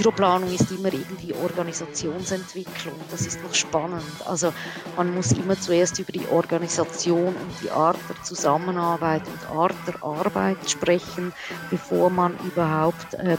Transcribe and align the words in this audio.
Büroplanung 0.00 0.50
ist 0.50 0.70
immer 0.70 0.90
irgendwie 0.90 1.34
Organisationsentwicklung. 1.34 2.94
Das 3.10 3.26
ist 3.26 3.42
noch 3.42 3.54
spannend. 3.54 4.02
Also 4.24 4.50
man 4.96 5.14
muss 5.14 5.32
immer 5.32 5.60
zuerst 5.60 5.98
über 5.98 6.10
die 6.10 6.26
Organisation 6.28 7.34
und 7.34 7.62
die 7.62 7.70
Art 7.70 7.98
der 8.08 8.22
Zusammenarbeit 8.22 9.20
und 9.26 9.58
Art 9.58 9.74
der 9.86 10.02
Arbeit 10.02 10.70
sprechen, 10.70 11.34
bevor 11.68 12.08
man 12.08 12.34
überhaupt 12.46 13.14
ähm, 13.18 13.36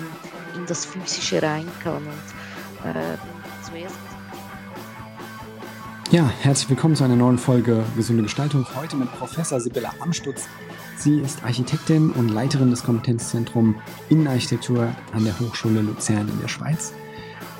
in 0.56 0.68
das 0.68 0.86
Physische 0.86 1.42
rein 1.42 1.66
kann. 1.84 2.06
Und, 2.06 2.90
äh, 2.92 3.18
ja, 6.12 6.30
herzlich 6.42 6.70
willkommen 6.70 6.94
zu 6.98 7.06
einer 7.06 7.16
neuen 7.16 7.38
Folge 7.38 7.86
Gesunde 7.96 8.24
Gestaltung. 8.24 8.66
Heute 8.76 8.98
mit 8.98 9.10
Professor 9.14 9.62
Sibylla 9.62 9.94
Amstutz. 10.02 10.50
Sie 10.98 11.22
ist 11.22 11.42
Architektin 11.42 12.12
und 12.12 12.28
Leiterin 12.28 12.70
des 12.70 12.84
Kompetenzzentrums 12.84 13.78
Innenarchitektur 14.10 14.94
an 15.14 15.24
der 15.24 15.40
Hochschule 15.40 15.80
Luzern 15.80 16.28
in 16.28 16.42
der 16.42 16.50
Schweiz. 16.50 16.92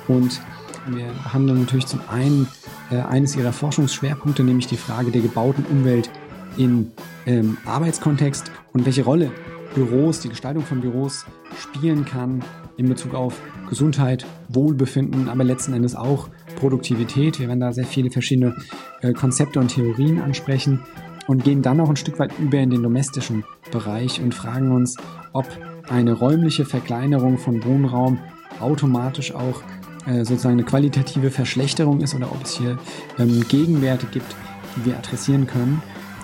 Und 0.06 0.42
wir 0.86 1.06
behandeln 1.24 1.60
natürlich 1.60 1.86
zum 1.86 2.00
einen 2.10 2.46
äh, 2.90 2.96
eines 2.96 3.36
ihrer 3.36 3.54
Forschungsschwerpunkte, 3.54 4.44
nämlich 4.44 4.66
die 4.66 4.76
Frage 4.76 5.10
der 5.10 5.22
gebauten 5.22 5.64
Umwelt 5.64 6.10
im 6.58 6.92
ähm, 7.24 7.56
Arbeitskontext 7.64 8.50
und 8.74 8.84
welche 8.84 9.04
Rolle 9.04 9.32
Büros, 9.74 10.20
die 10.20 10.28
Gestaltung 10.28 10.64
von 10.64 10.82
Büros 10.82 11.24
spielen 11.58 12.04
kann 12.04 12.44
in 12.76 12.86
Bezug 12.86 13.14
auf 13.14 13.40
Gesundheit, 13.70 14.26
Wohlbefinden, 14.50 15.30
aber 15.30 15.42
letzten 15.42 15.72
Endes 15.72 15.94
auch 15.94 16.28
Produktivität. 16.56 17.38
Wir 17.38 17.48
werden 17.48 17.60
da 17.60 17.72
sehr 17.72 17.86
viele 17.86 18.10
verschiedene 18.10 18.56
äh, 19.00 19.12
Konzepte 19.12 19.60
und 19.60 19.68
Theorien 19.68 20.20
ansprechen 20.20 20.80
und 21.26 21.44
gehen 21.44 21.62
dann 21.62 21.80
auch 21.80 21.88
ein 21.88 21.96
Stück 21.96 22.18
weit 22.18 22.32
über 22.38 22.58
in 22.58 22.70
den 22.70 22.82
domestischen 22.82 23.44
Bereich 23.70 24.20
und 24.20 24.34
fragen 24.34 24.72
uns, 24.72 24.96
ob 25.32 25.46
eine 25.88 26.12
räumliche 26.12 26.64
Verkleinerung 26.64 27.38
von 27.38 27.64
Wohnraum 27.64 28.18
automatisch 28.60 29.34
auch 29.34 29.62
äh, 30.06 30.24
sozusagen 30.24 30.54
eine 30.54 30.64
qualitative 30.64 31.30
Verschlechterung 31.30 32.00
ist 32.00 32.14
oder 32.14 32.30
ob 32.32 32.42
es 32.42 32.56
hier 32.56 32.78
ähm, 33.18 33.44
Gegenwerte 33.48 34.06
gibt, 34.06 34.34
die 34.76 34.86
wir 34.86 34.96
adressieren 34.96 35.46
können. 35.46 35.82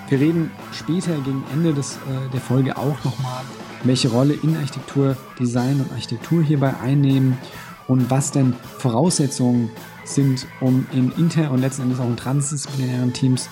Wir 0.08 0.20
reden 0.20 0.50
später 0.72 1.14
gegen 1.16 1.44
Ende 1.52 1.74
des, 1.74 1.96
äh, 1.96 2.30
der 2.32 2.40
Folge 2.40 2.76
auch 2.76 3.04
nochmal, 3.04 3.44
welche 3.84 4.08
Rolle 4.08 4.34
Innenarchitektur, 4.34 5.16
Design 5.38 5.80
und 5.80 5.92
Architektur 5.92 6.42
hierbei 6.42 6.74
einnehmen 6.82 7.38
und 7.86 8.10
was 8.10 8.32
denn 8.32 8.54
Voraussetzungen 8.78 9.70
sind, 10.14 10.46
um 10.60 10.86
in 10.92 11.12
inter- 11.12 11.50
und 11.50 11.60
letzten 11.60 11.82
Endes 11.82 12.00
auch 12.00 12.08
in 12.08 12.16
transdisziplinären 12.16 13.12
Teams 13.12 13.48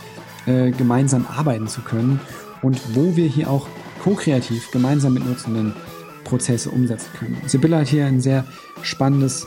äh, 0.46 0.70
gemeinsam 0.70 1.26
arbeiten 1.26 1.68
zu 1.68 1.80
können 1.82 2.20
und 2.62 2.80
wo 2.94 3.16
wir 3.16 3.26
hier 3.26 3.50
auch 3.50 3.68
ko-kreativ 4.02 4.70
gemeinsam 4.70 5.14
mit 5.14 5.26
Nutzenden 5.26 5.74
Prozesse 6.24 6.70
umsetzen 6.70 7.10
können. 7.18 7.36
Sibylla 7.46 7.80
hat 7.80 7.88
hier 7.88 8.06
ein 8.06 8.20
sehr 8.20 8.44
spannendes 8.82 9.46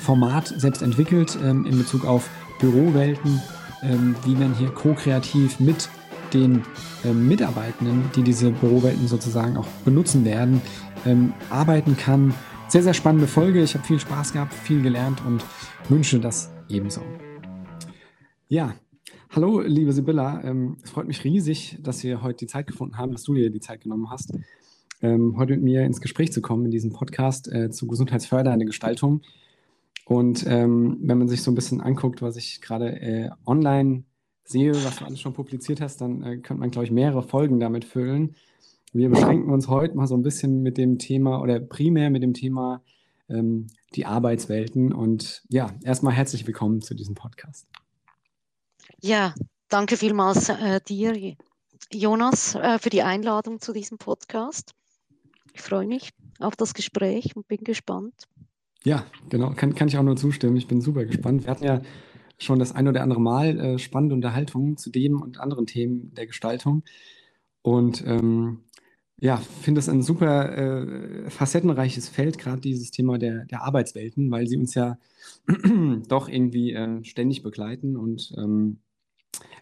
Format 0.00 0.52
selbst 0.56 0.82
entwickelt 0.82 1.38
ähm, 1.42 1.66
in 1.66 1.78
Bezug 1.78 2.04
auf 2.04 2.28
Bürowelten, 2.58 3.40
ähm, 3.82 4.16
wie 4.24 4.34
man 4.34 4.54
hier 4.54 4.70
ko-kreativ 4.70 5.60
mit 5.60 5.88
den 6.32 6.62
ähm, 7.04 7.28
Mitarbeitenden, 7.28 8.10
die 8.14 8.22
diese 8.22 8.50
Bürowelten 8.50 9.08
sozusagen 9.08 9.56
auch 9.56 9.66
benutzen 9.84 10.24
werden, 10.24 10.60
ähm, 11.06 11.32
arbeiten 11.50 11.96
kann. 11.96 12.34
Sehr, 12.70 12.84
sehr 12.84 12.94
spannende 12.94 13.26
Folge. 13.26 13.60
Ich 13.64 13.74
habe 13.74 13.84
viel 13.84 13.98
Spaß 13.98 14.32
gehabt, 14.32 14.54
viel 14.54 14.80
gelernt 14.80 15.20
und 15.26 15.44
wünsche 15.88 16.20
das 16.20 16.52
ebenso. 16.68 17.02
Ja, 18.46 18.76
Hallo, 19.30 19.60
liebe 19.60 19.92
Sibylla. 19.92 20.42
Ähm, 20.44 20.76
es 20.82 20.90
freut 20.90 21.08
mich 21.08 21.24
riesig, 21.24 21.78
dass 21.82 22.04
wir 22.04 22.22
heute 22.22 22.38
die 22.38 22.46
Zeit 22.46 22.68
gefunden 22.68 22.96
haben, 22.96 23.10
dass 23.10 23.24
du 23.24 23.34
dir 23.34 23.50
die 23.50 23.58
Zeit 23.58 23.80
genommen 23.80 24.08
hast, 24.08 24.32
ähm, 25.02 25.36
heute 25.36 25.54
mit 25.54 25.62
mir 25.62 25.84
ins 25.84 26.00
Gespräch 26.00 26.32
zu 26.32 26.40
kommen 26.40 26.64
in 26.64 26.70
diesem 26.70 26.92
Podcast 26.92 27.50
äh, 27.52 27.70
zu 27.70 27.88
gesundheitsfördernder 27.88 28.66
Gestaltung. 28.66 29.22
Und 30.04 30.44
ähm, 30.46 30.98
wenn 31.02 31.18
man 31.18 31.28
sich 31.28 31.42
so 31.42 31.50
ein 31.50 31.56
bisschen 31.56 31.80
anguckt, 31.80 32.22
was 32.22 32.36
ich 32.36 32.60
gerade 32.60 33.00
äh, 33.00 33.30
online 33.46 34.04
sehe, 34.44 34.74
was 34.84 34.96
du 34.96 35.04
alles 35.04 35.20
schon 35.20 35.32
publiziert 35.32 35.80
hast, 35.80 36.00
dann 36.00 36.22
äh, 36.22 36.36
könnte 36.38 36.60
man, 36.60 36.70
glaube 36.70 36.84
ich, 36.84 36.92
mehrere 36.92 37.22
Folgen 37.24 37.58
damit 37.58 37.84
füllen. 37.84 38.36
Wir 38.92 39.08
beschränken 39.08 39.50
uns 39.52 39.68
heute 39.68 39.96
mal 39.96 40.08
so 40.08 40.16
ein 40.16 40.22
bisschen 40.22 40.62
mit 40.62 40.76
dem 40.76 40.98
Thema 40.98 41.40
oder 41.40 41.60
primär 41.60 42.10
mit 42.10 42.24
dem 42.24 42.34
Thema 42.34 42.82
ähm, 43.28 43.68
die 43.94 44.04
Arbeitswelten. 44.04 44.92
Und 44.92 45.44
ja, 45.48 45.70
erstmal 45.84 46.12
herzlich 46.12 46.44
willkommen 46.44 46.80
zu 46.80 46.94
diesem 46.94 47.14
Podcast. 47.14 47.68
Ja, 49.00 49.32
danke 49.68 49.96
vielmals 49.96 50.48
äh, 50.48 50.80
dir, 50.80 51.36
Jonas, 51.92 52.56
äh, 52.56 52.80
für 52.80 52.90
die 52.90 53.02
Einladung 53.02 53.60
zu 53.60 53.72
diesem 53.72 53.98
Podcast. 53.98 54.72
Ich 55.52 55.60
freue 55.60 55.86
mich 55.86 56.10
auf 56.40 56.56
das 56.56 56.74
Gespräch 56.74 57.36
und 57.36 57.46
bin 57.46 57.62
gespannt. 57.62 58.24
Ja, 58.82 59.06
genau, 59.28 59.50
kann, 59.50 59.76
kann 59.76 59.86
ich 59.86 59.98
auch 59.98 60.02
nur 60.02 60.16
zustimmen. 60.16 60.56
Ich 60.56 60.66
bin 60.66 60.80
super 60.80 61.04
gespannt. 61.04 61.44
Wir 61.44 61.50
hatten 61.50 61.64
ja 61.64 61.80
schon 62.38 62.58
das 62.58 62.72
ein 62.72 62.88
oder 62.88 63.02
andere 63.02 63.20
Mal 63.20 63.60
äh, 63.60 63.78
spannende 63.78 64.16
Unterhaltungen 64.16 64.76
zu 64.76 64.90
dem 64.90 65.22
und 65.22 65.38
anderen 65.38 65.66
Themen 65.66 66.12
der 66.14 66.26
Gestaltung. 66.26 66.82
Und 67.62 68.02
ähm, 68.06 68.64
ja, 69.20 69.36
finde 69.36 69.80
es 69.80 69.88
ein 69.88 70.02
super 70.02 70.56
äh, 70.56 71.30
facettenreiches 71.30 72.08
Feld, 72.08 72.38
gerade 72.38 72.62
dieses 72.62 72.90
Thema 72.90 73.18
der, 73.18 73.44
der 73.44 73.62
Arbeitswelten, 73.62 74.30
weil 74.30 74.46
sie 74.46 74.56
uns 74.56 74.74
ja 74.74 74.98
doch 76.08 76.28
irgendwie 76.28 76.72
äh, 76.72 77.04
ständig 77.04 77.42
begleiten 77.42 77.96
und 77.96 78.32
ähm, 78.38 78.78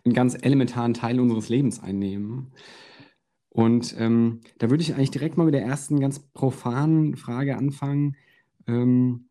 einen 0.05 0.15
ganz 0.15 0.37
elementaren 0.41 0.95
Teil 0.95 1.19
unseres 1.19 1.49
Lebens 1.49 1.83
einnehmen. 1.83 2.53
Und 3.51 3.97
ähm, 3.99 4.43
da 4.59 4.71
würde 4.71 4.83
ich 4.83 4.95
eigentlich 4.95 5.11
direkt 5.11 5.37
mal 5.37 5.45
mit 5.45 5.55
der 5.55 5.65
ersten 5.65 5.99
ganz 5.99 6.21
profanen 6.21 7.17
Frage 7.17 7.57
anfangen. 7.57 8.17
Ähm, 8.69 9.29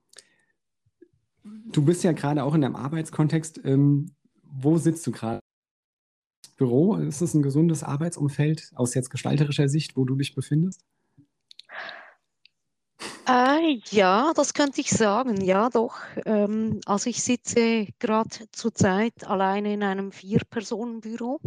du 1.72 1.86
bist 1.86 2.04
ja 2.04 2.12
gerade 2.12 2.44
auch 2.44 2.54
in 2.54 2.62
deinem 2.62 2.76
Arbeitskontext. 2.76 3.62
Ähm, 3.64 4.12
wo 4.44 4.78
sitzt 4.78 5.08
du 5.08 5.12
gerade? 5.12 5.40
Büro? 6.58 6.96
Ist 6.96 7.22
es 7.22 7.34
ein 7.34 7.44
gesundes 7.44 7.84
Arbeitsumfeld 7.84 8.72
aus 8.76 8.94
jetzt 8.94 9.10
gestalterischer 9.10 9.70
Sicht, 9.70 9.96
wo 9.96 10.06
du 10.06 10.16
dich 10.16 10.36
befindest? 10.36 10.84
Äh, 13.28 13.80
ja, 13.92 14.32
das 14.36 14.54
könnte 14.54 14.82
ich 14.82 14.90
sagen. 14.90 15.42
Ja, 15.42 15.70
doch. 15.70 15.98
Ähm, 16.26 16.80
also 16.86 17.10
ich 17.10 17.22
sitze 17.22 17.88
gerade 18.00 18.30
zurzeit 18.52 19.26
alleine 19.26 19.74
in 19.74 19.84
einem 19.84 20.12
Vier-Personen-Büro. 20.12 21.40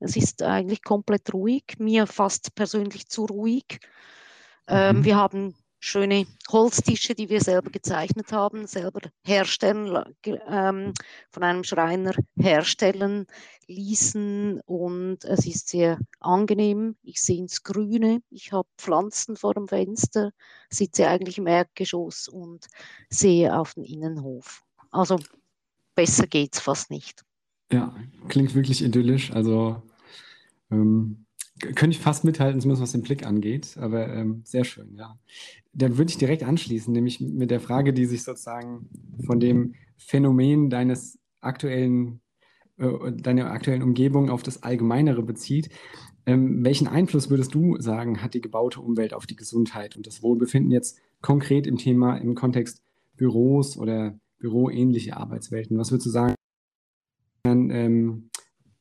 Es 0.00 0.16
ist 0.16 0.42
eigentlich 0.42 0.82
komplett 0.82 1.34
ruhig, 1.34 1.64
mir 1.78 2.06
fast 2.06 2.54
persönlich 2.54 3.08
zu 3.08 3.24
ruhig. 3.24 3.80
Ähm, 4.68 4.98
mhm. 4.98 5.04
Wir 5.04 5.16
haben 5.16 5.54
schöne 5.80 6.26
Holztische, 6.50 7.14
die 7.14 7.28
wir 7.28 7.40
selber 7.40 7.70
gezeichnet 7.70 8.32
haben, 8.32 8.66
selber 8.66 9.00
herstellen, 9.24 10.02
ähm, 10.24 10.92
von 11.30 11.42
einem 11.42 11.64
Schreiner 11.64 12.14
herstellen 12.36 13.26
ließen 13.66 14.60
und 14.64 15.24
es 15.24 15.46
ist 15.46 15.68
sehr 15.68 15.98
angenehm. 16.20 16.96
Ich 17.02 17.20
sehe 17.20 17.38
ins 17.38 17.62
Grüne, 17.62 18.22
ich 18.30 18.52
habe 18.52 18.68
Pflanzen 18.78 19.36
vor 19.36 19.54
dem 19.54 19.68
Fenster, 19.68 20.32
sitze 20.70 21.08
eigentlich 21.08 21.38
im 21.38 21.46
Erdgeschoss 21.46 22.28
und 22.28 22.66
sehe 23.10 23.56
auf 23.56 23.74
den 23.74 23.84
Innenhof. 23.84 24.62
Also 24.90 25.18
besser 25.94 26.26
geht's 26.26 26.60
fast 26.60 26.90
nicht. 26.90 27.24
Ja, 27.70 27.94
klingt 28.28 28.54
wirklich 28.54 28.82
idyllisch. 28.82 29.30
Also 29.32 29.82
ähm, 30.70 31.26
könnte 31.58 31.96
ich 31.96 31.98
fast 31.98 32.24
mithalten, 32.24 32.60
zumindest 32.60 32.82
was 32.82 32.92
den 32.92 33.02
Blick 33.02 33.26
angeht, 33.26 33.76
aber 33.78 34.08
ähm, 34.08 34.42
sehr 34.44 34.64
schön, 34.64 34.94
ja. 34.96 35.18
Dann 35.72 35.98
würde 35.98 36.10
ich 36.10 36.18
direkt 36.18 36.42
anschließen, 36.42 36.92
nämlich 36.92 37.20
mit 37.20 37.50
der 37.50 37.60
Frage, 37.60 37.92
die 37.92 38.06
sich 38.06 38.24
sozusagen 38.24 38.88
von 39.24 39.40
dem 39.40 39.74
Phänomen 39.96 40.70
deines 40.70 41.18
aktuellen, 41.40 42.20
äh, 42.78 43.12
deiner 43.12 43.50
aktuellen 43.50 43.82
Umgebung 43.82 44.30
auf 44.30 44.42
das 44.42 44.62
Allgemeinere 44.62 45.22
bezieht. 45.22 45.70
Ähm, 46.26 46.64
welchen 46.64 46.88
Einfluss 46.88 47.30
würdest 47.30 47.54
du 47.54 47.80
sagen, 47.80 48.22
hat 48.22 48.34
die 48.34 48.40
gebaute 48.40 48.80
Umwelt 48.80 49.14
auf 49.14 49.26
die 49.26 49.36
Gesundheit 49.36 49.96
und 49.96 50.06
das 50.06 50.22
Wohlbefinden 50.22 50.70
jetzt 50.70 50.98
konkret 51.20 51.66
im 51.66 51.78
Thema, 51.78 52.16
im 52.16 52.34
Kontext 52.34 52.82
Büros 53.16 53.76
oder 53.76 54.18
büroähnliche 54.38 55.16
Arbeitswelten? 55.16 55.78
Was 55.78 55.90
würdest 55.90 56.06
du 56.06 56.10
sagen, 56.10 56.34
ähm, 57.46 58.27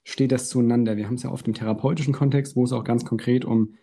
steht 0.07 0.31
das 0.31 0.47
zueinander? 0.47 0.95
Wir 0.95 1.05
haben 1.05 1.15
es 1.15 1.23
ja 1.23 1.31
oft 1.31 1.47
im 1.47 1.53
therapeutischen 1.53 2.13
Kontext, 2.13 2.55
wo 2.55 2.63
es 2.63 2.71
auch 2.71 2.85
ganz 2.85 3.03
konkret 3.03 3.43
um 3.43 3.73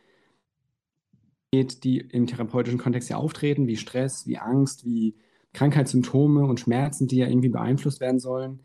geht, 1.52 1.84
die 1.84 1.98
im 1.98 2.26
therapeutischen 2.26 2.78
Kontext 2.78 3.10
ja 3.10 3.18
auftreten, 3.18 3.66
wie 3.66 3.76
Stress, 3.76 4.26
wie 4.26 4.38
Angst, 4.38 4.86
wie 4.86 5.14
Krankheitssymptome 5.52 6.44
und 6.46 6.60
Schmerzen, 6.60 7.08
die 7.08 7.18
ja 7.18 7.28
irgendwie 7.28 7.50
beeinflusst 7.50 8.00
werden 8.00 8.20
sollen. 8.20 8.60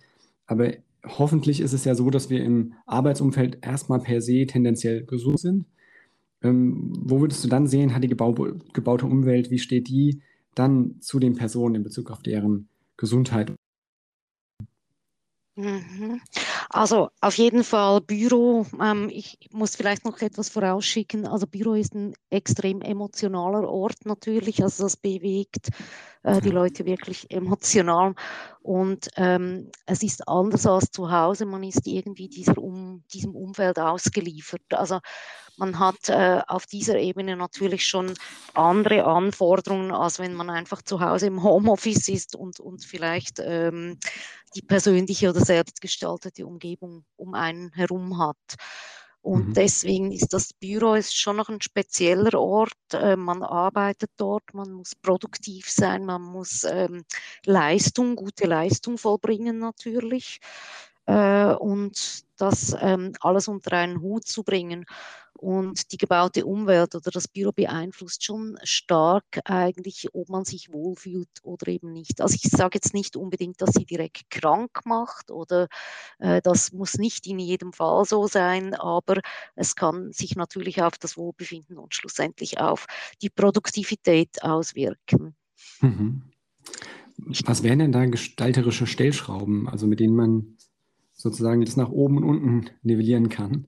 Aber 0.45 0.71
hoffentlich 1.06 1.59
ist 1.59 1.73
es 1.73 1.83
ja 1.83 1.95
so, 1.95 2.09
dass 2.09 2.29
wir 2.29 2.44
im 2.44 2.73
Arbeitsumfeld 2.85 3.59
erstmal 3.61 4.00
per 4.00 4.21
se 4.21 4.45
tendenziell 4.45 5.06
gesund 5.06 5.39
sind. 5.39 5.65
Ähm, 6.41 6.94
wo 7.03 7.19
würdest 7.19 7.44
du 7.44 7.50
dann 7.50 7.67
sehen, 7.67 7.94
hat 7.94 8.03
die 8.06 8.07
gebau 8.07 8.33
gebaute 8.71 9.06
Umwelt, 9.06 9.51
wie 9.51 9.59
steht 9.59 9.89
die 9.89 10.21
dann 10.56 11.01
zu 11.01 11.19
den 11.19 11.35
Personen 11.35 11.75
in 11.75 11.83
Bezug 11.83 12.09
auf 12.09 12.23
deren 12.23 12.69
Gesundheit 12.95 13.53
Mhm. 15.59 16.21
Also 16.71 17.10
auf 17.19 17.36
jeden 17.36 17.63
Fall 17.63 18.00
Büro. 18.00 18.66
Ähm, 18.80 19.10
ich 19.12 19.39
muss 19.51 19.75
vielleicht 19.75 20.06
noch 20.06 20.21
etwas 20.21 20.50
vorausschicken. 20.50 21.25
Also 21.25 21.48
Büro 21.48 21.74
ist 21.74 21.95
ein 21.95 22.13
extrem 22.30 22.81
emotionaler 22.81 23.68
Ort 23.68 24.06
natürlich. 24.06 24.62
Also 24.62 24.83
das 24.83 24.95
bewegt 24.95 25.69
äh, 26.21 26.39
die 26.42 26.51
Leute 26.51 26.86
wirklich 26.86 27.31
emotional. 27.31 28.13
Und 28.62 29.10
ähm, 29.16 29.71
es 29.88 30.04
ist 30.04 30.27
anders 30.27 30.68
als 30.68 30.92
zu 30.92 31.12
Hause. 31.12 31.48
Man 31.48 31.63
ist 31.63 31.88
irgendwie 31.88 32.30
dieser 32.30 32.60
um, 32.60 33.04
diesem 33.12 33.36
Umfeld 33.36 33.80
ausgeliefert. 33.80 34.62
Also 34.71 35.00
man 35.57 35.80
hat 35.80 36.07
äh, 36.07 36.42
auf 36.48 36.68
dieser 36.68 37.00
Ebene 37.00 37.36
natürlich 37.36 37.86
schon 37.88 38.13
andere 38.54 39.06
Anforderungen, 39.06 39.92
als 39.92 40.19
wenn 40.19 40.33
man 40.36 40.50
einfach 40.50 40.83
zu 40.83 41.01
Hause 41.01 41.27
im 41.27 41.44
Homeoffice 41.44 42.10
ist 42.10 42.36
und, 42.36 42.60
und 42.60 42.86
vielleicht 42.86 43.39
ähm, 43.44 43.98
die 44.56 44.62
persönliche 44.62 45.30
oder 45.30 45.42
selbstgestaltete 45.42 46.45
Umgebung 46.45 46.58
um 47.15 47.33
einen 47.33 47.71
herum 47.73 48.17
hat. 48.17 48.38
Und 49.21 49.50
mhm. 49.50 49.53
deswegen 49.53 50.11
ist 50.11 50.33
das 50.33 50.53
Büro 50.53 50.94
ist 50.94 51.17
schon 51.17 51.35
noch 51.35 51.50
ein 51.50 51.61
spezieller 51.61 52.39
Ort. 52.39 52.73
Äh, 52.94 53.17
man 53.17 53.44
arbeitet 53.44 54.11
dort, 54.17 54.53
man 54.53 54.71
muss 54.71 54.95
produktiv 54.95 55.69
sein, 55.69 56.06
man 56.06 56.21
muss 56.21 56.63
ähm, 56.63 57.03
Leistung, 57.45 58.15
gute 58.15 58.45
Leistung 58.45 58.97
vollbringen 58.97 59.59
natürlich. 59.59 60.39
Äh, 61.06 61.53
und 61.53 62.23
das 62.38 62.75
ähm, 62.79 63.13
alles 63.19 63.47
unter 63.50 63.73
einen 63.73 64.00
Hut 64.01 64.25
zu 64.25 64.44
bringen. 64.44 64.85
Und 65.41 65.94
die 65.94 65.97
gebaute 65.97 66.45
Umwelt 66.45 66.95
oder 66.95 67.12
das 67.12 67.30
Büro 67.30 67.53
beeinflusst 67.53 68.25
schon 68.25 68.57
stark 68.63 69.24
eigentlich, 69.45 70.09
ob 70.12 70.27
man 70.27 70.44
sich 70.44 70.74
wohlfühlt 70.74 71.30
oder 71.44 71.69
eben 71.69 71.94
nicht. 71.94 72.19
Also 72.19 72.36
ich 72.36 72.51
sage 72.51 72.75
jetzt 72.75 72.94
nicht 72.94 73.15
unbedingt, 73.15 73.62
dass 73.62 73.69
sie 73.71 73.86
direkt 73.86 74.30
krank 74.30 74.81
macht 74.83 75.31
oder 75.31 75.69
äh, 76.18 76.41
das 76.41 76.74
muss 76.74 76.97
nicht 76.97 77.25
in 77.25 77.39
jedem 77.39 77.71
Fall 77.71 78.03
so 78.03 78.27
sein, 78.27 78.74
aber 78.74 79.21
es 79.56 79.77
kann 79.77 80.12
sich 80.12 80.36
natürlich 80.36 80.81
auf 80.81 80.97
das 80.97 81.15
Wohlbefinden 81.15 81.77
und 81.77 81.95
schlussendlich 81.95 82.59
auf 82.59 82.85
die 83.21 83.30
Produktivität 83.30 84.44
auswirken. 84.44 85.38
Mhm. 85.80 86.24
Was 87.45 87.63
wären 87.63 87.80
denn 87.80 87.94
da 87.94 88.06
gestalterische 88.07 88.88
Stellschrauben, 88.88 89.69
also 89.69 89.88
mit 89.88 90.01
denen 90.01 90.18
man 90.18 90.57
sozusagen 91.13 91.63
das 91.63 91.77
nach 91.77 91.92
oben 91.92 92.18
und 92.18 92.25
unten 92.25 92.69
nivellieren 92.81 93.30
kann? 93.30 93.68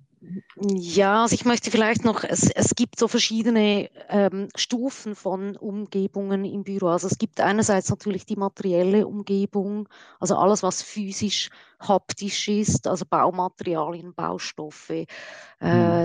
Ja, 0.56 1.24
also 1.24 1.34
ich 1.34 1.46
möchte 1.46 1.72
vielleicht 1.72 2.04
noch, 2.06 2.24
es, 2.24 2.52
es 2.52 2.76
gibt 2.76 3.00
so 3.00 3.08
verschiedene 3.08 3.90
ähm, 4.08 4.50
Stufen 4.56 5.16
von 5.16 5.58
Umgebungen 5.58 6.46
im 6.46 6.64
Büro. 6.64 6.90
Also 6.90 7.08
es 7.08 7.18
gibt 7.18 7.40
einerseits 7.40 7.90
natürlich 7.90 8.28
die 8.28 8.36
materielle 8.36 9.08
Umgebung, 9.08 9.90
also 10.20 10.36
alles, 10.36 10.62
was 10.62 10.84
physisch, 10.84 11.50
haptisch 11.80 12.48
ist, 12.50 12.86
also 12.86 13.06
Baumaterialien, 13.10 14.14
Baustoffe, 14.14 14.92
äh, 14.92 15.06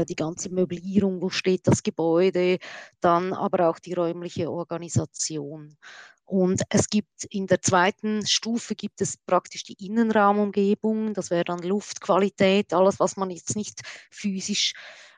mhm. 0.01 0.07
die 0.07 0.17
ganze 0.17 0.49
Möblierung, 0.49 1.21
wo 1.21 1.29
steht 1.29 1.67
das 1.67 1.83
Gebäude, 1.83 2.59
dann 3.01 3.35
aber 3.35 3.69
auch 3.69 3.79
die 3.79 3.93
räumliche 3.93 4.51
Organisation. 4.51 5.77
Und 6.27 6.63
es 6.71 6.91
gibt 6.91 7.25
in 7.31 7.47
der 7.47 7.63
zweiten 7.63 8.27
Stufe 8.27 8.75
gibt 8.75 9.01
es 9.01 9.17
praktisch 9.17 9.63
die 9.63 9.87
Innenraumumgebung, 9.87 11.15
das 11.15 11.31
wäre 11.31 11.45
dann 11.45 11.61
Luftqualität, 11.61 12.75
alles, 12.75 12.99
was 12.99 13.17
man 13.17 13.31
jetzt 13.31 13.55
nicht 13.55 13.83
physisch 14.11 14.75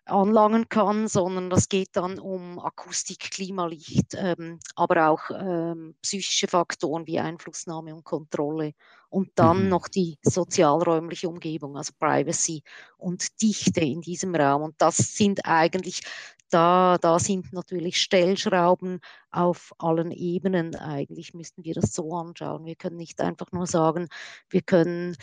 anlangen 0.09 0.69
kann, 0.69 1.09
sondern 1.09 1.51
das 1.51 1.69
geht 1.69 1.91
dann 1.93 2.19
um 2.19 2.59
Akustik, 2.59 3.31
Klimalicht, 3.31 4.15
ähm, 4.17 4.59
aber 4.75 5.09
auch 5.09 5.31
ähm, 5.31 5.95
psychische 6.03 6.49
Faktoren 6.49 7.07
wie 7.07 7.19
Einflussnahme 7.19 7.95
und 7.95 8.05
Kontrolle. 8.05 8.73
Und 9.11 9.31
dann 9.37 9.65
mhm. 9.65 9.69
noch 9.71 9.89
die 9.89 10.19
sozialräumliche 10.23 11.29
Umgebung, 11.29 11.77
also 11.77 11.93
Privacy 11.99 12.63
und 12.99 13.41
Dichte 13.41 13.81
in 13.81 14.03
diesem 14.03 14.35
Raum. 14.35 14.63
Und 14.63 14.75
das 14.79 14.97
sind 14.97 15.47
eigentlich 15.47 16.03
da, 16.51 16.99
da 17.01 17.19
sind 17.19 17.53
natürlich 17.53 18.01
Stellschrauben 18.01 19.01
auf 19.31 19.73
allen 19.79 20.11
Ebenen. 20.11 20.75
Eigentlich 20.75 21.35
müssten 21.35 21.65
wir 21.65 21.75
das 21.75 21.93
so 21.93 22.15
anschauen. 22.15 22.65
Wir 22.65 22.77
können 22.77 22.97
nicht 22.97 23.21
einfach 23.21 23.53
nur 23.53 23.67
sagen, 23.67 24.09
wir 24.49 24.63
können 24.63 25.17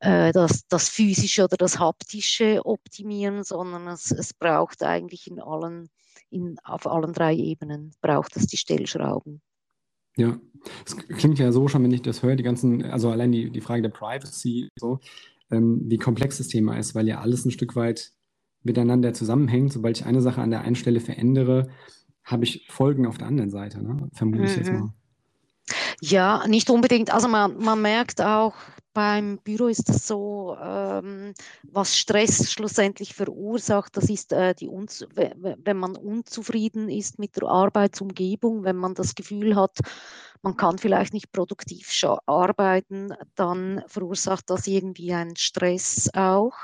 äh, 0.00 0.32
das, 0.32 0.66
das 0.68 0.88
Physische 0.88 1.44
oder 1.44 1.56
das 1.56 1.78
Haptische 1.78 2.64
optimieren, 2.64 3.44
sondern 3.44 3.88
es, 3.88 4.10
es 4.10 4.32
braucht 4.34 4.82
eigentlich 4.82 5.30
in 5.30 5.40
allen, 5.40 5.88
in, 6.30 6.58
auf 6.64 6.86
allen 6.86 7.12
drei 7.12 7.34
Ebenen, 7.34 7.92
braucht 8.00 8.36
es 8.36 8.46
die 8.46 8.56
Stellschrauben. 8.56 9.40
Ja, 10.16 10.38
es 10.84 10.96
klingt 10.96 11.38
ja 11.38 11.52
so 11.52 11.68
schon, 11.68 11.84
wenn 11.84 11.92
ich 11.92 12.02
das 12.02 12.22
höre, 12.22 12.36
die 12.36 12.42
ganzen, 12.42 12.84
also 12.84 13.10
allein 13.10 13.32
die, 13.32 13.50
die 13.50 13.60
Frage 13.60 13.82
der 13.82 13.90
Privacy, 13.90 14.68
so, 14.76 14.98
ähm, 15.50 15.82
wie 15.86 15.98
komplex 15.98 16.38
das 16.38 16.48
Thema 16.48 16.78
ist, 16.78 16.94
weil 16.94 17.08
ja 17.08 17.20
alles 17.20 17.44
ein 17.44 17.50
Stück 17.50 17.76
weit 17.76 18.12
miteinander 18.62 19.12
zusammenhängt. 19.14 19.72
Sobald 19.72 19.98
ich 19.98 20.06
eine 20.06 20.22
Sache 20.22 20.40
an 20.40 20.50
der 20.50 20.62
einen 20.62 20.76
Stelle 20.76 21.00
verändere, 21.00 21.68
habe 22.24 22.44
ich 22.44 22.66
Folgen 22.70 23.06
auf 23.06 23.18
der 23.18 23.26
anderen 23.26 23.50
Seite, 23.50 23.82
ne? 23.82 24.08
vermute 24.12 24.44
ich 24.44 24.56
jetzt 24.56 24.70
mhm. 24.70 24.78
mal. 24.78 24.92
Ja, 26.00 26.46
nicht 26.48 26.70
unbedingt. 26.70 27.12
Also 27.12 27.28
man, 27.28 27.56
man 27.58 27.80
merkt 27.80 28.20
auch, 28.20 28.54
beim 28.92 29.38
Büro 29.38 29.68
ist 29.68 29.88
es 29.88 30.06
so, 30.06 30.56
ähm, 30.60 31.32
was 31.62 31.96
Stress 31.96 32.50
schlussendlich 32.50 33.14
verursacht, 33.14 33.96
das 33.96 34.10
ist 34.10 34.32
äh, 34.32 34.54
die 34.54 34.68
Unz 34.68 35.06
wenn 35.14 35.76
man 35.76 35.96
unzufrieden 35.96 36.88
ist 36.88 37.18
mit 37.18 37.36
der 37.36 37.48
Arbeitsumgebung, 37.48 38.64
wenn 38.64 38.76
man 38.76 38.94
das 38.94 39.14
Gefühl 39.14 39.54
hat, 39.54 39.78
man 40.42 40.56
kann 40.56 40.78
vielleicht 40.78 41.12
nicht 41.12 41.30
produktiv 41.32 41.88
arbeiten, 42.26 43.12
dann 43.36 43.84
verursacht 43.86 44.50
das 44.50 44.66
irgendwie 44.66 45.12
einen 45.12 45.36
Stress 45.36 46.10
auch. 46.14 46.54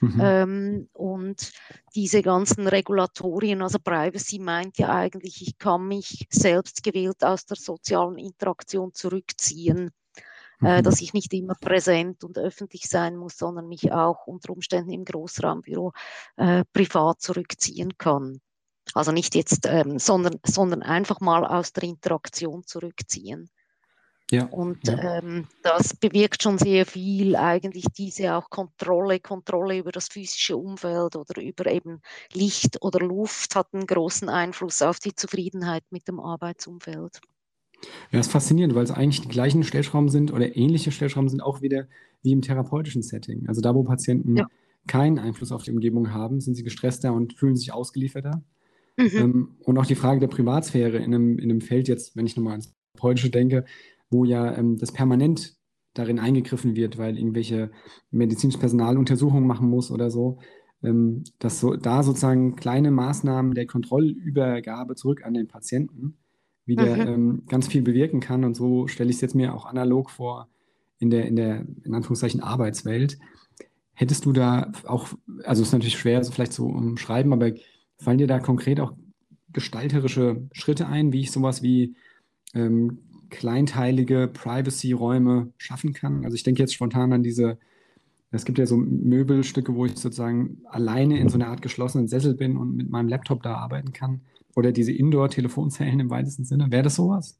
Mhm. 0.00 0.20
Ähm, 0.20 0.88
und 0.92 1.52
diese 1.94 2.22
ganzen 2.22 2.66
Regulatorien, 2.66 3.62
also 3.62 3.78
Privacy 3.78 4.38
meint 4.38 4.78
ja 4.78 4.94
eigentlich, 4.94 5.42
ich 5.42 5.58
kann 5.58 5.86
mich 5.86 6.26
selbst 6.30 6.82
gewählt 6.82 7.22
aus 7.22 7.44
der 7.46 7.56
sozialen 7.56 8.18
Interaktion 8.18 8.94
zurückziehen. 8.94 9.90
Äh, 10.62 10.78
mhm. 10.78 10.82
dass 10.82 11.00
ich 11.00 11.14
nicht 11.14 11.32
immer 11.32 11.54
präsent 11.54 12.22
und 12.22 12.36
öffentlich 12.36 12.86
sein 12.86 13.16
muss, 13.16 13.38
sondern 13.38 13.66
mich 13.66 13.92
auch 13.92 14.26
unter 14.26 14.52
Umständen 14.52 14.90
im 14.90 15.06
Großraumbüro 15.06 15.92
äh, 16.36 16.64
privat 16.74 17.22
zurückziehen 17.22 17.96
kann. 17.96 18.42
Also 18.92 19.10
nicht 19.10 19.34
jetzt, 19.34 19.66
ähm, 19.66 19.98
sondern, 19.98 20.38
sondern 20.44 20.82
einfach 20.82 21.20
mal 21.20 21.46
aus 21.46 21.72
der 21.72 21.84
Interaktion 21.84 22.64
zurückziehen. 22.66 23.48
Ja, 24.30 24.44
und 24.46 24.86
ja. 24.86 25.18
Ähm, 25.18 25.46
das 25.62 25.94
bewirkt 25.94 26.42
schon 26.42 26.56
sehr 26.56 26.86
viel, 26.86 27.34
eigentlich 27.34 27.86
diese 27.96 28.36
auch 28.36 28.48
Kontrolle, 28.48 29.18
Kontrolle 29.18 29.78
über 29.78 29.90
das 29.90 30.08
physische 30.08 30.56
Umfeld 30.56 31.16
oder 31.16 31.42
über 31.42 31.66
eben 31.66 32.00
Licht 32.32 32.80
oder 32.80 33.00
Luft 33.00 33.56
hat 33.56 33.68
einen 33.72 33.86
großen 33.86 34.28
Einfluss 34.28 34.82
auf 34.82 35.00
die 35.00 35.14
Zufriedenheit 35.14 35.82
mit 35.90 36.06
dem 36.06 36.20
Arbeitsumfeld. 36.20 37.20
Ja, 38.10 38.20
es 38.20 38.26
ist 38.26 38.32
faszinierend, 38.32 38.74
weil 38.74 38.84
es 38.84 38.90
eigentlich 38.90 39.22
die 39.22 39.28
gleichen 39.28 39.64
Stellschrauben 39.64 40.10
sind 40.10 40.32
oder 40.32 40.56
ähnliche 40.56 40.92
Stellschrauben 40.92 41.28
sind 41.28 41.42
auch 41.42 41.60
wieder 41.60 41.88
wie 42.22 42.32
im 42.32 42.42
therapeutischen 42.42 43.02
Setting. 43.02 43.48
Also 43.48 43.60
da, 43.60 43.74
wo 43.74 43.82
Patienten 43.82 44.36
ja. 44.36 44.46
keinen 44.86 45.18
Einfluss 45.18 45.50
auf 45.50 45.64
die 45.64 45.72
Umgebung 45.72 46.12
haben, 46.12 46.40
sind 46.40 46.54
sie 46.54 46.62
gestresster 46.62 47.12
und 47.12 47.34
fühlen 47.34 47.56
sich 47.56 47.72
ausgelieferter. 47.72 48.42
Mhm. 48.96 49.10
Ähm, 49.14 49.48
und 49.64 49.78
auch 49.78 49.86
die 49.86 49.94
Frage 49.94 50.20
der 50.20 50.28
Privatsphäre 50.28 50.98
in 50.98 51.14
einem, 51.14 51.38
in 51.38 51.50
einem 51.50 51.62
Feld 51.62 51.88
jetzt, 51.88 52.16
wenn 52.16 52.26
ich 52.26 52.36
nochmal 52.36 52.52
ans 52.52 52.72
Therapeutische 52.94 53.30
denke, 53.30 53.64
wo 54.10 54.24
ja 54.24 54.56
ähm, 54.56 54.76
das 54.76 54.92
permanent 54.92 55.56
darin 55.94 56.18
eingegriffen 56.18 56.76
wird, 56.76 56.98
weil 56.98 57.18
irgendwelche 57.18 57.70
medizinisches 58.10 58.60
Personal 58.60 58.98
Untersuchungen 58.98 59.46
machen 59.46 59.68
muss 59.68 59.90
oder 59.90 60.10
so, 60.10 60.38
ähm, 60.82 61.24
dass 61.38 61.60
so, 61.60 61.76
da 61.76 62.02
sozusagen 62.02 62.56
kleine 62.56 62.90
Maßnahmen 62.90 63.54
der 63.54 63.66
Kontrollübergabe 63.66 64.94
zurück 64.94 65.24
an 65.24 65.34
den 65.34 65.48
Patienten 65.48 66.18
wieder 66.64 66.96
mhm. 66.96 67.08
ähm, 67.08 67.42
ganz 67.48 67.66
viel 67.66 67.82
bewirken 67.82 68.20
kann. 68.20 68.44
Und 68.44 68.54
so 68.54 68.86
stelle 68.86 69.10
ich 69.10 69.16
es 69.16 69.22
jetzt 69.22 69.34
mir 69.34 69.54
auch 69.54 69.66
analog 69.66 70.10
vor 70.10 70.48
in 70.98 71.10
der, 71.10 71.26
in 71.26 71.36
der, 71.36 71.66
in 71.84 71.94
Anführungszeichen, 71.94 72.40
Arbeitswelt. 72.40 73.18
Hättest 73.94 74.24
du 74.24 74.32
da 74.32 74.72
auch, 74.86 75.08
also 75.44 75.62
es 75.62 75.68
ist 75.68 75.72
natürlich 75.72 75.98
schwer, 75.98 76.22
so 76.22 76.32
vielleicht 76.32 76.52
zu 76.52 76.66
umschreiben, 76.66 77.32
aber 77.32 77.52
fallen 77.98 78.18
dir 78.18 78.26
da 78.26 78.38
konkret 78.38 78.80
auch 78.80 78.94
gestalterische 79.52 80.48
Schritte 80.52 80.86
ein, 80.86 81.12
wie 81.12 81.20
ich 81.20 81.32
sowas 81.32 81.62
wie 81.62 81.96
ähm, 82.54 82.98
kleinteilige 83.30 84.28
Privacy-Räume 84.32 85.52
schaffen 85.56 85.92
kann. 85.92 86.24
Also 86.24 86.34
ich 86.34 86.42
denke 86.42 86.62
jetzt 86.62 86.74
spontan 86.74 87.12
an 87.12 87.22
diese, 87.22 87.58
es 88.30 88.44
gibt 88.44 88.58
ja 88.58 88.66
so 88.66 88.76
Möbelstücke, 88.76 89.74
wo 89.74 89.86
ich 89.86 89.96
sozusagen 89.96 90.62
alleine 90.66 91.18
in 91.18 91.28
so 91.28 91.36
einer 91.36 91.48
Art 91.48 91.62
geschlossenen 91.62 92.08
Sessel 92.08 92.34
bin 92.34 92.56
und 92.56 92.76
mit 92.76 92.90
meinem 92.90 93.08
Laptop 93.08 93.42
da 93.42 93.54
arbeiten 93.54 93.92
kann. 93.92 94.20
Oder 94.56 94.72
diese 94.72 94.92
Indoor-Telefonzellen 94.92 96.00
im 96.00 96.10
weitesten 96.10 96.44
Sinne. 96.44 96.70
Wäre 96.70 96.82
das 96.82 96.96
sowas? 96.96 97.38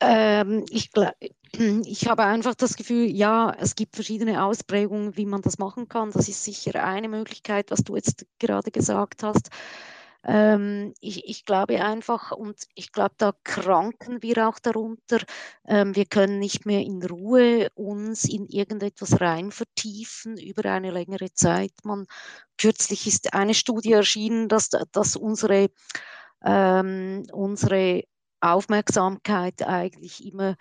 Ähm, 0.00 0.64
ich, 0.70 0.90
ich 1.86 2.08
habe 2.08 2.24
einfach 2.24 2.54
das 2.54 2.76
Gefühl, 2.76 3.06
ja, 3.06 3.54
es 3.58 3.74
gibt 3.76 3.94
verschiedene 3.94 4.44
Ausprägungen, 4.44 5.16
wie 5.16 5.26
man 5.26 5.42
das 5.42 5.58
machen 5.58 5.88
kann. 5.88 6.10
Das 6.10 6.28
ist 6.28 6.44
sicher 6.44 6.84
eine 6.84 7.08
Möglichkeit, 7.08 7.70
was 7.70 7.84
du 7.84 7.96
jetzt 7.96 8.26
gerade 8.38 8.70
gesagt 8.70 9.22
hast. 9.22 9.50
Ähm, 10.24 10.94
ich, 11.00 11.28
ich, 11.28 11.44
glaube 11.44 11.84
einfach, 11.84 12.30
und 12.30 12.56
ich 12.74 12.92
glaube, 12.92 13.14
da 13.18 13.32
kranken 13.42 14.22
wir 14.22 14.48
auch 14.48 14.58
darunter, 14.60 15.18
ähm, 15.66 15.96
wir 15.96 16.06
können 16.06 16.38
nicht 16.38 16.64
mehr 16.64 16.80
in 16.80 17.02
Ruhe 17.02 17.70
uns 17.74 18.24
in 18.24 18.46
irgendetwas 18.46 19.20
rein 19.20 19.50
vertiefen 19.50 20.38
über 20.38 20.70
eine 20.70 20.92
längere 20.92 21.32
Zeit. 21.32 21.72
Man, 21.82 22.06
kürzlich 22.56 23.06
ist 23.06 23.34
eine 23.34 23.54
Studie 23.54 23.92
erschienen, 23.92 24.48
dass, 24.48 24.70
dass 24.92 25.16
unsere, 25.16 25.70
ähm, 26.44 27.26
unsere 27.32 28.04
Aufmerksamkeit 28.40 29.62
eigentlich 29.62 30.24
immer 30.24 30.56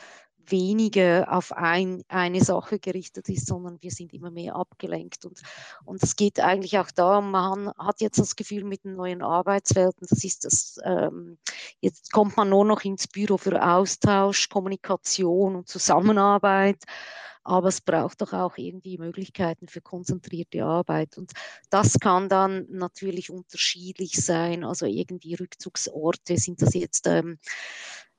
weniger 0.48 1.28
auf 1.32 1.52
ein, 1.52 2.04
eine 2.08 2.44
Sache 2.44 2.80
gerichtet 2.80 3.30
ist, 3.30 3.48
sondern 3.48 3.82
wir 3.82 3.92
sind 3.92 4.14
immer 4.14 4.32
mehr 4.32 4.56
abgelenkt. 4.56 5.26
Und, 5.26 5.42
und 5.86 6.04
es 6.04 6.16
geht 6.16 6.40
eigentlich 6.40 6.78
auch 6.80 6.92
darum, 6.92 7.32
man 7.32 7.72
hat 7.78 8.02
jetzt 8.02 8.20
das 8.20 8.36
Gefühl 8.36 8.64
mit 8.64 8.84
den 8.84 8.96
neuen 8.96 9.22
Arbeitswelten, 9.22 10.08
das 10.10 10.24
ist 10.24 10.46
das, 10.46 10.80
ähm, 10.84 11.38
jetzt 11.80 12.12
kommt 12.12 12.38
man 12.38 12.50
nur 12.50 12.66
noch 12.66 12.84
ins 12.84 13.08
Büro 13.08 13.38
für 13.38 13.66
Austausch, 13.66 14.50
Kommunikation 14.50 15.56
und 15.56 15.68
Zusammenarbeit 15.68 16.84
aber 17.44 17.70
es 17.70 17.82
braucht 17.82 18.22
doch 18.22 18.34
auch 18.34 18.58
irgendwie 18.58 18.98
Möglichkeiten 18.98 19.68
für 19.68 19.82
konzentrierte 19.82 20.64
Arbeit. 20.64 21.18
Und 21.18 21.32
das 21.70 22.00
kann 22.00 22.30
dann 22.30 22.68
natürlich 22.70 23.32
unterschiedlich 23.32 24.24
sein. 24.24 24.64
Also 24.64 24.86
irgendwie 24.86 25.36
Rückzugsorte, 25.36 26.38
sind 26.38 26.62
das 26.62 26.74
jetzt 26.74 27.08
ähm, 27.08 27.40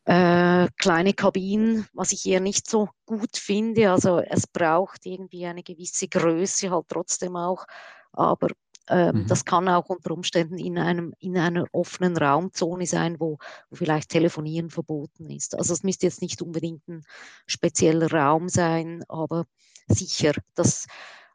äh, 0.05 0.69
kleine 0.79 1.15
Kabinen, 1.15 1.87
was 1.93 2.13
ich 2.13 2.27
eher 2.27 2.41
nicht 2.41 2.69
so 2.69 2.89
gut 3.07 3.37
finde. 3.37 3.93
Also 3.93 4.19
es 4.19 4.47
braucht 4.47 5.07
irgendwie 5.07 5.47
eine 5.47 5.63
gewisse 5.63 6.09
Größe 6.09 6.71
halt 6.71 6.87
trotzdem 6.89 7.37
auch, 7.37 7.65
aber 8.13 8.49
ähm, 8.89 9.23
mhm. 9.23 9.27
das 9.29 9.45
kann 9.45 9.69
auch 9.69 9.89
unter 9.89 10.11
Umständen 10.11 10.59
in, 10.59 10.77
einem, 10.79 11.15
in 11.21 11.39
einer 11.39 11.67
offenen 11.73 12.17
Raumzone 12.17 12.87
sein, 12.87 13.21
wo, 13.21 13.39
wo 13.71 13.77
vielleicht 13.77 14.11
Telefonieren 14.11 14.71
verboten 14.71 15.31
ist. 15.31 15.57
Also 15.57 15.73
es 15.73 15.85
müsste 15.85 16.07
jetzt 16.07 16.21
nicht 16.21 16.43
unbedingt 16.43 16.87
ein 16.89 17.05
spezieller 17.47 18.11
Raum 18.11 18.49
sein, 18.49 19.05
aber 19.09 19.45
sicher 19.87 20.33
das 20.55 20.87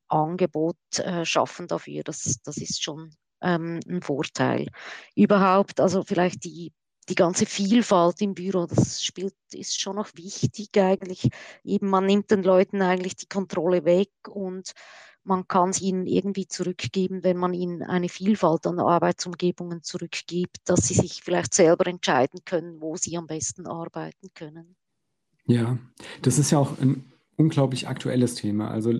Angebot 0.09 0.77
äh, 0.97 1.25
schaffen 1.25 1.67
dafür, 1.67 2.03
das, 2.03 2.39
das 2.43 2.57
ist 2.57 2.83
schon 2.83 3.15
ähm, 3.41 3.79
ein 3.87 4.01
Vorteil. 4.01 4.67
Überhaupt, 5.15 5.79
also 5.79 6.03
vielleicht 6.03 6.43
die 6.43 6.73
die 7.09 7.15
ganze 7.15 7.45
Vielfalt 7.45 8.21
im 8.21 8.33
Büro, 8.33 8.65
das 8.65 9.03
spielt, 9.03 9.35
ist 9.53 9.79
schon 9.79 9.95
noch 9.95 10.09
wichtig 10.15 10.69
eigentlich. 10.77 11.29
Eben, 11.63 11.89
man 11.89 12.05
nimmt 12.05 12.31
den 12.31 12.43
Leuten 12.43 12.81
eigentlich 12.81 13.15
die 13.15 13.27
Kontrolle 13.27 13.85
weg 13.85 14.11
und 14.29 14.73
man 15.23 15.47
kann 15.47 15.73
sie 15.73 15.85
ihnen 15.85 16.05
irgendwie 16.05 16.47
zurückgeben, 16.47 17.23
wenn 17.23 17.37
man 17.37 17.53
ihnen 17.53 17.83
eine 17.83 18.07
Vielfalt 18.07 18.65
an 18.65 18.79
Arbeitsumgebungen 18.79 19.83
zurückgibt, 19.83 20.57
dass 20.65 20.87
sie 20.87 20.93
sich 20.93 21.21
vielleicht 21.21 21.53
selber 21.53 21.85
entscheiden 21.87 22.39
können, 22.45 22.79
wo 22.79 22.95
sie 22.95 23.17
am 23.17 23.27
besten 23.27 23.67
arbeiten 23.67 24.29
können. 24.33 24.75
Ja, 25.45 25.77
das 26.21 26.39
ist 26.39 26.51
ja 26.51 26.59
auch 26.59 26.79
ein 26.79 27.11
unglaublich 27.35 27.87
aktuelles 27.87 28.35
Thema. 28.35 28.71
Also 28.71 28.93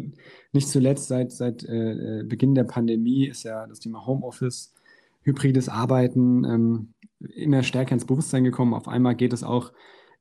nicht 0.52 0.70
zuletzt 0.70 1.08
seit, 1.08 1.32
seit 1.32 1.64
äh, 1.64 2.24
Beginn 2.26 2.56
der 2.56 2.66
Pandemie 2.66 3.28
ist 3.28 3.44
ja 3.44 3.66
das 3.66 3.80
Thema 3.80 4.06
Homeoffice, 4.06 4.74
hybrides 5.28 5.70
Arbeiten, 5.70 6.46
ähm, 6.46 6.94
immer 7.20 7.64
stärker 7.64 7.94
ins 7.94 8.06
Bewusstsein 8.06 8.44
gekommen. 8.44 8.74
Auf 8.74 8.88
einmal 8.88 9.16
geht 9.16 9.34
es 9.34 9.44
auch 9.44 9.74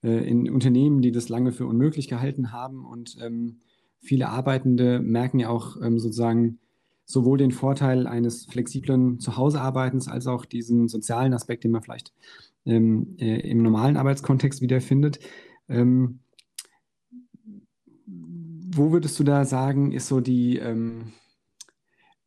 äh, 0.02 0.28
in 0.28 0.50
Unternehmen, 0.50 1.00
die 1.00 1.12
das 1.12 1.28
lange 1.28 1.52
für 1.52 1.66
unmöglich 1.66 2.08
gehalten 2.08 2.52
haben. 2.52 2.84
Und 2.84 3.16
ähm, 3.22 3.60
viele 4.00 4.28
Arbeitende 4.28 5.00
merken 5.00 5.38
ja 5.38 5.48
auch 5.48 5.80
ähm, 5.80 5.98
sozusagen 5.98 6.58
sowohl 7.04 7.38
den 7.38 7.52
Vorteil 7.52 8.06
eines 8.06 8.46
flexiblen 8.46 9.20
Zuhausearbeitens 9.20 10.08
als 10.08 10.26
auch 10.26 10.44
diesen 10.44 10.88
sozialen 10.88 11.34
Aspekt, 11.34 11.62
den 11.62 11.70
man 11.70 11.82
vielleicht 11.82 12.12
ähm, 12.64 13.14
äh, 13.18 13.48
im 13.48 13.62
normalen 13.62 13.96
Arbeitskontext 13.96 14.60
wiederfindet. 14.60 15.20
Ähm, 15.68 16.18
wo 18.06 18.90
würdest 18.90 19.18
du 19.20 19.24
da 19.24 19.44
sagen, 19.44 19.92
ist 19.92 20.08
so 20.08 20.20
die, 20.20 20.58
ähm, 20.58 21.12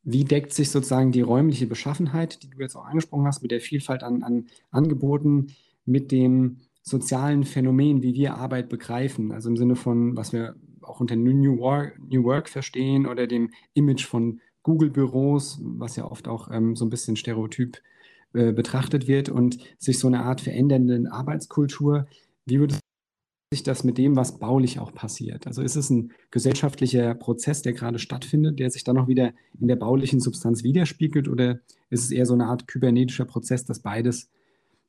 wie 0.03 0.23
deckt 0.23 0.53
sich 0.53 0.71
sozusagen 0.71 1.11
die 1.11 1.21
räumliche 1.21 1.67
Beschaffenheit, 1.67 2.41
die 2.43 2.49
du 2.49 2.59
jetzt 2.59 2.75
auch 2.75 2.85
angesprochen 2.85 3.25
hast, 3.25 3.41
mit 3.41 3.51
der 3.51 3.61
Vielfalt 3.61 4.03
an, 4.03 4.23
an 4.23 4.47
Angeboten, 4.71 5.47
mit 5.85 6.11
dem 6.11 6.57
sozialen 6.81 7.43
Phänomen, 7.43 8.01
wie 8.01 8.13
wir 8.13 8.35
Arbeit 8.35 8.69
begreifen? 8.69 9.31
Also 9.31 9.49
im 9.49 9.57
Sinne 9.57 9.75
von, 9.75 10.15
was 10.15 10.33
wir 10.33 10.55
auch 10.81 10.99
unter 10.99 11.15
New 11.15 11.59
Work, 11.59 11.99
New 12.09 12.23
Work 12.23 12.49
verstehen 12.49 13.05
oder 13.05 13.27
dem 13.27 13.51
Image 13.73 14.05
von 14.05 14.39
Google-Büros, 14.63 15.59
was 15.63 15.95
ja 15.95 16.05
oft 16.05 16.27
auch 16.27 16.49
ähm, 16.51 16.75
so 16.75 16.85
ein 16.85 16.89
bisschen 16.89 17.15
stereotyp 17.15 17.81
äh, 18.33 18.51
betrachtet 18.51 19.07
wird 19.07 19.29
und 19.29 19.57
sich 19.77 19.99
so 19.99 20.07
eine 20.07 20.23
Art 20.23 20.41
verändernde 20.41 21.11
Arbeitskultur. 21.11 22.07
Wie 22.45 22.59
würdest 22.59 22.81
sich 23.51 23.63
das 23.63 23.83
mit 23.83 23.97
dem, 23.97 24.15
was 24.15 24.37
baulich 24.37 24.79
auch 24.79 24.93
passiert? 24.93 25.47
Also 25.47 25.63
ist 25.63 25.75
es 25.75 25.89
ein 25.89 26.11
gesellschaftlicher 26.29 27.15
Prozess, 27.15 27.63
der 27.63 27.73
gerade 27.73 27.97
stattfindet, 27.97 28.59
der 28.59 28.69
sich 28.69 28.83
dann 28.83 28.99
auch 28.99 29.07
wieder 29.07 29.33
in 29.59 29.67
der 29.67 29.75
baulichen 29.75 30.19
Substanz 30.19 30.63
widerspiegelt 30.63 31.27
oder 31.27 31.59
ist 31.89 32.03
es 32.03 32.11
eher 32.11 32.27
so 32.27 32.35
eine 32.35 32.45
Art 32.45 32.67
kybernetischer 32.67 33.25
Prozess, 33.25 33.65
dass 33.65 33.81
beides 33.81 34.29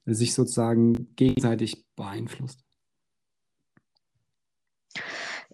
sich 0.04 0.34
sozusagen 0.34 1.14
gegenseitig 1.16 1.86
beeinflusst? 1.96 2.60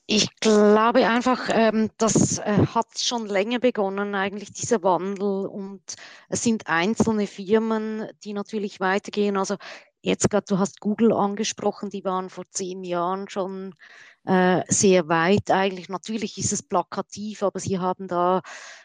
Ich 0.08 0.36
glaube 0.40 1.08
einfach, 1.08 1.48
ähm, 1.52 1.90
das 1.98 2.38
äh, 2.38 2.66
hat 2.66 2.98
schon 2.98 3.26
länger 3.26 3.58
begonnen, 3.58 4.14
eigentlich 4.14 4.52
dieser 4.52 4.84
Wandel. 4.84 5.46
Und 5.46 5.82
es 6.28 6.44
sind 6.44 6.68
einzelne 6.68 7.26
Firmen, 7.26 8.06
die 8.22 8.32
natürlich 8.32 8.78
weitergehen. 8.78 9.36
Also 9.36 9.56
Jetzt 10.06 10.30
gerade, 10.30 10.46
du 10.48 10.60
hast 10.60 10.78
Google 10.80 11.12
angesprochen, 11.12 11.90
die 11.90 12.04
waren 12.04 12.30
vor 12.30 12.44
zehn 12.48 12.84
Jahren 12.84 13.28
schon 13.28 13.75
äh, 14.26 14.62
sehr 14.68 15.09
weit 15.09 15.50
eigentlich. 15.50 15.88
Natürlich 15.88 16.37
ist 16.37 16.52
es 16.52 16.62
plakativ, 16.62 17.42
aber 17.42 17.61
sie 17.61 17.78
haben 17.78 18.09
da 18.09 18.42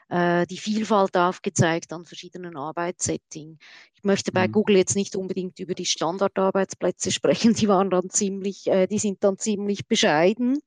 äh, 0.09 0.45
die 0.45 0.57
Vielfalt 0.57 1.17
aufgezeigt 1.17 1.91
an 1.93 2.05
verschiedenen 2.05 2.57
Arbeitssettings. 2.57 3.57
Ich 3.95 4.03
möchte 4.03 4.31
bei 4.31 4.47
mhm. 4.47 4.51
Google 4.51 4.77
jetzt 4.77 4.95
nicht 4.95 5.15
unbedingt 5.15 5.59
über 5.59 5.73
die 5.73 5.85
Standardarbeitsplätze 5.85 7.11
sprechen, 7.11 7.53
die 7.53 7.67
waren 7.67 7.89
dann 7.89 8.09
ziemlich, 8.09 8.67
äh, 8.67 8.87
die 8.87 8.99
sind 8.99 9.23
dann 9.23 9.37
ziemlich 9.37 9.87
bescheiden, 9.87 10.59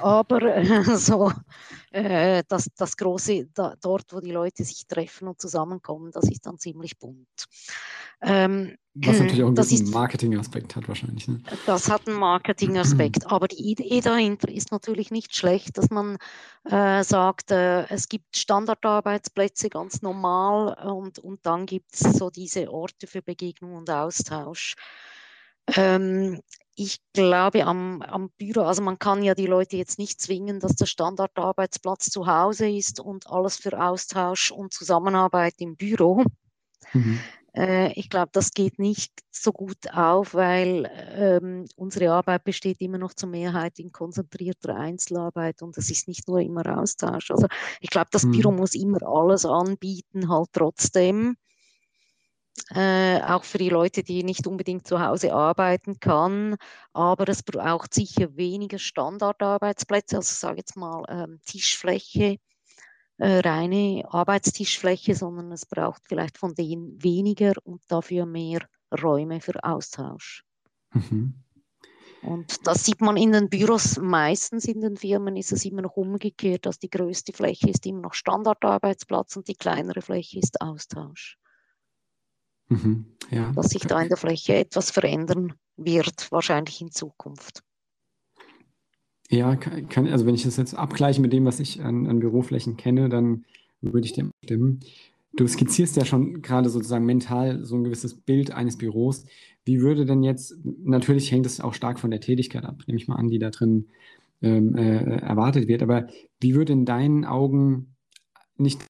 aber 0.00 0.42
äh, 0.42 0.84
so 0.96 1.32
äh, 1.90 2.44
das, 2.46 2.68
das 2.76 2.96
große, 2.96 3.48
da, 3.54 3.74
dort, 3.80 4.12
wo 4.12 4.20
die 4.20 4.32
Leute 4.32 4.64
sich 4.64 4.86
treffen 4.86 5.28
und 5.28 5.40
zusammenkommen, 5.40 6.12
das 6.12 6.28
ist 6.30 6.46
dann 6.46 6.58
ziemlich 6.58 6.98
bunt. 6.98 7.26
Ähm, 8.22 8.76
was 8.94 9.18
natürlich 9.18 9.42
auch 9.42 9.46
einen 9.46 9.56
gewissen 9.56 9.90
Marketingaspekt 9.90 10.76
hat 10.76 10.88
wahrscheinlich. 10.88 11.26
Ne? 11.26 11.40
Das 11.64 11.88
hat 11.88 12.06
einen 12.06 12.18
Marketingaspekt, 12.18 13.26
aber 13.26 13.48
die 13.48 13.70
Idee 13.70 14.00
dahinter 14.00 14.19
ist 14.20 14.72
natürlich 14.72 15.10
nicht 15.10 15.34
schlecht, 15.34 15.78
dass 15.78 15.90
man 15.90 16.18
äh, 16.64 17.02
sagt, 17.02 17.50
äh, 17.50 17.86
es 17.88 18.08
gibt 18.08 18.36
Standardarbeitsplätze 18.36 19.68
ganz 19.68 20.02
normal 20.02 20.74
und, 20.88 21.18
und 21.18 21.44
dann 21.44 21.66
gibt 21.66 21.94
es 21.94 22.00
so 22.00 22.30
diese 22.30 22.70
Orte 22.70 23.06
für 23.06 23.22
Begegnung 23.22 23.74
und 23.74 23.90
Austausch. 23.90 24.76
Ähm, 25.76 26.40
ich 26.74 27.00
glaube 27.12 27.64
am, 27.66 28.00
am 28.02 28.30
Büro, 28.30 28.62
also 28.62 28.80
man 28.82 28.98
kann 28.98 29.22
ja 29.22 29.34
die 29.34 29.46
Leute 29.46 29.76
jetzt 29.76 29.98
nicht 29.98 30.20
zwingen, 30.20 30.60
dass 30.60 30.76
der 30.76 30.86
Standardarbeitsplatz 30.86 32.10
zu 32.10 32.26
Hause 32.26 32.70
ist 32.70 33.00
und 33.00 33.26
alles 33.26 33.56
für 33.56 33.78
Austausch 33.78 34.50
und 34.50 34.72
Zusammenarbeit 34.72 35.54
im 35.58 35.76
Büro. 35.76 36.24
Mhm. 36.92 37.20
Äh, 37.54 37.92
ich 37.92 38.08
glaube, 38.10 38.30
das 38.32 38.52
geht 38.52 38.78
nicht 38.78 39.12
so 39.30 39.52
gut 39.52 39.92
auf, 39.92 40.34
weil 40.34 40.90
ähm, 41.14 41.66
unsere 41.76 42.12
Arbeit 42.12 42.44
besteht 42.44 42.80
immer 42.80 42.98
noch 42.98 43.14
zur 43.14 43.28
Mehrheit 43.28 43.78
in 43.78 43.92
konzentrierter 43.92 44.76
Einzelarbeit 44.76 45.62
und 45.62 45.76
es 45.78 45.90
ist 45.90 46.08
nicht 46.08 46.28
nur 46.28 46.40
immer 46.40 46.78
Austausch. 46.78 47.30
Also 47.30 47.46
ich 47.80 47.90
glaube, 47.90 48.08
das 48.12 48.24
mhm. 48.24 48.32
Büro 48.32 48.52
muss 48.52 48.74
immer 48.74 49.02
alles 49.02 49.44
anbieten, 49.44 50.28
halt 50.28 50.48
trotzdem. 50.52 51.36
Äh, 52.74 53.22
auch 53.22 53.44
für 53.44 53.58
die 53.58 53.70
Leute, 53.70 54.02
die 54.02 54.22
nicht 54.22 54.46
unbedingt 54.46 54.86
zu 54.86 55.00
Hause 55.00 55.32
arbeiten 55.32 55.98
kann. 55.98 56.56
Aber 56.92 57.28
es 57.28 57.42
braucht 57.42 57.94
sicher 57.94 58.36
weniger 58.36 58.78
Standardarbeitsplätze, 58.78 60.16
also 60.16 60.32
sage 60.34 60.58
jetzt 60.58 60.76
mal 60.76 61.04
ähm, 61.08 61.40
Tischfläche 61.44 62.38
reine 63.20 64.04
Arbeitstischfläche, 64.08 65.14
sondern 65.14 65.52
es 65.52 65.66
braucht 65.66 66.02
vielleicht 66.06 66.38
von 66.38 66.54
denen 66.54 67.02
weniger 67.02 67.52
und 67.64 67.82
dafür 67.88 68.26
mehr 68.26 68.66
Räume 69.02 69.40
für 69.40 69.62
Austausch. 69.62 70.44
Mhm. 70.92 71.34
Und 72.22 72.66
das 72.66 72.84
sieht 72.84 73.00
man 73.00 73.16
in 73.16 73.32
den 73.32 73.48
Büros, 73.48 73.98
meistens 73.98 74.66
in 74.66 74.80
den 74.80 74.96
Firmen 74.96 75.36
ist 75.36 75.52
es 75.52 75.64
immer 75.64 75.82
noch 75.82 75.96
umgekehrt, 75.96 76.66
dass 76.66 76.78
die 76.78 76.90
größte 76.90 77.32
Fläche 77.32 77.70
ist 77.70 77.86
immer 77.86 78.00
noch 78.00 78.14
Standardarbeitsplatz 78.14 79.36
und 79.36 79.48
die 79.48 79.54
kleinere 79.54 80.02
Fläche 80.02 80.38
ist 80.38 80.60
Austausch. 80.60 81.38
Mhm. 82.68 83.16
Ja. 83.30 83.52
Dass 83.52 83.70
sich 83.70 83.82
da 83.82 84.00
in 84.00 84.08
der 84.08 84.18
Fläche 84.18 84.54
etwas 84.54 84.90
verändern 84.90 85.54
wird, 85.76 86.30
wahrscheinlich 86.30 86.80
in 86.80 86.90
Zukunft. 86.90 87.62
Ja, 89.30 89.54
kann, 89.54 90.08
also 90.08 90.26
wenn 90.26 90.34
ich 90.34 90.42
das 90.42 90.56
jetzt 90.56 90.74
abgleiche 90.74 91.20
mit 91.20 91.32
dem, 91.32 91.44
was 91.44 91.60
ich 91.60 91.80
an, 91.82 92.08
an 92.08 92.18
Büroflächen 92.18 92.76
kenne, 92.76 93.08
dann 93.08 93.44
würde 93.80 94.04
ich 94.04 94.12
dem 94.12 94.32
stimmen. 94.44 94.80
Du 95.34 95.46
skizzierst 95.46 95.96
ja 95.96 96.04
schon 96.04 96.42
gerade 96.42 96.68
sozusagen 96.68 97.06
mental 97.06 97.64
so 97.64 97.76
ein 97.76 97.84
gewisses 97.84 98.16
Bild 98.16 98.50
eines 98.50 98.76
Büros. 98.76 99.24
Wie 99.64 99.80
würde 99.80 100.04
denn 100.04 100.24
jetzt, 100.24 100.56
natürlich 100.64 101.30
hängt 101.30 101.46
es 101.46 101.60
auch 101.60 101.74
stark 101.74 102.00
von 102.00 102.10
der 102.10 102.20
Tätigkeit 102.20 102.64
ab, 102.64 102.82
nehme 102.88 102.98
ich 102.98 103.06
mal 103.06 103.14
an, 103.14 103.28
die 103.28 103.38
da 103.38 103.50
drin 103.50 103.86
ähm, 104.42 104.74
äh, 104.74 105.18
erwartet 105.18 105.68
wird, 105.68 105.82
aber 105.82 106.08
wie 106.40 106.56
würde 106.56 106.72
in 106.72 106.84
deinen 106.84 107.24
Augen 107.24 107.94
nicht 108.56 108.84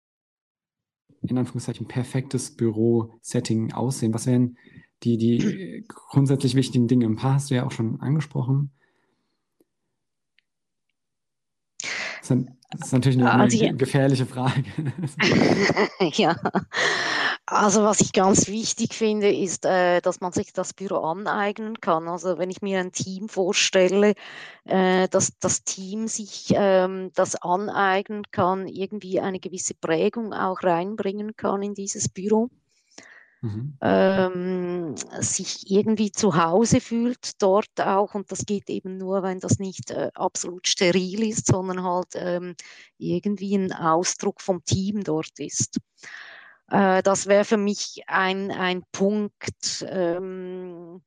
in 1.22 1.36
Anführungszeichen 1.36 1.86
perfektes 1.86 2.56
Büro-Setting 2.56 3.72
aussehen? 3.72 4.14
Was 4.14 4.26
wären 4.26 4.56
die, 5.02 5.18
die 5.18 5.84
grundsätzlich 5.88 6.54
wichtigen 6.54 6.88
Dinge? 6.88 7.04
Ein 7.04 7.16
paar 7.16 7.34
hast 7.34 7.50
du 7.50 7.56
ja 7.56 7.66
auch 7.66 7.72
schon 7.72 8.00
angesprochen. 8.00 8.70
Das 12.70 12.86
ist 12.86 12.92
natürlich 12.92 13.18
eine, 13.18 13.32
also, 13.32 13.64
eine 13.64 13.76
gefährliche 13.76 14.26
Frage. 14.26 14.64
ja, 16.12 16.36
also 17.46 17.82
was 17.82 18.00
ich 18.00 18.12
ganz 18.12 18.46
wichtig 18.46 18.94
finde, 18.94 19.28
ist, 19.34 19.66
äh, 19.66 20.00
dass 20.00 20.20
man 20.20 20.30
sich 20.30 20.52
das 20.52 20.72
Büro 20.72 20.98
aneignen 20.98 21.80
kann. 21.80 22.06
Also 22.06 22.38
wenn 22.38 22.48
ich 22.48 22.62
mir 22.62 22.78
ein 22.78 22.92
Team 22.92 23.28
vorstelle, 23.28 24.14
äh, 24.66 25.08
dass 25.08 25.36
das 25.40 25.64
Team 25.64 26.06
sich 26.06 26.52
ähm, 26.54 27.10
das 27.16 27.34
aneignen 27.34 28.22
kann, 28.30 28.68
irgendwie 28.68 29.18
eine 29.20 29.40
gewisse 29.40 29.74
Prägung 29.74 30.32
auch 30.32 30.62
reinbringen 30.62 31.34
kann 31.34 31.62
in 31.62 31.74
dieses 31.74 32.08
Büro. 32.08 32.50
Mhm. 33.42 33.78
Ähm, 33.80 34.94
sich 35.20 35.70
irgendwie 35.70 36.12
zu 36.12 36.36
Hause 36.36 36.80
fühlt 36.80 37.40
dort 37.40 37.80
auch. 37.80 38.14
Und 38.14 38.30
das 38.30 38.44
geht 38.44 38.68
eben 38.68 38.98
nur, 38.98 39.22
wenn 39.22 39.40
das 39.40 39.58
nicht 39.58 39.90
äh, 39.90 40.10
absolut 40.14 40.66
steril 40.68 41.26
ist, 41.26 41.46
sondern 41.46 41.82
halt 41.82 42.08
ähm, 42.14 42.54
irgendwie 42.98 43.56
ein 43.56 43.72
Ausdruck 43.72 44.42
vom 44.42 44.62
Team 44.64 45.04
dort 45.04 45.38
ist. 45.38 45.78
Äh, 46.68 47.02
das 47.02 47.26
wäre 47.26 47.44
für 47.44 47.56
mich 47.56 48.02
ein, 48.06 48.50
ein 48.50 48.84
Punkt. 48.92 49.86
Ähm, 49.88 51.02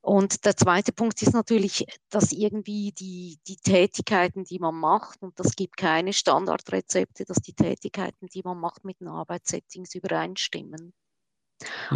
und 0.00 0.44
der 0.44 0.56
zweite 0.56 0.92
Punkt 0.92 1.20
ist 1.22 1.32
natürlich, 1.32 1.84
dass 2.10 2.30
irgendwie 2.30 2.92
die, 2.92 3.38
die 3.48 3.56
Tätigkeiten, 3.56 4.44
die 4.44 4.60
man 4.60 4.76
macht, 4.76 5.22
und 5.22 5.38
das 5.40 5.56
gibt 5.56 5.76
keine 5.76 6.12
Standardrezepte, 6.12 7.24
dass 7.24 7.38
die 7.38 7.54
Tätigkeiten, 7.54 8.26
die 8.28 8.42
man 8.44 8.58
macht, 8.58 8.84
mit 8.84 9.00
den 9.00 9.08
Arbeitssettings 9.08 9.96
übereinstimmen. 9.96 10.92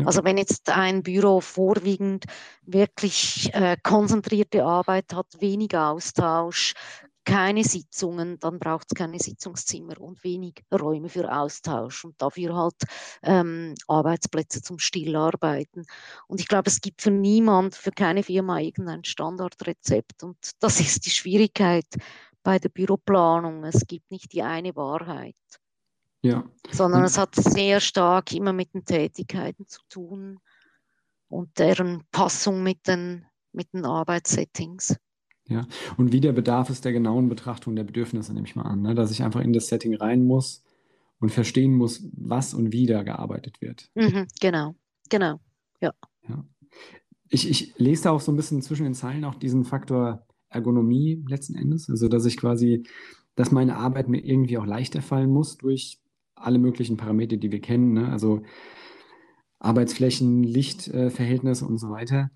Also 0.04 0.24
wenn 0.24 0.38
jetzt 0.38 0.70
ein 0.70 1.02
Büro 1.02 1.40
vorwiegend 1.40 2.24
wirklich 2.64 3.50
äh, 3.52 3.76
konzentrierte 3.82 4.64
Arbeit 4.64 5.12
hat, 5.14 5.26
wenig 5.40 5.76
Austausch, 5.76 6.74
keine 7.24 7.64
Sitzungen, 7.64 8.38
dann 8.40 8.58
braucht 8.58 8.88
es 8.90 8.94
keine 8.96 9.18
Sitzungszimmer 9.18 10.00
und 10.00 10.24
wenig 10.24 10.64
Räume 10.72 11.08
für 11.08 11.30
Austausch 11.30 12.04
und 12.04 12.20
dafür 12.20 12.56
halt 12.56 12.74
ähm, 13.22 13.74
Arbeitsplätze 13.86 14.62
zum 14.62 14.78
Stillarbeiten. 14.78 15.84
Und 16.26 16.40
ich 16.40 16.48
glaube, 16.48 16.68
es 16.68 16.80
gibt 16.80 17.02
für 17.02 17.10
niemand, 17.10 17.74
für 17.74 17.92
keine 17.92 18.22
Firma 18.22 18.58
irgendein 18.58 19.04
Standardrezept 19.04 20.22
und 20.22 20.38
das 20.60 20.80
ist 20.80 21.06
die 21.06 21.10
Schwierigkeit 21.10 21.86
bei 22.42 22.58
der 22.58 22.70
Büroplanung. 22.70 23.64
Es 23.64 23.86
gibt 23.86 24.10
nicht 24.10 24.32
die 24.32 24.42
eine 24.42 24.74
Wahrheit. 24.74 25.36
Ja. 26.22 26.44
Sondern 26.70 27.04
es 27.04 27.16
hat 27.16 27.34
sehr 27.34 27.80
stark 27.80 28.32
immer 28.32 28.52
mit 28.52 28.74
den 28.74 28.84
Tätigkeiten 28.84 29.66
zu 29.66 29.80
tun 29.88 30.38
und 31.28 31.58
deren 31.58 32.04
Passung 32.10 32.62
mit 32.62 32.86
den, 32.86 33.24
mit 33.52 33.72
den 33.72 33.84
Arbeitssettings. 33.84 34.96
Ja, 35.48 35.66
und 35.96 36.12
wie 36.12 36.20
der 36.20 36.32
Bedarf 36.32 36.70
ist 36.70 36.84
der 36.84 36.92
genauen 36.92 37.28
Betrachtung 37.28 37.74
der 37.74 37.84
Bedürfnisse, 37.84 38.32
nehme 38.32 38.46
ich 38.46 38.54
mal 38.54 38.62
an, 38.62 38.82
ne? 38.82 38.94
dass 38.94 39.10
ich 39.10 39.22
einfach 39.22 39.40
in 39.40 39.52
das 39.52 39.66
Setting 39.66 39.96
rein 39.96 40.22
muss 40.22 40.62
und 41.18 41.30
verstehen 41.30 41.74
muss, 41.74 42.08
was 42.12 42.54
und 42.54 42.72
wie 42.72 42.86
da 42.86 43.02
gearbeitet 43.02 43.60
wird. 43.60 43.90
Mhm, 43.94 44.28
genau, 44.40 44.76
genau, 45.08 45.40
ja. 45.80 45.92
ja. 46.28 46.44
Ich, 47.28 47.48
ich 47.48 47.74
lese 47.78 48.04
da 48.04 48.10
auch 48.10 48.20
so 48.20 48.30
ein 48.30 48.36
bisschen 48.36 48.62
zwischen 48.62 48.84
den 48.84 48.94
Zeilen 48.94 49.24
auch 49.24 49.34
diesen 49.34 49.64
Faktor 49.64 50.26
Ergonomie 50.50 51.24
letzten 51.28 51.56
Endes, 51.56 51.88
also 51.88 52.08
dass 52.08 52.26
ich 52.26 52.36
quasi, 52.36 52.84
dass 53.34 53.50
meine 53.50 53.76
Arbeit 53.76 54.08
mir 54.08 54.24
irgendwie 54.24 54.58
auch 54.58 54.66
leichter 54.66 55.02
fallen 55.02 55.30
muss 55.30 55.56
durch 55.56 56.00
alle 56.40 56.58
möglichen 56.58 56.96
Parameter, 56.96 57.36
die 57.36 57.52
wir 57.52 57.60
kennen, 57.60 57.92
ne? 57.92 58.08
also 58.08 58.42
Arbeitsflächen, 59.58 60.42
Lichtverhältnisse 60.42 61.64
äh, 61.64 61.68
und 61.68 61.78
so 61.78 61.90
weiter. 61.90 62.30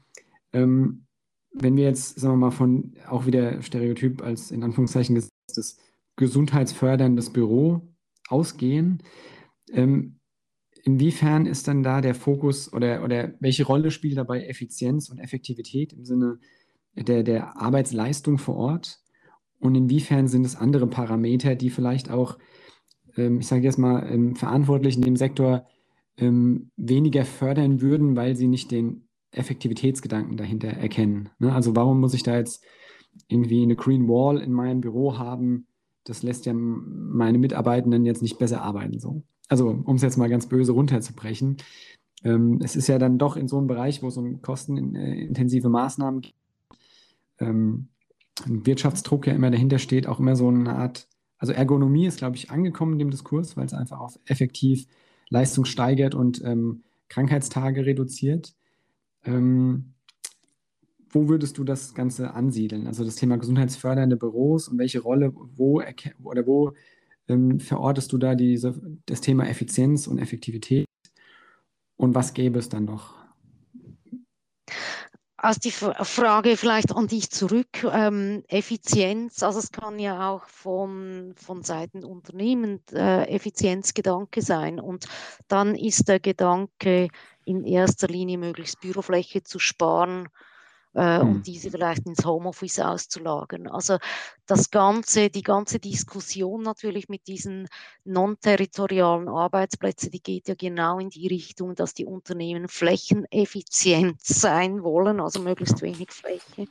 Ähm, 0.53 1.07
wenn 1.53 1.77
wir 1.77 1.85
jetzt, 1.85 2.19
sagen 2.19 2.35
wir 2.35 2.47
mal, 2.47 2.51
von 2.51 2.95
auch 3.09 3.27
wieder 3.27 3.63
Stereotyp 3.63 4.23
als 4.23 4.51
in 4.51 4.63
Anführungszeichen 4.63 5.15
gesetztes 5.15 5.79
gesundheitsförderndes 6.17 7.33
Büro 7.33 7.89
ausgehen, 8.29 9.03
ähm, 9.73 10.21
inwiefern 10.85 11.47
ist 11.47 11.67
dann 11.67 11.83
da 11.83 12.01
der 12.01 12.15
Fokus 12.15 12.73
oder, 12.73 13.03
oder 13.03 13.35
welche 13.41 13.65
Rolle 13.65 13.91
spielt 13.91 14.19
dabei 14.19 14.45
Effizienz 14.45 15.09
und 15.09 15.19
Effektivität 15.19 15.93
im 15.93 16.05
Sinne 16.05 16.39
der, 16.95 17.23
der 17.23 17.61
Arbeitsleistung 17.61 18.39
vor 18.39 18.57
Ort? 18.57 19.01
Und 19.59 19.75
inwiefern 19.77 20.29
sind 20.29 20.45
es 20.45 20.57
andere 20.57 20.87
Parameter, 20.87 21.55
die 21.55 21.71
vielleicht 21.71 22.11
auch 22.11 22.39
ich 23.17 23.47
sage 23.47 23.63
jetzt 23.63 23.79
mal, 23.79 24.07
ähm, 24.11 24.37
Verantwortlichen 24.37 25.01
in 25.01 25.07
dem 25.07 25.17
Sektor 25.17 25.67
ähm, 26.17 26.71
weniger 26.77 27.25
fördern 27.25 27.81
würden, 27.81 28.17
weil 28.17 28.37
sie 28.37 28.47
nicht 28.47 28.71
den 28.71 29.09
Effektivitätsgedanken 29.33 30.37
dahinter 30.37 30.69
erkennen. 30.69 31.31
Ne? 31.39 31.53
Also 31.53 31.75
warum 31.75 32.01
muss 32.01 32.15
ich 32.15 32.23
da 32.23 32.37
jetzt 32.37 32.65
irgendwie 33.29 33.63
eine 33.63 33.77
Green 33.77 34.09
Wall 34.09 34.39
in 34.39 34.53
meinem 34.53 34.81
Büro 34.81 35.19
haben? 35.19 35.67
Das 36.05 36.23
lässt 36.23 36.47
ja 36.47 36.53
meine 36.55 37.39
Mitarbeitenden 37.39 38.05
jetzt 38.05 38.23
nicht 38.23 38.39
besser 38.39 38.63
arbeiten. 38.63 39.01
So. 39.01 39.23
Also 39.49 39.69
um 39.85 39.97
es 39.97 40.03
jetzt 40.03 40.19
mal 40.19 40.29
ganz 40.29 40.49
böse 40.49 40.73
runterzubrechen. 40.73 41.57
Ähm, 42.23 42.61
es 42.63 42.77
ist 42.77 42.89
ja 42.89 42.99
dann 42.99 43.19
doch 43.19 43.37
in 43.37 43.49
so 43.49 43.59
einem 43.59 43.67
Bereich, 43.67 44.03
wo 44.03 44.09
es 44.09 44.17
um 44.17 44.41
kostenintensive 44.41 45.69
Maßnahmen 45.69 46.21
geht, 46.21 46.35
ähm, 47.39 47.89
Wirtschaftsdruck 48.47 49.27
ja 49.27 49.33
immer 49.33 49.51
dahinter 49.51 49.79
steht, 49.79 50.07
auch 50.07 50.19
immer 50.19 50.37
so 50.37 50.49
eine 50.49 50.75
Art 50.75 51.09
also 51.45 51.53
Ergonomie 51.53 52.07
ist, 52.07 52.17
glaube 52.17 52.37
ich, 52.37 52.51
angekommen 52.51 52.95
in 52.95 53.01
dem 53.01 53.11
Diskurs, 53.11 53.55
weil 53.55 53.67
es 53.67 53.75
einfach 53.75 54.01
auf 54.01 54.19
effektiv 54.25 54.87
Leistung 55.29 55.67
steigert 55.67 56.15
und 56.15 56.43
ähm, 56.43 56.85
Krankheitstage 57.11 57.85
reduziert. 57.85 58.55
Ähm, 59.27 59.93
wo 61.11 61.29
würdest 61.29 61.59
du 61.59 61.65
das 61.65 61.93
Ganze 61.93 62.33
ansiedeln? 62.33 62.87
Also 62.87 63.05
das 63.05 63.17
Thema 63.17 63.37
gesundheitsfördernde 63.37 64.17
Büros 64.17 64.69
und 64.69 64.79
welche 64.79 65.01
Rolle, 65.01 65.35
wo 65.35 65.83
oder 66.23 66.47
wo 66.47 66.73
ähm, 67.29 67.61
verortest 67.61 68.11
du 68.15 68.17
da 68.17 68.35
diese, 68.35 68.81
das 69.05 69.21
Thema 69.21 69.47
Effizienz 69.47 70.07
und 70.07 70.17
Effektivität? 70.17 70.87
Und 71.99 72.15
was 72.15 72.33
gäbe 72.33 72.59
es 72.59 72.71
dann 72.71 72.87
noch? 72.87 73.17
Also 75.45 75.61
die 75.61 75.73
Frage 75.73 76.57
vielleicht 76.57 76.97
an 76.97 77.07
dich 77.07 77.31
zurück, 77.31 77.87
ähm, 77.93 78.45
Effizienz, 78.49 79.43
also 79.43 79.59
es 79.59 79.73
kann 79.73 79.99
ja 79.99 80.31
auch 80.31 80.49
von, 80.49 81.35
von 81.37 81.63
Seiten 81.63 82.03
Unternehmen 82.03 82.81
äh, 82.95 83.25
Effizienzgedanke 83.25 84.41
sein. 84.41 84.81
Und 84.81 85.05
dann 85.47 85.75
ist 85.75 86.09
der 86.09 86.19
Gedanke 86.19 87.09
in 87.45 87.63
erster 87.63 88.09
Linie 88.09 88.39
möglichst 88.39 88.81
Bürofläche 88.81 89.43
zu 89.43 89.59
sparen 89.59 90.31
äh, 90.95 91.21
hm. 91.21 91.29
und 91.29 91.47
diese 91.47 91.71
vielleicht 91.71 92.07
ins 92.07 92.25
Homeoffice 92.25 92.81
auszulagern. 92.81 93.69
Also 93.69 93.99
das 94.47 94.71
ganze, 94.71 95.31
die 95.31 95.43
ganze 95.43 95.79
Diskussion 95.79 96.63
natürlich 96.63 97.09
mit 97.09 97.27
diesen 97.27 97.69
non-territorialen 98.05 99.29
Arbeitsplätzen, 99.29 100.11
die 100.11 100.23
geht 100.23 100.49
ja 100.49 100.55
genau 100.55 100.99
in 100.99 101.11
die 101.11 101.27
Richtung, 101.27 101.75
dass 101.75 101.95
die 101.95 102.07
Unternehmen 102.07 102.69
flächeneffizient 102.69 104.21
sein 104.23 104.83
wollen, 104.83 105.21
also 105.21 105.41
möglichst 105.41 105.83
wenig 105.83 106.11
Fläche. 106.11 106.67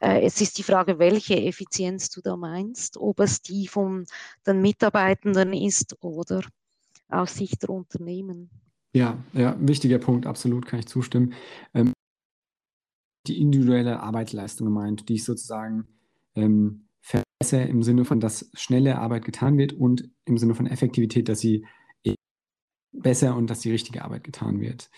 Äh, 0.00 0.22
es 0.24 0.40
ist 0.40 0.58
die 0.58 0.62
Frage, 0.62 0.98
welche 0.98 1.36
Effizienz 1.36 2.10
du 2.10 2.20
da 2.20 2.36
meinst, 2.36 2.96
ob 2.96 3.20
es 3.20 3.42
die 3.42 3.68
von 3.68 4.06
den 4.46 4.60
Mitarbeitenden 4.60 5.52
ist 5.52 5.96
oder 6.00 6.42
aus 7.08 7.34
Sicht 7.34 7.62
der 7.62 7.70
Unternehmen. 7.70 8.50
Ja, 8.92 9.18
ja, 9.34 9.56
wichtiger 9.60 9.98
Punkt, 9.98 10.26
absolut 10.26 10.66
kann 10.66 10.78
ich 10.78 10.86
zustimmen. 10.86 11.34
Ähm, 11.74 11.92
die 13.28 13.40
individuelle 13.40 14.00
Arbeitsleistung 14.00 14.66
gemeint, 14.66 15.08
die 15.08 15.14
ich 15.14 15.24
sozusagen 15.24 15.86
ähm, 16.34 16.88
verbessere 17.00 17.68
im 17.68 17.82
Sinne 17.82 18.04
von, 18.04 18.20
dass 18.20 18.50
schnelle 18.54 18.98
Arbeit 18.98 19.24
getan 19.24 19.58
wird 19.58 19.72
und 19.72 20.10
im 20.24 20.38
Sinne 20.38 20.54
von 20.54 20.66
Effektivität, 20.66 21.28
dass 21.28 21.40
sie 21.40 21.64
besser 23.02 23.36
und 23.36 23.50
dass 23.50 23.60
die 23.60 23.70
richtige 23.70 24.04
Arbeit 24.04 24.24
getan 24.24 24.60
wird. 24.60 24.90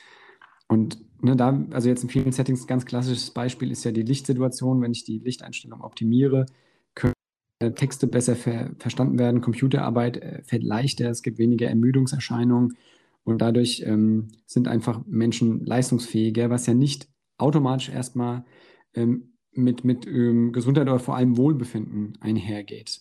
Und 0.68 0.98
ne, 1.22 1.36
da, 1.36 1.66
also 1.70 1.88
jetzt 1.88 2.02
in 2.02 2.10
vielen 2.10 2.32
Settings, 2.32 2.66
ganz 2.66 2.84
klassisches 2.84 3.30
Beispiel 3.30 3.70
ist 3.70 3.84
ja 3.84 3.92
die 3.92 4.02
Lichtsituation. 4.02 4.82
Wenn 4.82 4.92
ich 4.92 5.04
die 5.04 5.18
Lichteinstellung 5.18 5.80
optimiere, 5.80 6.46
können 6.94 7.14
Texte 7.74 8.06
besser 8.06 8.36
ver 8.36 8.70
verstanden 8.78 9.18
werden, 9.18 9.40
Computerarbeit 9.40 10.18
äh, 10.18 10.42
fällt 10.44 10.62
leichter, 10.62 11.10
es 11.10 11.22
gibt 11.22 11.38
weniger 11.38 11.68
Ermüdungserscheinungen 11.68 12.76
und 13.24 13.40
dadurch 13.40 13.82
ähm, 13.86 14.28
sind 14.46 14.68
einfach 14.68 15.02
Menschen 15.06 15.64
leistungsfähiger, 15.64 16.50
was 16.50 16.66
ja 16.66 16.74
nicht 16.74 17.08
automatisch 17.38 17.88
erstmal 17.88 18.44
ähm, 18.94 19.32
mit, 19.52 19.84
mit 19.84 20.06
ähm, 20.06 20.52
Gesundheit 20.52 20.88
oder 20.88 20.98
vor 20.98 21.16
allem 21.16 21.36
Wohlbefinden 21.36 22.18
einhergeht. 22.20 23.00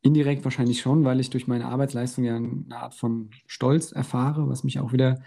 Indirekt 0.00 0.44
wahrscheinlich 0.44 0.80
schon, 0.80 1.04
weil 1.04 1.20
ich 1.20 1.30
durch 1.30 1.46
meine 1.46 1.66
Arbeitsleistung 1.66 2.24
ja 2.24 2.36
eine 2.36 2.64
Art 2.70 2.94
von 2.94 3.30
Stolz 3.46 3.92
erfahre, 3.92 4.48
was 4.48 4.64
mich 4.64 4.78
auch 4.78 4.92
wieder 4.92 5.20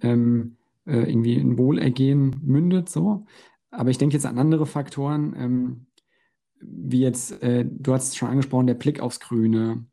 ähm, 0.00 0.56
äh, 0.86 1.10
irgendwie 1.10 1.34
in 1.34 1.58
Wohlergehen 1.58 2.36
mündet. 2.42 2.88
So. 2.88 3.26
Aber 3.70 3.90
ich 3.90 3.98
denke 3.98 4.14
jetzt 4.14 4.26
an 4.26 4.38
andere 4.38 4.66
Faktoren, 4.66 5.34
ähm, 5.36 5.86
wie 6.60 7.00
jetzt, 7.00 7.42
äh, 7.42 7.64
du 7.64 7.94
hast 7.94 8.08
es 8.08 8.16
schon 8.16 8.28
angesprochen, 8.28 8.66
der 8.66 8.74
Blick 8.74 9.00
aufs 9.00 9.20
Grüne 9.20 9.86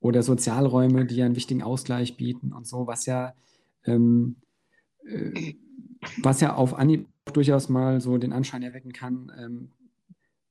oder 0.00 0.22
Sozialräume, 0.22 1.04
die 1.04 1.16
ja 1.16 1.26
einen 1.26 1.36
wichtigen 1.36 1.62
Ausgleich 1.62 2.16
bieten 2.16 2.52
und 2.52 2.66
so, 2.66 2.86
was 2.86 3.06
ja, 3.06 3.34
ähm, 3.84 4.36
äh, 5.04 5.54
was 6.22 6.40
ja 6.40 6.54
auf 6.54 6.74
Anhieb 6.74 7.08
durchaus 7.32 7.68
mal 7.68 8.00
so 8.00 8.18
den 8.18 8.32
Anschein 8.32 8.62
erwecken 8.62 8.92
kann, 8.92 9.32
ähm, 9.38 9.72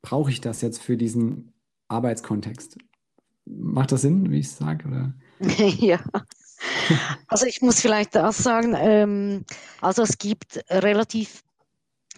brauche 0.02 0.32
ich 0.32 0.42
das 0.42 0.62
jetzt 0.62 0.82
für 0.82 0.98
diesen 0.98 1.54
Arbeitskontext? 1.88 2.78
Macht 3.46 3.92
das 3.92 4.02
Sinn, 4.02 4.32
wie 4.32 4.40
ich 4.40 4.48
es 4.48 4.58
sage? 4.58 5.14
ja. 5.80 6.00
Also 7.28 7.46
ich 7.46 7.62
muss 7.62 7.80
vielleicht 7.80 8.16
das 8.16 8.38
sagen, 8.38 8.76
ähm, 8.78 9.46
also 9.82 10.02
es 10.02 10.18
gibt 10.18 10.64
relativ 10.70 11.44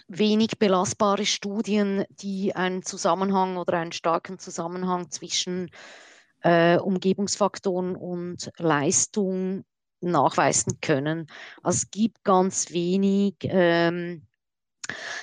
wenig 0.08 0.58
belastbare 0.58 1.24
Studien, 1.24 2.04
die 2.10 2.54
einen 2.54 2.82
Zusammenhang 2.82 3.56
oder 3.56 3.78
einen 3.78 3.92
starken 3.92 4.38
Zusammenhang 4.38 5.10
zwischen 5.10 5.70
äh, 6.42 6.78
Umgebungsfaktoren 6.78 7.96
und 7.96 8.50
Leistung 8.58 9.64
nachweisen 10.00 10.80
können. 10.80 11.26
Also 11.62 11.78
es 11.78 11.90
gibt 11.90 12.24
ganz 12.24 12.70
wenig 12.70 13.36
ähm, 13.42 14.22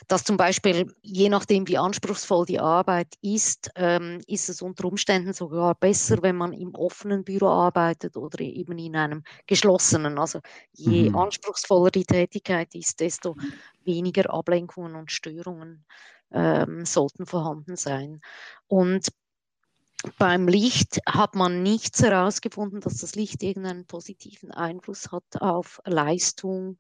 dass 0.08 0.24
zum 0.24 0.38
Beispiel, 0.38 0.94
je 1.02 1.30
nachdem, 1.30 1.68
wie 1.68 1.78
anspruchsvoll 1.78 2.46
die 2.46 2.60
Arbeit 2.60 3.16
ist, 3.22 3.72
ähm, 3.76 4.22
ist 4.28 4.50
es 4.50 4.62
unter 4.62 4.86
Umständen 4.86 5.34
sogar 5.34 5.76
besser, 5.76 6.22
wenn 6.22 6.36
man 6.36 6.54
im 6.54 6.76
offenen 6.76 7.24
Büro 7.24 7.48
arbeitet 7.48 8.16
oder 8.18 8.40
eben 8.40 8.78
in 8.78 8.96
einem 8.96 9.24
geschlossenen. 9.46 10.18
Also 10.18 10.40
je 10.74 11.10
mhm. 11.10 11.18
anspruchsvoller 11.18 11.92
die 11.92 12.06
Tätigkeit 12.06 12.74
ist, 12.76 13.00
desto 13.00 13.36
weniger 13.84 14.34
Ablenkungen 14.34 14.96
und 14.96 15.12
Störungen 15.12 15.86
ähm, 16.32 16.86
sollten 16.86 17.26
vorhanden 17.26 17.76
sein. 17.76 18.22
Und 18.68 19.08
beim 20.20 20.48
Licht 20.48 21.00
hat 21.08 21.34
man 21.34 21.64
nichts 21.64 22.02
herausgefunden, 22.04 22.82
dass 22.82 22.98
das 22.98 23.16
Licht 23.16 23.42
irgendeinen 23.42 23.88
positiven 23.88 24.52
Einfluss 24.52 25.12
hat 25.12 25.42
auf 25.42 25.82
Leistung 25.86 26.78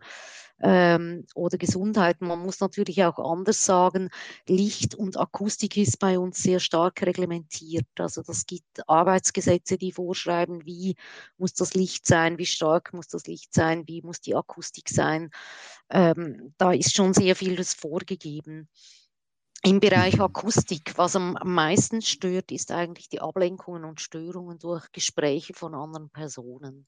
ähm, 0.61 1.25
oder 1.33 1.57
Gesundheit. 1.57 2.21
Man 2.21 2.39
muss 2.39 2.59
natürlich 2.59 3.03
auch 3.03 3.17
anders 3.17 3.65
sagen, 3.65 4.09
Licht 4.47 4.93
und 4.93 5.17
Akustik 5.17 5.77
ist 5.77 5.97
bei 5.99 6.19
uns 6.19 6.43
sehr 6.43 6.59
stark 6.59 7.01
reglementiert. 7.01 7.87
Also 7.97 8.21
das 8.21 8.45
gibt 8.45 8.87
Arbeitsgesetze, 8.87 9.77
die 9.77 9.91
vorschreiben, 9.91 10.65
wie 10.65 10.95
muss 11.37 11.53
das 11.53 11.73
Licht 11.73 12.05
sein, 12.05 12.37
wie 12.37 12.45
stark 12.45 12.93
muss 12.93 13.07
das 13.07 13.25
Licht 13.25 13.51
sein, 13.51 13.87
wie 13.87 14.03
muss 14.03 14.21
die 14.21 14.35
Akustik 14.35 14.89
sein. 14.89 15.31
Ähm, 15.89 16.53
da 16.57 16.71
ist 16.71 16.95
schon 16.95 17.13
sehr 17.13 17.35
vieles 17.35 17.73
vorgegeben. 17.73 18.69
Im 19.63 19.79
Bereich 19.79 20.17
mhm. 20.17 20.23
Akustik, 20.23 20.97
was 20.97 21.15
am 21.15 21.37
meisten 21.43 22.01
stört, 22.01 22.51
ist 22.51 22.71
eigentlich 22.71 23.09
die 23.09 23.21
Ablenkungen 23.21 23.85
und 23.85 24.01
Störungen 24.01 24.59
durch 24.59 24.91
Gespräche 24.91 25.53
von 25.53 25.73
anderen 25.73 26.09
Personen. 26.09 26.87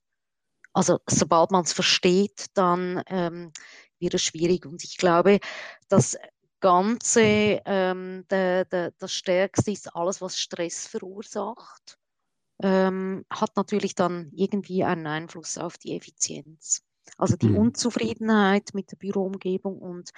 Also 0.73 0.99
sobald 1.10 1.51
man 1.51 1.63
es 1.63 1.73
versteht, 1.73 2.45
dann 2.53 3.01
ähm, 3.08 3.51
wird 3.99 4.13
es 4.13 4.21
schwierig. 4.21 4.65
Und 4.65 4.84
ich 4.84 4.97
glaube, 4.97 5.39
das 5.88 6.17
Ganze, 6.60 7.62
ähm, 7.65 8.25
der, 8.29 8.65
der, 8.65 8.91
das 8.91 9.13
Stärkste 9.13 9.71
ist 9.71 9.95
alles, 9.95 10.21
was 10.21 10.38
Stress 10.38 10.88
verursacht, 10.88 11.97
ähm, 12.62 13.25
hat 13.29 13.55
natürlich 13.55 13.95
dann 13.95 14.29
irgendwie 14.34 14.84
einen 14.84 15.08
Einfluss 15.08 15.58
auf 15.58 15.77
die 15.77 15.95
Effizienz. 15.95 16.84
Also 17.17 17.36
die 17.36 17.50
mhm. 17.50 17.58
Unzufriedenheit 17.58 18.74
mit 18.74 18.91
der 18.91 18.98
Büroumgebung 18.98 19.78
und 19.80 20.12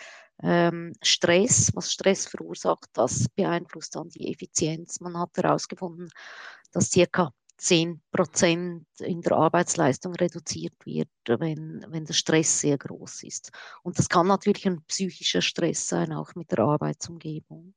ähm, 0.44 0.94
Stress, 1.02 1.72
was 1.76 1.92
Stress 1.92 2.26
verursacht, 2.26 2.90
das 2.94 3.30
beeinflusst 3.30 3.96
dann 3.96 4.10
die 4.10 4.32
Effizienz. 4.32 5.00
Man 5.00 5.18
hat 5.18 5.38
herausgefunden, 5.38 6.10
dass 6.72 6.92
circa 6.92 7.32
10 7.58 8.02
Prozent 8.12 8.88
in 9.00 9.22
der 9.22 9.34
Arbeitsleistung 9.34 10.16
reduziert 10.16 10.74
wird, 10.84 11.10
wenn, 11.28 11.86
wenn 11.90 12.06
der 12.06 12.14
Stress 12.14 12.60
sehr 12.60 12.78
groß 12.78 13.22
ist. 13.24 13.52
Und 13.84 14.00
das 14.00 14.10
kann 14.10 14.26
natürlich 14.28 14.66
ein 14.66 14.82
psychischer 14.86 15.42
Stress 15.42 15.88
sein, 15.88 16.12
auch 16.12 16.34
mit 16.34 16.52
der 16.52 16.60
Arbeitsumgebung. 16.60 17.76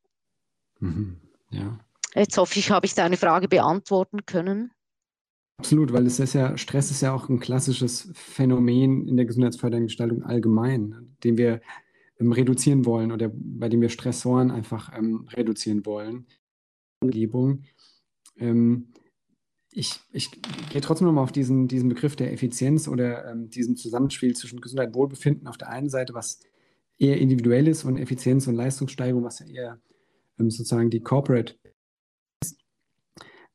Mhm. 0.80 1.20
Ja. 1.50 1.78
Jetzt 2.14 2.38
hoffe 2.38 2.58
ich, 2.58 2.70
habe 2.70 2.86
ich 2.86 2.94
deine 2.94 3.18
Frage 3.18 3.46
beantworten 3.48 4.24
können. 4.24 4.72
Absolut, 5.56 5.92
weil 5.92 6.06
es 6.06 6.18
ist 6.18 6.34
ja, 6.34 6.56
Stress 6.58 6.90
ist 6.90 7.00
ja 7.00 7.14
auch 7.14 7.28
ein 7.28 7.38
klassisches 7.40 8.10
Phänomen 8.14 9.06
in 9.06 9.16
der 9.16 9.26
gesundheitsfördernden 9.26 9.86
Gestaltung 9.86 10.22
allgemein, 10.22 11.16
den 11.22 11.38
wir 11.38 11.60
ähm, 12.18 12.32
reduzieren 12.32 12.84
wollen 12.86 13.12
oder 13.12 13.30
bei 13.32 13.68
dem 13.68 13.80
wir 13.80 13.88
Stressoren 13.88 14.50
einfach 14.50 14.96
ähm, 14.96 15.28
reduzieren 15.32 15.86
wollen. 15.86 16.26
Umgebung. 17.00 17.62
Ähm, 18.36 18.92
ich, 19.70 20.00
ich 20.12 20.30
gehe 20.70 20.80
trotzdem 20.80 21.06
nochmal 21.06 21.24
auf 21.24 21.32
diesen, 21.32 21.66
diesen 21.66 21.88
Begriff 21.88 22.14
der 22.16 22.32
Effizienz 22.32 22.86
oder 22.86 23.30
ähm, 23.30 23.50
diesen 23.50 23.76
Zusammenspiel 23.76 24.34
zwischen 24.36 24.60
Gesundheit 24.60 24.88
und 24.88 24.94
Wohlbefinden 24.94 25.48
auf 25.48 25.58
der 25.58 25.68
einen 25.70 25.88
Seite, 25.88 26.14
was 26.14 26.40
eher 26.98 27.18
individuell 27.18 27.66
ist 27.66 27.84
und 27.84 27.98
Effizienz 27.98 28.46
und 28.46 28.54
Leistungssteigerung, 28.54 29.24
was 29.24 29.40
ja 29.40 29.46
eher 29.46 29.80
ähm, 30.38 30.50
sozusagen 30.50 30.90
die 30.90 31.00
Corporate 31.00 31.56
ist. 32.42 32.56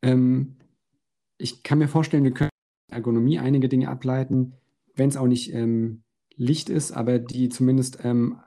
Ähm, 0.01 0.57
ich 1.39 1.63
kann 1.63 1.79
mir 1.79 1.87
vorstellen, 1.87 2.23
wir 2.23 2.33
können 2.33 2.49
Ergonomie 2.91 3.39
einige 3.39 3.69
Dinge 3.69 3.89
ableiten, 3.89 4.53
wenn 4.95 5.09
es 5.09 5.17
auch 5.17 5.27
nicht 5.27 5.53
ähm, 5.53 6.03
Licht 6.35 6.69
ist, 6.69 6.91
aber 6.91 7.17
die 7.17 7.49
zumindest 7.49 7.99
ähm, 8.03 8.39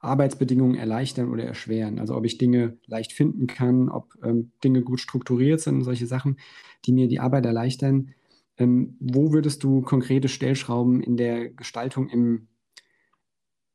Arbeitsbedingungen 0.00 0.76
erleichtern 0.76 1.30
oder 1.30 1.44
erschweren. 1.44 1.98
Also 1.98 2.16
ob 2.16 2.24
ich 2.24 2.38
Dinge 2.38 2.78
leicht 2.86 3.12
finden 3.12 3.46
kann, 3.46 3.88
ob 3.88 4.14
ähm, 4.22 4.52
Dinge 4.64 4.82
gut 4.82 5.00
strukturiert 5.00 5.60
sind 5.60 5.82
solche 5.84 6.06
Sachen, 6.06 6.38
die 6.84 6.92
mir 6.92 7.06
die 7.06 7.20
Arbeit 7.20 7.46
erleichtern. 7.46 8.14
Ähm, 8.56 8.96
wo 8.98 9.32
würdest 9.32 9.62
du 9.62 9.82
konkrete 9.82 10.28
Stellschrauben 10.28 11.02
in 11.02 11.16
der 11.16 11.50
Gestaltung 11.50 12.08
im, 12.08 12.48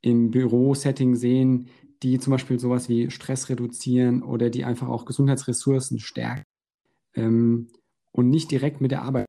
im 0.01 0.31
Bürosetting 0.31 1.15
sehen, 1.15 1.69
die 2.03 2.19
zum 2.19 2.31
Beispiel 2.31 2.59
sowas 2.59 2.89
wie 2.89 3.09
Stress 3.09 3.49
reduzieren 3.49 4.21
oder 4.21 4.49
die 4.49 4.65
einfach 4.65 4.89
auch 4.89 5.05
Gesundheitsressourcen 5.05 5.99
stärken? 5.99 6.43
Und 8.15 8.29
nicht 8.29 8.49
direkt 8.49 8.79
mit 8.79 8.91
der 8.91 9.01
Arbeit 9.01 9.25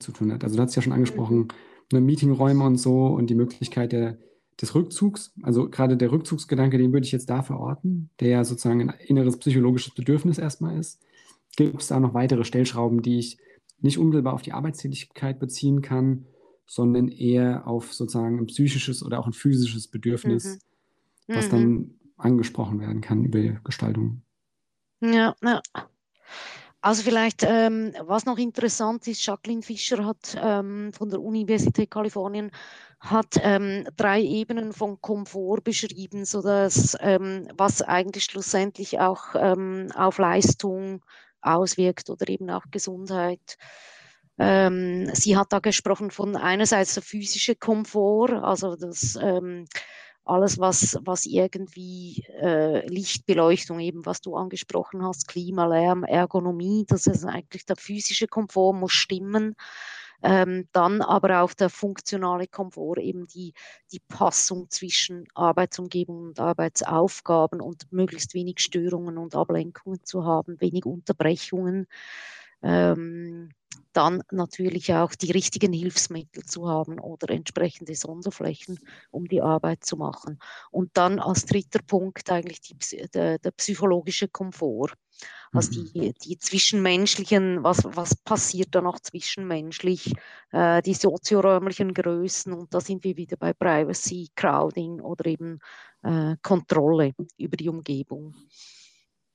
zu 0.00 0.10
tun 0.10 0.32
hat. 0.32 0.42
Also 0.42 0.56
du 0.56 0.62
hast 0.62 0.74
ja 0.74 0.82
schon 0.82 0.92
angesprochen, 0.92 1.48
ne, 1.92 2.00
Meetingräume 2.00 2.64
und 2.64 2.76
so 2.76 3.06
und 3.06 3.30
die 3.30 3.36
Möglichkeit 3.36 3.92
der, 3.92 4.18
des 4.60 4.74
Rückzugs. 4.74 5.32
Also 5.42 5.70
gerade 5.70 5.96
der 5.96 6.10
Rückzugsgedanke, 6.10 6.76
den 6.76 6.92
würde 6.92 7.06
ich 7.06 7.12
jetzt 7.12 7.30
da 7.30 7.42
verorten, 7.42 8.10
der 8.18 8.28
ja 8.28 8.44
sozusagen 8.44 8.90
ein 8.90 8.98
inneres 9.06 9.36
psychologisches 9.38 9.94
Bedürfnis 9.94 10.38
erstmal 10.38 10.76
ist. 10.76 11.00
Gibt 11.56 11.80
es 11.80 11.86
da 11.86 12.00
noch 12.00 12.14
weitere 12.14 12.44
Stellschrauben, 12.44 13.00
die 13.00 13.20
ich 13.20 13.38
nicht 13.80 13.98
unmittelbar 13.98 14.34
auf 14.34 14.42
die 14.42 14.52
Arbeitstätigkeit 14.52 15.38
beziehen 15.38 15.80
kann, 15.80 16.26
sondern 16.66 17.06
eher 17.06 17.68
auf 17.68 17.92
sozusagen 17.92 18.40
ein 18.40 18.46
psychisches 18.46 19.04
oder 19.04 19.20
auch 19.20 19.26
ein 19.26 19.32
physisches 19.32 19.86
Bedürfnis, 19.86 20.58
mhm. 21.28 21.34
was 21.34 21.46
mhm. 21.46 21.50
dann 21.52 21.90
angesprochen 22.16 22.80
werden 22.80 23.00
kann 23.02 23.24
über 23.24 23.40
Gestaltung. 23.62 24.22
Ja, 25.00 25.36
ja. 25.44 25.62
Also 26.80 27.02
vielleicht, 27.02 27.42
ähm, 27.42 27.92
was 28.00 28.24
noch 28.24 28.38
interessant 28.38 29.08
ist, 29.08 29.24
Jacqueline 29.26 29.62
Fischer 29.62 30.04
hat 30.04 30.36
ähm, 30.40 30.92
von 30.92 31.10
der 31.10 31.20
Universität 31.20 31.90
Kalifornien 31.90 32.52
hat 33.00 33.36
ähm, 33.42 33.86
drei 33.96 34.20
Ebenen 34.22 34.72
von 34.72 35.00
Komfort 35.00 35.62
beschrieben, 35.62 36.24
so 36.24 36.40
dass 36.40 36.96
ähm, 37.00 37.48
was 37.56 37.82
eigentlich 37.82 38.24
schlussendlich 38.24 39.00
auch 39.00 39.34
ähm, 39.34 39.90
auf 39.94 40.18
Leistung 40.18 41.04
auswirkt 41.40 42.10
oder 42.10 42.28
eben 42.28 42.50
auch 42.50 42.64
Gesundheit. 42.70 43.56
Ähm, 44.38 45.10
sie 45.14 45.36
hat 45.36 45.52
da 45.52 45.58
gesprochen 45.58 46.12
von 46.12 46.36
einerseits 46.36 46.94
der 46.94 47.02
physische 47.02 47.56
Komfort, 47.56 48.32
also 48.42 48.76
das 48.76 49.18
alles, 50.28 50.58
was, 50.58 50.98
was 51.02 51.26
irgendwie 51.26 52.24
äh, 52.40 52.86
Lichtbeleuchtung, 52.86 53.80
eben 53.80 54.06
was 54.06 54.20
du 54.20 54.36
angesprochen 54.36 55.02
hast, 55.04 55.28
Klima, 55.28 55.66
Lärm, 55.66 56.04
Ergonomie, 56.04 56.84
das 56.86 57.06
ist 57.06 57.24
eigentlich 57.24 57.64
der 57.66 57.76
physische 57.76 58.28
Komfort 58.28 58.74
muss 58.74 58.92
stimmen. 58.92 59.54
Ähm, 60.20 60.68
dann 60.72 61.00
aber 61.00 61.42
auch 61.42 61.54
der 61.54 61.70
funktionale 61.70 62.48
Komfort, 62.48 62.98
eben 62.98 63.28
die, 63.28 63.54
die 63.92 64.00
Passung 64.00 64.68
zwischen 64.68 65.28
Arbeitsumgebung 65.34 66.18
und 66.18 66.40
Arbeitsaufgaben 66.40 67.60
und 67.60 67.92
möglichst 67.92 68.34
wenig 68.34 68.58
Störungen 68.58 69.16
und 69.16 69.36
Ablenkungen 69.36 70.02
zu 70.02 70.24
haben, 70.24 70.60
wenig 70.60 70.86
Unterbrechungen. 70.86 71.86
Ähm, 72.62 73.50
dann 73.92 74.22
natürlich 74.30 74.92
auch 74.92 75.14
die 75.14 75.32
richtigen 75.32 75.72
Hilfsmittel 75.72 76.44
zu 76.44 76.68
haben 76.68 77.00
oder 77.00 77.30
entsprechende 77.30 77.94
Sonderflächen, 77.94 78.78
um 79.10 79.26
die 79.26 79.42
Arbeit 79.42 79.84
zu 79.84 79.96
machen. 79.96 80.38
Und 80.70 80.90
dann 80.96 81.18
als 81.18 81.46
dritter 81.46 81.80
Punkt 81.86 82.30
eigentlich 82.30 82.60
die, 82.60 82.76
der, 83.08 83.38
der 83.38 83.50
psychologische 83.52 84.28
Komfort. 84.28 84.94
Also 85.52 85.80
mhm. 85.80 85.92
die, 85.94 86.12
die 86.12 86.38
zwischenmenschlichen, 86.38 87.64
was, 87.64 87.82
was 87.84 88.14
passiert 88.14 88.74
da 88.74 88.80
noch 88.82 89.00
zwischenmenschlich, 89.00 90.12
äh, 90.52 90.82
die 90.82 90.94
sozioräumlichen 90.94 91.94
Größen 91.94 92.52
und 92.52 92.72
da 92.74 92.80
sind 92.80 93.02
wir 93.02 93.16
wieder 93.16 93.36
bei 93.36 93.52
Privacy, 93.52 94.28
Crowding 94.36 95.00
oder 95.00 95.26
eben 95.26 95.58
äh, 96.02 96.36
Kontrolle 96.42 97.14
über 97.38 97.56
die 97.56 97.68
Umgebung. 97.68 98.34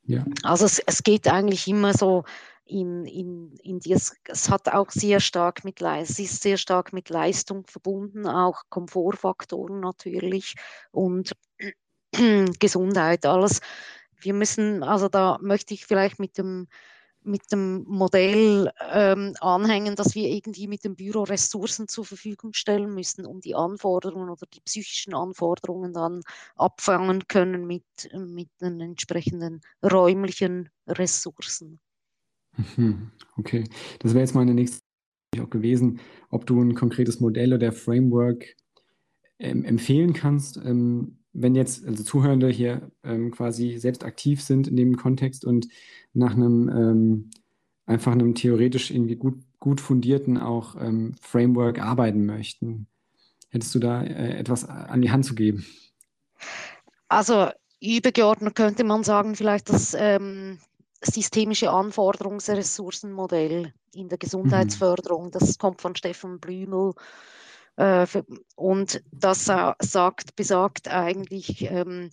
Ja. 0.05 0.25
Also 0.43 0.65
es, 0.65 0.79
es 0.79 1.01
geht 1.01 1.27
eigentlich 1.27 1.67
immer 1.67 1.93
so 1.93 2.23
in, 2.65 3.05
in, 3.05 3.55
in 3.63 3.79
die, 3.79 3.93
es, 3.93 4.15
hat 4.49 4.69
auch 4.69 4.89
sehr 4.89 5.19
stark 5.19 5.63
mit 5.63 5.81
es 5.81 6.19
ist 6.19 6.41
sehr 6.41 6.57
stark 6.57 6.93
mit 6.93 7.09
Leistung 7.09 7.65
verbunden, 7.67 8.27
auch 8.27 8.63
Komfortfaktoren 8.69 9.79
natürlich 9.79 10.55
und 10.91 11.33
Gesundheit, 12.59 13.25
alles. 13.25 13.61
Wir 14.19 14.33
müssen, 14.33 14.83
also 14.83 15.09
da 15.09 15.37
möchte 15.41 15.73
ich 15.73 15.85
vielleicht 15.85 16.19
mit 16.19 16.37
dem 16.37 16.67
mit 17.25 17.51
dem 17.51 17.85
Modell 17.87 18.71
ähm, 18.91 19.33
anhängen, 19.39 19.95
dass 19.95 20.15
wir 20.15 20.27
irgendwie 20.29 20.67
mit 20.67 20.83
dem 20.83 20.95
Büro 20.95 21.23
Ressourcen 21.23 21.87
zur 21.87 22.05
Verfügung 22.05 22.53
stellen 22.53 22.93
müssen, 22.93 23.25
um 23.25 23.39
die 23.39 23.55
Anforderungen 23.55 24.29
oder 24.29 24.45
die 24.53 24.61
psychischen 24.61 25.13
Anforderungen 25.13 25.93
dann 25.93 26.21
abfangen 26.55 27.27
können 27.27 27.65
mit, 27.65 27.85
mit 28.13 28.49
den 28.61 28.81
entsprechenden 28.81 29.61
räumlichen 29.81 30.69
Ressourcen. 30.87 31.79
Mhm. 32.57 33.11
Okay, 33.37 33.63
das 33.99 34.13
wäre 34.13 34.23
jetzt 34.23 34.35
meine 34.35 34.53
nächste 34.53 34.79
Frage 35.33 35.45
auch 35.45 35.49
gewesen, 35.49 35.99
ob 36.29 36.45
du 36.45 36.61
ein 36.61 36.75
konkretes 36.75 37.19
Modell 37.19 37.53
oder 37.53 37.71
Framework 37.71 38.55
ähm, 39.39 39.65
empfehlen 39.65 40.13
kannst, 40.13 40.57
ähm, 40.57 41.17
wenn 41.33 41.55
jetzt 41.55 41.85
also 41.85 42.03
Zuhörende 42.03 42.47
hier 42.49 42.91
ähm, 43.03 43.31
quasi 43.31 43.77
selbst 43.79 44.03
aktiv 44.03 44.41
sind 44.41 44.67
in 44.67 44.75
dem 44.75 44.95
Kontext 44.95 45.45
und 45.45 45.67
nach 46.13 46.35
einem 46.35 46.69
ähm, 46.69 47.29
einfach 47.85 48.11
einem 48.11 48.35
theoretisch 48.35 48.91
irgendwie 48.91 49.15
gut, 49.15 49.39
gut 49.59 49.81
fundierten 49.81 50.37
auch 50.37 50.75
ähm, 50.79 51.15
Framework 51.19 51.79
arbeiten 51.79 52.25
möchten. 52.25 52.87
Hättest 53.49 53.73
du 53.75 53.79
da 53.79 54.03
äh, 54.03 54.37
etwas 54.37 54.65
an 54.65 55.01
die 55.01 55.11
Hand 55.11 55.25
zu 55.25 55.35
geben? 55.35 55.65
Also 57.07 57.49
übergeordnet 57.81 58.55
könnte 58.55 58.83
man 58.83 59.03
sagen, 59.03 59.35
vielleicht 59.35 59.69
das 59.69 59.95
ähm, 59.97 60.59
systemische 61.05 61.71
Anforderungsressourcenmodell 61.71 63.73
in 63.93 64.09
der. 64.09 64.17
Gesundheitsförderung. 64.17 65.25
Mhm. 65.25 65.31
Das 65.31 65.57
kommt 65.57 65.81
von 65.81 65.95
Stefan 65.95 66.39
Blümel 66.39 66.93
äh, 67.75 68.07
und 68.55 69.03
das 69.11 69.45
sagt, 69.45 70.35
besagt 70.35 70.87
eigentlich, 70.87 71.69
ähm, 71.69 72.09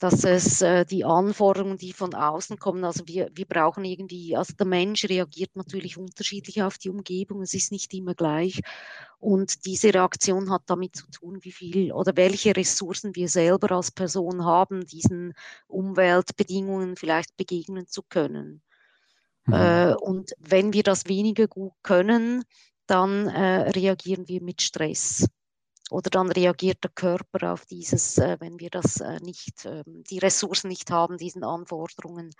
dass 0.00 0.24
es 0.24 0.62
äh, 0.62 0.86
die 0.86 1.04
Anforderungen, 1.04 1.76
die 1.76 1.92
von 1.92 2.14
außen 2.14 2.58
kommen, 2.58 2.84
also 2.84 3.06
wir, 3.06 3.28
wir 3.34 3.44
brauchen 3.44 3.84
irgendwie, 3.84 4.34
also 4.34 4.54
der 4.54 4.66
Mensch 4.66 5.04
reagiert 5.04 5.54
natürlich 5.54 5.98
unterschiedlich 5.98 6.62
auf 6.62 6.78
die 6.78 6.88
Umgebung, 6.88 7.42
es 7.42 7.52
ist 7.52 7.70
nicht 7.70 7.92
immer 7.92 8.14
gleich. 8.14 8.62
Und 9.18 9.66
diese 9.66 9.92
Reaktion 9.92 10.50
hat 10.50 10.62
damit 10.66 10.96
zu 10.96 11.06
tun, 11.10 11.40
wie 11.42 11.52
viel 11.52 11.92
oder 11.92 12.16
welche 12.16 12.56
Ressourcen 12.56 13.14
wir 13.14 13.28
selber 13.28 13.72
als 13.72 13.90
Person 13.90 14.46
haben, 14.46 14.86
diesen 14.86 15.34
Umweltbedingungen 15.68 16.96
vielleicht 16.96 17.36
begegnen 17.36 17.86
zu 17.86 18.02
können. 18.02 18.62
Mhm. 19.44 19.52
Äh, 19.52 19.94
und 19.96 20.32
wenn 20.38 20.72
wir 20.72 20.82
das 20.82 21.06
weniger 21.08 21.46
gut 21.46 21.74
können, 21.82 22.44
dann 22.86 23.28
äh, 23.28 23.70
reagieren 23.70 24.26
wir 24.28 24.42
mit 24.42 24.62
Stress. 24.62 25.26
Oder 25.90 26.10
dann 26.10 26.30
reagiert 26.30 26.84
der 26.84 26.90
Körper 26.90 27.52
auf 27.52 27.66
dieses, 27.66 28.18
äh, 28.18 28.36
wenn 28.40 28.58
wir 28.60 28.70
das 28.70 29.00
äh, 29.00 29.18
nicht, 29.20 29.64
ähm, 29.64 30.04
die 30.10 30.18
Ressourcen 30.18 30.68
nicht 30.68 30.90
haben, 30.90 31.16
diesen 31.16 31.44
Anforderungen 31.44 32.30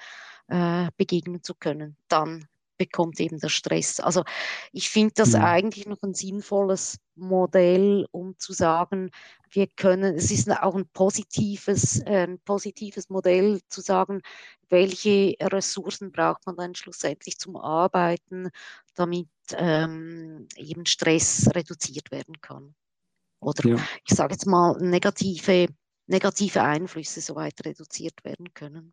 äh, 0.48 0.88
begegnen 0.96 1.42
zu 1.42 1.54
können. 1.54 1.96
Dann 2.08 2.46
bekommt 2.80 3.20
eben 3.20 3.38
der 3.38 3.50
Stress. 3.50 4.00
Also 4.00 4.24
ich 4.72 4.88
finde 4.88 5.12
das 5.16 5.34
ja. 5.34 5.40
Mhm. 5.40 5.44
eigentlich 5.44 5.86
noch 5.86 6.02
ein 6.02 6.14
sinnvolles 6.14 6.98
Modell, 7.14 8.06
um 8.10 8.38
zu 8.38 8.54
sagen, 8.54 9.10
wir 9.50 9.66
können, 9.66 10.14
es 10.14 10.30
ist 10.30 10.50
auch 10.50 10.74
ein 10.74 10.88
positives, 10.88 12.00
ein 12.06 12.38
positives 12.38 13.10
Modell 13.10 13.60
zu 13.68 13.82
sagen, 13.82 14.22
welche 14.70 15.36
Ressourcen 15.40 16.10
braucht 16.10 16.46
man 16.46 16.56
dann 16.56 16.74
schlussendlich 16.74 17.38
zum 17.38 17.56
Arbeiten, 17.56 18.48
damit 18.94 19.28
ähm, 19.52 20.48
eben 20.56 20.86
Stress 20.86 21.50
reduziert 21.54 22.10
werden 22.10 22.40
kann. 22.40 22.74
Oder 23.40 23.68
ja. 23.70 23.76
ich 24.06 24.14
sage 24.14 24.34
jetzt 24.34 24.46
mal, 24.46 24.76
negative, 24.80 25.68
negative 26.06 26.62
Einflüsse 26.62 27.20
soweit 27.20 27.54
reduziert 27.64 28.24
werden 28.24 28.52
können. 28.54 28.92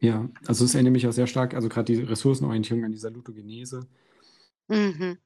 Ja, 0.00 0.28
also 0.46 0.64
es 0.64 0.74
erinnert 0.74 0.92
mich 0.92 1.06
auch 1.08 1.12
sehr 1.12 1.26
stark, 1.26 1.54
also 1.54 1.68
gerade 1.68 1.92
die 1.92 2.02
Ressourcenorientierung 2.02 2.84
an 2.84 2.92
die 2.92 2.98
Salutogenese. 2.98 3.88
Mhm. 4.68 5.18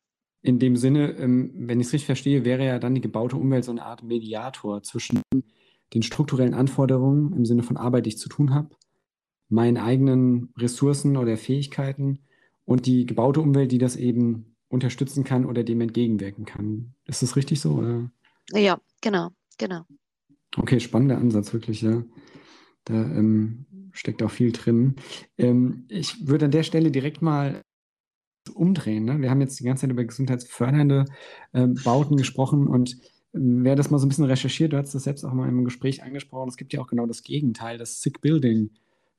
In 0.42 0.58
dem 0.58 0.76
Sinne, 0.76 1.12
ähm, 1.18 1.52
wenn 1.54 1.80
ich 1.80 1.88
es 1.88 1.92
richtig 1.92 2.06
verstehe, 2.06 2.44
wäre 2.44 2.64
ja 2.64 2.78
dann 2.78 2.94
die 2.94 3.00
gebaute 3.00 3.36
Umwelt 3.36 3.64
so 3.64 3.70
eine 3.70 3.84
Art 3.84 4.02
Mediator 4.02 4.82
zwischen 4.82 5.20
den 5.94 6.02
strukturellen 6.02 6.54
Anforderungen 6.54 7.32
im 7.32 7.44
Sinne 7.44 7.62
von 7.62 7.76
Arbeit, 7.76 8.06
die 8.06 8.10
ich 8.10 8.18
zu 8.18 8.28
tun 8.28 8.54
habe, 8.54 8.70
meinen 9.48 9.76
eigenen 9.76 10.52
Ressourcen 10.58 11.16
oder 11.16 11.36
Fähigkeiten 11.36 12.20
und 12.64 12.86
die 12.86 13.04
gebaute 13.04 13.40
Umwelt, 13.40 13.70
die 13.72 13.78
das 13.78 13.96
eben 13.96 14.56
unterstützen 14.68 15.22
kann 15.22 15.44
oder 15.44 15.64
dem 15.64 15.82
entgegenwirken 15.82 16.46
kann. 16.46 16.94
Ist 17.04 17.22
das 17.22 17.36
richtig 17.36 17.60
so? 17.60 17.74
Oder? 17.74 18.10
Ja, 18.50 18.80
genau, 19.00 19.30
genau. 19.58 19.84
Okay, 20.56 20.80
spannender 20.80 21.18
Ansatz, 21.18 21.52
wirklich, 21.52 21.82
ja. 21.82 22.02
Da 22.84 22.94
ähm, 22.94 23.66
steckt 23.92 24.22
auch 24.22 24.30
viel 24.30 24.52
drin. 24.52 24.96
Ähm, 25.38 25.84
ich 25.88 26.26
würde 26.26 26.46
an 26.46 26.50
der 26.50 26.62
Stelle 26.62 26.90
direkt 26.90 27.22
mal 27.22 27.62
umdrehen. 28.54 29.04
Ne? 29.04 29.20
Wir 29.20 29.30
haben 29.30 29.40
jetzt 29.40 29.60
die 29.60 29.64
ganze 29.64 29.82
Zeit 29.82 29.90
über 29.90 30.04
gesundheitsfördernde 30.04 31.04
äh, 31.52 31.66
Bauten 31.66 32.16
gesprochen 32.16 32.66
und 32.66 32.98
ähm, 33.34 33.64
wer 33.64 33.76
das 33.76 33.90
mal 33.90 33.98
so 33.98 34.06
ein 34.06 34.08
bisschen 34.08 34.24
recherchiert, 34.24 34.72
du 34.72 34.78
hast 34.78 34.94
das 34.94 35.04
selbst 35.04 35.24
auch 35.24 35.32
mal 35.32 35.48
im 35.48 35.64
Gespräch 35.64 36.02
angesprochen, 36.02 36.48
es 36.48 36.56
gibt 36.56 36.72
ja 36.72 36.80
auch 36.80 36.88
genau 36.88 37.06
das 37.06 37.22
Gegenteil, 37.22 37.78
das 37.78 38.00
Sick 38.02 38.20
Building 38.20 38.70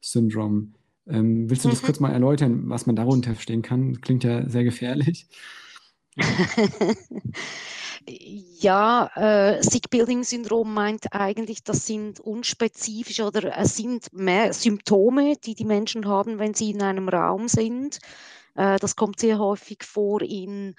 Syndrome. 0.01 0.73
Ähm, 1.07 1.49
willst 1.49 1.65
du 1.65 1.69
das 1.69 1.81
mhm. 1.81 1.85
kurz 1.85 1.99
mal 1.99 2.11
erläutern, 2.11 2.69
was 2.69 2.85
man 2.85 2.95
darunter 2.95 3.33
verstehen 3.33 3.61
kann? 3.61 4.01
Klingt 4.01 4.23
ja 4.23 4.47
sehr 4.49 4.63
gefährlich. 4.63 5.27
Ja, 8.07 9.09
äh, 9.15 9.61
Sick-Building-Syndrom 9.63 10.73
meint 10.73 11.13
eigentlich, 11.13 11.63
das 11.63 11.85
sind 11.85 12.19
unspezifische 12.19 13.25
oder 13.25 13.57
es 13.57 13.77
sind 13.77 14.11
mehr 14.11 14.51
Symptome, 14.53 15.37
die 15.37 15.55
die 15.55 15.65
Menschen 15.65 16.07
haben, 16.07 16.39
wenn 16.39 16.53
sie 16.53 16.71
in 16.71 16.81
einem 16.81 17.07
Raum 17.07 17.47
sind. 17.47 17.99
Äh, 18.55 18.77
das 18.79 18.95
kommt 18.95 19.19
sehr 19.19 19.39
häufig 19.39 19.83
vor 19.83 20.21
in 20.21 20.75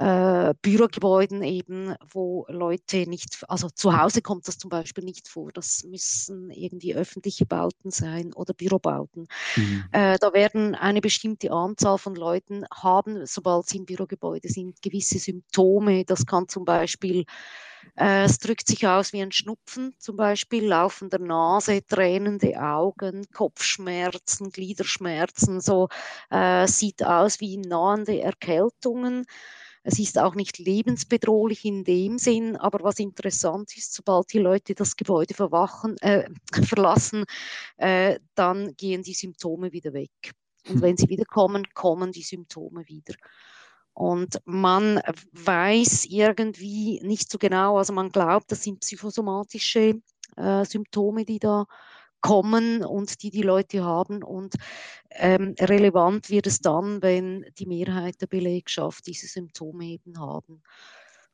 äh, 0.00 0.54
Bürogebäuden 0.62 1.42
eben, 1.42 1.94
wo 2.10 2.46
Leute 2.48 3.06
nicht, 3.06 3.44
also 3.48 3.68
zu 3.68 4.00
Hause 4.00 4.22
kommt 4.22 4.48
das 4.48 4.56
zum 4.56 4.70
Beispiel 4.70 5.04
nicht 5.04 5.28
vor. 5.28 5.52
Das 5.52 5.84
müssen 5.84 6.50
irgendwie 6.50 6.94
öffentliche 6.94 7.44
Bauten 7.44 7.90
sein 7.90 8.32
oder 8.32 8.54
Bürobauten. 8.54 9.28
Mhm. 9.56 9.84
Äh, 9.92 10.18
da 10.18 10.32
werden 10.32 10.74
eine 10.74 11.02
bestimmte 11.02 11.52
Anzahl 11.52 11.98
von 11.98 12.14
Leuten 12.14 12.64
haben, 12.72 13.26
sobald 13.26 13.66
sie 13.66 13.76
im 13.76 13.84
Bürogebäude 13.84 14.48
sind, 14.48 14.80
gewisse 14.80 15.18
Symptome. 15.18 16.06
Das 16.06 16.24
kann 16.24 16.48
zum 16.48 16.64
Beispiel 16.64 17.26
äh, 17.96 18.24
es 18.24 18.38
drückt 18.38 18.68
sich 18.68 18.86
aus 18.86 19.12
wie 19.12 19.20
ein 19.20 19.32
Schnupfen, 19.32 19.94
zum 19.98 20.16
Beispiel 20.16 20.66
laufender 20.66 21.18
Nase, 21.18 21.86
tränende 21.86 22.58
Augen, 22.58 23.26
Kopfschmerzen, 23.34 24.50
Gliederschmerzen, 24.50 25.60
so 25.60 25.88
äh, 26.30 26.66
sieht 26.66 27.04
aus 27.04 27.40
wie 27.40 27.58
nahende 27.58 28.18
Erkältungen. 28.20 29.26
Es 29.82 29.98
ist 29.98 30.18
auch 30.18 30.34
nicht 30.34 30.58
lebensbedrohlich 30.58 31.64
in 31.64 31.84
dem 31.84 32.18
Sinn, 32.18 32.56
aber 32.56 32.84
was 32.84 32.98
interessant 32.98 33.76
ist, 33.76 33.94
sobald 33.94 34.32
die 34.32 34.38
Leute 34.38 34.74
das 34.74 34.96
Gebäude 34.96 35.34
äh, 36.00 36.28
verlassen, 36.64 37.24
äh, 37.78 38.18
dann 38.34 38.74
gehen 38.76 39.02
die 39.02 39.14
Symptome 39.14 39.72
wieder 39.72 39.92
weg. 39.92 40.32
Und 40.68 40.76
hm. 40.76 40.82
wenn 40.82 40.96
sie 40.96 41.08
wiederkommen, 41.08 41.66
kommen 41.72 42.12
die 42.12 42.22
Symptome 42.22 42.86
wieder. 42.86 43.14
Und 43.94 44.40
man 44.44 45.00
weiß 45.32 46.06
irgendwie 46.06 47.00
nicht 47.02 47.30
so 47.30 47.38
genau, 47.38 47.78
also 47.78 47.92
man 47.92 48.10
glaubt, 48.10 48.50
das 48.52 48.62
sind 48.62 48.80
psychosomatische 48.80 50.00
äh, 50.36 50.64
Symptome, 50.64 51.24
die 51.24 51.38
da 51.38 51.66
kommen 52.20 52.84
und 52.84 53.22
die 53.22 53.30
die 53.30 53.42
Leute 53.42 53.84
haben. 53.84 54.22
Und 54.22 54.54
ähm, 55.10 55.54
relevant 55.58 56.30
wird 56.30 56.46
es 56.46 56.60
dann, 56.60 57.02
wenn 57.02 57.44
die 57.58 57.66
Mehrheit 57.66 58.20
der 58.20 58.26
Belegschaft 58.26 59.06
diese 59.06 59.26
Symptome 59.26 59.84
eben 59.86 60.18
haben. 60.20 60.62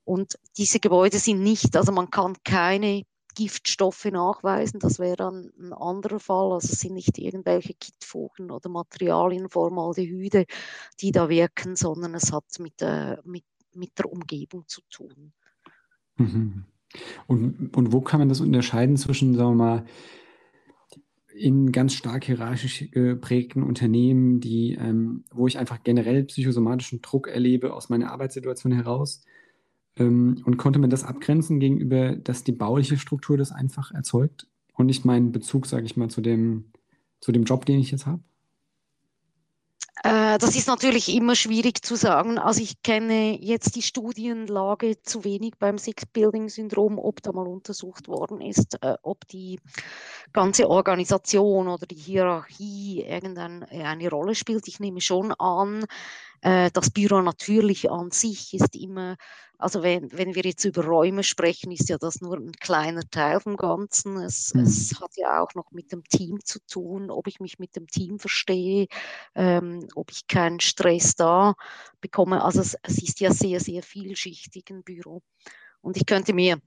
Und 0.04 0.38
diese 0.56 0.78
Gebäude 0.78 1.18
sind 1.18 1.42
nicht, 1.42 1.76
also 1.76 1.90
man 1.90 2.10
kann 2.10 2.36
keine 2.44 3.02
Giftstoffe 3.36 4.06
nachweisen. 4.06 4.80
Das 4.80 4.98
wäre 4.98 5.16
dann 5.16 5.52
ein 5.60 5.72
anderer 5.72 6.18
Fall. 6.18 6.52
Also 6.52 6.72
es 6.72 6.80
sind 6.80 6.94
nicht 6.94 7.18
irgendwelche 7.18 7.74
Kittfugen 7.74 8.50
oder 8.50 8.68
Materialien, 8.68 9.48
Formaldehyde, 9.48 10.46
die 11.00 11.12
da 11.12 11.28
wirken, 11.28 11.76
sondern 11.76 12.14
es 12.14 12.32
hat 12.32 12.44
mit, 12.58 12.80
äh, 12.80 13.18
mit, 13.24 13.44
mit 13.74 13.98
der 13.98 14.10
Umgebung 14.10 14.64
zu 14.66 14.80
tun. 14.90 15.32
Mhm. 16.16 16.64
Und, 17.26 17.76
und 17.76 17.92
wo 17.92 18.00
kann 18.00 18.20
man 18.20 18.28
das 18.28 18.40
unterscheiden 18.40 18.96
zwischen, 18.96 19.34
sagen 19.34 19.50
wir 19.50 19.64
mal, 19.64 19.86
in 21.36 21.72
ganz 21.72 21.94
stark 21.94 22.24
hierarchisch 22.24 22.90
geprägten 22.90 23.62
Unternehmen, 23.62 24.40
die, 24.40 24.72
ähm, 24.72 25.24
wo 25.30 25.46
ich 25.46 25.58
einfach 25.58 25.82
generell 25.84 26.24
psychosomatischen 26.24 27.02
Druck 27.02 27.28
erlebe 27.28 27.74
aus 27.74 27.88
meiner 27.88 28.10
Arbeitssituation 28.10 28.72
heraus. 28.72 29.22
Ähm, 29.96 30.42
und 30.44 30.56
konnte 30.56 30.78
man 30.78 30.90
das 30.90 31.04
abgrenzen 31.04 31.60
gegenüber, 31.60 32.16
dass 32.16 32.44
die 32.44 32.52
bauliche 32.52 32.98
Struktur 32.98 33.36
das 33.36 33.52
einfach 33.52 33.92
erzeugt 33.92 34.46
und 34.74 34.86
nicht 34.86 35.04
meinen 35.04 35.32
Bezug, 35.32 35.66
sage 35.66 35.86
ich 35.86 35.96
mal, 35.96 36.08
zu 36.08 36.20
dem, 36.20 36.66
zu 37.20 37.32
dem 37.32 37.44
Job, 37.44 37.66
den 37.66 37.78
ich 37.80 37.90
jetzt 37.90 38.06
habe? 38.06 38.22
Äh, 40.02 40.38
das 40.38 40.54
ist 40.56 40.68
natürlich 40.68 41.14
immer 41.14 41.34
schwierig 41.34 41.82
zu 41.82 41.96
sagen. 41.96 42.38
Also 42.38 42.62
ich 42.62 42.82
kenne 42.82 43.38
jetzt 43.42 43.76
die 43.76 43.82
Studienlage 43.82 45.00
zu 45.02 45.24
wenig 45.24 45.54
beim 45.58 45.78
Six-Building-Syndrom, 45.78 46.98
ob 46.98 47.22
da 47.22 47.32
mal 47.32 47.46
untersucht 47.46 48.06
worden 48.08 48.40
ist, 48.40 48.82
äh, 48.82 48.96
ob 49.02 49.26
die 49.28 49.58
ganze 50.32 50.68
Organisation 50.68 51.68
oder 51.68 51.86
die 51.86 51.96
Hierarchie 51.96 53.02
irgendeine 53.02 54.10
Rolle 54.10 54.34
spielt. 54.34 54.68
Ich 54.68 54.80
nehme 54.80 55.00
schon 55.00 55.32
an, 55.32 55.86
das 56.40 56.90
Büro 56.90 57.22
natürlich 57.22 57.90
an 57.90 58.10
sich 58.10 58.54
ist 58.54 58.76
immer, 58.76 59.16
also 59.58 59.82
wenn, 59.82 60.12
wenn 60.12 60.34
wir 60.34 60.42
jetzt 60.42 60.64
über 60.64 60.84
Räume 60.84 61.22
sprechen, 61.22 61.70
ist 61.72 61.88
ja 61.88 61.96
das 61.96 62.20
nur 62.20 62.36
ein 62.36 62.52
kleiner 62.52 63.08
Teil 63.08 63.40
vom 63.40 63.56
Ganzen. 63.56 64.18
Es, 64.18 64.52
mhm. 64.52 64.62
es 64.62 65.00
hat 65.00 65.16
ja 65.16 65.42
auch 65.42 65.54
noch 65.54 65.70
mit 65.72 65.92
dem 65.92 66.04
Team 66.04 66.40
zu 66.44 66.58
tun, 66.66 67.10
ob 67.10 67.26
ich 67.26 67.40
mich 67.40 67.58
mit 67.58 67.74
dem 67.74 67.86
Team 67.86 68.18
verstehe, 68.18 68.86
ähm, 69.34 69.86
ob 69.94 70.10
ich 70.10 70.26
keinen 70.26 70.60
Stress 70.60 71.14
da 71.16 71.54
bekomme. 72.00 72.44
Also 72.44 72.60
es, 72.60 72.76
es 72.82 73.02
ist 73.02 73.20
ja 73.20 73.32
sehr, 73.32 73.60
sehr 73.60 73.82
vielschichtig 73.82 74.70
ein 74.70 74.82
Büro. 74.82 75.22
Und 75.80 75.96
ich 75.96 76.04
könnte 76.04 76.34
mir 76.34 76.60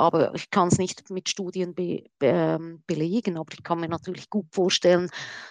aber 0.00 0.34
ich 0.34 0.50
kann 0.50 0.68
es 0.68 0.78
nicht 0.78 1.10
mit 1.10 1.28
Studien 1.28 1.74
be, 1.74 2.04
be, 2.18 2.28
ähm, 2.28 2.82
belegen. 2.86 3.36
Aber 3.36 3.52
ich 3.52 3.62
kann 3.62 3.80
mir 3.80 3.88
natürlich 3.88 4.30
gut 4.30 4.46
vorstellen, 4.50 5.10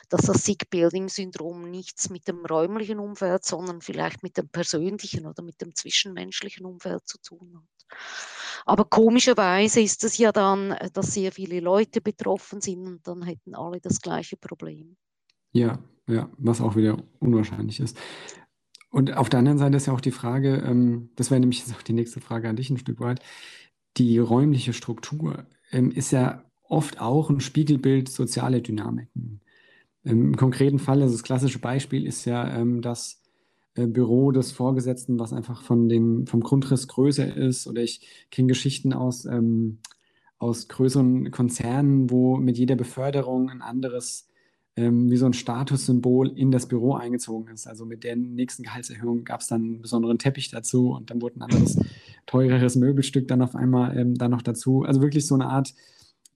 dass 0.09 0.21
das 0.23 0.43
Sick-Building-Syndrom 0.43 1.69
nichts 1.69 2.09
mit 2.09 2.27
dem 2.27 2.43
räumlichen 2.45 2.97
Umfeld, 2.97 3.45
sondern 3.45 3.81
vielleicht 3.81 4.23
mit 4.23 4.37
dem 4.37 4.49
persönlichen 4.49 5.27
oder 5.27 5.43
mit 5.43 5.61
dem 5.61 5.75
zwischenmenschlichen 5.75 6.65
Umfeld 6.65 7.07
zu 7.07 7.19
tun 7.21 7.57
hat. 7.57 7.97
Aber 8.65 8.85
komischerweise 8.85 9.81
ist 9.81 10.03
es 10.03 10.17
ja 10.17 10.31
dann, 10.31 10.71
äh, 10.71 10.89
dass 10.91 11.13
sehr 11.13 11.31
viele 11.31 11.59
Leute 11.59 12.01
betroffen 12.01 12.59
sind 12.59 12.87
und 12.87 13.07
dann 13.07 13.21
hätten 13.21 13.53
alle 13.53 13.79
das 13.79 14.01
gleiche 14.01 14.35
Problem. 14.35 14.97
Ja, 15.51 15.77
ja, 16.07 16.27
was 16.37 16.59
auch 16.59 16.75
wieder 16.75 16.97
unwahrscheinlich 17.19 17.79
ist. 17.79 17.97
Und 18.91 19.15
auf 19.15 19.29
der 19.29 19.39
anderen 19.39 19.59
Seite 19.59 19.77
ist 19.77 19.85
ja 19.85 19.93
auch 19.93 20.01
die 20.01 20.11
Frage, 20.11 20.63
ähm, 20.65 21.11
das 21.15 21.29
wäre 21.29 21.39
nämlich 21.39 21.59
jetzt 21.59 21.75
auch 21.75 21.83
die 21.83 21.93
nächste 21.93 22.21
Frage 22.21 22.49
an 22.49 22.55
dich 22.55 22.71
ein 22.71 22.79
Stück 22.79 22.99
weit, 22.99 23.21
die 23.99 24.17
räumliche 24.17 24.73
Struktur 24.73 25.45
ähm, 25.71 25.91
ist 25.91 26.11
ja 26.11 26.43
oft 26.63 27.01
auch 27.01 27.29
ein 27.29 27.41
Spiegelbild 27.41 28.09
sozialer 28.09 28.61
Dynamiken. 28.61 29.41
Ähm, 30.05 30.27
Im 30.27 30.35
konkreten 30.37 30.79
Fall, 30.79 31.01
also 31.01 31.13
das 31.13 31.23
klassische 31.23 31.59
Beispiel 31.59 32.05
ist 32.05 32.25
ja 32.25 32.47
ähm, 32.55 32.81
das 32.81 33.21
äh, 33.75 33.85
Büro 33.85 34.31
des 34.31 34.51
Vorgesetzten, 34.51 35.19
was 35.19 35.33
einfach 35.33 35.61
von 35.63 35.89
dem, 35.89 36.25
vom 36.25 36.41
Grundriss 36.41 36.87
größer 36.87 37.35
ist. 37.35 37.67
Oder 37.67 37.83
ich 37.83 38.07
kenne 38.31 38.47
Geschichten 38.47 38.93
aus, 38.93 39.25
ähm, 39.25 39.79
aus 40.37 40.67
größeren 40.69 41.31
Konzernen, 41.31 42.09
wo 42.09 42.37
mit 42.37 42.57
jeder 42.57 42.75
Beförderung 42.75 43.49
ein 43.49 43.61
anderes 43.61 44.29
ähm, 44.79 45.11
wie 45.11 45.17
so 45.17 45.25
ein 45.25 45.33
Statussymbol 45.33 46.29
in 46.37 46.51
das 46.51 46.67
Büro 46.67 46.93
eingezogen 46.93 47.53
ist. 47.53 47.67
Also 47.67 47.85
mit 47.85 48.03
der 48.03 48.15
nächsten 48.15 48.63
Gehaltserhöhung 48.63 49.25
gab 49.25 49.41
es 49.41 49.47
dann 49.47 49.61
einen 49.61 49.81
besonderen 49.81 50.17
Teppich 50.17 50.49
dazu 50.49 50.91
und 50.91 51.09
dann 51.09 51.21
wurde 51.21 51.37
ein 51.37 51.41
anderes, 51.41 51.77
teureres 52.25 52.75
Möbelstück 52.75 53.27
dann 53.27 53.41
auf 53.41 53.55
einmal 53.55 53.97
ähm, 53.97 54.15
dann 54.15 54.31
noch 54.31 54.41
dazu. 54.41 54.83
Also 54.83 55.01
wirklich 55.01 55.25
so 55.25 55.35
eine 55.35 55.47
Art, 55.47 55.73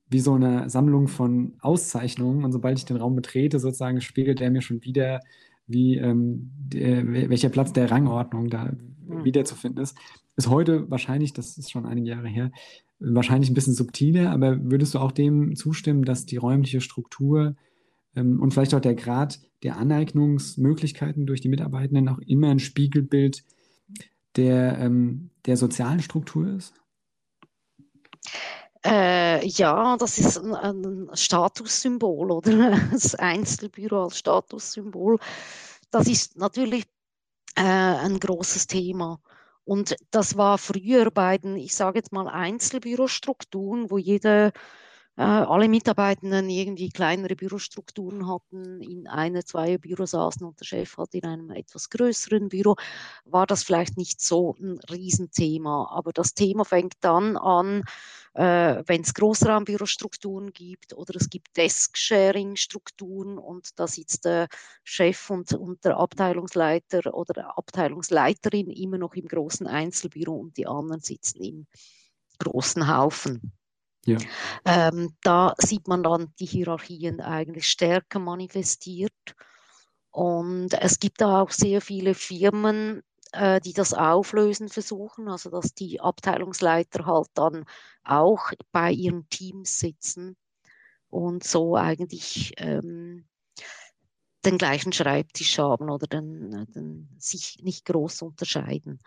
wie 0.10 0.20
so 0.20 0.34
eine 0.34 0.70
Sammlung 0.70 1.08
von 1.08 1.54
Auszeichnungen. 1.60 2.44
Und 2.44 2.52
sobald 2.52 2.78
ich 2.78 2.86
den 2.86 2.98
Raum 2.98 3.16
betrete, 3.16 3.60
sozusagen 3.60 4.02
spiegelt 4.02 4.40
der 4.40 4.52
mir 4.52 4.62
schon 4.62 4.84
wieder, 4.84 5.22
wie 5.68 5.98
ähm, 5.98 6.52
der, 6.58 7.30
welcher 7.30 7.50
Platz 7.50 7.74
der 7.74 7.90
Rangordnung 7.90 8.50
da 8.50 8.72
mhm. 9.08 9.24
wiederzufinden 9.24 9.82
ist. 9.82 9.98
Ist 10.36 10.50
heute 10.50 10.90
wahrscheinlich, 10.90 11.34
das 11.34 11.58
ist 11.58 11.72
schon 11.72 11.86
einige 11.86 12.10
Jahre 12.10 12.28
her, 12.28 12.52
wahrscheinlich 13.00 13.50
ein 13.50 13.54
bisschen 13.54 13.74
subtiler, 13.74 14.32
aber 14.32 14.72
würdest 14.72 14.94
du 14.94 15.00
auch 15.00 15.12
dem 15.12 15.56
zustimmen, 15.56 16.06
dass 16.06 16.26
die 16.26 16.38
räumliche 16.38 16.82
Struktur 16.82 17.56
ähm, 18.16 18.40
und 18.40 18.54
vielleicht 18.54 18.74
auch 18.74 18.82
der 18.82 18.96
Grad 18.96 19.40
der 19.64 19.78
Aneignungsmöglichkeiten 19.78 21.26
durch 21.26 21.42
die 21.42 21.50
Mitarbeitenden 21.50 22.10
auch 22.10 22.20
immer 22.20 22.50
ein 22.50 22.60
Spiegelbild 22.60 23.44
der, 24.36 24.78
ähm, 24.80 25.30
der 25.46 25.58
sozialen 25.58 26.02
Struktur 26.02 26.48
ist? 26.48 26.74
Äh, 28.86 29.46
ja, 29.48 29.96
das 29.98 30.20
ist 30.20 30.38
ein, 30.38 30.54
ein, 30.54 31.10
Statussymbol 31.14 32.32
oder 32.32 32.52
das 32.92 33.16
Einzelbüro 33.16 34.04
als 34.04 34.18
Statussymbol. 34.18 35.20
Das 35.90 36.08
ist 36.08 36.38
natürlich 36.38 36.86
äh, 37.56 37.62
ein 37.62 38.20
großes 38.20 38.68
Thema. 38.68 39.20
Und 39.66 39.96
das 40.12 40.36
war 40.36 40.58
früher 40.58 41.12
bei 41.12 41.38
den, 41.38 41.56
ich 41.56 41.74
sage 41.74 42.00
jetzt 42.00 42.12
mal, 42.12 42.28
Einzelbürostrukturen, 42.28 43.90
wo 43.90 43.98
jeder 43.98 44.52
alle 45.16 45.70
Mitarbeitenden 45.70 46.50
irgendwie 46.50 46.90
kleinere 46.90 47.36
Bürostrukturen 47.36 48.28
hatten, 48.28 48.82
in 48.82 49.08
einer, 49.08 49.46
zwei 49.46 49.78
Büros 49.78 50.12
saßen 50.12 50.46
und 50.46 50.60
der 50.60 50.66
Chef 50.66 50.98
hat 50.98 51.14
in 51.14 51.24
einem 51.24 51.52
etwas 51.52 51.92
größeren 51.92 52.50
Büro, 52.50 52.76
war 53.26 53.46
das 53.46 53.64
vielleicht 53.64 53.96
nicht 53.96 54.22
so 54.22 54.56
ein 54.60 54.80
Riesenthema. 54.90 55.92
Aber 55.92 56.14
das 56.14 56.34
Thema 56.34 56.66
fängt 56.66 56.96
dann 57.02 57.38
an, 57.38 57.84
äh, 58.34 58.82
wenn 58.88 59.02
es 59.02 59.14
Großraumbürostrukturen 59.14 60.52
gibt 60.52 60.94
oder 60.94 61.16
es 61.16 61.30
gibt 61.30 61.56
Desk-Sharing-Strukturen 61.58 63.38
und 63.38 63.80
da 63.80 63.86
sitzt 63.88 64.26
der 64.26 64.48
Chef 64.84 65.30
und, 65.30 65.54
und 65.54 65.86
der 65.86 65.98
Abteilungsleiter 65.98 67.14
oder 67.14 67.56
Abteilungsleiterin 67.60 68.72
immer 68.72 68.98
noch 68.98 69.14
im 69.14 69.28
großen 69.28 69.68
Einzelbüro 69.68 70.34
und 70.34 70.58
die 70.58 70.66
anderen 70.66 71.02
sitzen 71.02 71.44
im 71.44 71.68
großen 72.40 72.88
Haufen. 72.88 73.54
Ja. 74.06 74.18
Ähm, 74.66 75.16
da 75.22 75.56
sieht 75.58 75.88
man 75.88 76.04
dann 76.04 76.34
die 76.40 76.46
Hierarchien 76.46 77.22
eigentlich 77.22 77.68
stärker 77.68 78.20
manifestiert. 78.20 79.14
Und 80.12 80.74
es 80.74 81.00
gibt 81.00 81.22
da 81.22 81.42
auch 81.42 81.52
sehr 81.52 81.82
viele 81.82 82.14
Firmen, 82.14 83.02
äh, 83.32 83.60
die 83.62 83.74
das 83.74 83.94
auflösen 83.94 84.70
versuchen, 84.70 85.28
also 85.28 85.50
dass 85.50 85.74
die 85.74 86.00
Abteilungsleiter 86.02 87.06
halt 87.06 87.30
dann 87.34 87.66
auch 88.04 88.52
bei 88.72 88.92
ihren 88.92 89.28
Teams 89.30 89.80
sitzen 89.80 90.36
und 91.10 91.44
so 91.44 91.76
eigentlich 91.76 92.54
ähm, 92.58 93.26
den 94.46 94.58
gleichen 94.58 94.92
Schreibtisch 94.92 95.58
haben 95.58 95.90
oder 95.90 96.08
den, 96.08 96.66
den, 96.76 97.10
sich 97.18 97.58
nicht 97.62 97.86
groß 97.86 98.24
unterscheiden. 98.24 99.00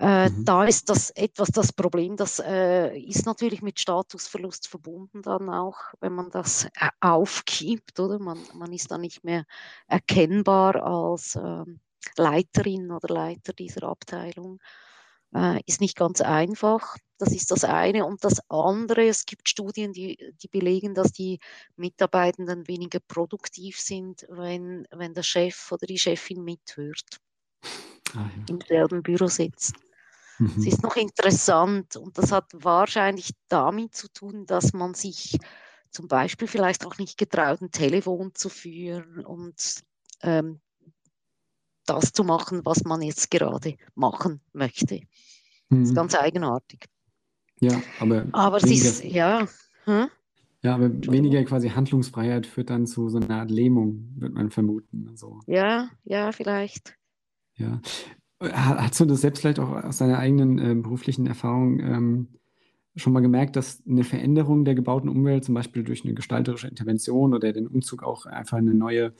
Äh, 0.00 0.30
mhm. 0.30 0.44
Da 0.46 0.64
ist 0.64 0.88
das 0.88 1.10
etwas 1.10 1.50
das 1.50 1.74
Problem, 1.74 2.16
das 2.16 2.38
äh, 2.38 2.98
ist 2.98 3.26
natürlich 3.26 3.60
mit 3.60 3.78
Statusverlust 3.78 4.66
verbunden 4.66 5.20
dann 5.20 5.50
auch, 5.50 5.76
wenn 6.00 6.14
man 6.14 6.30
das 6.30 6.64
äh, 6.64 6.88
aufgibt, 7.00 8.00
oder? 8.00 8.18
Man, 8.18 8.38
man 8.54 8.72
ist 8.72 8.90
dann 8.90 9.02
nicht 9.02 9.24
mehr 9.24 9.44
erkennbar 9.88 10.82
als 10.82 11.36
ähm, 11.36 11.80
Leiterin 12.16 12.90
oder 12.90 13.12
Leiter 13.12 13.52
dieser 13.52 13.82
Abteilung. 13.82 14.58
Äh, 15.34 15.60
ist 15.66 15.82
nicht 15.82 15.98
ganz 15.98 16.22
einfach. 16.22 16.96
Das 17.18 17.34
ist 17.34 17.50
das 17.50 17.64
eine. 17.64 18.06
Und 18.06 18.24
das 18.24 18.40
andere, 18.48 19.06
es 19.06 19.26
gibt 19.26 19.50
Studien, 19.50 19.92
die, 19.92 20.34
die 20.42 20.48
belegen, 20.48 20.94
dass 20.94 21.12
die 21.12 21.40
Mitarbeitenden 21.76 22.66
weniger 22.68 23.00
produktiv 23.00 23.78
sind, 23.78 24.26
wenn, 24.30 24.88
wenn 24.92 25.12
der 25.12 25.24
Chef 25.24 25.70
oder 25.70 25.86
die 25.86 25.98
Chefin 25.98 26.42
mithört. 26.42 27.20
Ah, 28.14 28.30
ja. 28.34 28.44
Im 28.48 28.60
selben 28.66 29.02
Büro 29.02 29.26
sitzt. 29.26 29.74
Mhm. 30.40 30.54
Es 30.56 30.66
ist 30.66 30.82
noch 30.82 30.96
interessant 30.96 31.96
und 31.96 32.16
das 32.16 32.32
hat 32.32 32.46
wahrscheinlich 32.54 33.32
damit 33.48 33.94
zu 33.94 34.08
tun, 34.08 34.46
dass 34.46 34.72
man 34.72 34.94
sich 34.94 35.38
zum 35.90 36.08
Beispiel 36.08 36.48
vielleicht 36.48 36.86
auch 36.86 36.96
nicht 36.96 37.18
getraut, 37.18 37.60
ein 37.60 37.70
Telefon 37.70 38.34
zu 38.34 38.48
führen 38.48 39.24
und 39.24 39.82
ähm, 40.22 40.60
das 41.84 42.12
zu 42.12 42.24
machen, 42.24 42.62
was 42.64 42.84
man 42.84 43.02
jetzt 43.02 43.30
gerade 43.30 43.76
machen 43.94 44.40
möchte. 44.52 45.00
Mhm. 45.68 45.80
Das 45.80 45.80
ist 45.80 45.90
mhm. 45.90 45.96
ganz 45.96 46.14
eigenartig. 46.14 46.86
Ja, 47.60 47.82
aber. 47.98 48.26
Aber 48.32 48.56
es 48.56 48.70
ist, 48.70 49.04
ja. 49.04 49.46
Hm? 49.84 50.08
Ja, 50.62 50.74
aber 50.74 50.90
weniger 50.90 51.42
quasi 51.44 51.68
Handlungsfreiheit 51.68 52.46
führt 52.46 52.70
dann 52.70 52.86
zu 52.86 53.08
so 53.10 53.18
einer 53.18 53.40
Art 53.40 53.50
Lähmung, 53.50 54.14
wird 54.16 54.32
man 54.32 54.50
vermuten. 54.50 55.06
Also. 55.10 55.40
Ja, 55.46 55.90
ja, 56.04 56.32
vielleicht. 56.32 56.96
Ja. 57.56 57.80
Hast 58.40 58.98
du 58.98 59.04
das 59.04 59.20
selbst 59.20 59.40
vielleicht 59.40 59.58
auch 59.58 59.70
aus 59.70 59.98
deiner 59.98 60.18
eigenen 60.18 60.58
äh, 60.58 60.74
beruflichen 60.74 61.26
Erfahrung 61.26 61.78
ähm, 61.80 62.28
schon 62.96 63.12
mal 63.12 63.20
gemerkt, 63.20 63.54
dass 63.56 63.82
eine 63.86 64.02
Veränderung 64.02 64.64
der 64.64 64.74
gebauten 64.74 65.10
Umwelt, 65.10 65.44
zum 65.44 65.54
Beispiel 65.54 65.84
durch 65.84 66.04
eine 66.04 66.14
gestalterische 66.14 66.68
Intervention 66.68 67.34
oder 67.34 67.52
den 67.52 67.66
Umzug 67.66 68.02
auch 68.02 68.24
einfach 68.26 68.56
eine 68.56 68.74
neue 68.74 69.12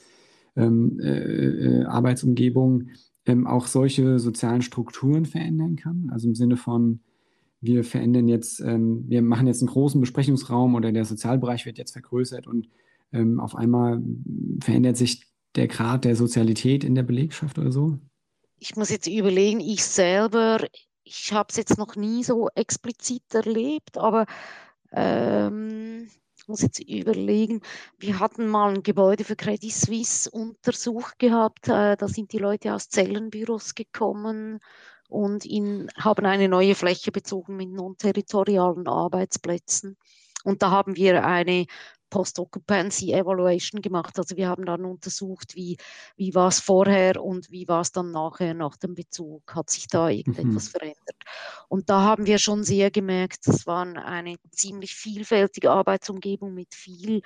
ähm, 0.55 0.99
äh, 0.99 1.81
äh, 1.81 1.85
Arbeitsumgebung, 1.85 2.89
ähm, 3.25 3.45
auch 3.45 3.67
solche 3.67 4.17
sozialen 4.17 4.63
Strukturen 4.63 5.25
verändern 5.25 5.75
kann? 5.75 6.09
Also 6.11 6.27
im 6.27 6.35
Sinne 6.35 6.57
von, 6.57 7.01
wir 7.61 7.83
verändern 7.83 8.27
jetzt, 8.27 8.59
ähm, 8.59 9.05
wir 9.07 9.21
machen 9.21 9.45
jetzt 9.45 9.61
einen 9.61 9.69
großen 9.69 10.01
Besprechungsraum 10.01 10.73
oder 10.73 10.91
der 10.91 11.05
Sozialbereich 11.05 11.67
wird 11.67 11.77
jetzt 11.77 11.91
vergrößert 11.91 12.47
und 12.47 12.69
ähm, 13.13 13.39
auf 13.39 13.55
einmal 13.55 14.01
verändert 14.61 14.97
sich 14.97 15.27
der 15.55 15.67
Grad 15.67 16.05
der 16.05 16.15
Sozialität 16.15 16.83
in 16.83 16.95
der 16.95 17.03
Belegschaft 17.03 17.59
oder 17.59 17.71
so? 17.71 17.99
Ich 18.63 18.75
muss 18.75 18.91
jetzt 18.91 19.07
überlegen, 19.07 19.59
ich 19.59 19.83
selber, 19.83 20.63
ich 21.03 21.33
habe 21.33 21.47
es 21.49 21.57
jetzt 21.57 21.79
noch 21.79 21.95
nie 21.95 22.23
so 22.23 22.47
explizit 22.53 23.23
erlebt, 23.33 23.97
aber 23.97 24.27
ähm, 24.91 26.07
ich 26.37 26.47
muss 26.47 26.61
jetzt 26.61 26.79
überlegen, 26.79 27.61
wir 27.97 28.19
hatten 28.19 28.47
mal 28.47 28.75
ein 28.75 28.83
Gebäude 28.83 29.23
für 29.23 29.35
Credit 29.35 29.73
Suisse 29.73 30.29
untersucht 30.29 31.17
gehabt, 31.17 31.69
äh, 31.69 31.97
da 31.97 32.07
sind 32.07 32.33
die 32.33 32.37
Leute 32.37 32.75
aus 32.75 32.87
Zellenbüros 32.87 33.73
gekommen 33.73 34.59
und 35.09 35.43
in, 35.43 35.89
haben 35.97 36.27
eine 36.27 36.47
neue 36.47 36.75
Fläche 36.75 37.11
bezogen 37.11 37.57
mit 37.57 37.71
non-territorialen 37.71 38.87
Arbeitsplätzen. 38.87 39.97
Und 40.43 40.61
da 40.61 40.69
haben 40.69 40.95
wir 40.95 41.25
eine 41.25 41.65
Post-Occupancy 42.11 43.13
Evaluation 43.13 43.81
gemacht. 43.81 44.19
Also 44.19 44.37
wir 44.37 44.47
haben 44.47 44.65
dann 44.65 44.85
untersucht, 44.85 45.55
wie, 45.55 45.77
wie 46.15 46.35
war 46.35 46.49
es 46.49 46.59
vorher 46.59 47.23
und 47.23 47.49
wie 47.49 47.67
war 47.67 47.81
es 47.81 47.91
dann 47.91 48.11
nachher 48.11 48.53
nach 48.53 48.77
dem 48.77 48.93
Bezug. 48.93 49.55
Hat 49.55 49.71
sich 49.71 49.87
da 49.87 50.09
irgendetwas 50.09 50.67
mhm. 50.67 50.71
verändert? 50.71 51.17
Und 51.67 51.89
da 51.89 52.01
haben 52.01 52.27
wir 52.27 52.37
schon 52.37 52.63
sehr 52.63 52.91
gemerkt, 52.91 53.47
das 53.47 53.65
war 53.65 53.81
eine 53.81 54.35
ziemlich 54.51 54.93
vielfältige 54.93 55.71
Arbeitsumgebung 55.71 56.53
mit 56.53 56.75
viel 56.75 57.21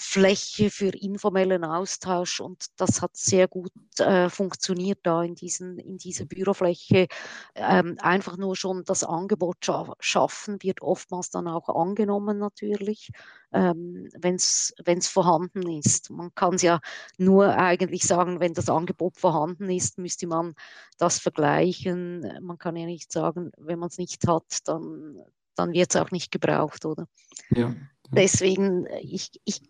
Fläche 0.00 0.70
für 0.70 0.90
informellen 0.90 1.64
Austausch 1.64 2.38
und 2.38 2.66
das 2.76 3.02
hat 3.02 3.16
sehr 3.16 3.48
gut 3.48 3.72
äh, 3.98 4.28
funktioniert 4.30 5.00
da 5.02 5.24
in, 5.24 5.34
diesen, 5.34 5.76
in 5.80 5.98
dieser 5.98 6.24
Bürofläche. 6.24 7.08
Ähm, 7.56 7.96
einfach 8.00 8.36
nur 8.36 8.54
schon 8.54 8.84
das 8.84 9.02
Angebot 9.02 9.56
scha 9.64 9.92
schaffen 9.98 10.62
wird 10.62 10.82
oftmals 10.82 11.30
dann 11.30 11.48
auch 11.48 11.68
angenommen 11.68 12.38
natürlich, 12.38 13.10
ähm, 13.52 14.08
wenn 14.16 14.36
es 14.36 15.08
vorhanden 15.08 15.68
ist. 15.68 16.10
Man 16.10 16.32
kann 16.32 16.54
es 16.54 16.62
ja 16.62 16.78
nur 17.16 17.56
eigentlich 17.56 18.04
sagen, 18.04 18.38
wenn 18.38 18.54
das 18.54 18.68
Angebot 18.68 19.16
vorhanden 19.16 19.68
ist, 19.68 19.98
müsste 19.98 20.28
man 20.28 20.54
das 20.96 21.18
vergleichen. 21.18 22.38
Man 22.40 22.58
kann 22.58 22.76
ja 22.76 22.86
nicht 22.86 23.10
sagen, 23.10 23.50
wenn 23.58 23.80
man 23.80 23.88
es 23.88 23.98
nicht 23.98 24.28
hat, 24.28 24.60
dann, 24.68 25.18
dann 25.56 25.72
wird 25.72 25.92
es 25.92 26.00
auch 26.00 26.12
nicht 26.12 26.30
gebraucht, 26.30 26.84
oder? 26.84 27.08
Ja. 27.50 27.74
Deswegen, 28.10 28.86
ich, 29.02 29.40
ich 29.44 29.60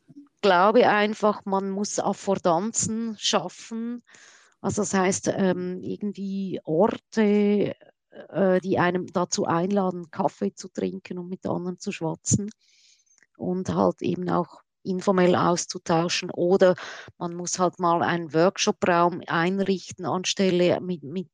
glaube 0.40 0.88
einfach, 0.88 1.44
man 1.44 1.70
muss 1.70 1.98
Affordanzen 1.98 3.16
schaffen. 3.18 4.02
Also 4.60 4.82
das 4.82 4.94
heißt, 4.94 5.28
ähm, 5.34 5.80
irgendwie 5.82 6.60
Orte, 6.64 7.74
äh, 8.28 8.60
die 8.60 8.78
einem 8.78 9.06
dazu 9.06 9.44
einladen, 9.44 10.10
Kaffee 10.10 10.54
zu 10.54 10.68
trinken 10.68 11.18
und 11.18 11.28
mit 11.28 11.46
anderen 11.46 11.78
zu 11.78 11.92
schwatzen 11.92 12.50
und 13.36 13.74
halt 13.74 14.02
eben 14.02 14.28
auch 14.28 14.62
informell 14.82 15.34
auszutauschen 15.34 16.30
oder 16.30 16.74
man 17.18 17.34
muss 17.34 17.58
halt 17.58 17.78
mal 17.78 18.02
einen 18.02 18.32
Workshopraum 18.32 19.22
einrichten 19.26 20.06
anstelle 20.06 20.80
mit, 20.80 21.02
mit 21.02 21.28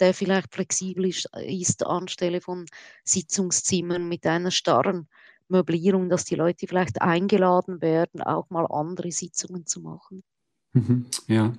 der 0.00 0.14
vielleicht 0.14 0.52
flexibel 0.52 1.06
ist, 1.06 1.28
ist 1.36 1.86
anstelle 1.86 2.40
von 2.40 2.66
Sitzungszimmern 3.04 4.08
mit 4.08 4.26
einer 4.26 4.50
starren 4.50 5.08
Möblierung, 5.50 6.08
dass 6.08 6.24
die 6.24 6.36
Leute 6.36 6.66
vielleicht 6.66 7.02
eingeladen 7.02 7.80
werden, 7.80 8.22
auch 8.22 8.50
mal 8.50 8.66
andere 8.66 9.10
Sitzungen 9.10 9.66
zu 9.66 9.80
machen. 9.80 10.22
Mhm, 10.72 11.06
ja. 11.26 11.52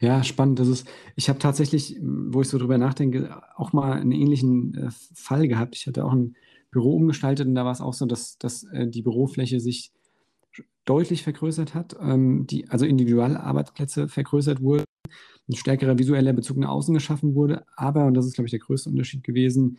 Ja, 0.00 0.22
spannend. 0.22 0.60
Das 0.60 0.68
ist, 0.68 0.86
ich 1.16 1.28
habe 1.28 1.38
tatsächlich, 1.38 1.98
wo 2.00 2.42
ich 2.42 2.48
so 2.48 2.58
drüber 2.58 2.78
nachdenke, 2.78 3.42
auch 3.56 3.72
mal 3.72 3.92
einen 3.94 4.12
ähnlichen 4.12 4.74
äh, 4.74 4.90
Fall 5.14 5.48
gehabt. 5.48 5.74
Ich 5.74 5.86
hatte 5.86 6.04
auch 6.04 6.12
ein 6.12 6.36
Büro 6.70 6.94
umgestaltet 6.94 7.46
und 7.46 7.54
da 7.54 7.64
war 7.64 7.72
es 7.72 7.80
auch 7.80 7.94
so, 7.94 8.06
dass, 8.06 8.38
dass 8.38 8.64
äh, 8.64 8.86
die 8.86 9.02
Bürofläche 9.02 9.60
sich 9.60 9.92
deutlich 10.84 11.22
vergrößert 11.22 11.74
hat, 11.74 11.96
ähm, 12.00 12.46
die, 12.46 12.68
also 12.68 12.84
Individualarbeitsplätze 12.84 14.08
vergrößert 14.08 14.60
wurden, 14.60 14.84
ein 15.48 15.56
stärkerer 15.56 15.98
visueller 15.98 16.32
Bezug 16.32 16.58
nach 16.58 16.68
außen 16.68 16.94
geschaffen 16.94 17.34
wurde, 17.34 17.64
aber, 17.76 18.06
und 18.06 18.14
das 18.14 18.26
ist, 18.26 18.34
glaube 18.34 18.46
ich, 18.46 18.50
der 18.52 18.60
größte 18.60 18.90
Unterschied 18.90 19.24
gewesen, 19.24 19.78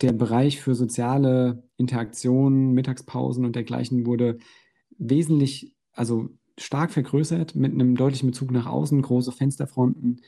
der 0.00 0.12
Bereich 0.12 0.60
für 0.60 0.74
soziale 0.74 1.62
Interaktionen, 1.76 2.72
Mittagspausen 2.72 3.44
und 3.44 3.56
dergleichen 3.56 4.06
wurde 4.06 4.38
wesentlich, 4.98 5.74
also 5.92 6.30
stark 6.58 6.90
vergrößert 6.90 7.54
mit 7.54 7.72
einem 7.72 7.96
deutlichen 7.96 8.30
Bezug 8.30 8.50
nach 8.50 8.66
außen, 8.66 9.00
große 9.02 9.32
Fensterfronten 9.32 10.22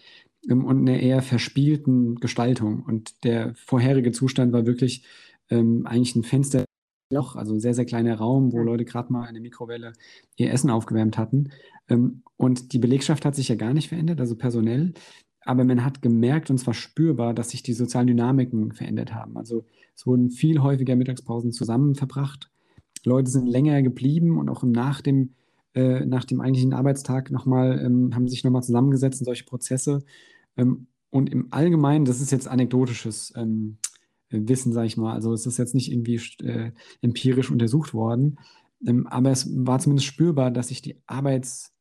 ähm, 0.48 0.64
und 0.64 0.88
einer 0.88 1.00
eher 1.00 1.22
verspielten 1.22 2.16
Gestaltung. 2.16 2.82
Und 2.82 3.24
der 3.24 3.54
vorherige 3.54 4.12
Zustand 4.12 4.52
war 4.52 4.66
wirklich 4.66 5.04
ähm, 5.50 5.86
eigentlich 5.86 6.16
ein 6.16 6.24
Fensterloch, 6.24 7.36
also 7.36 7.54
ein 7.54 7.60
sehr, 7.60 7.74
sehr 7.74 7.86
kleiner 7.86 8.16
Raum, 8.16 8.52
wo 8.52 8.62
Leute 8.62 8.84
gerade 8.84 9.12
mal 9.12 9.26
eine 9.26 9.40
Mikrowelle 9.40 9.92
ihr 10.36 10.52
Essen 10.52 10.70
aufgewärmt 10.70 11.16
hatten. 11.16 11.50
Ähm, 11.88 12.22
und 12.36 12.72
die 12.72 12.78
Belegschaft 12.78 13.24
hat 13.24 13.34
sich 13.34 13.48
ja 13.48 13.54
gar 13.54 13.72
nicht 13.72 13.88
verändert, 13.88 14.20
also 14.20 14.36
personell 14.36 14.92
aber 15.42 15.64
man 15.64 15.84
hat 15.84 16.02
gemerkt 16.02 16.50
und 16.50 16.58
zwar 16.58 16.74
spürbar, 16.74 17.34
dass 17.34 17.50
sich 17.50 17.62
die 17.62 17.72
sozialen 17.72 18.06
Dynamiken 18.06 18.72
verändert 18.72 19.14
haben. 19.14 19.36
Also 19.36 19.64
es 19.94 20.06
wurden 20.06 20.30
viel 20.30 20.60
häufiger 20.60 20.96
Mittagspausen 20.96 21.52
zusammen 21.52 21.94
verbracht. 21.94 22.50
Leute 23.04 23.30
sind 23.30 23.46
länger 23.46 23.82
geblieben 23.82 24.38
und 24.38 24.48
auch 24.48 24.62
nach 24.62 25.00
dem, 25.00 25.34
äh, 25.74 26.04
nach 26.04 26.24
dem 26.24 26.40
eigentlichen 26.40 26.74
Arbeitstag 26.74 27.30
nochmal, 27.30 27.80
ähm, 27.84 28.14
haben 28.14 28.28
sich 28.28 28.44
nochmal 28.44 28.62
zusammengesetzt 28.62 29.20
in 29.20 29.24
solche 29.24 29.44
Prozesse. 29.44 30.04
Ähm, 30.56 30.88
und 31.10 31.30
im 31.30 31.48
Allgemeinen, 31.50 32.04
das 32.04 32.20
ist 32.20 32.32
jetzt 32.32 32.48
anekdotisches 32.48 33.32
ähm, 33.36 33.78
Wissen, 34.30 34.72
sage 34.72 34.88
ich 34.88 34.96
mal. 34.96 35.14
Also 35.14 35.32
es 35.32 35.46
ist 35.46 35.58
jetzt 35.58 35.74
nicht 35.74 35.90
irgendwie 35.90 36.20
äh, 36.42 36.72
empirisch 37.00 37.50
untersucht 37.50 37.94
worden, 37.94 38.38
ähm, 38.86 39.06
aber 39.06 39.30
es 39.30 39.48
war 39.64 39.78
zumindest 39.78 40.06
spürbar, 40.06 40.50
dass 40.50 40.68
sich 40.68 40.82
die 40.82 40.96
Arbeits- 41.06 41.72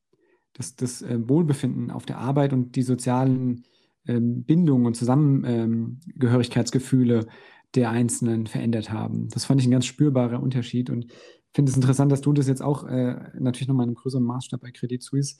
das, 0.57 0.75
das 0.75 1.01
äh, 1.01 1.17
Wohlbefinden 1.27 1.89
auf 1.91 2.05
der 2.05 2.17
Arbeit 2.17 2.53
und 2.53 2.75
die 2.75 2.81
sozialen 2.81 3.63
ähm, 4.07 4.43
Bindungen 4.43 4.87
und 4.87 4.95
Zusammengehörigkeitsgefühle 4.95 7.27
der 7.75 7.91
Einzelnen 7.91 8.47
verändert 8.47 8.91
haben. 8.91 9.27
Das 9.29 9.45
fand 9.45 9.61
ich 9.61 9.67
ein 9.67 9.71
ganz 9.71 9.85
spürbarer 9.85 10.41
Unterschied 10.41 10.89
und 10.89 11.05
finde 11.53 11.69
es 11.69 11.75
interessant, 11.75 12.11
dass 12.11 12.21
du 12.21 12.33
das 12.33 12.47
jetzt 12.47 12.61
auch 12.61 12.85
äh, 12.85 13.15
natürlich 13.37 13.67
nochmal 13.67 13.83
in 13.85 13.89
einem 13.89 13.95
größeren 13.95 14.23
Maßstab 14.23 14.61
bei 14.61 14.71
Credit 14.71 15.03
Suisse 15.03 15.35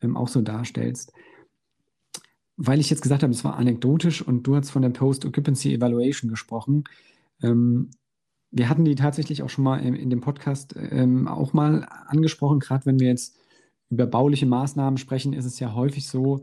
ähm, 0.00 0.16
auch 0.16 0.28
so 0.28 0.42
darstellst. 0.42 1.12
Weil 2.56 2.80
ich 2.80 2.90
jetzt 2.90 3.02
gesagt 3.02 3.22
habe, 3.22 3.32
es 3.32 3.44
war 3.44 3.54
anekdotisch 3.56 4.22
und 4.22 4.42
du 4.44 4.56
hast 4.56 4.70
von 4.70 4.82
der 4.82 4.90
Post-Occupancy 4.90 5.72
Evaluation 5.74 6.28
gesprochen. 6.28 6.82
Ähm, 7.42 7.90
wir 8.50 8.68
hatten 8.68 8.84
die 8.84 8.96
tatsächlich 8.96 9.42
auch 9.42 9.50
schon 9.50 9.64
mal 9.64 9.78
in, 9.78 9.94
in 9.94 10.10
dem 10.10 10.20
Podcast 10.20 10.74
ähm, 10.76 11.28
auch 11.28 11.52
mal 11.52 11.86
angesprochen, 12.06 12.58
gerade 12.58 12.86
wenn 12.86 12.98
wir 12.98 13.06
jetzt 13.08 13.38
über 13.90 14.06
bauliche 14.06 14.46
Maßnahmen 14.46 14.98
sprechen, 14.98 15.32
ist 15.32 15.44
es 15.44 15.60
ja 15.60 15.74
häufig 15.74 16.06
so, 16.06 16.40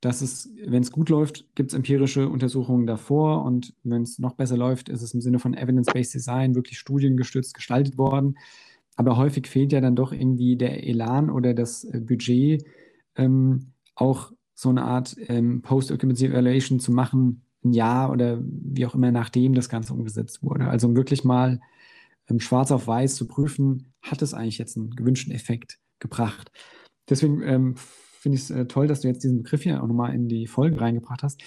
dass 0.00 0.20
es, 0.20 0.50
wenn 0.64 0.82
es 0.82 0.92
gut 0.92 1.08
läuft, 1.08 1.46
gibt 1.54 1.70
es 1.70 1.74
empirische 1.74 2.28
Untersuchungen 2.28 2.86
davor 2.86 3.44
und 3.44 3.74
wenn 3.84 4.02
es 4.02 4.18
noch 4.18 4.34
besser 4.34 4.56
läuft, 4.56 4.90
ist 4.90 5.02
es 5.02 5.14
im 5.14 5.22
Sinne 5.22 5.38
von 5.38 5.54
Evidence-Based 5.54 6.14
Design 6.14 6.54
wirklich 6.54 6.78
studiengestützt 6.78 7.54
gestaltet 7.54 7.96
worden. 7.96 8.36
Aber 8.96 9.16
häufig 9.16 9.46
fehlt 9.46 9.72
ja 9.72 9.80
dann 9.80 9.96
doch 9.96 10.12
irgendwie 10.12 10.56
der 10.56 10.86
Elan 10.86 11.30
oder 11.30 11.54
das 11.54 11.84
äh, 11.84 12.00
Budget, 12.00 12.64
ähm, 13.16 13.72
auch 13.94 14.32
so 14.54 14.68
eine 14.68 14.82
Art 14.82 15.16
ähm, 15.28 15.62
Post-Occupancy 15.62 16.26
Evaluation 16.26 16.80
zu 16.80 16.92
machen, 16.92 17.42
ein 17.64 17.72
Jahr 17.72 18.12
oder 18.12 18.40
wie 18.42 18.86
auch 18.86 18.94
immer, 18.94 19.10
nachdem 19.10 19.54
das 19.54 19.68
Ganze 19.68 19.94
umgesetzt 19.94 20.42
wurde. 20.42 20.68
Also 20.68 20.86
um 20.86 20.96
wirklich 20.96 21.24
mal 21.24 21.60
ähm, 22.28 22.40
schwarz 22.40 22.70
auf 22.70 22.86
weiß 22.86 23.16
zu 23.16 23.26
prüfen, 23.26 23.92
hat 24.02 24.22
es 24.22 24.34
eigentlich 24.34 24.58
jetzt 24.58 24.76
einen 24.76 24.90
gewünschten 24.90 25.32
Effekt 25.32 25.78
gebracht. 25.98 26.52
Deswegen 27.08 27.42
ähm, 27.42 27.74
finde 27.76 28.36
ich 28.36 28.44
es 28.44 28.50
äh, 28.50 28.66
toll, 28.66 28.86
dass 28.86 29.00
du 29.00 29.08
jetzt 29.08 29.22
diesen 29.22 29.42
Begriff 29.42 29.62
hier 29.62 29.82
auch 29.82 29.86
nochmal 29.86 30.14
in 30.14 30.28
die 30.28 30.46
Folge 30.46 30.80
reingebracht 30.80 31.22
hast. 31.22 31.42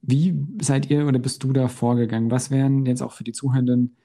Wie 0.00 0.38
seid 0.60 0.90
ihr 0.90 1.06
oder 1.06 1.18
bist 1.18 1.42
du 1.42 1.52
da 1.52 1.68
vorgegangen? 1.68 2.30
Was 2.30 2.50
wären 2.50 2.86
jetzt 2.86 3.02
auch 3.02 3.12
für 3.12 3.24
die 3.24 3.32
Zuhörenden 3.32 3.96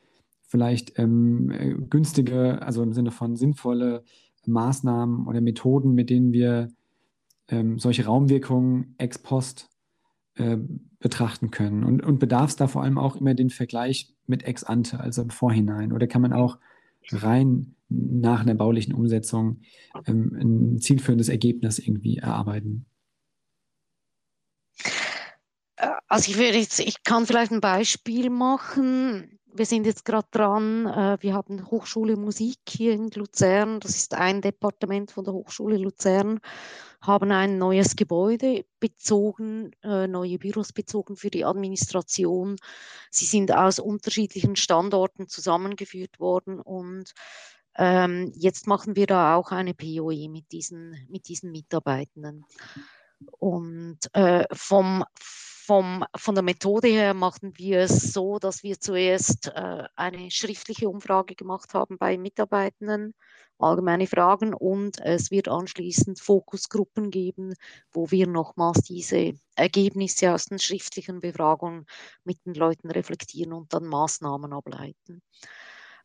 vielleicht 0.47 0.97
ähm, 0.97 1.51
äh, 1.51 1.75
günstige, 1.89 2.61
also 2.61 2.81
im 2.81 2.93
Sinne 2.93 3.11
von 3.11 3.35
sinnvolle 3.35 4.03
Maßnahmen 4.47 5.27
oder 5.27 5.41
Methoden, 5.41 5.93
mit 5.93 6.09
denen 6.09 6.33
wir 6.33 6.69
ähm, 7.49 7.77
solche 7.77 8.05
Raumwirkungen 8.05 8.95
ex 8.97 9.19
post 9.19 9.69
äh, 10.35 10.57
betrachten 10.99 11.51
können? 11.51 11.83
Und, 11.83 12.03
und 12.03 12.19
bedarf 12.19 12.49
es 12.49 12.55
da 12.55 12.67
vor 12.67 12.81
allem 12.81 12.97
auch 12.97 13.15
immer 13.15 13.35
den 13.35 13.51
Vergleich 13.51 14.15
mit 14.25 14.43
ex 14.43 14.63
ante, 14.63 14.99
also 14.99 15.21
im 15.21 15.29
Vorhinein? 15.29 15.91
Oder 15.91 16.07
kann 16.07 16.23
man 16.23 16.33
auch 16.33 16.57
rein 17.11 17.75
nach 17.89 18.41
einer 18.41 18.55
baulichen 18.55 18.93
Umsetzung 18.93 19.61
ähm, 20.05 20.35
ein 20.39 20.79
zielführendes 20.79 21.29
Ergebnis 21.29 21.79
irgendwie 21.79 22.17
erarbeiten? 22.17 22.85
Äh, 25.75 25.87
also 26.07 26.31
ich 26.31 26.37
würde 26.37 26.57
jetzt, 26.57 26.79
ich 26.79 27.03
kann 27.03 27.25
vielleicht 27.25 27.51
ein 27.51 27.61
Beispiel 27.61 28.29
machen. 28.29 29.39
wir 29.53 29.65
sind 29.65 29.85
jetzt 29.85 30.05
gerade 30.05 30.27
dran, 30.31 30.85
äh, 30.85 31.17
wir 31.21 31.33
haben 31.33 31.69
Hochschule 31.71 32.15
Musik 32.15 32.59
hier 32.67 32.93
in 32.93 33.09
Luzern, 33.09 33.79
das 33.79 33.95
ist 33.95 34.13
ein 34.13 34.41
Departement 34.41 35.11
von 35.11 35.23
der 35.23 35.33
Hochschule 35.33 35.77
Luzern, 35.77 36.39
haben 37.01 37.31
ein 37.31 37.57
neues 37.57 37.95
Gebäude 37.95 38.65
bezogen, 38.79 39.71
äh, 39.83 40.07
neue 40.07 40.37
Büros 40.37 40.73
bezogen 40.73 41.15
für 41.15 41.29
die 41.29 41.45
Administration. 41.45 42.57
Sie 43.09 43.25
sind 43.25 43.53
aus 43.53 43.79
unterschiedlichen 43.79 44.55
Standorten 44.55 45.27
zusammengeführt 45.27 46.19
worden 46.19 46.59
und 46.59 47.13
ähm, 47.75 48.31
jetzt 48.35 48.67
machen 48.67 48.95
wir 48.95 49.07
da 49.07 49.35
auch 49.35 49.51
eine 49.51 49.73
POE 49.73 50.29
mit 50.29 50.51
diesen, 50.51 51.07
mit 51.09 51.29
diesen 51.29 51.51
Mitarbeitenden. 51.51 52.45
Und 53.37 53.99
äh, 54.13 54.45
vom, 54.51 55.05
vom, 55.15 56.03
von 56.15 56.35
der 56.35 56.43
Methode 56.43 56.87
her 56.87 57.13
machen 57.13 57.53
wir 57.57 57.79
es 57.79 58.11
so, 58.11 58.39
dass 58.39 58.63
wir 58.63 58.79
zuerst 58.79 59.47
äh, 59.47 59.83
eine 59.95 60.31
schriftliche 60.31 60.89
Umfrage 60.89 61.35
gemacht 61.35 61.73
haben 61.73 61.97
bei 61.97 62.17
Mitarbeitenden, 62.17 63.13
allgemeine 63.59 64.07
Fragen 64.07 64.53
und 64.53 64.99
es 65.01 65.31
wird 65.31 65.47
anschließend 65.47 66.19
Fokusgruppen 66.19 67.11
geben, 67.11 67.53
wo 67.91 68.11
wir 68.11 68.27
nochmals 68.27 68.81
diese 68.81 69.33
Ergebnisse 69.55 70.33
aus 70.33 70.45
den 70.45 70.59
schriftlichen 70.59 71.19
Befragungen 71.19 71.85
mit 72.23 72.45
den 72.45 72.53
Leuten 72.53 72.89
reflektieren 72.91 73.53
und 73.53 73.73
dann 73.73 73.85
Maßnahmen 73.85 74.53
ableiten. 74.53 75.21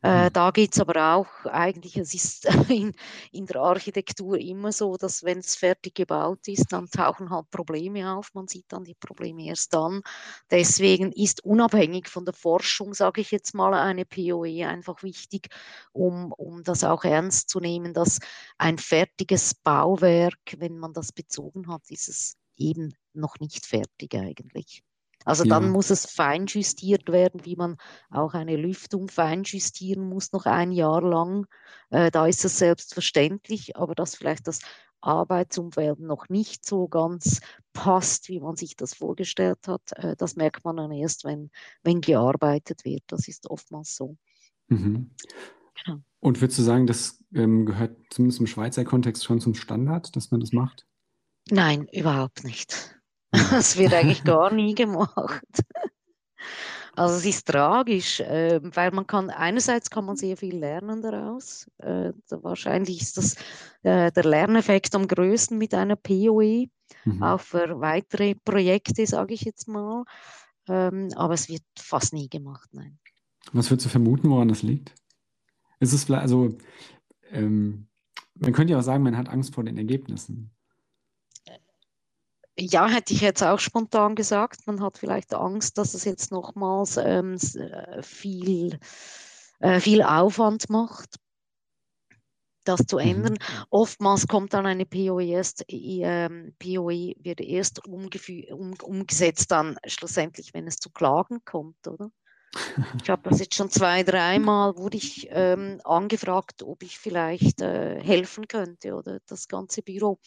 Äh, 0.05 0.25
hm. 0.25 0.33
da 0.33 0.51
geht 0.51 0.73
es 0.73 0.79
aber 0.79 1.15
auch 1.15 1.45
eigentlich, 1.45 1.97
es 1.97 2.13
ist 2.13 2.45
in, 2.69 2.93
in, 3.31 3.47
der 3.47 3.55
Architektur 3.55 4.37
immer 4.37 4.71
so, 4.71 4.97
dass 4.97 5.23
wenn 5.23 5.39
es 5.39 5.55
fertig 5.55 5.95
gebaut 5.95 6.47
ist, 6.47 6.71
dann 6.71 6.87
tauchen 6.87 7.31
halt 7.31 7.49
Probleme 7.49 8.13
auf. 8.13 8.31
Man 8.35 8.47
sieht 8.47 8.65
dann 8.67 8.83
die 8.83 8.93
Probleme 8.93 9.45
erst 9.45 9.73
dann. 9.73 10.03
Deswegen 10.51 11.11
ist 11.11 11.43
unabhängig 11.43 12.07
von 12.07 12.23
der 12.23 12.35
Forschung, 12.35 12.93
sage 12.93 13.21
ich 13.21 13.31
jetzt 13.31 13.55
mal, 13.55 13.73
eine 13.73 14.05
POE 14.05 14.67
einfach 14.67 15.01
wichtig, 15.01 15.49
um, 15.91 16.31
um 16.33 16.63
das 16.63 16.83
auch 16.83 17.03
ernst 17.03 17.49
zu 17.49 17.59
nehmen, 17.59 17.95
dass 17.95 18.19
ein 18.59 18.77
fertiges 18.77 19.55
Bauwerk, 19.55 20.55
wenn 20.57 20.77
man 20.77 20.93
das 20.93 21.13
bezogen 21.13 21.67
hat, 21.67 21.81
ist 21.89 22.09
es 22.09 22.37
eben 22.57 22.93
noch 23.13 23.39
nicht 23.39 23.65
fertig 23.65 24.13
eigentlich. 24.13 24.83
Also 25.25 25.43
ja. 25.43 25.49
dann 25.49 25.71
muss 25.71 25.89
es 25.89 26.05
feinjustiert 26.05 27.11
werden, 27.11 27.43
wie 27.43 27.55
man 27.55 27.77
auch 28.09 28.33
eine 28.33 28.55
Lüftung 28.55 29.09
feinjustieren 29.09 30.07
muss, 30.07 30.31
noch 30.31 30.45
ein 30.45 30.71
Jahr 30.71 31.01
lang. 31.01 31.47
Äh, 31.89 32.11
da 32.11 32.27
ist 32.27 32.45
es 32.45 32.57
selbstverständlich, 32.57 33.75
aber 33.75 33.95
dass 33.95 34.15
vielleicht 34.15 34.47
das 34.47 34.59
Arbeitsumfeld 35.01 35.99
noch 35.99 36.29
nicht 36.29 36.65
so 36.65 36.87
ganz 36.87 37.41
passt, 37.73 38.29
wie 38.29 38.39
man 38.39 38.55
sich 38.55 38.75
das 38.75 38.93
vorgestellt 38.93 39.67
hat, 39.67 39.91
äh, 39.97 40.15
das 40.15 40.35
merkt 40.35 40.63
man 40.63 40.77
dann 40.77 40.91
erst, 40.91 41.25
wenn, 41.25 41.51
wenn 41.83 42.01
gearbeitet 42.01 42.85
wird. 42.85 43.03
Das 43.07 43.27
ist 43.27 43.49
oftmals 43.49 43.95
so. 43.95 44.17
Mhm. 44.67 45.11
Genau. 45.83 45.99
Und 46.19 46.41
würdest 46.41 46.57
du 46.59 46.63
sagen, 46.63 46.87
das 46.87 47.23
ähm, 47.33 47.65
gehört 47.65 47.97
zumindest 48.09 48.39
im 48.39 48.47
Schweizer 48.47 48.83
Kontext 48.83 49.25
schon 49.25 49.41
zum 49.41 49.53
Standard, 49.53 50.15
dass 50.15 50.31
man 50.31 50.39
das 50.39 50.53
macht? 50.53 50.87
Nein, 51.49 51.87
überhaupt 51.91 52.43
nicht. 52.43 52.95
Das 53.51 53.77
wird 53.77 53.93
eigentlich 53.93 54.23
gar 54.23 54.51
nie 54.53 54.75
gemacht. 54.75 55.43
Also 56.95 57.15
es 57.15 57.25
ist 57.25 57.47
tragisch, 57.47 58.21
äh, 58.21 58.61
weil 58.63 58.91
man 58.91 59.05
kann, 59.05 59.29
einerseits 59.29 59.89
kann 59.89 60.05
man 60.05 60.15
sehr 60.15 60.37
viel 60.37 60.55
lernen 60.55 61.01
daraus. 61.01 61.69
Äh, 61.79 62.13
wahrscheinlich 62.29 63.01
ist 63.01 63.17
das 63.17 63.35
äh, 63.83 64.11
der 64.11 64.23
Lerneffekt 64.23 64.95
am 64.95 65.07
größten 65.07 65.57
mit 65.57 65.73
einer 65.73 65.97
POE, 65.97 66.67
mhm. 67.03 67.21
auch 67.21 67.41
für 67.41 67.81
weitere 67.81 68.35
Projekte, 68.35 69.05
sage 69.05 69.33
ich 69.33 69.41
jetzt 69.41 69.67
mal. 69.67 70.05
Ähm, 70.69 71.09
aber 71.15 71.33
es 71.33 71.49
wird 71.49 71.63
fast 71.77 72.13
nie 72.13 72.29
gemacht, 72.29 72.69
nein. 72.71 72.97
Was 73.51 73.69
würdest 73.69 73.87
du 73.87 73.89
vermuten, 73.89 74.29
woran 74.29 74.47
das 74.47 74.63
liegt? 74.63 74.93
Ist 75.79 75.93
es 75.93 76.05
vielleicht, 76.05 76.23
also 76.23 76.57
ähm, 77.31 77.87
man 78.35 78.53
könnte 78.53 78.71
ja 78.71 78.79
auch 78.79 78.83
sagen, 78.83 79.03
man 79.03 79.17
hat 79.17 79.29
Angst 79.29 79.53
vor 79.53 79.63
den 79.63 79.77
Ergebnissen. 79.77 80.54
Ja, 82.57 82.87
hätte 82.87 83.13
ich 83.13 83.21
jetzt 83.21 83.43
auch 83.43 83.59
spontan 83.59 84.15
gesagt. 84.15 84.65
Man 84.65 84.81
hat 84.81 84.97
vielleicht 84.97 85.33
Angst, 85.33 85.77
dass 85.77 85.93
es 85.93 86.05
jetzt 86.05 86.31
nochmals 86.31 86.97
ähm, 86.97 87.35
äh, 87.35 88.01
viel, 88.01 88.79
äh, 89.59 89.79
viel 89.81 90.01
Aufwand 90.01 90.69
macht, 90.69 91.17
das 92.63 92.85
zu 92.87 92.95
mhm. 92.95 93.01
ändern. 93.01 93.33
Mhm. 93.33 93.63
Oftmals 93.69 94.27
kommt 94.27 94.53
dann 94.53 94.65
eine 94.65 94.85
POE 94.85 95.25
erst, 95.25 95.65
äh, 95.67 96.29
POE 96.59 97.15
wird 97.19 97.41
erst 97.41 97.85
um, 97.87 98.09
umgesetzt, 98.81 99.51
dann 99.51 99.77
schlussendlich, 99.85 100.53
wenn 100.53 100.67
es 100.67 100.77
zu 100.77 100.89
Klagen 100.89 101.43
kommt, 101.43 101.87
oder? 101.87 102.09
Ich 103.03 103.09
habe 103.09 103.29
das 103.29 103.39
jetzt 103.39 103.55
schon 103.55 103.69
zwei, 103.69 104.03
dreimal, 104.03 104.77
wurde 104.77 104.95
ich 104.95 105.27
ähm, 105.29 105.81
angefragt, 105.83 106.63
ob 106.63 106.83
ich 106.83 106.97
vielleicht 106.97 107.59
äh, 107.61 108.01
helfen 108.01 108.47
könnte 108.47 108.95
oder 108.95 109.19
das 109.27 109.49
ganze 109.49 109.81
Büro 109.81 110.19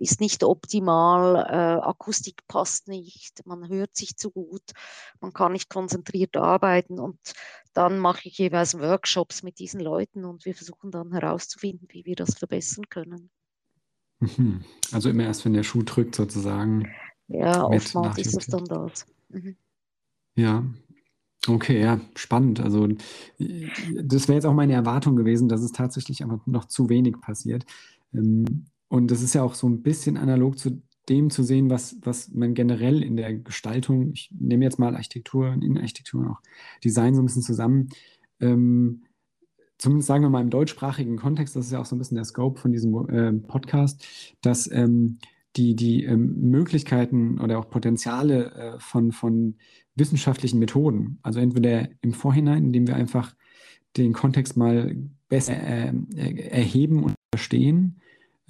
ist 0.00 0.20
nicht 0.20 0.42
optimal, 0.42 1.36
äh, 1.36 1.80
Akustik 1.86 2.46
passt 2.48 2.88
nicht, 2.88 3.46
man 3.46 3.68
hört 3.68 3.96
sich 3.96 4.16
zu 4.16 4.30
gut, 4.30 4.72
man 5.20 5.32
kann 5.32 5.52
nicht 5.52 5.68
konzentriert 5.68 6.36
arbeiten 6.36 6.98
und 6.98 7.18
dann 7.74 7.98
mache 7.98 8.28
ich 8.28 8.38
jeweils 8.38 8.78
Workshops 8.78 9.42
mit 9.42 9.58
diesen 9.58 9.80
Leuten 9.80 10.24
und 10.24 10.44
wir 10.44 10.54
versuchen 10.54 10.90
dann 10.90 11.12
herauszufinden, 11.12 11.88
wie 11.90 12.04
wir 12.04 12.16
das 12.16 12.36
verbessern 12.36 12.88
können. 12.88 13.30
Mhm. 14.20 14.64
Also 14.92 15.08
immer 15.08 15.24
erst, 15.24 15.44
wenn 15.44 15.54
der 15.54 15.62
Schuh 15.62 15.82
drückt 15.82 16.14
sozusagen. 16.14 16.90
Ja, 17.28 17.64
oftmals 17.64 18.18
ist 18.18 18.36
es 18.36 18.46
dann 18.46 18.64
das. 18.64 19.06
Mhm. 19.28 19.56
Ja, 20.34 20.64
Okay, 21.48 21.80
ja, 21.80 21.98
spannend. 22.16 22.60
Also 22.60 22.86
das 23.38 24.28
wäre 24.28 24.34
jetzt 24.34 24.44
auch 24.44 24.52
meine 24.52 24.74
Erwartung 24.74 25.16
gewesen, 25.16 25.48
dass 25.48 25.62
es 25.62 25.72
tatsächlich 25.72 26.22
einfach 26.22 26.46
noch 26.46 26.66
zu 26.66 26.90
wenig 26.90 27.18
passiert. 27.20 27.64
Ähm, 28.12 28.66
und 28.90 29.10
das 29.10 29.22
ist 29.22 29.34
ja 29.34 29.42
auch 29.44 29.54
so 29.54 29.68
ein 29.68 29.82
bisschen 29.82 30.16
analog 30.16 30.58
zu 30.58 30.82
dem 31.08 31.30
zu 31.30 31.44
sehen, 31.44 31.70
was, 31.70 31.96
was 32.02 32.28
man 32.32 32.54
generell 32.54 33.02
in 33.02 33.16
der 33.16 33.32
Gestaltung, 33.34 34.12
ich 34.12 34.30
nehme 34.36 34.64
jetzt 34.64 34.78
mal 34.80 34.94
Architektur 34.94 35.50
und 35.50 35.62
Innenarchitektur 35.62 36.20
und 36.20 36.28
auch 36.28 36.40
Design 36.84 37.14
so 37.14 37.22
ein 37.22 37.26
bisschen 37.26 37.42
zusammen, 37.42 37.88
ähm, 38.40 39.04
zumindest 39.78 40.08
sagen 40.08 40.24
wir 40.24 40.28
mal 40.28 40.42
im 40.42 40.50
deutschsprachigen 40.50 41.16
Kontext, 41.16 41.54
das 41.54 41.66
ist 41.66 41.72
ja 41.72 41.80
auch 41.80 41.86
so 41.86 41.94
ein 41.94 42.00
bisschen 42.00 42.16
der 42.16 42.24
Scope 42.24 42.60
von 42.60 42.72
diesem 42.72 43.08
äh, 43.08 43.32
Podcast, 43.32 44.06
dass 44.42 44.70
ähm, 44.70 45.18
die, 45.56 45.76
die 45.76 46.04
ähm, 46.04 46.50
Möglichkeiten 46.50 47.40
oder 47.40 47.60
auch 47.60 47.70
Potenziale 47.70 48.52
äh, 48.52 48.78
von, 48.80 49.12
von 49.12 49.54
wissenschaftlichen 49.94 50.58
Methoden, 50.58 51.20
also 51.22 51.38
entweder 51.38 51.88
im 52.02 52.12
Vorhinein, 52.12 52.64
indem 52.64 52.88
wir 52.88 52.96
einfach 52.96 53.36
den 53.96 54.12
Kontext 54.12 54.56
mal 54.56 54.96
besser 55.28 55.54
äh, 55.54 55.92
erheben 56.16 57.04
und 57.04 57.14
verstehen, 57.32 57.99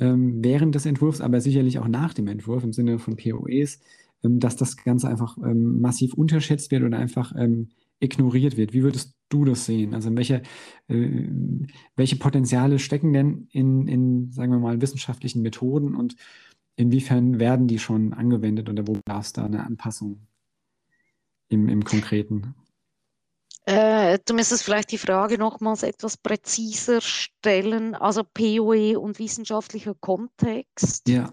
ähm, 0.01 0.43
während 0.43 0.75
des 0.75 0.87
Entwurfs, 0.87 1.21
aber 1.21 1.41
sicherlich 1.41 1.79
auch 1.79 1.89
nach 1.89 2.15
dem 2.15 2.27
Entwurf 2.27 2.65
im 2.65 2.73
Sinne 2.73 2.99
von 2.99 3.17
POEs, 3.17 3.81
ähm, 4.25 4.41
dass 4.41 4.57
das 4.57 4.77
Ganze 4.77 5.09
einfach 5.09 5.37
ähm, 5.39 5.81
massiv 5.81 6.15
unterschätzt 6.15 6.71
wird 6.71 6.83
oder 6.83 6.99
einfach 6.99 7.35
ähm, 7.37 7.69
ignoriert 8.01 8.57
wird. 8.57 8.73
Wie 8.73 8.83
würdest 8.83 9.15
du 9.29 9.45
das 9.45 9.67
sehen? 9.67 9.95
Also 9.95 10.15
welche, 10.17 10.43
äh, 10.89 11.29
welche 11.97 12.17
Potenziale 12.17 12.79
stecken 12.79 13.13
denn 13.13 13.49
in, 13.53 13.87
in, 13.87 14.33
sagen 14.33 14.53
wir 14.53 14.59
mal, 14.59 14.81
wissenschaftlichen 14.81 15.43
Methoden 15.43 15.95
und 15.95 16.17
inwiefern 16.77 17.39
werden 17.39 17.67
die 17.67 17.79
schon 17.79 18.13
angewendet 18.15 18.69
oder 18.69 18.87
wo 18.87 18.99
darf 19.05 19.27
es 19.27 19.33
da 19.33 19.45
eine 19.45 19.65
Anpassung 19.65 20.27
im, 21.49 21.69
im 21.69 21.85
Konkreten? 21.85 22.55
Äh, 23.71 24.19
du 24.27 24.35
müsstest 24.35 24.65
vielleicht 24.65 24.91
die 24.91 24.99
Frage 24.99 25.39
nochmals 25.39 25.85
etwas 25.85 26.17
präziser 26.17 27.01
stellen, 27.01 27.95
also 27.95 28.25
POE 28.25 28.99
und 28.99 29.21
wissenschaftlicher 29.21 29.95
Kontext. 29.95 31.09
Ja, 31.09 31.33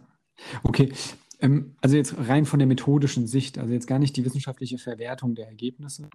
okay. 0.61 0.93
Ähm, 1.39 1.75
also 1.81 1.95
jetzt 1.95 2.15
rein 2.15 2.45
von 2.45 2.59
der 2.59 2.67
methodischen 2.67 3.25
Sicht, 3.25 3.57
also 3.57 3.73
jetzt 3.73 3.87
gar 3.87 3.97
nicht 3.97 4.15
die 4.17 4.23
wissenschaftliche 4.23 4.77
Verwertung 4.77 5.33
der 5.33 5.47
Ergebnisse. 5.47 6.09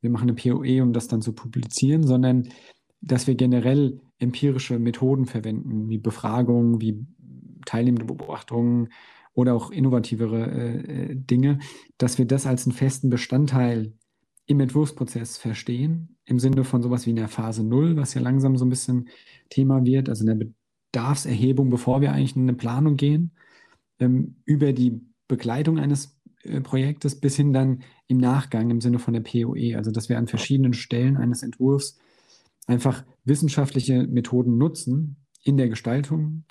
Wir 0.00 0.10
machen 0.10 0.30
eine 0.30 0.34
POE, 0.34 0.80
um 0.80 0.92
das 0.92 1.08
dann 1.08 1.22
zu 1.22 1.32
publizieren, 1.32 2.06
sondern 2.06 2.50
dass 3.00 3.26
wir 3.26 3.34
generell 3.34 4.00
empirische 4.20 4.78
Methoden 4.78 5.26
verwenden, 5.26 5.88
wie 5.88 5.98
Befragungen, 5.98 6.80
wie 6.80 7.04
teilnehmende 7.66 8.04
Beobachtungen 8.04 8.90
oder 9.32 9.54
auch 9.54 9.72
innovativere 9.72 10.46
äh, 10.52 11.10
äh 11.10 11.14
Dinge, 11.16 11.58
dass 11.98 12.16
wir 12.18 12.26
das 12.26 12.46
als 12.46 12.64
einen 12.64 12.76
festen 12.76 13.10
Bestandteil 13.10 13.92
im 14.46 14.60
Entwurfsprozess 14.60 15.38
verstehen, 15.38 16.16
im 16.24 16.38
Sinne 16.38 16.64
von 16.64 16.82
sowas 16.82 17.06
wie 17.06 17.10
in 17.10 17.16
der 17.16 17.28
Phase 17.28 17.64
Null, 17.64 17.96
was 17.96 18.14
ja 18.14 18.20
langsam 18.20 18.56
so 18.56 18.64
ein 18.64 18.70
bisschen 18.70 19.08
Thema 19.48 19.84
wird, 19.84 20.08
also 20.08 20.26
in 20.26 20.38
der 20.38 20.46
Bedarfserhebung, 20.92 21.70
bevor 21.70 22.00
wir 22.00 22.12
eigentlich 22.12 22.36
in 22.36 22.42
eine 22.42 22.54
Planung 22.54 22.96
gehen, 22.96 23.32
ähm, 23.98 24.36
über 24.44 24.72
die 24.72 25.00
Begleitung 25.28 25.78
eines 25.78 26.20
äh, 26.42 26.60
Projektes 26.60 27.20
bis 27.20 27.36
hin 27.36 27.52
dann 27.52 27.82
im 28.06 28.18
Nachgang 28.18 28.70
im 28.70 28.80
Sinne 28.80 28.98
von 28.98 29.14
der 29.14 29.20
POE, 29.20 29.76
also 29.76 29.90
dass 29.90 30.08
wir 30.08 30.18
an 30.18 30.26
verschiedenen 30.26 30.74
Stellen 30.74 31.16
eines 31.16 31.42
Entwurfs 31.42 31.98
einfach 32.66 33.04
wissenschaftliche 33.24 34.06
Methoden 34.06 34.58
nutzen 34.58 35.16
in 35.42 35.56
der 35.56 35.68
Gestaltung, 35.68 36.44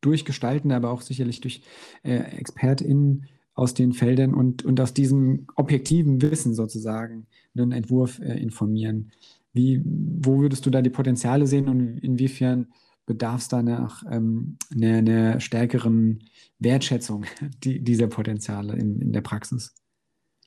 durch 0.00 0.24
Gestalten, 0.24 0.70
aber 0.70 0.90
auch 0.90 1.02
sicherlich 1.02 1.40
durch 1.40 1.62
äh, 2.02 2.18
ExpertInnen 2.38 3.26
aus 3.58 3.74
den 3.74 3.92
Feldern 3.92 4.34
und, 4.34 4.64
und 4.64 4.80
aus 4.80 4.94
diesem 4.94 5.48
objektiven 5.56 6.22
Wissen 6.22 6.54
sozusagen 6.54 7.26
einen 7.56 7.72
Entwurf 7.72 8.20
äh, 8.20 8.40
informieren. 8.40 9.10
Wie, 9.52 9.82
wo 9.84 10.38
würdest 10.38 10.64
du 10.64 10.70
da 10.70 10.80
die 10.80 10.90
Potenziale 10.90 11.48
sehen 11.48 11.68
und 11.68 11.98
inwiefern 11.98 12.68
bedarf 13.04 13.40
es 13.40 13.48
da 13.48 13.60
nach 13.60 14.04
ähm, 14.08 14.58
einer, 14.72 14.98
einer, 14.98 15.40
stärkeren 15.40 16.20
Wertschätzung 16.60 17.24
die, 17.64 17.80
dieser 17.80 18.06
Potenziale 18.06 18.74
in, 18.74 19.00
in 19.00 19.12
der 19.12 19.22
Praxis? 19.22 19.74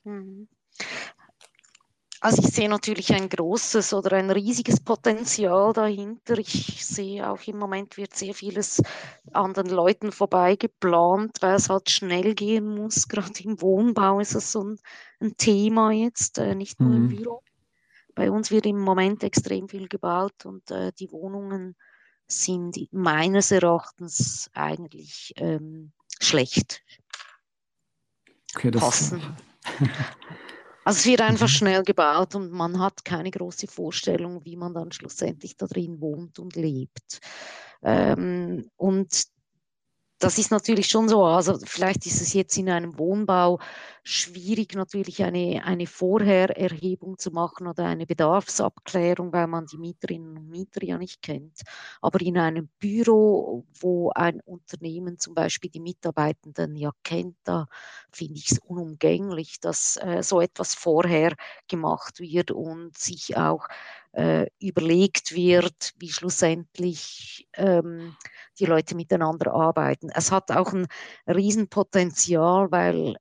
Mhm. 0.04 0.48
Also 2.22 2.40
ich 2.40 2.54
sehe 2.54 2.68
natürlich 2.68 3.12
ein 3.12 3.28
großes 3.28 3.92
oder 3.94 4.12
ein 4.16 4.30
riesiges 4.30 4.78
Potenzial 4.78 5.72
dahinter. 5.72 6.38
Ich 6.38 6.86
sehe 6.86 7.28
auch 7.28 7.42
im 7.48 7.58
Moment 7.58 7.96
wird 7.96 8.14
sehr 8.14 8.32
vieles 8.32 8.80
an 9.32 9.54
den 9.54 9.66
Leuten 9.66 10.12
vorbei 10.12 10.54
geplant, 10.54 11.38
weil 11.40 11.56
es 11.56 11.68
halt 11.68 11.90
schnell 11.90 12.36
gehen 12.36 12.76
muss. 12.76 13.08
Gerade 13.08 13.42
im 13.42 13.60
Wohnbau 13.60 14.20
ist 14.20 14.36
es 14.36 14.52
so 14.52 14.62
ein, 14.62 14.78
ein 15.20 15.36
Thema 15.36 15.90
jetzt, 15.90 16.38
äh, 16.38 16.54
nicht 16.54 16.78
nur 16.78 16.90
mhm. 16.90 16.96
im 16.96 17.08
Büro. 17.08 17.42
Bei 18.14 18.30
uns 18.30 18.52
wird 18.52 18.66
im 18.66 18.78
Moment 18.78 19.24
extrem 19.24 19.68
viel 19.68 19.88
gebaut 19.88 20.46
und 20.46 20.70
äh, 20.70 20.92
die 20.92 21.10
Wohnungen 21.10 21.74
sind 22.28 22.78
meines 22.92 23.50
Erachtens 23.50 24.48
eigentlich 24.54 25.32
ähm, 25.38 25.90
schlecht. 26.20 26.84
Okay, 28.54 28.70
das 28.70 28.80
passen. 28.80 29.36
Also 30.84 30.98
es 30.98 31.06
wird 31.06 31.20
einfach 31.20 31.46
mhm. 31.46 31.52
schnell 31.52 31.82
gebaut 31.82 32.34
und 32.34 32.50
man 32.50 32.78
hat 32.78 33.04
keine 33.04 33.30
große 33.30 33.66
Vorstellung, 33.66 34.44
wie 34.44 34.56
man 34.56 34.74
dann 34.74 34.92
schlussendlich 34.92 35.56
da 35.56 35.66
drin 35.66 36.00
wohnt 36.00 36.38
und 36.38 36.56
lebt. 36.56 37.20
Ähm, 37.82 38.68
und 38.76 39.24
das 40.18 40.38
ist 40.38 40.50
natürlich 40.50 40.86
schon 40.86 41.08
so. 41.08 41.24
Also 41.24 41.58
vielleicht 41.64 42.06
ist 42.06 42.20
es 42.20 42.32
jetzt 42.32 42.56
in 42.56 42.70
einem 42.70 42.96
Wohnbau 42.98 43.58
schwierig, 44.04 44.74
natürlich 44.74 45.22
eine, 45.22 45.62
eine 45.64 45.86
Vorhererhebung 45.86 47.18
zu 47.18 47.30
machen 47.30 47.66
oder 47.66 47.84
eine 47.86 48.06
Bedarfsabklärung, 48.06 49.32
weil 49.32 49.46
man 49.46 49.66
die 49.66 49.78
Mieterinnen 49.78 50.36
und 50.36 50.48
Mieter 50.48 50.82
ja 50.84 50.98
nicht 50.98 51.22
kennt. 51.22 51.60
Aber 52.00 52.20
in 52.20 52.36
einem 52.36 52.68
Büro, 52.80 53.64
wo 53.80 54.10
ein 54.10 54.40
Unternehmen 54.40 55.18
zum 55.18 55.34
Beispiel 55.34 55.70
die 55.70 55.80
Mitarbeitenden 55.80 56.74
ja 56.76 56.90
kennt, 57.04 57.36
da 57.44 57.68
finde 58.10 58.38
ich 58.38 58.50
es 58.50 58.58
unumgänglich, 58.58 59.60
dass 59.60 59.96
äh, 59.98 60.22
so 60.22 60.40
etwas 60.40 60.74
vorher 60.74 61.34
gemacht 61.68 62.18
wird 62.18 62.50
und 62.50 62.98
sich 62.98 63.36
auch 63.36 63.68
äh, 64.12 64.46
überlegt 64.58 65.32
wird, 65.32 65.94
wie 65.98 66.10
schlussendlich 66.10 67.48
ähm, 67.54 68.16
die 68.58 68.66
Leute 68.66 68.94
miteinander 68.96 69.52
arbeiten. 69.52 70.10
Es 70.10 70.32
hat 70.32 70.50
auch 70.50 70.72
ein 70.72 70.86
Riesenpotenzial, 71.26 72.70
weil 72.70 73.16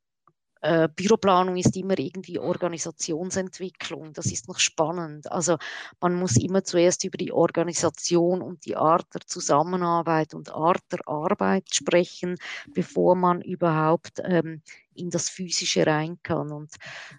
äh, 0.62 0.88
Büroplanung 0.96 1.58
ist 1.58 1.76
immer 1.76 1.98
irgendwie 1.98 2.40
Organisationsentwicklung. 2.40 4.14
Das 4.14 4.28
ist 4.28 4.48
noch 4.48 4.60
spannend. 4.60 5.32
Also 5.32 5.58
man 6.00 6.16
muss 6.16 6.38
immer 6.38 6.64
zuerst 6.64 7.04
über 7.04 7.18
die 7.18 7.32
Organisation 7.32 8.42
und 8.42 8.66
die 8.66 8.76
Art 8.76 9.14
der 9.14 9.22
Zusammenarbeit 9.22 10.34
und 10.34 10.54
Art 10.54 10.84
der 10.92 11.08
Arbeit 11.08 11.74
sprechen, 11.74 12.38
bevor 12.74 13.16
man 13.16 13.42
überhaupt 13.42 14.22
ähm, 14.24 14.62
in 14.94 15.10
das 15.10 15.30
Physische 15.30 15.88
rein 15.88 16.20
kann. 16.22 16.52
Und 16.52 16.76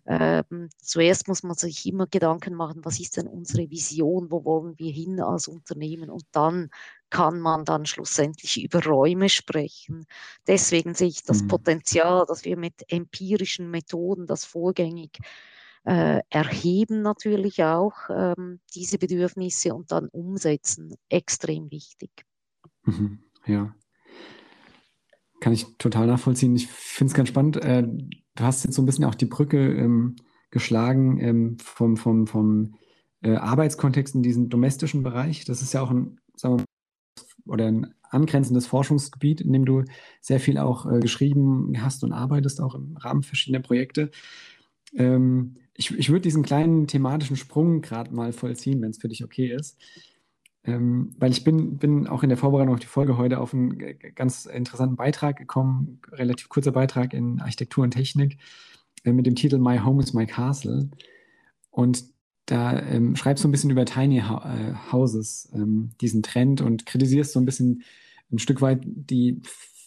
ähm, 0.07 0.69
zuerst 0.79 1.27
muss 1.29 1.43
man 1.43 1.57
sich 1.57 1.85
immer 1.87 2.07
Gedanken 2.07 2.55
machen, 2.55 2.85
was 2.85 3.01
ist 3.01 3.17
denn 3.17 3.27
unsere 3.27 3.71
Vision, 3.71 4.31
wo 4.31 4.45
wollen 4.45 4.79
wir 4.79 4.93
hin 4.93 5.21
als 5.21 5.49
Unternehmen 5.49 6.11
und 6.11 6.25
dann 6.33 6.71
kann 7.13 7.41
man 7.41 7.67
dann 7.67 7.85
schlussendlich 7.85 8.65
über 8.65 8.83
Räume 8.83 9.29
sprechen. 9.29 10.07
Deswegen 10.47 10.95
sehe 10.95 11.09
ich 11.09 11.23
das 11.23 11.43
mhm. 11.43 11.49
Potenzial, 11.49 12.25
dass 12.27 12.47
wir 12.47 12.57
mit 12.57 12.91
empirischen 12.91 13.71
Methoden 13.71 14.27
das 14.27 14.47
vorgängig 14.47 15.19
äh, 15.85 16.21
erheben 16.31 17.03
natürlich 17.03 17.63
auch 17.65 17.93
ähm, 18.09 18.61
diese 18.75 18.97
Bedürfnisse 18.97 19.75
und 19.75 19.93
dann 19.93 20.09
umsetzen, 20.09 20.95
extrem 21.11 21.71
wichtig. 21.71 22.25
Mhm. 22.85 23.19
Ja, 23.45 23.75
kann 25.41 25.53
ich 25.53 25.67
total 25.77 26.07
nachvollziehen. 26.07 26.57
Ich 26.57 26.69
finde 26.69 27.11
es 27.11 27.15
ganz 27.15 27.29
spannend. 27.29 27.59
Äh, 27.59 27.83
du 27.83 28.43
hast 28.43 28.65
jetzt 28.65 28.75
so 28.75 28.81
ein 28.81 28.87
bisschen 28.87 29.05
auch 29.05 29.17
die 29.17 29.27
Brücke 29.27 29.59
ähm, 29.59 30.17
geschlagen 30.51 31.19
ähm, 31.21 31.59
vom, 31.59 31.99
vom, 31.99 32.27
vom 32.27 32.77
äh, 33.21 33.35
Arbeitskontext 33.35 34.15
in 34.15 34.23
diesem 34.23 34.49
domestischen 34.49 35.03
Bereich. 35.03 35.45
Das 35.45 35.61
ist 35.61 35.75
ja 35.75 35.83
auch 35.83 35.91
ein, 35.91 36.19
sagen 36.37 36.55
wir 36.55 36.59
mal, 36.61 36.65
oder 37.47 37.67
ein 37.67 37.95
angrenzendes 38.03 38.67
Forschungsgebiet, 38.67 39.41
in 39.41 39.53
dem 39.53 39.65
du 39.65 39.85
sehr 40.21 40.41
viel 40.41 40.59
auch 40.59 40.91
äh, 40.91 41.01
geschrieben 41.01 41.73
hast 41.83 42.05
und 42.05 42.13
arbeitest, 42.13 42.61
auch 42.61 42.75
im 42.75 42.97
Rahmen 42.97 43.23
verschiedener 43.23 43.63
Projekte. 43.63 44.11
Ähm, 44.95 45.57
ich, 45.75 45.91
ich 45.99 46.11
würde 46.11 46.21
diesen 46.21 46.43
kleinen 46.43 46.87
thematischen 46.87 47.37
Sprung 47.37 47.81
gerade 47.81 48.15
mal 48.15 48.33
vollziehen, 48.33 48.83
wenn 48.83 48.91
es 48.91 48.99
für 48.99 49.09
dich 49.09 49.25
okay 49.25 49.53
ist. 49.53 49.79
Ähm, 50.65 51.15
weil 51.19 51.33
ich 51.33 51.43
bin, 51.43 51.79
bin 51.79 52.07
auch 52.07 52.23
in 52.23 52.29
der 52.29 52.39
Vorbereitung 52.39 52.75
auf 52.75 52.81
die 52.81 52.87
Folge 52.87 53.17
heute 53.17 53.41
auf 53.41 53.53
einen 53.53 53.99
ganz 54.15 54.47
interessanten 54.47 54.97
Beitrag 54.97 55.37
gekommen, 55.37 56.01
relativ 56.13 56.49
kurzer 56.49 56.71
Beitrag 56.71 57.15
in 57.15 57.41
Architektur 57.41 57.83
und 57.83 57.91
Technik 57.91 58.39
äh, 59.03 59.13
mit 59.13 59.27
dem 59.27 59.35
Titel 59.35 59.59
My 59.59 59.79
Home 59.79 60.03
is 60.03 60.13
My 60.13 60.27
Castle. 60.27 60.91
Und 61.71 62.05
da 62.53 62.79
ähm, 62.83 63.17
schreibst 63.17 63.43
du 63.43 63.49
ein 63.49 63.51
bisschen 63.51 63.71
über 63.71 63.87
Tiny 63.87 64.19
äh, 64.19 64.75
Houses, 64.93 65.51
ähm, 65.55 65.93
diesen 66.03 66.23
Trend 66.23 66.61
und 66.61 66.85
kritisierst 66.85 67.33
so 67.33 67.41
ein 67.41 67.47
bisschen 67.47 67.83
ein 68.31 68.39
Stück 68.39 68.61
weit 68.61 68.83
die, 68.85 69.41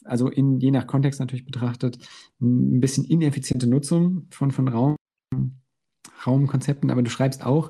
also 0.03 0.30
in, 0.30 0.59
je 0.59 0.72
nach 0.72 0.88
Kontext 0.88 1.20
natürlich 1.20 1.45
betrachtet, 1.45 1.99
ein 2.41 2.80
bisschen 2.80 3.05
ineffiziente 3.05 3.68
Nutzung 3.68 4.26
von, 4.32 4.49
von 4.49 4.68
Raum, 4.68 4.95
Raumkonzepten. 6.26 6.89
Aber 6.89 7.03
du 7.03 7.11
schreibst 7.11 7.45
auch, 7.45 7.70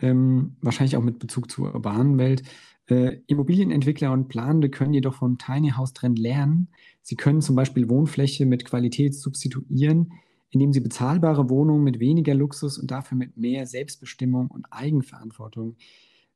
ähm, 0.00 0.56
wahrscheinlich 0.62 0.96
auch 0.96 1.02
mit 1.02 1.18
Bezug 1.18 1.50
zur 1.50 1.74
urbanen 1.74 2.16
Welt. 2.16 2.42
Äh, 2.86 3.18
Immobilienentwickler 3.26 4.10
und 4.10 4.28
Planende 4.28 4.70
können 4.70 4.94
jedoch 4.94 5.16
vom 5.16 5.36
Tiny 5.36 5.72
House 5.72 5.92
Trend 5.92 6.18
lernen. 6.18 6.68
Sie 7.02 7.16
können 7.16 7.42
zum 7.42 7.56
Beispiel 7.56 7.90
Wohnfläche 7.90 8.46
mit 8.46 8.64
Qualität 8.64 9.14
substituieren, 9.14 10.14
indem 10.50 10.72
sie 10.72 10.80
bezahlbare 10.80 11.48
Wohnungen 11.48 11.84
mit 11.84 12.00
weniger 12.00 12.34
Luxus 12.34 12.78
und 12.78 12.90
dafür 12.90 13.16
mit 13.16 13.36
mehr 13.36 13.66
Selbstbestimmung 13.66 14.48
und 14.48 14.66
Eigenverantwortung 14.70 15.76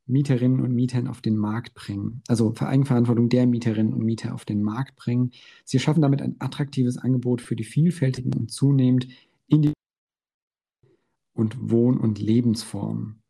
Mieterinnen 0.07 0.61
und 0.61 0.75
Mietern 0.75 1.09
auf 1.09 1.23
den 1.23 1.37
Markt 1.37 1.75
bringen. 1.75 2.23
Also 2.29 2.53
für 2.53 2.67
Eigenverantwortung 2.67 3.31
der 3.31 3.47
Mieterinnen 3.47 3.95
und 3.95 4.05
Mieter 4.05 4.35
auf 4.35 4.45
den 4.45 4.63
Markt 4.63 4.97
bringen. 4.97 5.31
Sie 5.65 5.79
schaffen 5.79 6.03
damit 6.03 6.21
ein 6.21 6.37
attraktives 6.41 6.99
Angebot 6.99 7.41
für 7.41 7.57
die 7.57 7.65
vielfältigen 7.65 8.35
und 8.35 8.51
zunehmend 8.51 9.09
individuellen 9.47 9.75
und 11.33 11.71
Wohn- 11.71 11.99
und 11.99 12.19
Lebensformen 12.19 13.25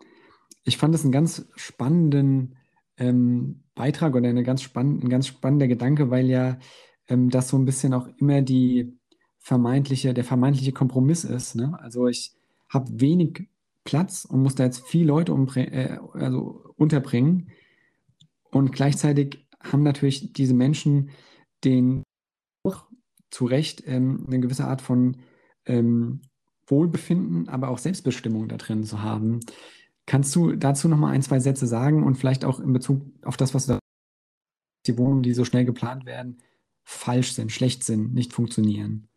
ich 0.65 0.79
fand 0.79 0.95
es 0.95 1.03
einen 1.03 1.13
ganz 1.13 1.47
spannenden 1.57 2.57
ähm, 2.97 3.65
Beitrag 3.75 4.15
oder 4.15 4.29
eine 4.29 4.43
ganz 4.43 4.63
spann 4.63 5.01
ein 5.03 5.09
ganz 5.09 5.27
spannender 5.27 5.69
Gedanke, 5.69 6.11
weil 6.11 6.27
ja 6.27 6.59
ähm, 7.09 7.31
das 7.31 7.49
so 7.49 7.59
ein 7.59 7.65
bisschen 7.65 7.93
auch 7.93 8.09
immer 8.19 8.43
die 8.43 8.99
vermeintliche, 9.45 10.15
der 10.15 10.25
vermeintliche 10.25 10.73
Kompromiss 10.73 11.23
ist. 11.23 11.55
Ne? 11.55 11.79
Also 11.79 12.09
ich 12.09 12.33
habe 12.71 12.99
wenig 12.99 13.47
Platz 13.85 14.25
und 14.25 14.43
muss 14.43 14.55
da 14.55 14.65
jetzt 14.65 14.87
viele 14.87 15.09
Leute 15.09 15.33
äh, 15.57 15.99
also 16.15 16.73
unterbringen. 16.77 17.51
Und 18.51 18.73
gleichzeitig 18.73 19.47
haben 19.61 19.83
natürlich 19.83 20.33
diese 20.33 20.55
Menschen 20.55 21.11
den 21.63 22.03
zu 23.31 23.45
Recht 23.45 23.83
ähm, 23.87 24.25
eine 24.27 24.41
gewisse 24.41 24.65
Art 24.65 24.81
von 24.81 25.19
ähm, 25.67 26.23
Wohlbefinden, 26.67 27.49
aber 27.49 27.69
auch 27.69 27.79
Selbstbestimmung 27.79 28.49
da 28.49 28.57
drin 28.57 28.85
zu 28.85 29.03
haben. 29.03 29.41
Kannst 30.07 30.35
du 30.37 30.57
dazu 30.57 30.89
noch 30.89 30.97
mal 30.97 31.11
ein, 31.11 31.23
zwei 31.23 31.41
Sätze 31.41 31.67
sagen 31.67 32.03
und 32.03 32.15
vielleicht 32.15 32.45
auch 32.45 32.61
in 32.61 32.73
Bezug 32.73 33.03
auf 33.23 33.37
das, 33.37 33.53
was 33.53 33.67
du 33.67 33.79
die 34.87 34.97
Wohnungen, 34.97 35.23
die 35.23 35.35
so 35.35 35.45
schnell 35.45 35.65
geplant 35.65 36.07
werden, 36.07 36.39
falsch 36.85 37.33
sind, 37.33 37.53
schlecht 37.53 37.85
sind, 37.85 38.15
nicht 38.15 38.33
funktionieren? 38.33 39.09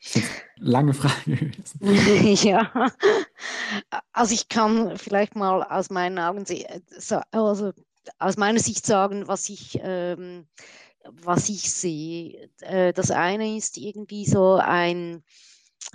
Lange 0.56 0.94
Frage 0.94 1.36
gewesen. 1.36 2.46
ja, 2.46 2.70
also 4.12 4.34
ich 4.34 4.48
kann 4.48 4.96
vielleicht 4.96 5.36
mal 5.36 5.62
aus 5.62 5.90
meinen 5.90 6.18
Augen, 6.18 6.44
also 7.30 7.72
aus 8.18 8.36
meiner 8.36 8.58
Sicht 8.58 8.86
sagen, 8.86 9.28
was 9.28 9.48
ich, 9.48 9.78
ähm, 9.82 10.46
was 11.04 11.48
ich 11.48 11.70
sehe. 11.70 12.50
Äh, 12.60 12.92
das 12.92 13.10
eine 13.10 13.56
ist 13.56 13.76
irgendwie 13.76 14.26
so 14.26 14.54
ein 14.54 15.22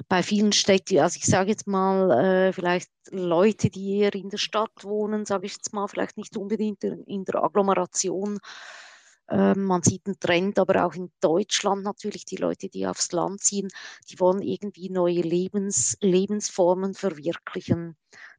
bei 0.08 0.24
vielen 0.24 0.52
Städten, 0.52 1.00
also 1.00 1.18
ich 1.18 1.26
sage 1.26 1.52
jetzt 1.52 1.68
mal, 1.68 2.12
äh, 2.12 2.54
vielleicht 2.54 2.90
Leute, 3.12 3.70
die 3.70 4.00
eher 4.00 4.14
in 4.16 4.30
der 4.30 4.38
Stadt 4.40 4.84
wohnen, 4.84 5.26
sage 5.26 5.46
ich 5.46 5.54
jetzt 5.54 5.74
mal, 5.74 5.88
vielleicht 5.88 6.18
nicht 6.18 6.36
unbedingt 6.38 6.84
in 6.84 7.24
der 7.24 7.44
Agglomeration. 7.44 8.40
Äh, 9.28 9.56
man 9.56 9.82
sieht 9.82 10.06
einen 10.06 10.20
Trend, 10.20 10.60
aber 10.60 10.86
auch 10.86 10.94
in 10.94 11.12
Deutschland 11.20 11.84
natürlich, 11.84 12.26
die 12.26 12.36
Leute, 12.36 12.70
die 12.70 12.86
aufs 12.86 13.12
Land 13.12 13.42
ziehen, 13.42 13.70
die 14.10 14.20
wollen 14.20 14.42
irgendwie 14.42 14.90
neue 14.90 15.22
Lebens, 15.22 15.98
Lebensformen 16.02 16.94
verwirklichen. 16.94 17.96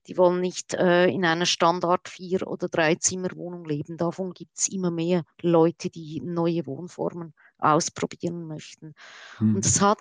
Die 0.07 0.17
wollen 0.17 0.41
nicht 0.41 0.75
äh, 0.75 1.07
in 1.07 1.25
einer 1.25 1.47
Standard 1.47 2.09
Vier- 2.09 2.47
oder 2.47 2.69
Dreizimmerwohnung 2.69 3.65
leben. 3.65 3.97
Davon 3.97 4.33
gibt 4.33 4.57
es 4.57 4.69
immer 4.69 4.93
mehr 4.93 5.25
Leute, 5.43 5.91
die 5.91 6.21
neue 6.21 6.65
Wohnformen 6.67 7.35
ausprobieren 7.59 8.47
möchten. 8.47 8.95
Mhm. 9.41 9.57
Und 9.57 9.67
es 9.67 9.81
hat 9.81 10.01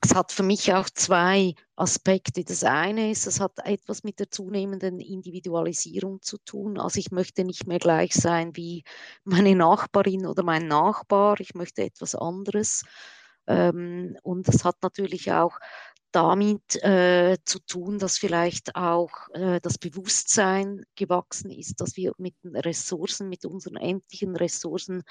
es 0.00 0.14
hat 0.14 0.32
für 0.32 0.42
mich 0.42 0.72
auch 0.72 0.88
zwei 0.90 1.54
Aspekte. 1.76 2.44
Das 2.44 2.64
eine 2.64 3.10
ist, 3.10 3.26
es 3.26 3.40
hat 3.40 3.58
etwas 3.64 4.02
mit 4.04 4.18
der 4.18 4.30
zunehmenden 4.30 5.00
Individualisierung 5.00 6.22
zu 6.22 6.38
tun. 6.38 6.78
Also 6.78 6.98
ich 6.98 7.10
möchte 7.10 7.44
nicht 7.44 7.66
mehr 7.66 7.78
gleich 7.78 8.12
sein 8.14 8.56
wie 8.56 8.84
meine 9.24 9.54
Nachbarin 9.54 10.26
oder 10.26 10.42
mein 10.42 10.68
Nachbar. 10.68 11.40
Ich 11.40 11.54
möchte 11.54 11.82
etwas 11.82 12.14
anderes. 12.14 12.82
Ähm, 13.46 14.16
und 14.22 14.48
es 14.48 14.64
hat 14.64 14.82
natürlich 14.82 15.32
auch 15.32 15.58
damit 16.16 16.82
äh, 16.82 17.36
zu 17.44 17.58
tun, 17.58 17.98
dass 17.98 18.16
vielleicht 18.16 18.74
auch 18.74 19.10
äh, 19.34 19.60
das 19.60 19.76
Bewusstsein 19.76 20.86
gewachsen 20.94 21.50
ist, 21.50 21.78
dass 21.82 21.94
wir 21.98 22.14
mit 22.16 22.34
den 22.42 22.56
Ressourcen, 22.56 23.28
mit 23.28 23.44
unseren 23.44 23.76
endlichen 23.76 24.34
Ressourcen 24.34 25.02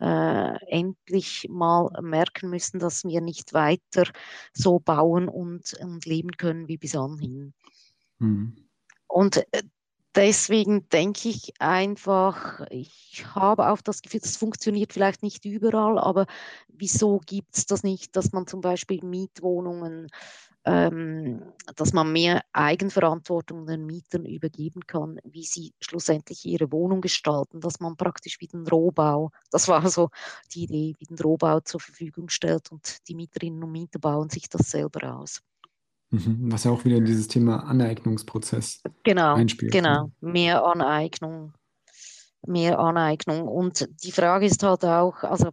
äh, 0.00 0.66
endlich 0.66 1.46
mal 1.48 1.88
merken 2.02 2.50
müssen, 2.50 2.78
dass 2.78 3.04
wir 3.04 3.22
nicht 3.22 3.54
weiter 3.54 4.04
so 4.52 4.80
bauen 4.80 5.30
und, 5.30 5.72
und 5.80 6.04
leben 6.04 6.32
können 6.32 6.68
wie 6.68 6.76
bis 6.76 6.94
anhin. 6.94 7.54
Mhm. 8.18 8.54
Und 9.08 9.38
äh, 9.52 9.62
deswegen 10.14 10.88
denke 10.90 11.30
ich 11.30 11.54
einfach, 11.58 12.66
ich 12.68 13.24
habe 13.34 13.70
auch 13.70 13.80
das 13.80 14.02
Gefühl, 14.02 14.20
das 14.20 14.36
funktioniert 14.36 14.92
vielleicht 14.92 15.22
nicht 15.22 15.46
überall, 15.46 15.98
aber 15.98 16.26
wieso 16.68 17.18
gibt 17.24 17.56
es 17.56 17.64
das 17.64 17.82
nicht, 17.82 18.14
dass 18.14 18.32
man 18.32 18.46
zum 18.46 18.60
Beispiel 18.60 19.02
Mietwohnungen 19.02 20.08
ähm, 20.64 21.42
dass 21.76 21.92
man 21.92 22.12
mehr 22.12 22.42
Eigenverantwortung 22.52 23.66
den 23.66 23.86
Mietern 23.86 24.26
übergeben 24.26 24.86
kann, 24.86 25.18
wie 25.24 25.44
sie 25.44 25.72
schlussendlich 25.80 26.44
ihre 26.44 26.70
Wohnung 26.70 27.00
gestalten, 27.00 27.60
dass 27.60 27.80
man 27.80 27.96
praktisch 27.96 28.40
wie 28.40 28.46
den 28.46 28.66
Rohbau, 28.66 29.30
das 29.50 29.68
war 29.68 29.88
so 29.88 30.10
die 30.54 30.64
Idee, 30.64 30.94
wie 30.98 31.06
den 31.06 31.18
Rohbau 31.18 31.60
zur 31.60 31.80
Verfügung 31.80 32.28
stellt 32.28 32.70
und 32.70 33.08
die 33.08 33.14
Mieterinnen 33.14 33.62
und 33.62 33.72
Mieter 33.72 33.98
bauen 33.98 34.28
sich 34.28 34.48
das 34.48 34.70
selber 34.70 35.16
aus. 35.16 35.42
Mhm, 36.10 36.52
was 36.52 36.64
ja 36.64 36.72
auch 36.72 36.84
wieder 36.84 36.96
in 36.96 37.04
dieses 37.04 37.28
Thema 37.28 37.64
Aneignungsprozess 37.64 38.82
genau, 39.04 39.34
einspielt. 39.34 39.72
Genau, 39.72 40.10
ne? 40.20 40.32
mehr 40.32 40.64
Aneignung 40.64 41.52
mehr 42.46 42.78
Aneignung. 42.78 43.46
Und 43.46 43.88
die 44.02 44.12
Frage 44.12 44.46
ist 44.46 44.62
halt 44.62 44.84
auch, 44.84 45.22
also 45.22 45.50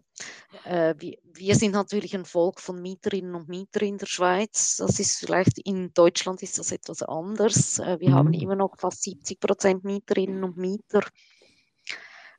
äh, 0.63 0.95
wir, 0.97 1.17
wir, 1.33 1.55
sind 1.55 1.71
natürlich 1.71 2.15
ein 2.15 2.25
Volk 2.25 2.59
von 2.59 2.81
Mieterinnen 2.81 3.35
und 3.35 3.49
Mietern 3.49 3.87
in 3.87 3.97
der 3.97 4.05
Schweiz. 4.05 4.77
Das 4.77 4.99
ist 4.99 5.19
vielleicht 5.19 5.59
in 5.59 5.93
Deutschland 5.93 6.41
ist 6.43 6.57
das 6.59 6.71
etwas 6.71 7.03
anders. 7.03 7.79
Äh, 7.79 7.99
wir 7.99 8.09
mhm. 8.09 8.15
haben 8.15 8.33
immer 8.33 8.55
noch 8.55 8.77
fast 8.77 9.03
70 9.03 9.39
Prozent 9.39 9.83
Mieterinnen 9.83 10.43
und 10.43 10.57
Mieter. 10.57 11.01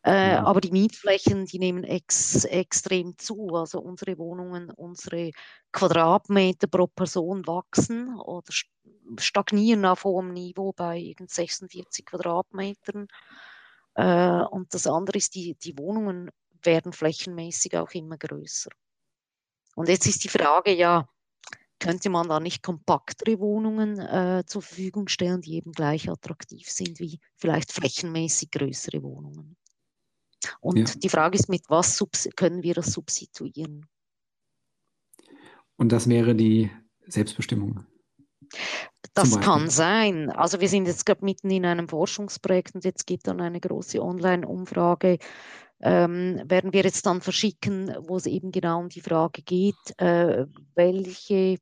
Äh. 0.02 0.36
Aber 0.36 0.60
die 0.60 0.70
Mietflächen, 0.70 1.44
die 1.46 1.58
nehmen 1.58 1.84
ex, 1.84 2.44
extrem 2.44 3.18
zu. 3.18 3.54
Also 3.54 3.80
unsere 3.80 4.16
Wohnungen, 4.18 4.70
unsere 4.70 5.32
Quadratmeter 5.72 6.66
pro 6.68 6.86
Person 6.86 7.46
wachsen 7.46 8.18
oder 8.18 8.50
stagnieren 9.18 9.84
auf 9.84 10.04
hohem 10.04 10.32
Niveau 10.32 10.72
bei 10.72 11.14
46 11.18 12.06
Quadratmetern. 12.06 13.08
Äh, 13.98 14.44
und 14.50 14.72
das 14.72 14.86
andere 14.86 15.18
ist, 15.18 15.34
die, 15.34 15.56
die 15.56 15.76
Wohnungen 15.76 16.30
werden 16.62 16.92
flächenmäßig 16.92 17.76
auch 17.76 17.90
immer 17.90 18.16
größer. 18.16 18.70
Und 19.74 19.88
jetzt 19.88 20.06
ist 20.06 20.22
die 20.22 20.28
Frage, 20.28 20.72
ja, 20.72 21.08
könnte 21.80 22.08
man 22.08 22.28
da 22.28 22.38
nicht 22.38 22.62
kompaktere 22.62 23.40
Wohnungen 23.40 23.98
äh, 23.98 24.44
zur 24.46 24.62
Verfügung 24.62 25.08
stellen, 25.08 25.40
die 25.40 25.54
eben 25.54 25.72
gleich 25.72 26.08
attraktiv 26.08 26.70
sind 26.70 27.00
wie 27.00 27.18
vielleicht 27.36 27.72
flächenmäßig 27.72 28.52
größere 28.52 29.02
Wohnungen? 29.02 29.56
Und 30.60 30.78
ja. 30.78 30.84
die 30.84 31.08
Frage 31.08 31.36
ist, 31.36 31.48
mit 31.48 31.68
was 31.68 32.02
können 32.36 32.62
wir 32.62 32.74
das 32.74 32.92
substituieren? 32.92 33.86
Und 35.76 35.90
das 35.90 36.08
wäre 36.08 36.36
die 36.36 36.70
Selbstbestimmung. 37.06 37.84
Das 39.14 39.40
kann 39.40 39.68
sein. 39.68 40.30
Also 40.30 40.60
wir 40.60 40.68
sind 40.68 40.86
jetzt 40.86 41.04
gerade 41.04 41.24
mitten 41.24 41.50
in 41.50 41.66
einem 41.66 41.88
Forschungsprojekt 41.88 42.74
und 42.74 42.84
jetzt 42.84 43.06
gibt 43.06 43.26
dann 43.26 43.40
eine 43.40 43.60
große 43.60 44.00
Online-Umfrage. 44.00 45.18
Ähm, 45.80 46.42
werden 46.44 46.72
wir 46.72 46.82
jetzt 46.82 47.06
dann 47.06 47.20
verschicken, 47.20 47.94
wo 48.00 48.16
es 48.16 48.26
eben 48.26 48.50
genau 48.50 48.80
um 48.80 48.88
die 48.88 49.00
Frage 49.00 49.42
geht, 49.42 49.76
äh, 49.98 50.46
welche 50.74 51.58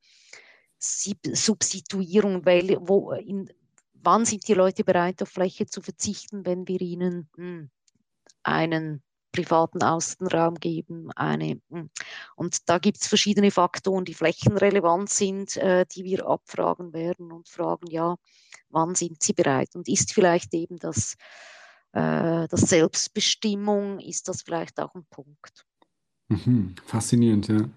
Substituierung, 0.79 2.45
weil, 2.45 2.77
wo, 2.81 3.13
in, 3.13 3.51
wann 3.95 4.25
sind 4.25 4.47
die 4.49 4.55
Leute 4.55 4.85
bereit, 4.85 5.23
auf 5.23 5.29
Fläche 5.29 5.67
zu 5.67 5.83
verzichten, 5.83 6.47
wenn 6.47 6.67
wir 6.69 6.81
ihnen 6.81 7.29
mh, 7.37 7.45
hm, 7.45 7.71
einen 8.43 9.03
privaten 9.37 9.83
Außenraum 9.83 10.55
geben. 10.57 11.11
Eine, 11.13 11.61
hm. 11.71 11.91
und 12.37 12.69
da 12.69 12.79
gibt 12.79 12.99
es 13.01 13.07
verschiedene 13.07 13.51
Faktoren, 13.51 14.05
die 14.05 14.15
flächenrelevant 14.15 15.11
sind, 15.11 15.57
äh, 15.57 15.85
die 15.91 16.05
wir 16.05 16.27
abfragen 16.27 16.93
werden 16.93 17.33
und 17.33 17.49
fragen, 17.49 17.87
ja, 17.89 18.17
wann 18.71 18.95
sind 18.95 19.23
sie 19.23 19.33
bereit? 19.33 19.75
Und 19.75 19.89
ist 19.89 20.13
vielleicht 20.13 20.55
eben 20.55 20.79
das, 20.79 21.17
äh, 21.93 22.49
das 22.49 22.63
Selbstbestimmung, 22.63 24.01
ist 24.01 24.29
das 24.29 24.43
vielleicht 24.43 24.81
auch 24.81 24.95
ein 24.95 25.07
Punkt? 25.11 25.67
Mhm, 26.29 26.75
faszinierend, 26.85 27.49
ja. 27.49 27.69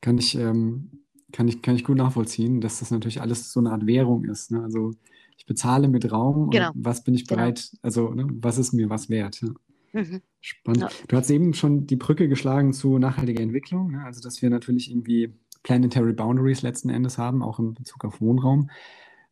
Kann 0.00 0.18
ich, 0.18 0.34
ähm, 0.34 1.04
kann, 1.32 1.48
ich, 1.48 1.62
kann 1.62 1.76
ich 1.76 1.84
gut 1.84 1.96
nachvollziehen, 1.96 2.60
dass 2.60 2.80
das 2.80 2.90
natürlich 2.90 3.22
alles 3.22 3.52
so 3.52 3.60
eine 3.60 3.72
Art 3.72 3.86
Währung 3.86 4.24
ist. 4.24 4.50
Ne? 4.50 4.62
Also 4.62 4.92
ich 5.36 5.46
bezahle 5.46 5.88
mit 5.88 6.10
Raum 6.12 6.50
genau. 6.50 6.72
und 6.72 6.84
was 6.84 7.02
bin 7.04 7.14
ich 7.14 7.26
genau. 7.26 7.40
bereit, 7.40 7.70
genau. 7.70 7.80
also 7.82 8.14
ne, 8.14 8.26
was 8.40 8.58
ist 8.58 8.72
mir 8.72 8.90
was 8.90 9.08
wert? 9.08 9.40
Ja. 9.40 9.48
Mhm. 9.94 10.22
Spannend. 10.40 10.82
Ja. 10.82 10.88
Du 11.08 11.16
hast 11.16 11.30
eben 11.30 11.54
schon 11.54 11.86
die 11.86 11.96
Brücke 11.96 12.28
geschlagen 12.28 12.72
zu 12.72 12.98
nachhaltiger 12.98 13.40
Entwicklung, 13.40 13.92
ne? 13.92 14.04
also 14.04 14.20
dass 14.20 14.42
wir 14.42 14.50
natürlich 14.50 14.90
irgendwie 14.90 15.32
planetary 15.62 16.12
boundaries 16.12 16.62
letzten 16.62 16.90
Endes 16.90 17.16
haben, 17.16 17.42
auch 17.42 17.60
in 17.60 17.74
Bezug 17.74 18.04
auf 18.04 18.20
Wohnraum. 18.20 18.70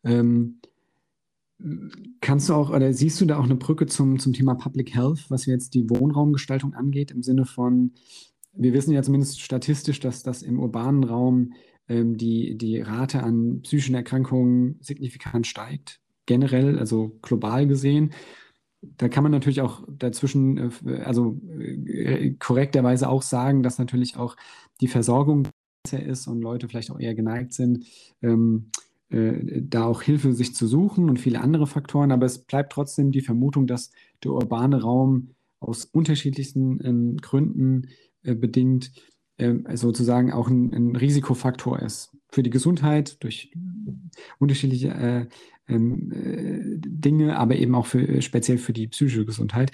Ähm, 0.04 0.60
kannst 2.20 2.48
du 2.48 2.54
auch 2.54 2.70
oder 2.70 2.92
siehst 2.92 3.20
du 3.20 3.26
da 3.26 3.38
auch 3.38 3.44
eine 3.44 3.56
Brücke 3.56 3.86
zum, 3.86 4.20
zum 4.20 4.32
Thema 4.32 4.54
Public 4.54 4.94
Health, 4.94 5.26
was 5.30 5.46
jetzt 5.46 5.74
die 5.74 5.90
Wohnraumgestaltung 5.90 6.74
angeht, 6.74 7.10
im 7.10 7.22
Sinne 7.22 7.44
von, 7.44 7.92
wir 8.52 8.72
wissen 8.72 8.92
ja 8.92 9.02
zumindest 9.02 9.40
statistisch, 9.40 9.98
dass 9.98 10.22
das 10.22 10.42
im 10.42 10.60
urbanen 10.60 11.02
Raum 11.02 11.54
ähm, 11.88 12.16
die, 12.16 12.56
die 12.56 12.80
Rate 12.80 13.24
an 13.24 13.62
psychischen 13.62 13.96
Erkrankungen 13.96 14.78
signifikant 14.80 15.48
steigt, 15.48 16.00
generell, 16.26 16.78
also 16.78 17.18
global 17.20 17.66
gesehen 17.66 18.12
da 18.82 19.08
kann 19.08 19.22
man 19.22 19.32
natürlich 19.32 19.60
auch 19.60 19.82
dazwischen, 19.88 20.70
äh, 20.86 21.00
also 21.04 21.40
äh, 21.86 22.32
korrekterweise 22.32 23.08
auch 23.08 23.22
sagen, 23.22 23.62
dass 23.62 23.78
natürlich 23.78 24.16
auch 24.16 24.36
die 24.80 24.88
Versorgung 24.88 25.48
besser 25.84 26.02
ist 26.02 26.26
und 26.26 26.42
Leute 26.42 26.68
vielleicht 26.68 26.90
auch 26.90 26.98
eher 26.98 27.14
geneigt 27.14 27.52
sind, 27.52 27.86
ähm, 28.22 28.70
äh, 29.10 29.62
da 29.62 29.84
auch 29.84 30.02
Hilfe 30.02 30.32
sich 30.32 30.54
zu 30.54 30.66
suchen 30.66 31.08
und 31.08 31.20
viele 31.20 31.40
andere 31.40 31.66
Faktoren. 31.66 32.12
Aber 32.12 32.26
es 32.26 32.38
bleibt 32.38 32.72
trotzdem 32.72 33.12
die 33.12 33.20
Vermutung, 33.20 33.66
dass 33.66 33.92
der 34.24 34.32
urbane 34.32 34.82
Raum 34.82 35.30
aus 35.60 35.84
unterschiedlichsten 35.84 36.80
äh, 37.16 37.20
Gründen 37.20 37.88
äh, 38.24 38.34
bedingt 38.34 38.90
äh, 38.96 39.11
sozusagen 39.74 40.32
auch 40.32 40.48
ein, 40.48 40.72
ein, 40.72 40.96
Risikofaktor 40.96 41.80
ist 41.80 42.16
für 42.28 42.42
die 42.42 42.50
Gesundheit 42.50 43.22
durch 43.24 43.52
unterschiedliche 44.38 45.28
ähm, 45.68 46.12
äh, 46.12 46.78
Dinge, 46.78 47.38
aber 47.38 47.56
eben 47.56 47.74
auch 47.74 47.86
für, 47.86 48.20
speziell 48.22 48.58
für 48.58 48.72
die 48.72 48.88
psychische 48.88 49.24
Gesundheit. 49.24 49.72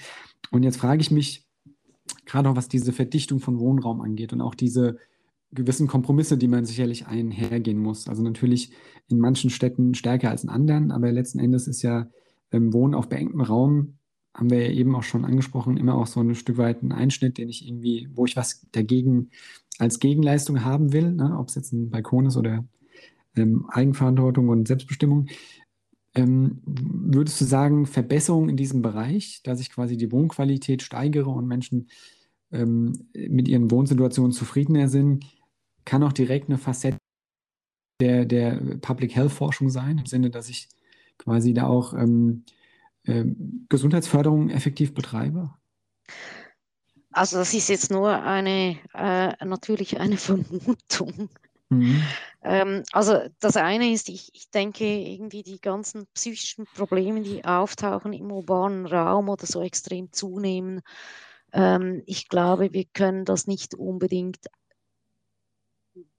Und 0.51 0.63
jetzt 0.63 0.77
frage 0.77 1.01
ich 1.01 1.11
mich, 1.11 1.47
gerade 2.25 2.49
auch 2.49 2.55
was 2.55 2.67
diese 2.67 2.93
Verdichtung 2.93 3.39
von 3.39 3.59
Wohnraum 3.59 4.01
angeht 4.01 4.33
und 4.33 4.41
auch 4.41 4.55
diese 4.55 4.97
gewissen 5.51 5.87
Kompromisse, 5.87 6.37
die 6.37 6.47
man 6.47 6.65
sicherlich 6.65 7.07
einhergehen 7.07 7.79
muss. 7.79 8.07
Also 8.07 8.21
natürlich 8.21 8.71
in 9.07 9.19
manchen 9.19 9.49
Städten 9.49 9.95
stärker 9.95 10.29
als 10.29 10.43
in 10.43 10.49
anderen, 10.49 10.91
aber 10.91 11.11
letzten 11.11 11.39
Endes 11.39 11.67
ist 11.67 11.81
ja 11.81 12.09
ähm, 12.51 12.71
Wohnen 12.73 12.93
auf 12.93 13.09
beengtem 13.09 13.41
Raum, 13.41 13.95
haben 14.33 14.49
wir 14.49 14.67
ja 14.67 14.71
eben 14.71 14.95
auch 14.95 15.03
schon 15.03 15.25
angesprochen, 15.25 15.77
immer 15.77 15.95
auch 15.95 16.07
so 16.07 16.21
ein 16.21 16.35
Stück 16.35 16.57
weit 16.57 16.83
ein 16.83 16.91
Einschnitt, 16.91 17.37
den 17.37 17.49
ich 17.49 17.67
irgendwie, 17.67 18.09
wo 18.13 18.25
ich 18.25 18.35
was 18.35 18.65
dagegen 18.71 19.29
als 19.79 19.99
Gegenleistung 19.99 20.63
haben 20.63 20.93
will, 20.93 21.11
ne? 21.11 21.37
ob 21.37 21.49
es 21.49 21.55
jetzt 21.55 21.73
ein 21.73 21.89
Balkon 21.89 22.27
ist 22.27 22.37
oder 22.37 22.65
ähm, 23.35 23.65
Eigenverantwortung 23.69 24.49
und 24.49 24.67
Selbstbestimmung. 24.67 25.27
Ähm, 26.15 26.61
würdest 26.65 27.39
du 27.39 27.45
sagen, 27.45 27.85
Verbesserung 27.85 28.49
in 28.49 28.57
diesem 28.57 28.81
Bereich, 28.81 29.41
dass 29.43 29.59
ich 29.59 29.71
quasi 29.71 29.97
die 29.97 30.11
Wohnqualität 30.11 30.81
steigere 30.81 31.29
und 31.29 31.47
Menschen 31.47 31.89
ähm, 32.51 33.07
mit 33.13 33.47
ihren 33.47 33.71
Wohnsituationen 33.71 34.31
zufriedener 34.31 34.89
sind, 34.89 35.25
kann 35.85 36.03
auch 36.03 36.13
direkt 36.13 36.49
eine 36.49 36.57
Facette 36.57 36.97
der, 38.01 38.25
der 38.25 38.55
Public 38.81 39.15
Health 39.15 39.31
Forschung 39.31 39.69
sein, 39.69 39.97
im 39.97 40.05
Sinne, 40.05 40.29
dass 40.29 40.49
ich 40.49 40.69
quasi 41.17 41.53
da 41.53 41.67
auch 41.67 41.93
ähm, 41.93 42.43
äh, 43.05 43.25
Gesundheitsförderung 43.69 44.49
effektiv 44.49 44.93
betreibe? 44.93 45.53
Also 47.11 47.37
das 47.37 47.53
ist 47.53 47.69
jetzt 47.69 47.91
nur 47.91 48.21
eine 48.21 48.77
äh, 48.93 49.45
natürlich 49.45 49.99
eine 49.99 50.17
Vermutung. 50.17 51.29
Mhm. 51.69 52.15
Ähm, 52.43 52.83
also 52.91 53.19
das 53.39 53.57
eine 53.57 53.91
ist, 53.91 54.09
ich, 54.09 54.29
ich 54.33 54.49
denke, 54.51 54.85
irgendwie 54.85 55.43
die 55.43 55.59
ganzen 55.61 56.07
psychischen 56.13 56.67
Probleme, 56.73 57.21
die 57.21 57.45
auftauchen 57.45 58.13
im 58.13 58.31
urbanen 58.31 58.85
Raum 58.85 59.29
oder 59.29 59.45
so 59.45 59.61
extrem 59.61 60.11
zunehmen, 60.11 60.81
Ähm, 61.53 62.03
ich 62.07 62.29
glaube, 62.29 62.73
wir 62.73 62.85
können 62.85 63.25
das 63.25 63.47
nicht 63.47 63.75
unbedingt 63.75 64.37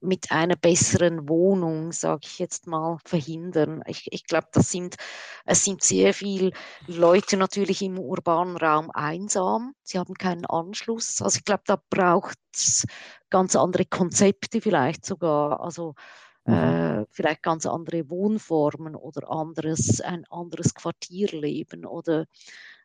mit 0.00 0.30
einer 0.30 0.56
besseren 0.56 1.28
Wohnung, 1.28 1.92
sage 1.92 2.22
ich 2.24 2.38
jetzt 2.38 2.66
mal, 2.66 2.98
verhindern. 3.04 3.82
Ich, 3.86 4.08
ich 4.12 4.24
glaube, 4.24 4.48
das 4.52 4.70
sind, 4.70 4.96
es 5.44 5.64
sind 5.64 5.82
sehr 5.82 6.14
viele 6.14 6.52
Leute 6.86 7.36
natürlich 7.36 7.82
im 7.82 7.98
urbanen 7.98 8.56
Raum 8.56 8.90
einsam. 8.90 9.74
Sie 9.82 9.98
haben 9.98 10.14
keinen 10.14 10.46
Anschluss. 10.46 11.20
Also 11.20 11.38
ich 11.38 11.44
glaube, 11.44 11.64
da 11.66 11.80
braucht 11.90 12.38
es 12.54 12.86
ganz 13.28 13.56
andere 13.56 13.84
Konzepte 13.84 14.60
vielleicht 14.60 15.04
sogar. 15.04 15.60
Also 15.60 15.94
mhm. 16.46 16.54
äh, 16.54 17.06
vielleicht 17.10 17.42
ganz 17.42 17.66
andere 17.66 18.08
Wohnformen 18.08 18.96
oder 18.96 19.30
anderes, 19.30 20.00
ein 20.00 20.24
anderes 20.30 20.74
Quartierleben 20.74 21.84
oder 21.84 22.26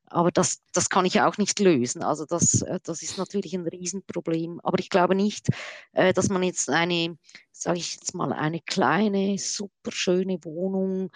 aber 0.07 0.31
das, 0.31 0.61
das 0.73 0.89
kann 0.89 1.05
ich 1.05 1.21
auch 1.21 1.37
nicht 1.37 1.59
lösen. 1.59 2.03
Also 2.03 2.25
das, 2.25 2.61
äh, 2.61 2.79
das 2.83 3.01
ist 3.01 3.17
natürlich 3.17 3.53
ein 3.53 3.67
Riesenproblem. 3.67 4.59
Aber 4.63 4.79
ich 4.79 4.89
glaube 4.89 5.15
nicht, 5.15 5.49
äh, 5.93 6.13
dass 6.13 6.29
man 6.29 6.43
jetzt 6.43 6.69
eine, 6.69 7.17
sage 7.51 7.79
ich 7.79 7.95
jetzt 7.95 8.13
mal, 8.13 8.31
eine 8.33 8.61
kleine, 8.61 9.37
super 9.37 9.91
schöne 9.91 10.43
Wohnung 10.43 11.11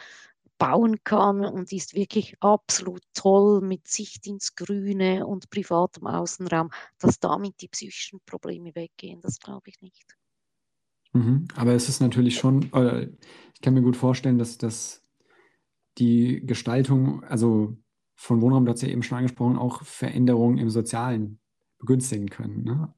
bauen 0.58 1.04
kann 1.04 1.46
und 1.46 1.72
ist 1.72 1.96
wirklich 1.96 2.36
absolut 2.42 3.02
toll 3.14 3.62
mit 3.62 3.88
Sicht 3.88 4.28
ins 4.28 4.56
Grüne 4.56 5.26
und 5.26 5.50
privatem 5.50 6.06
Außenraum, 6.06 6.70
dass 7.00 7.20
damit 7.20 7.62
die 7.62 7.70
psychischen 7.70 8.20
Probleme 8.26 8.76
weggehen. 8.76 9.22
Das 9.22 9.40
glaube 9.40 9.70
ich 9.70 9.82
nicht. 9.82 10.18
Mhm. 11.14 11.48
Aber 11.56 11.74
es 11.74 11.88
ist 11.88 12.02
natürlich 12.02 12.38
schon, 12.38 12.64
ich 12.64 13.62
kann 13.62 13.74
mir 13.74 13.82
gut 13.82 13.96
vorstellen, 13.96 14.38
dass 14.38 14.58
das 14.58 15.02
die 15.98 16.46
Gestaltung, 16.46 17.24
also 17.24 17.78
von 18.20 18.42
Wohnraum, 18.42 18.68
hast 18.68 18.82
ja 18.82 18.90
eben 18.90 19.02
schon 19.02 19.18
angesprochen, 19.18 19.56
auch 19.56 19.82
Veränderungen 19.84 20.58
im 20.58 20.70
Sozialen 20.70 21.40
begünstigen 21.80 22.28
können. 22.28 22.64
Ne? 22.66 22.94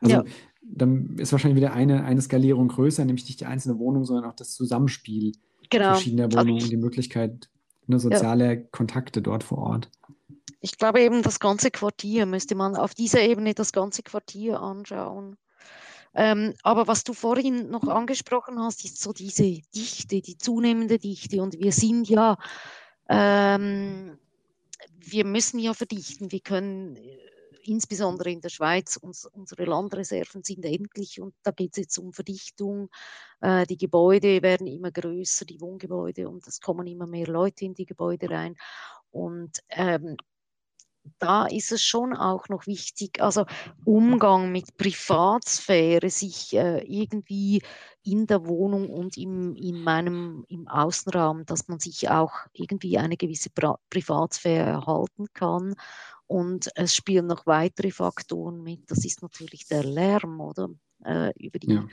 Also 0.00 0.16
ja. 0.18 0.24
dann 0.62 1.16
ist 1.18 1.32
wahrscheinlich 1.32 1.56
wieder 1.56 1.72
eine, 1.72 2.04
eine 2.04 2.22
Skalierung 2.22 2.68
größer, 2.68 3.04
nämlich 3.04 3.26
nicht 3.26 3.40
die 3.40 3.46
einzelne 3.46 3.80
Wohnung, 3.80 4.04
sondern 4.04 4.30
auch 4.30 4.36
das 4.36 4.52
Zusammenspiel 4.52 5.32
genau. 5.68 5.94
verschiedener 5.94 6.32
Wohnungen 6.32 6.62
und 6.62 6.70
die 6.70 6.76
Möglichkeit 6.76 7.50
ne, 7.88 7.98
sozialer 7.98 8.52
ja. 8.52 8.60
Kontakte 8.70 9.20
dort 9.20 9.42
vor 9.42 9.58
Ort. 9.58 9.90
Ich 10.60 10.78
glaube 10.78 11.00
eben, 11.00 11.22
das 11.22 11.40
ganze 11.40 11.72
Quartier 11.72 12.24
müsste 12.24 12.54
man 12.54 12.76
auf 12.76 12.94
dieser 12.94 13.20
Ebene 13.20 13.54
das 13.54 13.72
ganze 13.72 14.04
Quartier 14.04 14.60
anschauen. 14.60 15.38
Ähm, 16.14 16.54
aber 16.62 16.86
was 16.86 17.02
du 17.02 17.14
vorhin 17.14 17.68
noch 17.68 17.88
angesprochen 17.88 18.60
hast, 18.60 18.84
ist 18.84 19.00
so 19.00 19.12
diese 19.12 19.60
Dichte, 19.74 20.20
die 20.20 20.38
zunehmende 20.38 20.98
Dichte. 20.98 21.42
Und 21.42 21.58
wir 21.58 21.72
sind 21.72 22.08
ja 22.08 22.38
ähm, 23.08 24.18
wir 24.98 25.24
müssen 25.24 25.58
ja 25.58 25.74
verdichten. 25.74 26.32
Wir 26.32 26.40
können 26.40 26.96
äh, 26.96 27.18
insbesondere 27.64 28.30
in 28.30 28.40
der 28.40 28.48
Schweiz, 28.48 28.96
uns, 28.96 29.26
unsere 29.26 29.64
Landreserven 29.64 30.42
sind 30.42 30.64
endlich 30.64 31.20
und 31.20 31.34
da 31.42 31.50
geht 31.50 31.72
es 31.72 31.78
jetzt 31.78 31.98
um 31.98 32.12
Verdichtung. 32.12 32.90
Äh, 33.40 33.66
die 33.66 33.76
Gebäude 33.76 34.42
werden 34.42 34.66
immer 34.66 34.90
größer, 34.90 35.44
die 35.44 35.60
Wohngebäude 35.60 36.28
und 36.28 36.46
es 36.46 36.60
kommen 36.60 36.86
immer 36.86 37.06
mehr 37.06 37.26
Leute 37.26 37.64
in 37.64 37.74
die 37.74 37.86
Gebäude 37.86 38.30
rein. 38.30 38.56
Und 39.10 39.60
ähm, 39.70 40.16
da 41.18 41.46
ist 41.46 41.72
es 41.72 41.82
schon 41.82 42.14
auch 42.14 42.48
noch 42.48 42.66
wichtig, 42.66 43.20
also 43.20 43.46
Umgang 43.84 44.52
mit 44.52 44.76
Privatsphäre, 44.76 46.10
sich 46.10 46.54
äh, 46.54 46.84
irgendwie 46.84 47.62
in 48.02 48.26
der 48.26 48.46
Wohnung 48.46 48.90
und 48.90 49.16
im, 49.16 49.54
in 49.56 49.82
meinem 49.82 50.44
im 50.48 50.68
Außenraum, 50.68 51.44
dass 51.46 51.68
man 51.68 51.78
sich 51.78 52.08
auch 52.10 52.32
irgendwie 52.52 52.98
eine 52.98 53.16
gewisse 53.16 53.50
pra 53.50 53.78
Privatsphäre 53.90 54.70
erhalten 54.70 55.26
kann. 55.34 55.74
Und 56.26 56.70
es 56.76 56.94
spielen 56.94 57.26
noch 57.26 57.46
weitere 57.46 57.90
Faktoren 57.90 58.62
mit. 58.62 58.90
Das 58.90 59.04
ist 59.04 59.22
natürlich 59.22 59.66
der 59.66 59.84
Lärm, 59.84 60.40
oder? 60.40 60.70
Äh, 61.04 61.32
über 61.38 61.58
die 61.58 61.74
ja 61.74 61.84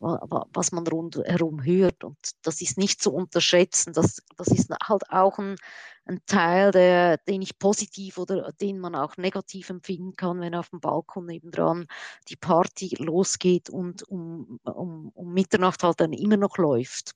was 0.00 0.72
man 0.72 0.86
rundherum 0.86 1.64
hört. 1.64 2.04
Und 2.04 2.18
das 2.42 2.60
ist 2.60 2.78
nicht 2.78 3.02
zu 3.02 3.12
unterschätzen. 3.12 3.92
Das, 3.92 4.22
das 4.36 4.48
ist 4.48 4.70
halt 4.82 5.02
auch 5.10 5.38
ein, 5.38 5.56
ein 6.04 6.20
Teil, 6.26 6.70
der, 6.70 7.18
den 7.18 7.42
ich 7.42 7.58
positiv 7.58 8.18
oder 8.18 8.52
den 8.52 8.78
man 8.78 8.94
auch 8.94 9.16
negativ 9.16 9.70
empfinden 9.70 10.14
kann, 10.16 10.40
wenn 10.40 10.54
auf 10.54 10.70
dem 10.70 10.80
Balkon 10.80 11.26
nebendran 11.26 11.86
die 12.28 12.36
Party 12.36 12.94
losgeht 12.98 13.70
und 13.70 14.02
um, 14.04 14.60
um, 14.64 15.10
um 15.14 15.32
Mitternacht 15.32 15.82
halt 15.82 16.00
dann 16.00 16.12
immer 16.12 16.36
noch 16.36 16.56
läuft. 16.58 17.14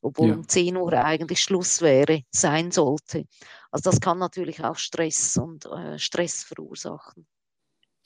Obwohl 0.00 0.30
ja. 0.30 0.34
um 0.34 0.48
10 0.48 0.76
Uhr 0.76 0.92
eigentlich 0.94 1.40
Schluss 1.40 1.80
wäre, 1.80 2.22
sein 2.30 2.72
sollte. 2.72 3.26
Also 3.70 3.90
das 3.90 4.00
kann 4.00 4.18
natürlich 4.18 4.64
auch 4.64 4.76
Stress 4.76 5.36
und 5.36 5.66
äh, 5.66 5.98
Stress 5.98 6.42
verursachen. 6.42 7.26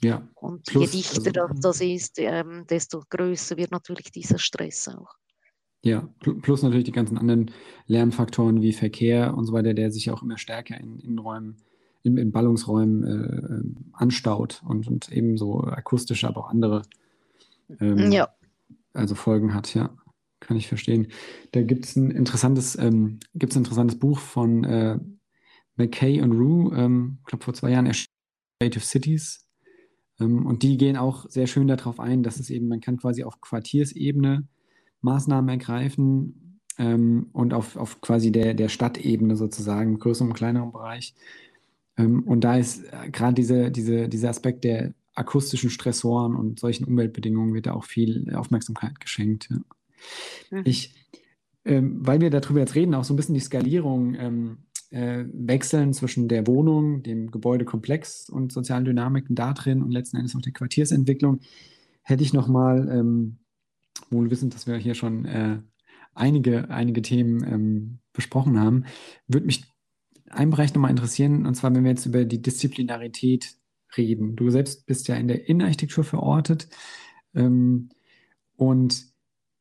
Ja. 0.02 0.28
Und 0.34 0.66
plus, 0.66 0.92
je 0.92 0.98
dichter 0.98 1.42
also, 1.42 1.60
das 1.60 1.80
ist, 1.80 2.18
ähm, 2.18 2.64
desto 2.68 3.02
größer 3.08 3.56
wird 3.56 3.70
natürlich 3.70 4.10
dieser 4.10 4.38
Stress 4.38 4.88
auch. 4.88 5.14
Ja, 5.82 6.08
plus 6.42 6.62
natürlich 6.62 6.84
die 6.84 6.92
ganzen 6.92 7.16
anderen 7.16 7.52
Lärmfaktoren 7.86 8.60
wie 8.60 8.72
Verkehr 8.72 9.34
und 9.36 9.44
so 9.44 9.52
weiter, 9.52 9.72
der 9.72 9.92
sich 9.92 10.10
auch 10.10 10.22
immer 10.22 10.36
stärker 10.36 10.78
in 10.80 10.98
Innenräumen, 10.98 11.58
in, 12.02 12.16
in 12.16 12.32
Ballungsräumen 12.32 13.04
äh, 13.04 13.54
ähm, 13.54 13.76
anstaut 13.92 14.62
und, 14.66 14.88
und 14.88 15.12
ebenso 15.12 15.60
akustische, 15.60 16.26
aber 16.26 16.40
auch 16.40 16.50
andere 16.50 16.82
ähm, 17.80 18.10
ja. 18.10 18.28
also 18.92 19.14
Folgen 19.14 19.54
hat, 19.54 19.74
ja. 19.74 19.90
Kann 20.38 20.58
ich 20.58 20.68
verstehen. 20.68 21.08
Da 21.52 21.62
gibt 21.62 21.86
es 21.86 21.96
ein 21.96 22.10
interessantes, 22.10 22.76
ähm, 22.78 23.20
gibt's 23.34 23.56
ein 23.56 23.60
interessantes 23.60 23.98
Buch 23.98 24.18
von 24.18 24.64
äh, 24.64 24.98
McKay 25.76 26.20
und 26.20 26.32
Rue, 26.32 26.76
ähm, 26.76 27.18
ich 27.20 27.26
glaube 27.26 27.44
vor 27.44 27.54
zwei 27.54 27.70
Jahren 27.70 27.86
erschienen, 27.86 28.12
Creative 28.60 28.84
Cities, 28.84 29.45
und 30.18 30.62
die 30.62 30.76
gehen 30.76 30.96
auch 30.96 31.28
sehr 31.28 31.46
schön 31.46 31.68
darauf 31.68 32.00
ein, 32.00 32.22
dass 32.22 32.40
es 32.40 32.50
eben, 32.50 32.68
man 32.68 32.80
kann 32.80 32.96
quasi 32.96 33.24
auf 33.24 33.40
Quartiersebene 33.40 34.44
Maßnahmen 35.02 35.48
ergreifen 35.48 36.60
ähm, 36.78 37.28
und 37.32 37.54
auf, 37.54 37.76
auf 37.76 38.00
quasi 38.00 38.32
der, 38.32 38.54
der 38.54 38.68
Stadtebene 38.68 39.36
sozusagen, 39.36 39.98
größerem 39.98 40.30
und 40.30 40.36
kleinerem 40.36 40.72
Bereich. 40.72 41.14
Ähm, 41.96 42.22
und 42.24 42.42
da 42.42 42.56
ist 42.56 42.84
äh, 42.84 43.10
gerade 43.10 43.34
diese, 43.34 43.70
diese, 43.70 44.08
dieser 44.08 44.30
Aspekt 44.30 44.64
der 44.64 44.94
akustischen 45.14 45.70
Stressoren 45.70 46.36
und 46.36 46.60
solchen 46.60 46.84
Umweltbedingungen 46.84 47.54
wird 47.54 47.66
da 47.66 47.72
auch 47.72 47.84
viel 47.84 48.34
Aufmerksamkeit 48.34 49.00
geschenkt. 49.00 49.48
Ja. 50.50 50.60
Ich, 50.64 50.94
ähm, 51.64 52.06
weil 52.06 52.20
wir 52.20 52.30
darüber 52.30 52.60
jetzt 52.60 52.74
reden, 52.74 52.94
auch 52.94 53.04
so 53.04 53.14
ein 53.14 53.16
bisschen 53.16 53.34
die 53.34 53.40
Skalierung 53.40 54.14
äh, 54.90 55.24
wechseln 55.32 55.92
zwischen 55.92 56.28
der 56.28 56.46
Wohnung, 56.46 57.02
dem 57.02 57.30
Gebäudekomplex 57.30 58.28
und 58.30 58.52
sozialen 58.52 58.84
Dynamiken 58.84 59.34
da 59.34 59.52
drin 59.52 59.82
und 59.82 59.90
letzten 59.90 60.16
Endes 60.16 60.36
auch 60.36 60.42
der 60.42 60.52
Quartiersentwicklung, 60.52 61.40
hätte 62.02 62.22
ich 62.22 62.32
nochmal, 62.32 62.88
ähm, 62.90 63.38
wohl 64.10 64.30
wissend, 64.30 64.54
dass 64.54 64.66
wir 64.66 64.76
hier 64.76 64.94
schon 64.94 65.24
äh, 65.24 65.58
einige, 66.14 66.70
einige 66.70 67.02
Themen 67.02 67.42
ähm, 67.44 67.98
besprochen 68.12 68.60
haben, 68.60 68.84
würde 69.26 69.46
mich 69.46 69.64
ein 70.30 70.50
Bereich 70.50 70.74
nochmal 70.74 70.90
interessieren, 70.90 71.46
und 71.46 71.54
zwar, 71.54 71.74
wenn 71.74 71.84
wir 71.84 71.90
jetzt 71.90 72.06
über 72.06 72.24
die 72.24 72.42
Disziplinarität 72.42 73.56
reden. 73.96 74.36
Du 74.36 74.50
selbst 74.50 74.86
bist 74.86 75.08
ja 75.08 75.16
in 75.16 75.28
der 75.28 75.48
Innenarchitektur 75.48 76.04
verortet 76.04 76.68
ähm, 77.34 77.90
und 78.56 79.15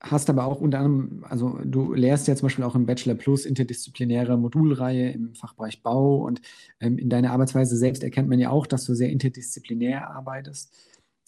hast 0.06 0.30
aber 0.30 0.46
auch 0.46 0.62
unter 0.62 0.80
anderem, 0.80 1.24
also 1.28 1.60
du 1.64 1.94
lehrst 1.94 2.28
ja 2.28 2.36
zum 2.36 2.46
Beispiel 2.46 2.64
auch 2.64 2.76
im 2.76 2.86
Bachelor 2.86 3.16
Plus 3.16 3.46
interdisziplinäre 3.46 4.38
Modulreihe 4.38 5.12
im 5.12 5.34
Fachbereich 5.34 5.82
Bau 5.84 6.24
und 6.26 6.42
ähm, 6.80 6.98
in 6.98 7.10
deiner 7.10 7.32
Arbeitsweise 7.32 7.76
selbst 7.76 8.04
erkennt 8.04 8.30
man 8.30 8.40
ja 8.40 8.50
auch, 8.50 8.68
dass 8.68 8.86
du 8.86 8.94
sehr 8.94 9.10
interdisziplinär 9.10 10.10
arbeitest. 10.10 10.74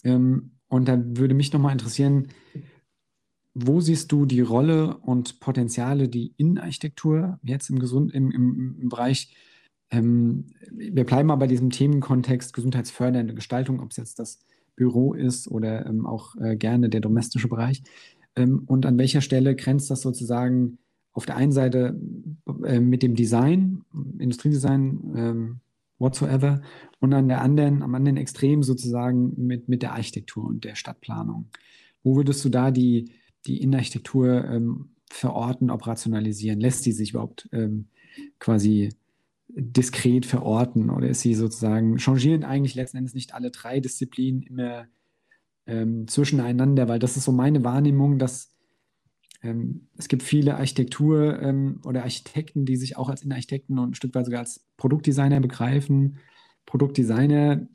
Ähm, 0.04 0.52
und 0.68 0.88
da 0.88 0.98
würde 1.02 1.34
mich 1.34 1.52
nochmal 1.52 1.72
interessieren, 1.72 2.28
wo 3.54 3.80
siehst 3.80 4.12
du 4.12 4.26
die 4.26 4.42
Rolle 4.42 4.96
und 4.98 5.40
Potenziale, 5.40 6.08
die 6.08 6.34
Innenarchitektur 6.36 7.40
jetzt 7.42 7.70
im, 7.70 7.80
Gesund, 7.80 8.14
im, 8.14 8.30
im, 8.30 8.76
im 8.80 8.88
Bereich, 8.88 9.34
ähm, 9.90 10.46
wir 10.70 11.04
bleiben 11.04 11.28
mal 11.28 11.36
bei 11.36 11.46
diesem 11.46 11.70
Themenkontext 11.70 12.52
gesundheitsfördernde 12.52 13.34
Gestaltung, 13.34 13.80
ob 13.80 13.90
es 13.90 13.96
jetzt 13.96 14.18
das 14.18 14.38
Büro 14.76 15.14
ist 15.14 15.48
oder 15.48 15.86
ähm, 15.86 16.06
auch 16.06 16.36
äh, 16.36 16.56
gerne 16.56 16.88
der 16.88 17.00
domestische 17.00 17.48
Bereich. 17.48 17.82
Ähm, 18.38 18.62
und 18.66 18.86
an 18.86 18.98
welcher 18.98 19.20
Stelle 19.20 19.56
grenzt 19.56 19.90
das 19.90 20.02
sozusagen 20.02 20.78
auf 21.12 21.26
der 21.26 21.36
einen 21.36 21.52
Seite 21.52 22.00
äh, 22.64 22.80
mit 22.80 23.02
dem 23.02 23.14
Design, 23.14 23.82
Industriedesign, 24.18 25.14
ähm, 25.16 25.60
whatsoever, 25.98 26.62
und 27.00 27.12
an 27.12 27.28
der 27.28 27.42
anderen, 27.42 27.82
am 27.82 27.94
anderen 27.94 28.16
Extrem 28.16 28.62
sozusagen 28.62 29.34
mit, 29.36 29.68
mit 29.68 29.82
der 29.82 29.94
Architektur 29.94 30.44
und 30.44 30.64
der 30.64 30.76
Stadtplanung. 30.76 31.46
Wo 32.04 32.16
würdest 32.16 32.44
du 32.44 32.48
da 32.48 32.70
die, 32.70 33.10
die 33.46 33.60
Innenarchitektur 33.60 34.44
ähm, 34.44 34.90
verorten, 35.10 35.70
operationalisieren? 35.70 36.60
Lässt 36.60 36.84
sie 36.84 36.92
sich 36.92 37.10
überhaupt 37.10 37.48
ähm, 37.52 37.88
quasi 38.38 38.90
diskret 39.48 40.26
verorten 40.26 40.90
oder 40.90 41.08
ist 41.08 41.22
sie 41.22 41.34
sozusagen, 41.34 41.98
changieren 41.98 42.44
eigentlich 42.44 42.74
letzten 42.74 42.98
Endes 42.98 43.14
nicht 43.14 43.34
alle 43.34 43.50
drei 43.50 43.80
Disziplinen 43.80 44.42
immer 44.42 44.86
ähm, 45.68 46.08
zwischeneinander, 46.08 46.88
weil 46.88 46.98
das 46.98 47.16
ist 47.16 47.24
so 47.24 47.32
meine 47.32 47.62
Wahrnehmung, 47.62 48.18
dass 48.18 48.56
ähm, 49.42 49.88
es 49.96 50.08
gibt 50.08 50.22
viele 50.22 50.56
Architektur 50.56 51.40
ähm, 51.40 51.80
oder 51.84 52.02
Architekten, 52.02 52.64
die 52.64 52.76
sich 52.76 52.96
auch 52.96 53.08
als 53.08 53.22
Innenarchitekten 53.22 53.78
und 53.78 53.90
ein 53.90 53.94
Stück 53.94 54.14
weit 54.14 54.24
sogar 54.24 54.40
als 54.40 54.66
Produktdesigner 54.78 55.40
begreifen. 55.40 56.18
Produktdesigner 56.66 57.68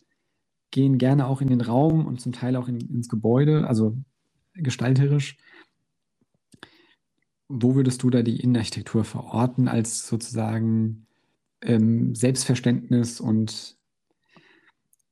gehen 0.72 0.98
gerne 0.98 1.28
auch 1.28 1.39
in 1.39 1.48
den 1.48 1.62
Raum 1.62 2.06
und 2.06 2.20
zum 2.20 2.34
Teil 2.34 2.56
auch 2.56 2.68
in, 2.68 2.82
ins 2.82 3.08
Gebäude, 3.08 3.68
also 3.68 3.96
gestalterisch. 4.56 5.38
Wo 7.48 7.76
würdest 7.76 8.02
du 8.02 8.10
da 8.10 8.24
die 8.24 8.39
Innenarchitektur 8.39 9.04
verorten 9.04 9.68
als 9.68 10.08
sozusagen 10.08 11.06
ähm, 11.62 12.16
Selbstverständnis 12.16 13.22
und 13.22 13.78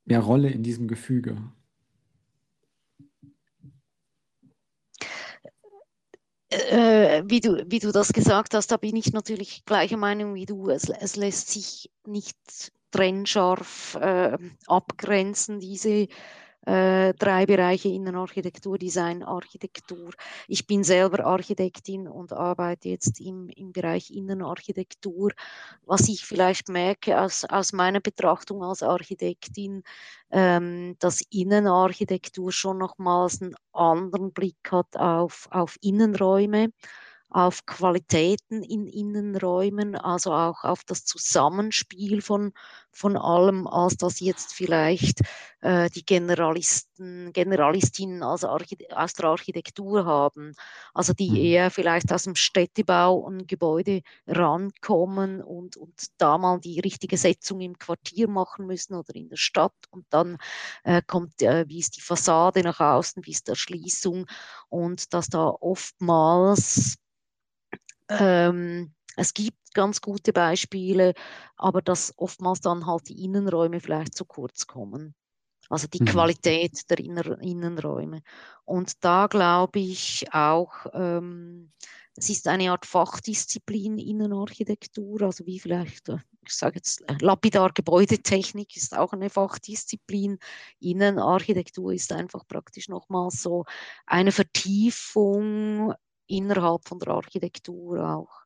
ja, 0.06 0.20
Rolle 0.20 0.50
in 0.50 0.64
diesem 0.64 0.88
Gefüge? 0.88 1.38
Äh, 6.52 7.24
wie, 7.28 7.40
du, 7.40 7.64
wie 7.68 7.80
du 7.80 7.92
das 7.94 8.12
gesagt 8.12 8.54
hast, 8.54 8.68
da 8.72 8.78
bin 8.78 8.98
ich 8.98 9.14
natürlich 9.14 9.64
gleicher 9.66 9.96
Meinung 9.98 10.36
wie 10.36 10.46
du. 10.46 10.70
Es, 10.70 10.90
es 10.90 11.16
lässt 11.16 11.50
sich 11.50 11.90
nicht 12.06 12.38
trennscharf 12.92 13.96
äh, 14.02 14.38
abgrenzen, 14.68 15.62
diese 15.62 16.08
äh, 16.66 17.14
drei 17.16 17.46
Bereiche 17.46 17.90
Innenarchitektur, 17.90 18.78
Design, 18.78 19.24
Architektur. 19.24 20.12
Ich 20.48 20.68
bin 20.68 20.84
selber 20.84 21.26
Architektin 21.26 22.08
und 22.08 22.34
arbeite 22.34 22.90
jetzt 22.90 23.20
im, 23.20 23.50
im 23.50 23.72
Bereich 23.72 24.12
Innenarchitektur. 24.12 25.32
Was 25.86 26.08
ich 26.08 26.26
vielleicht 26.26 26.70
merke 26.70 27.20
aus, 27.20 27.46
aus 27.46 27.74
meiner 27.74 28.00
Betrachtung 28.00 28.64
als 28.64 28.84
Architektin, 28.84 29.84
ähm, 30.32 30.96
dass 31.00 31.22
Innenarchitektur 31.32 32.52
schon 32.52 32.78
nochmals 32.78 33.42
einen 33.42 33.56
anderen 33.74 34.32
Blick 34.32 34.72
hat 34.72 34.96
auf, 34.98 35.48
auf 35.52 35.78
Innenräume 35.82 36.72
auf 37.32 37.66
Qualitäten 37.66 38.62
in 38.62 38.88
Innenräumen, 38.88 39.96
also 39.96 40.34
auch 40.34 40.66
auf 40.66 40.84
das 40.84 41.06
Zusammenspiel 41.06 42.22
von, 42.22 42.52
von 42.92 43.16
allem, 43.16 43.68
als 43.68 43.96
das 43.96 44.20
jetzt 44.20 44.54
vielleicht 44.54 45.22
äh, 45.62 45.90
die 45.90 46.06
Generalisten, 46.06 47.32
Generalistinnen 47.32 48.22
also 48.22 48.50
aus 48.50 49.14
der 49.14 49.26
Architektur 49.26 50.06
haben, 50.06 50.54
also 50.94 51.14
die 51.14 51.30
mhm. 51.30 51.36
eher 51.38 51.72
vielleicht 51.72 52.12
aus 52.12 52.24
dem 52.24 52.36
Städtebau 52.36 53.16
und 53.16 53.48
Gebäude 53.48 54.02
rankommen 54.28 55.42
und, 55.42 55.78
und 55.78 55.94
da 56.18 56.38
mal 56.38 56.60
die 56.60 56.82
richtige 56.82 57.18
Setzung 57.18 57.62
im 57.62 57.80
Quartier 57.80 58.28
machen 58.28 58.68
müssen 58.68 58.94
oder 58.94 59.16
in 59.16 59.30
der 59.30 59.38
Stadt. 59.38 59.74
Und 59.90 60.06
dann 60.10 60.38
äh, 60.84 61.02
kommt, 61.02 61.42
äh, 61.42 61.66
wie 61.70 61.80
ist 61.80 61.96
die 61.96 62.02
Fassade 62.02 62.62
nach 62.62 62.82
außen, 62.82 63.26
wie 63.26 63.32
ist 63.32 63.48
die 63.48 63.52
Erschließung? 63.52 64.26
Und 64.68 65.14
dass 65.14 65.30
da 65.30 65.48
oftmals 65.48 66.98
ähm, 68.20 68.94
es 69.16 69.34
gibt 69.34 69.58
ganz 69.74 70.02
gute 70.02 70.34
Beispiele, 70.34 71.14
aber 71.58 71.82
dass 71.82 72.14
oftmals 72.18 72.62
dann 72.62 72.86
halt 72.86 73.10
die 73.10 73.24
Innenräume 73.24 73.80
vielleicht 73.80 74.16
zu 74.16 74.26
kurz 74.26 74.68
kommen. 74.68 75.16
Also 75.70 75.88
die 75.88 76.02
mhm. 76.02 76.08
Qualität 76.08 76.90
der 76.90 77.00
Inner 77.00 77.40
Innenräume. 77.42 78.24
Und 78.66 79.04
da 79.04 79.28
glaube 79.28 79.80
ich 79.80 80.26
auch, 80.34 80.86
ähm, 80.94 81.72
es 82.18 82.30
ist 82.30 82.48
eine 82.48 82.72
Art 82.72 82.86
Fachdisziplin 82.86 83.98
Innenarchitektur, 83.98 85.22
also 85.22 85.46
wie 85.46 85.60
vielleicht, 85.60 86.10
äh, 86.10 86.18
ich 86.46 86.54
sage 86.54 86.76
jetzt, 86.76 87.02
äh, 87.10 87.16
lapidar 87.22 87.72
Gebäudetechnik 87.74 88.76
ist 88.76 88.98
auch 88.98 89.14
eine 89.14 89.30
Fachdisziplin. 89.30 90.38
Innenarchitektur 90.80 91.94
ist 91.94 92.12
einfach 92.12 92.46
praktisch 92.48 92.90
nochmal 92.90 93.30
so 93.32 93.64
eine 94.06 94.34
Vertiefung 94.34 95.94
innerhalb 96.32 96.88
von 96.88 97.00
der 97.00 97.10
Architektur 97.10 98.04
auch. 98.08 98.42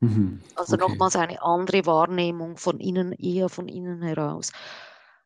Mhm, 0.00 0.42
also 0.56 0.74
okay. 0.74 0.88
nochmals 0.88 1.16
eine 1.16 1.40
andere 1.42 1.86
Wahrnehmung 1.86 2.56
von 2.56 2.80
innen, 2.80 3.12
eher 3.12 3.48
von 3.48 3.68
innen 3.68 4.02
heraus. 4.02 4.52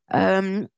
Ähm, 0.08 0.68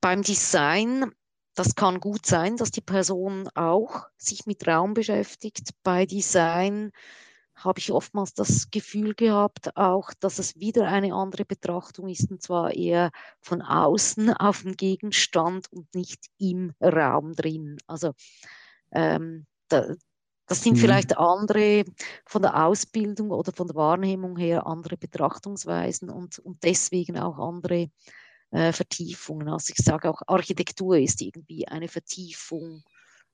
beim 0.00 0.22
Design, 0.22 1.10
das 1.54 1.74
kann 1.74 2.00
gut 2.00 2.26
sein, 2.26 2.56
dass 2.56 2.70
die 2.70 2.80
Person 2.80 3.48
auch 3.54 4.06
sich 4.16 4.46
mit 4.46 4.66
Raum 4.66 4.94
beschäftigt. 4.94 5.70
Bei 5.82 6.06
Design 6.06 6.92
habe 7.64 7.78
ich 7.78 7.92
oftmals 7.92 8.32
das 8.34 8.70
Gefühl 8.70 9.14
gehabt, 9.14 9.76
auch, 9.76 10.12
dass 10.20 10.38
es 10.38 10.56
wieder 10.56 10.88
eine 10.88 11.14
andere 11.14 11.44
Betrachtung 11.44 12.08
ist, 12.08 12.30
und 12.30 12.40
zwar 12.42 12.72
eher 12.72 13.10
von 13.40 13.62
außen 13.62 14.32
auf 14.32 14.62
den 14.62 14.76
Gegenstand 14.76 15.70
und 15.72 15.94
nicht 15.94 16.26
im 16.38 16.72
Raum 16.80 17.34
drin. 17.34 17.78
Also 17.86 18.12
ähm, 18.92 19.46
da, 19.68 19.94
das 20.50 20.64
sind 20.64 20.78
mhm. 20.78 20.80
vielleicht 20.80 21.16
andere 21.16 21.84
von 22.26 22.42
der 22.42 22.66
Ausbildung 22.66 23.30
oder 23.30 23.52
von 23.52 23.68
der 23.68 23.76
Wahrnehmung 23.76 24.36
her 24.36 24.66
andere 24.66 24.96
Betrachtungsweisen 24.96 26.10
und, 26.10 26.40
und 26.40 26.64
deswegen 26.64 27.16
auch 27.20 27.38
andere 27.38 27.88
äh, 28.50 28.72
Vertiefungen. 28.72 29.48
Also 29.48 29.72
ich 29.76 29.84
sage 29.84 30.10
auch, 30.10 30.22
Architektur 30.26 30.98
ist 30.98 31.22
irgendwie 31.22 31.68
eine 31.68 31.86
Vertiefung 31.86 32.82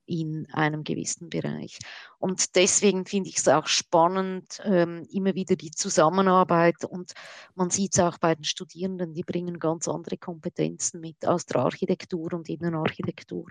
in 0.05 0.47
einem 0.53 0.85
gewissen 0.85 1.31
Bereich. 1.31 1.79
Und 2.19 2.55
deswegen 2.55 3.07
finde 3.07 3.31
ich 3.31 3.39
es 3.39 3.49
auch 3.49 3.67
spannend, 3.67 4.61
ähm, 4.65 5.09
immer 5.11 5.35
wieder 5.35 5.57
die 5.57 5.71
Zusammenarbeit. 5.71 6.85
Und 6.85 7.13
man 7.55 7.71
sieht 7.71 7.95
es 7.95 7.99
auch 7.99 8.19
bei 8.19 8.35
den 8.35 8.45
Studierenden, 8.45 9.15
die 9.15 9.25
bringen 9.25 9.59
ganz 9.59 9.89
andere 9.89 10.19
Kompetenzen 10.19 11.01
mit 11.01 11.27
aus 11.27 11.47
der 11.47 11.63
Architektur 11.63 12.35
und 12.35 12.51
Innenarchitektur. 12.51 13.47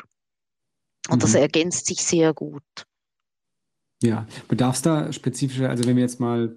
Und 1.09 1.15
mhm. 1.15 1.19
das 1.19 1.33
ergänzt 1.33 1.87
sich 1.87 2.03
sehr 2.03 2.31
gut. 2.35 2.61
Ja, 4.05 4.27
bedarf 4.47 4.75
es 4.75 4.81
da 4.83 5.11
spezifischer, 5.11 5.69
also 5.69 5.85
wenn 5.85 5.95
wir 5.95 6.03
jetzt 6.03 6.19
mal 6.19 6.55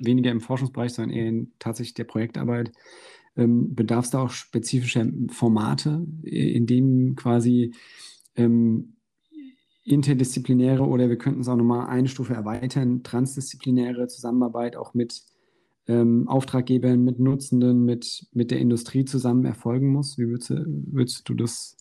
weniger 0.00 0.32
im 0.32 0.40
Forschungsbereich, 0.40 0.92
sondern 0.92 1.16
eher 1.16 1.28
in 1.28 1.52
tatsächlich 1.60 1.94
der 1.94 2.04
Projektarbeit, 2.04 2.72
ähm, 3.36 3.74
bedarf 3.74 4.06
es 4.06 4.10
da 4.10 4.22
auch 4.22 4.30
spezifischer 4.30 5.06
Formate, 5.28 6.04
in 6.22 6.66
denen 6.66 7.14
quasi 7.14 7.72
ähm, 8.34 8.96
interdisziplinäre 9.84 10.82
oder 10.82 11.08
wir 11.08 11.18
könnten 11.18 11.40
es 11.40 11.48
auch 11.48 11.56
nochmal 11.56 11.86
eine 11.88 12.08
Stufe 12.08 12.34
erweitern, 12.34 13.04
transdisziplinäre 13.04 14.08
Zusammenarbeit 14.08 14.74
auch 14.74 14.92
mit 14.92 15.22
ähm, 15.86 16.26
Auftraggebern, 16.26 17.04
mit 17.04 17.20
Nutzenden, 17.20 17.84
mit, 17.84 18.26
mit 18.32 18.50
der 18.50 18.58
Industrie 18.58 19.04
zusammen 19.04 19.44
erfolgen 19.44 19.92
muss? 19.92 20.18
Wie 20.18 20.26
würdest, 20.26 20.50
würdest 20.50 21.28
du 21.28 21.34
das 21.34 21.76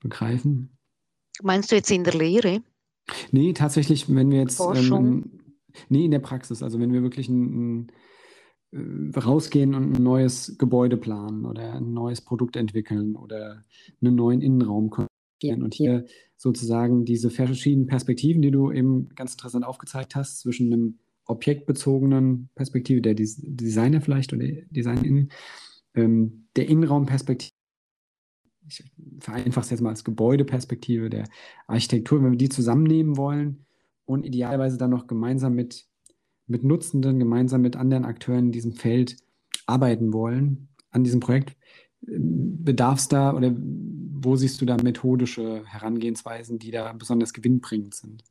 begreifen? 0.00 0.78
Meinst 1.42 1.70
du 1.70 1.76
jetzt 1.76 1.90
in 1.90 2.04
der 2.04 2.14
Lehre? 2.14 2.62
Nee, 3.30 3.52
tatsächlich, 3.52 4.12
wenn 4.14 4.30
wir 4.30 4.40
jetzt, 4.40 4.60
ähm, 4.60 5.40
nee, 5.88 6.04
in 6.04 6.10
der 6.10 6.18
Praxis, 6.18 6.62
also 6.62 6.80
wenn 6.80 6.92
wir 6.92 7.02
wirklich 7.02 7.28
ein, 7.28 7.86
ein, 8.72 9.14
äh, 9.14 9.18
rausgehen 9.18 9.74
und 9.74 9.96
ein 9.96 10.02
neues 10.02 10.56
Gebäude 10.58 10.96
planen 10.96 11.44
oder 11.44 11.74
ein 11.74 11.92
neues 11.92 12.20
Produkt 12.20 12.56
entwickeln 12.56 13.16
oder 13.16 13.64
einen 14.00 14.14
neuen 14.14 14.40
Innenraum 14.40 14.90
konstruieren 14.90 15.62
und 15.62 15.74
hier 15.74 16.06
sozusagen 16.36 17.04
diese 17.04 17.30
verschiedenen 17.30 17.86
Perspektiven, 17.86 18.42
die 18.42 18.50
du 18.50 18.72
eben 18.72 19.08
ganz 19.14 19.32
interessant 19.32 19.64
aufgezeigt 19.64 20.16
hast, 20.16 20.40
zwischen 20.40 20.72
einem 20.72 20.98
objektbezogenen 21.26 22.50
Perspektive 22.54 23.00
der 23.00 23.14
Des 23.14 23.40
Designer 23.40 24.00
vielleicht 24.00 24.32
oder 24.32 24.46
Designerin, 24.70 25.30
ähm, 25.94 26.48
der 26.56 26.68
Innenraumperspektive 26.68 27.52
ich 28.66 28.84
vereinfache 29.20 29.64
es 29.64 29.70
jetzt 29.70 29.80
mal 29.80 29.90
als 29.90 30.04
Gebäudeperspektive 30.04 31.10
der 31.10 31.24
Architektur, 31.66 32.22
wenn 32.22 32.32
wir 32.32 32.38
die 32.38 32.48
zusammennehmen 32.48 33.16
wollen 33.16 33.66
und 34.04 34.24
idealerweise 34.24 34.78
dann 34.78 34.90
noch 34.90 35.06
gemeinsam 35.06 35.54
mit, 35.54 35.86
mit 36.46 36.64
Nutzenden, 36.64 37.18
gemeinsam 37.18 37.62
mit 37.62 37.76
anderen 37.76 38.04
Akteuren 38.04 38.46
in 38.46 38.52
diesem 38.52 38.72
Feld 38.72 39.16
arbeiten 39.66 40.12
wollen 40.12 40.68
an 40.90 41.04
diesem 41.04 41.20
Projekt, 41.20 41.56
bedarf 42.02 42.98
es 42.98 43.08
da 43.08 43.34
oder 43.34 43.54
wo 43.56 44.36
siehst 44.36 44.60
du 44.60 44.66
da 44.66 44.76
methodische 44.76 45.64
Herangehensweisen, 45.66 46.58
die 46.58 46.70
da 46.70 46.92
besonders 46.92 47.32
gewinnbringend 47.32 47.94
sind? 47.94 48.24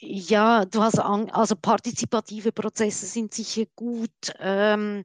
Ja, 0.00 0.64
du 0.64 0.82
hast 0.82 0.98
an, 0.98 1.30
also 1.30 1.56
partizipative 1.56 2.52
Prozesse 2.52 3.06
sind 3.06 3.32
sicher 3.32 3.64
gut. 3.74 4.10
Ähm, 4.38 5.04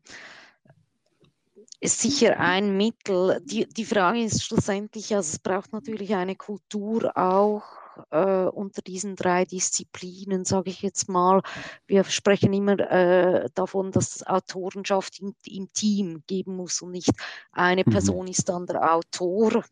ist 1.82 1.99
sicher 1.99 2.39
ein 2.39 2.77
Mittel. 2.77 3.41
Die, 3.43 3.67
die 3.67 3.86
Frage 3.86 4.23
ist 4.23 4.43
schlussendlich, 4.43 5.13
also 5.15 5.34
es 5.34 5.39
braucht 5.39 5.73
natürlich 5.73 6.15
eine 6.15 6.36
Kultur 6.36 7.17
auch 7.17 7.63
äh, 8.12 8.46
unter 8.46 8.82
diesen 8.82 9.16
drei 9.16 9.46
Disziplinen, 9.46 10.46
sage 10.46 10.70
ich 10.70 10.82
jetzt 10.82 11.10
mal. 11.10 11.42
Wir 11.88 12.04
sprechen 12.04 12.54
immer 12.54 12.80
äh, 12.80 13.50
davon, 13.54 13.92
dass 13.92 14.16
es 14.16 14.28
Autorenschaft 14.28 15.20
im, 15.20 15.36
im, 15.46 15.72
Team 15.74 16.24
geben 16.28 16.56
muss 16.56 16.82
und 16.82 16.92
nicht 16.92 17.12
eine 17.52 17.84
mhm. 17.86 17.92
Person 17.92 18.28
ist 18.28 18.50
dann 18.50 18.66
der 18.66 18.94
Autor 18.94 19.64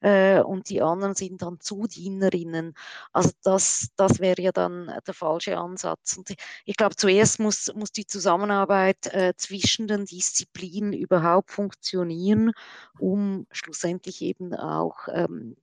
äh, 0.00 0.40
und 0.40 0.68
die 0.70 0.82
anderen 0.82 1.14
sind 1.14 1.42
dann 1.42 1.60
Zudienerinnen. 1.60 2.74
Also 3.12 3.30
das, 3.42 3.88
das 3.96 4.20
wäre 4.20 4.40
ja 4.40 4.52
dann 4.52 4.92
der 5.06 5.14
falsche 5.14 5.58
Ansatz. 5.58 6.16
Und 6.16 6.34
ich 6.64 6.76
glaube, 6.76 6.96
zuerst 6.96 7.40
muss, 7.40 7.72
muss 7.74 7.92
die 7.92 8.06
Zusammenarbeit 8.06 9.06
äh, 9.12 9.34
zwischen 9.36 9.88
den 9.88 10.04
Disziplinen 10.04 10.92
überhaupt 10.92 11.50
funktionieren, 11.50 12.52
um 12.98 13.46
schlussendlich 13.50 14.22
eben 14.22 14.54
auch 14.54 15.08
ähm, 15.12 15.56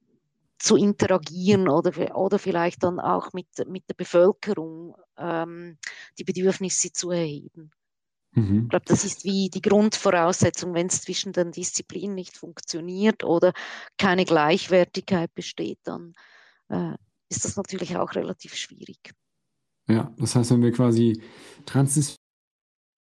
zu 0.57 0.75
interagieren 0.75 1.67
oder, 1.67 2.17
oder 2.17 2.39
vielleicht 2.39 2.83
dann 2.83 2.99
auch 2.99 3.33
mit, 3.33 3.47
mit 3.67 3.83
der 3.89 3.95
Bevölkerung 3.95 4.95
ähm, 5.17 5.77
die 6.17 6.23
Bedürfnisse 6.23 6.91
zu 6.91 7.11
erheben. 7.11 7.71
Mhm. 8.31 8.63
Ich 8.63 8.69
glaube, 8.69 8.85
das 8.85 9.05
ist 9.05 9.23
wie 9.23 9.49
die 9.49 9.61
Grundvoraussetzung, 9.61 10.73
wenn 10.73 10.87
es 10.87 11.01
zwischen 11.01 11.33
den 11.33 11.51
Disziplinen 11.51 12.15
nicht 12.15 12.37
funktioniert 12.37 13.23
oder 13.23 13.53
keine 13.97 14.25
Gleichwertigkeit 14.25 15.33
besteht, 15.33 15.79
dann 15.83 16.13
äh, 16.69 16.95
ist 17.29 17.45
das 17.45 17.55
natürlich 17.55 17.95
auch 17.97 18.13
relativ 18.15 18.55
schwierig. 18.55 19.13
Ja, 19.87 20.13
das 20.17 20.35
heißt, 20.35 20.51
wenn 20.51 20.63
wir 20.63 20.71
quasi 20.71 21.21
Transdisziplin 21.65 22.17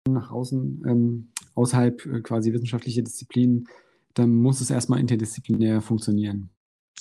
nach 0.09 0.31
außen, 0.31 0.83
ähm, 0.87 1.31
außerhalb 1.55 2.05
äh, 2.05 2.21
quasi 2.21 2.53
wissenschaftliche 2.53 3.03
Disziplinen, 3.03 3.67
dann 4.13 4.35
muss 4.35 4.61
es 4.61 4.71
erstmal 4.71 4.99
interdisziplinär 4.99 5.81
funktionieren. 5.81 6.49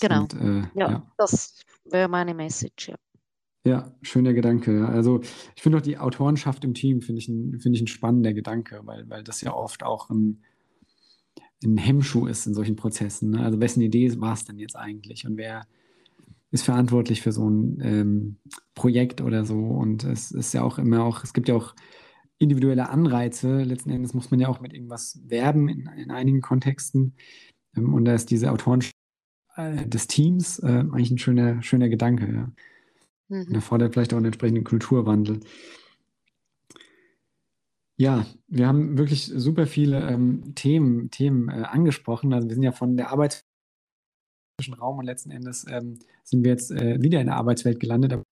Genau. 0.00 0.22
Und, 0.22 0.34
äh, 0.34 0.62
ja, 0.74 0.90
ja, 0.90 1.12
das 1.16 1.60
wäre 1.84 2.08
meine 2.08 2.34
Message, 2.34 2.88
ja. 2.88 2.96
Ja, 3.66 3.94
schöner 4.00 4.32
Gedanke. 4.32 4.88
Also 4.88 5.20
ich 5.54 5.62
finde 5.62 5.78
auch 5.78 5.82
die 5.82 5.98
Autorenschaft 5.98 6.64
im 6.64 6.72
Team, 6.72 7.02
finde 7.02 7.18
ich, 7.20 7.28
ein, 7.28 7.60
find 7.60 7.76
ich 7.76 7.82
ein 7.82 7.88
spannender 7.88 8.32
Gedanke, 8.32 8.80
weil, 8.84 9.08
weil 9.10 9.22
das 9.22 9.42
ja 9.42 9.52
oft 9.52 9.82
auch 9.82 10.08
ein, 10.08 10.42
ein 11.62 11.76
Hemmschuh 11.76 12.26
ist 12.26 12.46
in 12.46 12.54
solchen 12.54 12.76
Prozessen. 12.76 13.30
Ne? 13.30 13.44
Also 13.44 13.60
wessen 13.60 13.82
Idee 13.82 14.18
war 14.18 14.32
es 14.32 14.46
denn 14.46 14.58
jetzt 14.58 14.76
eigentlich 14.76 15.26
und 15.26 15.36
wer 15.36 15.66
ist 16.50 16.64
verantwortlich 16.64 17.20
für 17.20 17.32
so 17.32 17.48
ein 17.48 17.78
ähm, 17.82 18.36
Projekt 18.74 19.20
oder 19.20 19.44
so? 19.44 19.58
Und 19.58 20.04
es 20.04 20.30
ist 20.32 20.54
ja 20.54 20.62
auch 20.62 20.78
immer 20.78 21.04
auch, 21.04 21.22
es 21.22 21.32
gibt 21.32 21.48
ja 21.48 21.54
auch 21.54 21.74
individuelle 22.38 22.88
Anreize. 22.88 23.62
Letzten 23.62 23.90
Endes 23.90 24.14
muss 24.14 24.30
man 24.30 24.40
ja 24.40 24.48
auch 24.48 24.60
mit 24.60 24.72
irgendwas 24.72 25.20
werben 25.26 25.68
in, 25.68 25.88
in 25.96 26.10
einigen 26.10 26.40
Kontexten. 26.40 27.14
Ähm, 27.76 27.94
und 27.94 28.04
da 28.04 28.14
ist 28.14 28.30
diese 28.30 28.50
Autorenschaft 28.50 28.94
äh, 28.94 28.99
des 29.56 30.06
Teams 30.06 30.58
äh, 30.60 30.66
eigentlich 30.66 31.10
ein 31.10 31.18
schöner, 31.18 31.62
schöner 31.62 31.88
Gedanke. 31.88 32.32
Ja. 32.32 32.52
Mhm. 33.30 33.54
Erfordert 33.54 33.94
vielleicht 33.94 34.12
auch 34.12 34.18
einen 34.18 34.26
entsprechenden 34.26 34.64
Kulturwandel. 34.64 35.40
Ja, 37.96 38.26
wir 38.48 38.66
haben 38.66 38.96
wirklich 38.96 39.26
super 39.26 39.66
viele 39.66 40.08
ähm, 40.08 40.54
Themen, 40.54 41.10
Themen 41.10 41.48
äh, 41.48 41.64
angesprochen. 41.64 42.32
Also 42.32 42.48
wir 42.48 42.54
sind 42.54 42.62
ja 42.62 42.72
von 42.72 42.96
der 42.96 43.10
Arbeitswelt 43.10 43.44
Raum 44.80 44.98
und 44.98 45.04
letzten 45.04 45.30
Endes 45.30 45.66
ähm, 45.68 45.98
sind 46.24 46.44
wir 46.44 46.50
jetzt 46.50 46.70
äh, 46.70 47.00
wieder 47.02 47.20
in 47.20 47.26
der 47.26 47.36
Arbeitswelt 47.36 47.80
gelandet. 47.80 48.22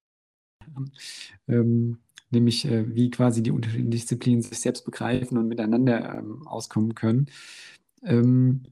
Ähm, 1.49 1.99
nämlich 2.31 2.65
äh, 2.67 2.95
wie 2.95 3.11
quasi 3.11 3.43
die 3.43 3.51
unterschiedlichen 3.51 3.91
Disziplinen 3.91 4.43
sich 4.43 4.61
selbst 4.61 4.85
begreifen 4.85 5.39
und 5.39 5.49
miteinander 5.49 6.19
ähm, 6.19 6.47
auskommen 6.47 6.95
können. 6.95 7.27
Ähm, 8.03 8.65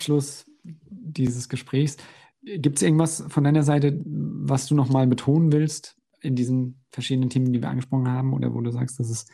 Schluss 0.00 0.47
dieses 0.90 1.48
Gesprächs 1.48 1.96
Gibt 2.42 2.76
es 2.76 2.82
irgendwas 2.82 3.24
von 3.28 3.44
deiner 3.44 3.64
Seite, 3.64 4.00
was 4.04 4.66
du 4.66 4.74
nochmal 4.74 5.06
betonen 5.06 5.52
willst 5.52 5.96
in 6.20 6.36
diesen 6.36 6.84
verschiedenen 6.90 7.30
Themen, 7.30 7.52
die 7.52 7.60
wir 7.60 7.68
angesprochen 7.68 8.08
haben, 8.08 8.32
oder 8.32 8.54
wo 8.54 8.60
du 8.60 8.70
sagst, 8.70 9.00
das 9.00 9.10
ist 9.10 9.30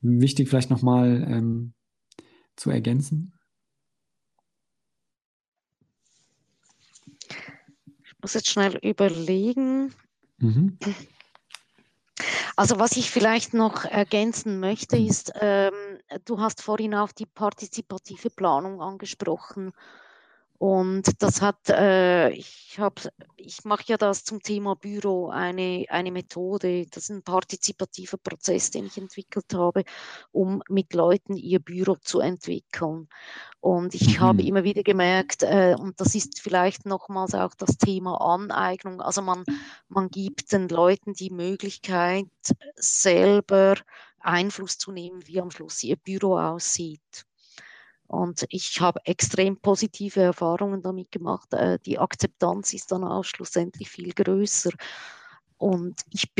wichtig, 0.00 0.48
vielleicht 0.48 0.70
nochmal 0.70 1.26
ähm, 1.28 1.74
zu 2.56 2.70
ergänzen? 2.70 3.34
Ich 7.28 8.14
muss 8.20 8.34
jetzt 8.34 8.50
schnell 8.50 8.78
überlegen. 8.82 9.92
Mhm. 10.38 10.78
Also 12.56 12.78
was 12.78 12.96
ich 12.96 13.10
vielleicht 13.10 13.52
noch 13.52 13.84
ergänzen 13.84 14.58
möchte, 14.58 14.98
mhm. 14.98 15.06
ist, 15.06 15.32
ähm, 15.40 15.72
du 16.24 16.40
hast 16.40 16.62
vorhin 16.62 16.94
auch 16.94 17.12
die 17.12 17.26
partizipative 17.26 18.30
Planung 18.30 18.80
angesprochen. 18.80 19.72
Und 20.62 21.20
das 21.20 21.42
hat, 21.42 21.70
äh, 21.70 22.30
ich 22.30 22.76
habe, 22.78 23.10
ich 23.36 23.64
mache 23.64 23.82
ja 23.88 23.96
das 23.96 24.22
zum 24.22 24.40
Thema 24.40 24.76
Büro, 24.76 25.28
eine, 25.28 25.86
eine 25.88 26.12
Methode, 26.12 26.86
das 26.86 27.02
ist 27.02 27.10
ein 27.10 27.24
partizipativer 27.24 28.16
Prozess, 28.16 28.70
den 28.70 28.86
ich 28.86 28.96
entwickelt 28.96 29.52
habe, 29.54 29.82
um 30.30 30.62
mit 30.68 30.94
Leuten 30.94 31.36
ihr 31.36 31.58
Büro 31.58 31.96
zu 31.96 32.20
entwickeln. 32.20 33.08
Und 33.58 33.96
ich 33.96 34.18
mhm. 34.18 34.20
habe 34.20 34.42
immer 34.44 34.62
wieder 34.62 34.84
gemerkt, 34.84 35.42
äh, 35.42 35.74
und 35.76 36.00
das 36.00 36.14
ist 36.14 36.38
vielleicht 36.38 36.86
nochmals 36.86 37.34
auch 37.34 37.56
das 37.56 37.76
Thema 37.76 38.20
Aneignung, 38.20 39.00
also 39.00 39.20
man, 39.20 39.42
man 39.88 40.10
gibt 40.10 40.52
den 40.52 40.68
Leuten 40.68 41.14
die 41.14 41.30
Möglichkeit, 41.30 42.28
selber 42.76 43.74
Einfluss 44.20 44.78
zu 44.78 44.92
nehmen, 44.92 45.26
wie 45.26 45.40
am 45.40 45.50
Schluss 45.50 45.82
ihr 45.82 45.96
Büro 45.96 46.38
aussieht. 46.38 47.26
Und 48.12 48.44
ich 48.50 48.78
habe 48.78 49.00
extrem 49.06 49.56
positive 49.56 50.20
Erfahrungen 50.20 50.82
damit 50.82 51.10
gemacht. 51.10 51.54
Äh, 51.54 51.78
die 51.78 51.98
Akzeptanz 51.98 52.74
ist 52.74 52.92
dann 52.92 53.04
auch 53.04 53.24
schlussendlich 53.24 53.88
viel 53.88 54.12
größer. 54.12 54.70
Und 55.56 56.02
ich 56.10 56.30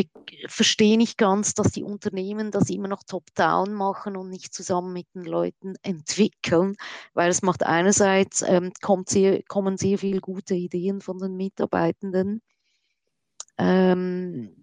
verstehe 0.48 0.98
nicht 0.98 1.16
ganz, 1.16 1.54
dass 1.54 1.72
die 1.72 1.82
Unternehmen 1.82 2.50
das 2.50 2.68
immer 2.68 2.88
noch 2.88 3.04
top-down 3.04 3.72
machen 3.72 4.18
und 4.18 4.28
nicht 4.28 4.52
zusammen 4.52 4.92
mit 4.92 5.06
den 5.14 5.24
Leuten 5.24 5.76
entwickeln, 5.82 6.76
weil 7.14 7.30
es 7.30 7.40
macht 7.40 7.64
einerseits, 7.64 8.42
ähm, 8.42 8.72
kommt 8.82 9.08
sehr, 9.08 9.42
kommen 9.44 9.78
sehr 9.78 9.96
viele 9.96 10.20
gute 10.20 10.54
Ideen 10.54 11.00
von 11.00 11.18
den 11.18 11.38
Mitarbeitenden. 11.38 12.42
Ähm, 13.56 14.61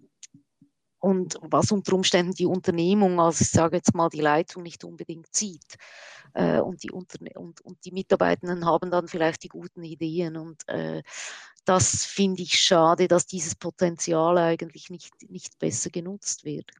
und 1.00 1.38
was 1.42 1.72
unter 1.72 1.94
Umständen 1.94 2.32
die 2.32 2.46
Unternehmung, 2.46 3.20
also 3.20 3.42
ich 3.42 3.50
sage 3.50 3.76
jetzt 3.76 3.94
mal 3.94 4.10
die 4.10 4.20
Leitung 4.20 4.62
nicht 4.62 4.84
unbedingt 4.84 5.34
sieht. 5.34 5.76
Äh, 6.32 6.60
und, 6.60 6.82
die 6.84 6.92
Unterne 6.92 7.30
und, 7.34 7.60
und 7.62 7.84
die 7.84 7.90
Mitarbeitenden 7.90 8.64
haben 8.64 8.90
dann 8.90 9.08
vielleicht 9.08 9.42
die 9.42 9.48
guten 9.48 9.82
Ideen. 9.82 10.36
Und 10.36 10.68
äh, 10.68 11.02
das 11.64 12.04
finde 12.04 12.42
ich 12.42 12.60
schade, 12.60 13.08
dass 13.08 13.26
dieses 13.26 13.56
Potenzial 13.56 14.38
eigentlich 14.38 14.90
nicht, 14.90 15.12
nicht 15.28 15.58
besser 15.58 15.90
genutzt 15.90 16.44
wird. 16.44 16.70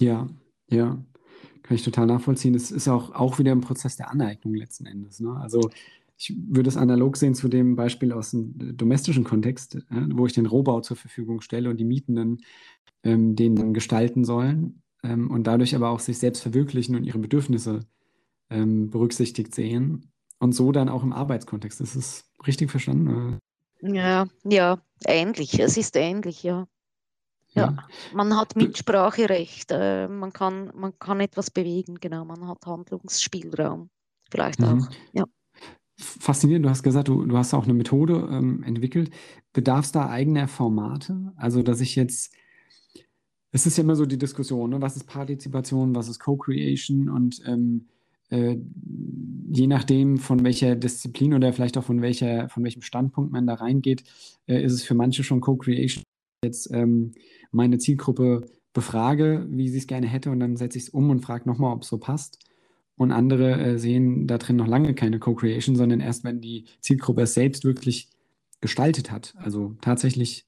Ja, 0.00 0.26
ja, 0.68 0.98
kann 1.62 1.76
ich 1.76 1.84
total 1.84 2.06
nachvollziehen. 2.06 2.54
Es 2.54 2.72
ist 2.72 2.88
auch, 2.88 3.12
auch 3.12 3.38
wieder 3.38 3.52
ein 3.52 3.60
Prozess 3.60 3.96
der 3.96 4.10
Aneignung 4.10 4.54
letzten 4.54 4.86
Endes. 4.86 5.20
Ne? 5.20 5.36
Also 5.40 5.70
ich 6.16 6.34
würde 6.48 6.68
es 6.68 6.76
analog 6.76 7.16
sehen 7.16 7.34
zu 7.34 7.48
dem 7.48 7.76
Beispiel 7.76 8.12
aus 8.12 8.30
dem 8.30 8.76
domestischen 8.76 9.24
Kontext, 9.24 9.78
wo 9.90 10.26
ich 10.26 10.32
den 10.32 10.46
Rohbau 10.46 10.80
zur 10.80 10.96
Verfügung 10.96 11.40
stelle 11.40 11.70
und 11.70 11.76
die 11.76 11.84
Mietenden 11.84 12.42
ähm, 13.04 13.36
den 13.36 13.56
dann 13.56 13.74
gestalten 13.74 14.24
sollen 14.24 14.82
ähm, 15.02 15.30
und 15.30 15.46
dadurch 15.46 15.76
aber 15.76 15.90
auch 15.90 16.00
sich 16.00 16.18
selbst 16.18 16.42
verwirklichen 16.42 16.96
und 16.96 17.04
ihre 17.04 17.18
Bedürfnisse 17.18 17.80
ähm, 18.50 18.90
berücksichtigt 18.90 19.54
sehen 19.54 20.10
und 20.38 20.52
so 20.52 20.72
dann 20.72 20.88
auch 20.88 21.02
im 21.02 21.12
Arbeitskontext. 21.12 21.80
Ist 21.80 21.94
es 21.94 22.24
richtig 22.46 22.70
verstanden? 22.70 23.38
Ja, 23.80 24.26
ja, 24.44 24.78
ähnlich. 25.06 25.58
Es 25.60 25.76
ist 25.76 25.96
ähnlich, 25.96 26.42
ja. 26.42 26.66
Ja, 27.54 27.66
ja. 27.66 27.88
man 28.12 28.36
hat 28.36 28.56
Mitspracherecht, 28.56 29.70
äh, 29.70 30.08
man, 30.08 30.32
kann, 30.32 30.72
man 30.74 30.98
kann 30.98 31.20
etwas 31.20 31.52
bewegen, 31.52 31.96
genau, 32.00 32.24
man 32.24 32.48
hat 32.48 32.66
Handlungsspielraum, 32.66 33.90
vielleicht 34.28 34.58
mhm. 34.58 34.66
auch. 34.66 34.88
Ja. 35.12 35.24
Faszinierend, 35.96 36.66
du 36.66 36.70
hast 36.70 36.82
gesagt, 36.82 37.06
du, 37.06 37.24
du 37.24 37.36
hast 37.36 37.54
auch 37.54 37.64
eine 37.64 37.74
Methode 37.74 38.28
ähm, 38.28 38.64
entwickelt. 38.64 39.10
Bedarf 39.52 39.84
es 39.84 39.92
da 39.92 40.08
eigener 40.08 40.48
Formate? 40.48 41.32
Also, 41.36 41.62
dass 41.62 41.80
ich 41.80 41.94
jetzt 41.94 42.34
es 43.54 43.66
ist 43.66 43.78
ja 43.78 43.84
immer 43.84 43.94
so 43.94 44.04
die 44.04 44.18
Diskussion, 44.18 44.70
ne? 44.70 44.82
was 44.82 44.96
ist 44.96 45.06
Partizipation, 45.06 45.94
was 45.94 46.08
ist 46.08 46.18
Co-Creation 46.18 47.08
und 47.08 47.40
ähm, 47.46 47.86
äh, 48.30 48.56
je 49.48 49.68
nachdem, 49.68 50.18
von 50.18 50.42
welcher 50.42 50.74
Disziplin 50.74 51.34
oder 51.34 51.52
vielleicht 51.52 51.78
auch 51.78 51.84
von, 51.84 52.02
welcher, 52.02 52.48
von 52.48 52.64
welchem 52.64 52.82
Standpunkt 52.82 53.30
man 53.30 53.46
da 53.46 53.54
reingeht, 53.54 54.02
äh, 54.48 54.60
ist 54.60 54.72
es 54.72 54.82
für 54.82 54.94
manche 54.94 55.22
schon 55.22 55.40
Co-Creation. 55.40 56.02
Jetzt 56.44 56.68
ähm, 56.72 57.12
meine 57.52 57.78
Zielgruppe 57.78 58.50
befrage, 58.72 59.46
wie 59.48 59.68
sie 59.68 59.78
es 59.78 59.86
gerne 59.86 60.08
hätte 60.08 60.32
und 60.32 60.40
dann 60.40 60.56
setze 60.56 60.78
ich 60.78 60.84
es 60.84 60.90
um 60.90 61.10
und 61.10 61.20
frage 61.20 61.48
nochmal, 61.48 61.74
ob 61.74 61.82
es 61.82 61.88
so 61.88 61.98
passt. 61.98 62.40
Und 62.96 63.12
andere 63.12 63.60
äh, 63.60 63.78
sehen 63.78 64.26
da 64.26 64.38
drin 64.38 64.56
noch 64.56 64.66
lange 64.66 64.94
keine 64.94 65.20
Co-Creation, 65.20 65.76
sondern 65.76 66.00
erst, 66.00 66.24
wenn 66.24 66.40
die 66.40 66.64
Zielgruppe 66.80 67.22
es 67.22 67.34
selbst 67.34 67.64
wirklich 67.64 68.08
gestaltet 68.60 69.12
hat, 69.12 69.32
also 69.36 69.76
tatsächlich 69.80 70.44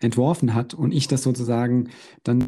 entworfen 0.00 0.54
hat 0.54 0.74
und 0.74 0.92
ich 0.92 1.08
das 1.08 1.22
sozusagen 1.22 1.90
dann 2.22 2.46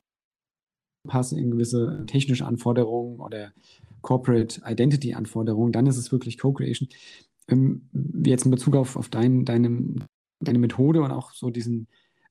passe 1.06 1.38
in 1.38 1.50
gewisse 1.50 2.04
technische 2.06 2.46
Anforderungen 2.46 3.20
oder 3.20 3.52
Corporate 4.02 4.60
Identity 4.64 5.14
Anforderungen, 5.14 5.72
dann 5.72 5.86
ist 5.86 5.96
es 5.96 6.12
wirklich 6.12 6.38
Co-Creation. 6.38 6.88
Ähm, 7.48 7.88
jetzt 8.24 8.44
in 8.44 8.50
Bezug 8.50 8.76
auf, 8.76 8.96
auf 8.96 9.08
dein, 9.08 9.44
deine, 9.44 9.96
deine 10.40 10.58
Methode 10.58 11.02
und 11.02 11.10
auch 11.10 11.32
so 11.32 11.50
diesen 11.50 11.88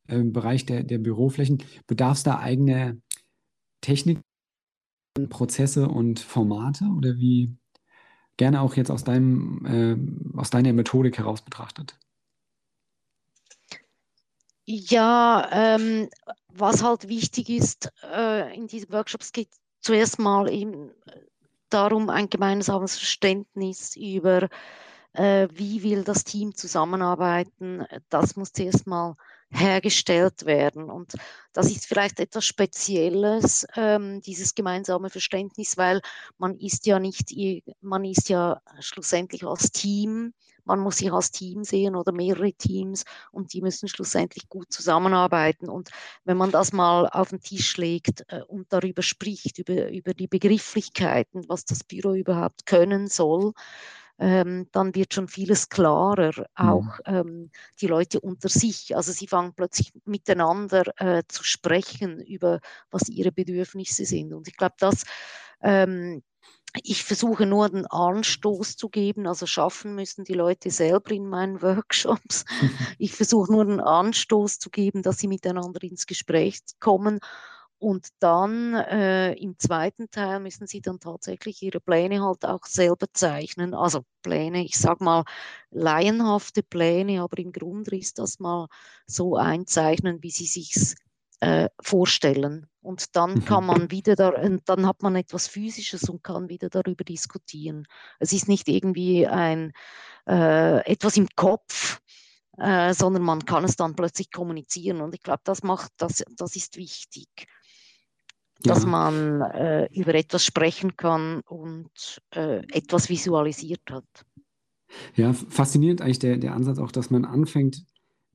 ähm, 0.08 0.34
Bereich 0.34 0.66
der, 0.66 0.84
der 0.84 1.00
Büroflächen, 1.00 1.64
bedarf 1.88 2.18
es 2.18 2.24
da 2.24 2.40
eigene 2.40 3.02
Technik, 3.82 4.20
Prozesse 5.30 5.88
und 5.88 6.20
Formate 6.20 6.86
oder 6.98 7.18
wie 7.18 7.56
gerne 8.38 8.62
auch 8.62 8.76
jetzt 8.76 8.92
aus 8.92 9.04
deinem, 9.04 9.66
äh, 9.66 10.38
aus 10.38 10.50
deiner 10.50 10.74
Methodik 10.74 11.18
heraus 11.18 11.42
betrachtet? 11.42 11.98
Ja, 14.66 15.48
ähm, 15.52 16.10
was 16.50 16.82
halt 16.84 17.08
wichtig 17.08 17.50
ist 17.50 17.92
äh, 18.04 18.56
in 18.56 18.68
diesen 18.68 18.92
Workshops 18.92 19.32
geht 19.32 19.50
zuerst 19.82 20.18
mal 20.18 20.52
eben 20.52 20.92
darum, 21.70 22.10
ein 22.10 22.30
gemeinsames 22.30 22.98
Verständnis 22.98 23.96
über, 23.96 24.50
äh, 25.14 25.48
wie 25.52 25.84
will 25.84 26.04
das 26.04 26.24
Team 26.24 26.56
zusammenarbeiten. 26.56 27.86
Das 28.10 28.36
muss 28.36 28.54
zuerst 28.54 28.88
mal 28.88 29.16
hergestellt 29.52 30.46
werden. 30.46 30.90
Und 30.90 31.14
das 31.54 31.70
ist 31.70 31.86
vielleicht 31.86 32.20
etwas 32.20 32.46
Spezielles, 32.46 33.68
ähm, 33.76 34.22
dieses 34.22 34.56
gemeinsame 34.56 35.12
Verständnis, 35.12 35.78
weil 35.78 36.02
man 36.40 36.58
ist 36.58 36.88
ja 36.88 37.00
nicht, 37.00 37.32
man 37.82 38.04
ist 38.04 38.30
ja 38.30 38.60
schlussendlich 38.80 39.46
als 39.46 39.72
Team, 39.72 40.34
man 40.66 40.80
muss 40.80 40.98
sich 40.98 41.12
als 41.12 41.32
Team 41.32 41.64
sehen 41.64 41.96
oder 41.96 42.12
mehrere 42.12 42.52
Teams 42.54 43.06
und 43.32 43.54
die 43.54 43.62
müssen 43.62 43.88
schlussendlich 43.88 44.50
gut 44.50 44.72
zusammenarbeiten. 44.72 45.70
Und 45.70 45.90
wenn 46.24 46.38
man 46.38 46.52
das 46.52 46.74
mal 46.74 47.08
auf 47.08 47.30
den 47.30 47.40
Tisch 47.40 47.78
legt 47.78 48.24
äh, 48.28 48.42
und 48.42 48.72
darüber 48.74 49.02
spricht, 49.02 49.60
über, 49.60 49.90
über 49.92 50.14
die 50.14 50.28
Begrifflichkeiten, 50.28 51.46
was 51.48 51.66
das 51.66 51.84
Büro 51.84 52.14
überhaupt 52.14 52.66
können 52.66 53.08
soll, 53.08 53.54
ähm, 54.18 54.68
dann 54.72 54.96
wird 54.96 55.14
schon 55.14 55.28
vieles 55.28 55.70
klarer, 55.70 56.32
auch 56.56 57.00
mhm. 57.06 57.16
ähm, 57.16 57.52
die 57.82 57.88
Leute 57.88 58.20
unter 58.22 58.50
sich. 58.50 58.96
Also 58.96 59.12
sie 59.12 59.28
fangen 59.28 59.54
plötzlich 59.54 59.92
miteinander 60.06 60.84
äh, 60.98 61.24
zu 61.28 61.44
sprechen 61.44 62.22
über, 62.22 62.60
was 62.92 63.10
ihre 63.10 63.32
Bedürfnisse 63.32 64.06
sind. 64.06 64.34
Und 64.34 64.48
ich 64.48 64.56
glaube, 64.56 64.76
das 64.80 65.04
ähm, 65.62 66.24
ich 66.84 67.03
versuche 67.03 67.45
nur 67.45 67.69
den 67.69 67.85
Anstoß 67.85 68.77
zu 68.77 68.89
geben, 68.89 69.27
also 69.27 69.45
schaffen 69.45 69.95
müssen 69.95 70.23
die 70.23 70.34
Leute 70.34 70.72
selber 70.72 71.11
in 71.11 71.27
meinen 71.27 71.61
Workshops. 71.61 72.45
Ich 72.99 73.14
versuche 73.14 73.52
nur 73.52 73.65
den 73.65 73.80
Anstoß 73.80 74.60
zu 74.60 74.69
geben, 74.69 75.02
dass 75.02 75.18
sie 75.19 75.27
miteinander 75.27 75.84
ins 75.84 76.06
Gespräch 76.06 76.60
kommen. 76.80 77.19
Und 77.77 78.07
dann 78.19 78.73
äh, 78.73 79.34
im 79.34 79.60
zweiten 79.60 80.10
Teil 80.10 80.39
müssen 80.39 80.65
sie 80.65 80.81
dann 80.81 80.99
tatsächlich 80.99 81.61
ihre 81.61 81.81
Pläne 81.81 82.22
halt 82.23 82.45
auch 82.45 82.65
selber 82.65 83.07
zeichnen. 83.14 83.73
Also 83.73 84.03
Pläne, 84.22 84.64
ich 84.64 84.77
sage 84.77 85.03
mal 85.03 85.23
laienhafte 85.72 86.64
Pläne, 86.64 87.22
aber 87.22 87.38
im 87.38 87.52
Grundriss 87.52 88.14
das 88.14 88.39
mal 88.39 88.68
so 89.06 89.35
einzeichnen, 89.35 90.23
wie 90.23 90.31
sie 90.31 90.45
sich 90.45 90.73
äh, 91.40 91.70
vorstellen. 91.82 92.68
Und 92.82 93.16
dann 93.16 93.36
mhm. 93.36 93.45
kann 93.45 93.66
man 93.66 93.91
wieder 93.91 94.16
da, 94.16 94.32
dann 94.66 94.88
hat 94.88 95.02
man 95.02 95.16
etwas 95.16 95.48
Physisches 95.48 96.10
und 96.10 96.24
kann 96.24 96.49
wieder 96.49 96.70
darüber 96.70 97.03
diskutieren. 97.03 97.88
Es 98.20 98.32
ist 98.32 98.48
nicht 98.48 98.68
irgendwie 98.68 99.28
ein 99.28 99.74
äh, 100.28 100.86
etwas 100.91 101.18
im 101.18 101.28
Kopf, 101.36 101.99
äh, 102.57 102.94
sondern 102.94 103.24
man 103.24 103.45
kann 103.45 103.64
es 103.64 103.76
dann 103.76 103.95
plötzlich 103.95 104.32
kommunizieren. 104.32 105.02
Und 105.02 105.16
ich 105.16 105.22
glaube, 105.24 105.41
das 105.44 105.64
macht, 105.64 105.91
das, 105.98 106.24
das 106.38 106.56
ist 106.56 106.78
wichtig. 106.78 107.28
Dass 108.60 108.84
ja. 108.84 108.90
man 108.90 109.41
äh, 109.41 109.86
über 109.91 110.16
etwas 110.16 110.45
sprechen 110.45 110.95
kann 110.95 111.41
und 111.41 112.22
äh, 112.34 112.60
etwas 112.72 113.10
visualisiert 113.10 113.82
hat. 113.91 114.06
Ja, 115.16 115.34
faszinierend 115.34 116.02
eigentlich 116.02 116.20
der, 116.20 116.38
der 116.38 116.53
Ansatz 116.53 116.80
auch, 116.80 116.91
dass 116.91 117.10
man 117.10 117.26
anfängt, 117.26 117.84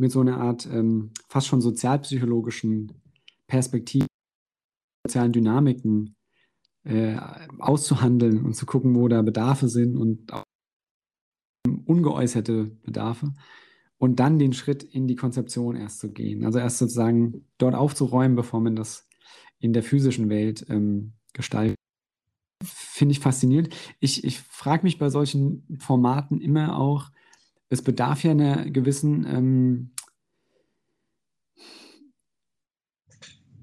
mit 0.01 0.11
so 0.11 0.21
einer 0.21 0.39
Art 0.39 0.67
ähm, 0.67 1.11
fast 1.29 1.47
schon 1.47 1.61
sozialpsychologischen 1.61 2.93
Perspektive, 3.47 4.07
sozialen 5.07 5.33
Dynamiken 5.33 6.17
äh, 6.85 7.17
auszuhandeln 7.59 8.45
und 8.45 8.55
zu 8.55 8.65
gucken, 8.65 8.95
wo 8.95 9.09
da 9.09 9.21
Bedarfe 9.21 9.69
sind 9.69 9.97
und 9.97 10.33
auch 10.33 10.43
ungeäußerte 11.85 12.71
Bedarfe 12.83 13.35
und 13.99 14.19
dann 14.21 14.39
den 14.39 14.55
Schritt 14.55 14.83
in 14.83 15.07
die 15.07 15.17
Konzeption 15.17 15.77
erst 15.77 16.01
zu 16.01 16.11
gehen. 16.11 16.47
Also 16.47 16.59
erst 16.59 16.79
sozusagen 16.79 17.47
dort 17.59 17.75
aufzuräumen, 17.75 18.37
bevor 18.37 18.61
man 18.61 18.77
das 18.77 19.07
in 19.59 19.75
der 19.75 19.83
physischen 19.83 20.31
Welt 20.31 20.65
ähm, 20.71 21.13
gestaltet. 21.35 21.77
Finde 22.65 23.13
ich 23.13 23.21
faszinierend. 23.21 23.75
Ich, 24.01 24.25
ich 24.25 24.41
frage 24.41 24.85
mich 24.85 24.99
bei 24.99 25.11
solchen 25.11 25.67
Formaten 25.79 26.41
immer 26.41 26.79
auch, 26.79 27.11
es 27.71 27.83
bedarf 27.83 28.25
ja 28.25 28.33
einer 28.33 28.69
gewissen 28.69 29.25
ähm, 29.27 29.91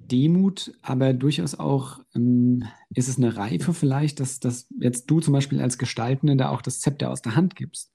Demut, 0.07 0.73
aber 0.81 1.13
durchaus 1.13 1.55
auch 1.55 1.99
ähm, 2.15 2.63
ist 2.89 3.09
es 3.09 3.17
eine 3.17 3.35
Reife 3.35 3.73
vielleicht, 3.73 4.21
dass, 4.21 4.39
dass 4.39 4.67
jetzt 4.79 5.11
du 5.11 5.19
zum 5.19 5.33
Beispiel 5.33 5.61
als 5.61 5.77
Gestaltende 5.77 6.37
da 6.37 6.49
auch 6.49 6.61
das 6.61 6.79
Zepter 6.79 7.11
aus 7.11 7.21
der 7.21 7.35
Hand 7.35 7.57
gibst 7.57 7.91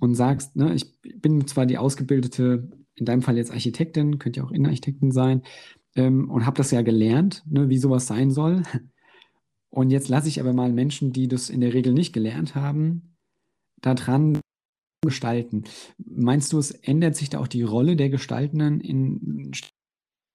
und 0.00 0.16
sagst, 0.16 0.56
ne, 0.56 0.74
ich 0.74 1.00
bin 1.00 1.46
zwar 1.46 1.64
die 1.64 1.78
ausgebildete, 1.78 2.68
in 2.96 3.06
deinem 3.06 3.22
Fall 3.22 3.36
jetzt 3.36 3.52
Architektin, 3.52 4.18
könnte 4.18 4.40
ja 4.40 4.46
auch 4.46 4.50
Innenarchitektin 4.50 5.12
sein, 5.12 5.42
ähm, 5.94 6.28
und 6.28 6.44
habe 6.44 6.56
das 6.56 6.72
ja 6.72 6.82
gelernt, 6.82 7.44
ne, 7.46 7.68
wie 7.68 7.78
sowas 7.78 8.08
sein 8.08 8.30
soll. 8.30 8.62
Und 9.70 9.90
jetzt 9.90 10.08
lasse 10.08 10.28
ich 10.28 10.40
aber 10.40 10.52
mal 10.52 10.72
Menschen, 10.72 11.12
die 11.12 11.28
das 11.28 11.50
in 11.50 11.60
der 11.60 11.74
Regel 11.74 11.92
nicht 11.92 12.12
gelernt 12.12 12.54
haben, 12.54 13.16
daran 13.82 14.40
gestalten. 15.06 15.64
Meinst 15.98 16.52
du, 16.52 16.58
es 16.58 16.70
ändert 16.70 17.16
sich 17.16 17.30
da 17.30 17.38
auch 17.40 17.48
die 17.48 17.62
Rolle 17.62 17.96
der 17.96 18.10
Gestaltenden 18.10 18.80
in 18.80 19.52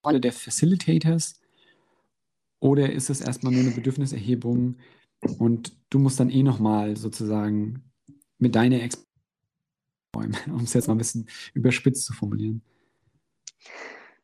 Rolle 0.05 0.19
der 0.19 0.33
Facilitators? 0.33 1.39
Oder 2.59 2.91
ist 2.91 3.09
es 3.09 3.21
erstmal 3.21 3.53
nur 3.53 3.61
eine 3.61 3.71
Bedürfniserhebung 3.71 4.77
und 5.37 5.73
du 5.89 5.99
musst 5.99 6.19
dann 6.19 6.29
eh 6.29 6.43
nochmal 6.43 6.95
sozusagen 6.97 7.83
mit 8.37 8.55
deiner 8.55 8.81
Expertise, 8.81 9.07
um 10.47 10.63
es 10.63 10.73
jetzt 10.73 10.87
mal 10.87 10.95
ein 10.95 10.99
bisschen 10.99 11.27
überspitzt 11.53 12.05
zu 12.05 12.13
formulieren? 12.13 12.61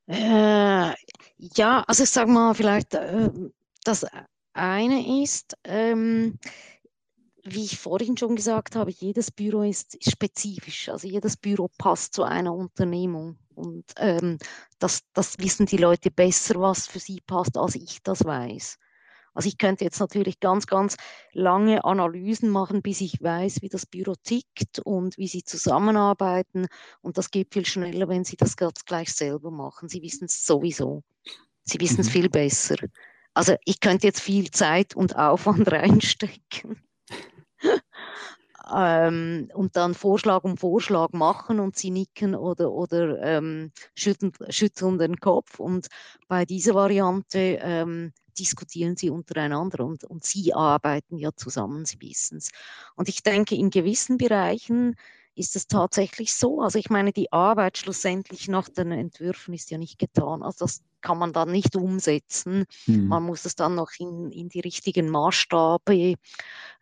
Äh, 0.08 0.94
ja, 1.38 1.84
also 1.86 2.04
ich 2.04 2.10
sage 2.10 2.32
mal 2.32 2.54
vielleicht, 2.54 2.94
äh, 2.94 3.30
das 3.84 4.06
eine 4.54 5.24
ist, 5.24 5.58
ähm, 5.64 6.40
wie 7.54 7.66
ich 7.66 7.78
vorhin 7.78 8.18
schon 8.18 8.36
gesagt 8.36 8.76
habe, 8.76 8.92
jedes 8.92 9.32
Büro 9.32 9.62
ist 9.64 9.98
spezifisch. 10.04 10.90
Also 10.90 11.08
jedes 11.08 11.38
Büro 11.38 11.70
passt 11.78 12.14
zu 12.14 12.24
einer 12.24 12.54
Unternehmung. 12.54 13.38
Und 13.56 13.86
ähm, 13.98 14.38
das, 14.80 15.02
das 15.14 15.40
wissen 15.40 15.66
die 15.66 15.78
Leute 15.78 16.12
besser, 16.12 16.60
was 16.60 16.88
für 16.88 17.00
sie 17.00 17.22
passt, 17.26 17.58
als 17.58 17.76
ich 17.76 18.02
das 18.04 18.24
weiß. 18.24 18.78
Also 19.34 19.50
ich 19.50 19.58
könnte 19.58 19.84
jetzt 19.84 20.00
natürlich 20.00 20.40
ganz, 20.40 20.66
ganz 20.66 20.98
lange 21.32 21.86
Analysen 21.86 22.50
machen, 22.50 22.82
bis 22.82 23.02
ich 23.02 23.22
weiß, 23.22 23.62
wie 23.62 23.70
das 23.70 23.86
Büro 23.86 24.16
tickt 24.24 24.80
und 24.80 25.18
wie 25.18 25.28
sie 25.28 25.44
zusammenarbeiten. 25.44 26.68
Und 27.02 27.18
das 27.18 27.30
geht 27.30 27.54
viel 27.54 27.66
schneller, 27.66 28.08
wenn 28.08 28.24
Sie 28.24 28.36
das 28.36 28.56
gleich 28.58 29.14
selber 29.14 29.52
machen. 29.52 29.90
Sie 29.90 30.02
wissen 30.02 30.26
es 30.26 30.44
sowieso. 30.44 31.04
Sie 31.64 31.80
wissen 31.80 32.02
es 32.02 32.08
mhm. 32.08 32.12
viel 32.12 32.30
besser. 32.30 32.78
Also 33.36 33.56
ich 33.66 33.80
könnte 33.80 34.08
jetzt 34.08 34.22
viel 34.22 34.50
Zeit 34.50 34.96
und 34.96 35.16
Aufwand 35.16 35.72
reinstecken 35.72 36.82
ähm, 38.76 39.50
und 39.54 39.76
dann 39.76 39.94
Vorschlag 39.94 40.44
um 40.44 40.58
Vorschlag 40.58 41.12
machen 41.14 41.60
und 41.60 41.76
sie 41.76 41.92
nicken 41.92 42.36
oder, 42.36 42.72
oder 42.72 43.22
ähm, 43.22 43.72
schütteln, 43.96 44.32
schütteln 44.50 44.98
den 44.98 45.18
Kopf. 45.18 45.60
Und 45.60 45.88
bei 46.28 46.46
dieser 46.46 46.74
Variante 46.74 47.60
ähm, 47.62 48.14
diskutieren 48.38 48.96
sie 48.96 49.10
untereinander 49.10 49.84
und, 49.86 50.04
und 50.04 50.24
sie 50.24 50.54
arbeiten 50.54 51.18
ja 51.18 51.32
zusammen, 51.36 51.86
sie 51.86 52.02
wissen 52.02 52.38
es. 52.38 52.50
Und 52.96 53.10
ich 53.10 53.24
denke, 53.24 53.56
in 53.56 53.70
gewissen 53.70 54.18
Bereichen 54.18 54.96
ist 55.38 55.56
es 55.56 55.68
tatsächlich 55.68 56.34
so. 56.34 56.62
Also 56.62 56.80
ich 56.80 56.90
meine, 56.90 57.12
die 57.12 57.32
Arbeit 57.32 57.78
schlussendlich 57.78 58.48
nach 58.48 58.70
den 58.70 58.92
Entwürfen 58.92 59.54
ist 59.54 59.70
ja 59.70 59.78
nicht 59.78 60.00
getan. 60.00 60.42
Also 60.42 60.66
das 60.66 60.82
kann 61.02 61.20
man 61.20 61.32
dann 61.32 61.52
nicht 61.52 61.76
umsetzen. 61.76 62.66
Mhm. 62.88 63.08
Man 63.08 63.24
muss 63.24 63.46
es 63.46 63.56
dann 63.56 63.76
noch 63.76 63.92
in, 64.00 64.32
in 64.32 64.50
die 64.50 64.62
richtigen 64.62 65.10
Maßstabe 65.10 66.16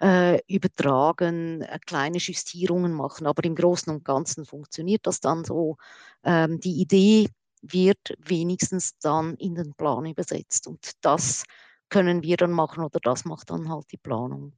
äh, 0.02 0.40
übertragen, 0.48 1.62
äh, 1.62 1.80
kleine 1.86 2.18
Justierungen 2.18 2.94
machen. 2.94 3.28
Aber 3.28 3.44
im 3.44 3.56
Großen 3.56 3.94
und 3.94 4.06
Ganzen 4.06 4.46
funktioniert 4.46 5.06
das 5.06 5.20
dann 5.20 5.44
so. 5.44 5.78
Ähm, 6.24 6.60
die 6.60 6.80
Idee 6.82 7.28
wird 7.62 8.16
wenigstens 8.20 8.98
dann 9.00 9.36
in 9.36 9.56
den 9.56 9.74
Plan 9.74 10.06
übersetzt. 10.06 10.68
Und 10.68 10.92
das 11.02 11.44
können 11.90 12.24
wir 12.24 12.38
dann 12.38 12.52
machen 12.52 12.84
oder 12.84 13.00
das 13.02 13.26
macht 13.26 13.50
dann 13.50 13.70
halt 13.70 13.92
die 13.92 13.98
Planung. 13.98 14.54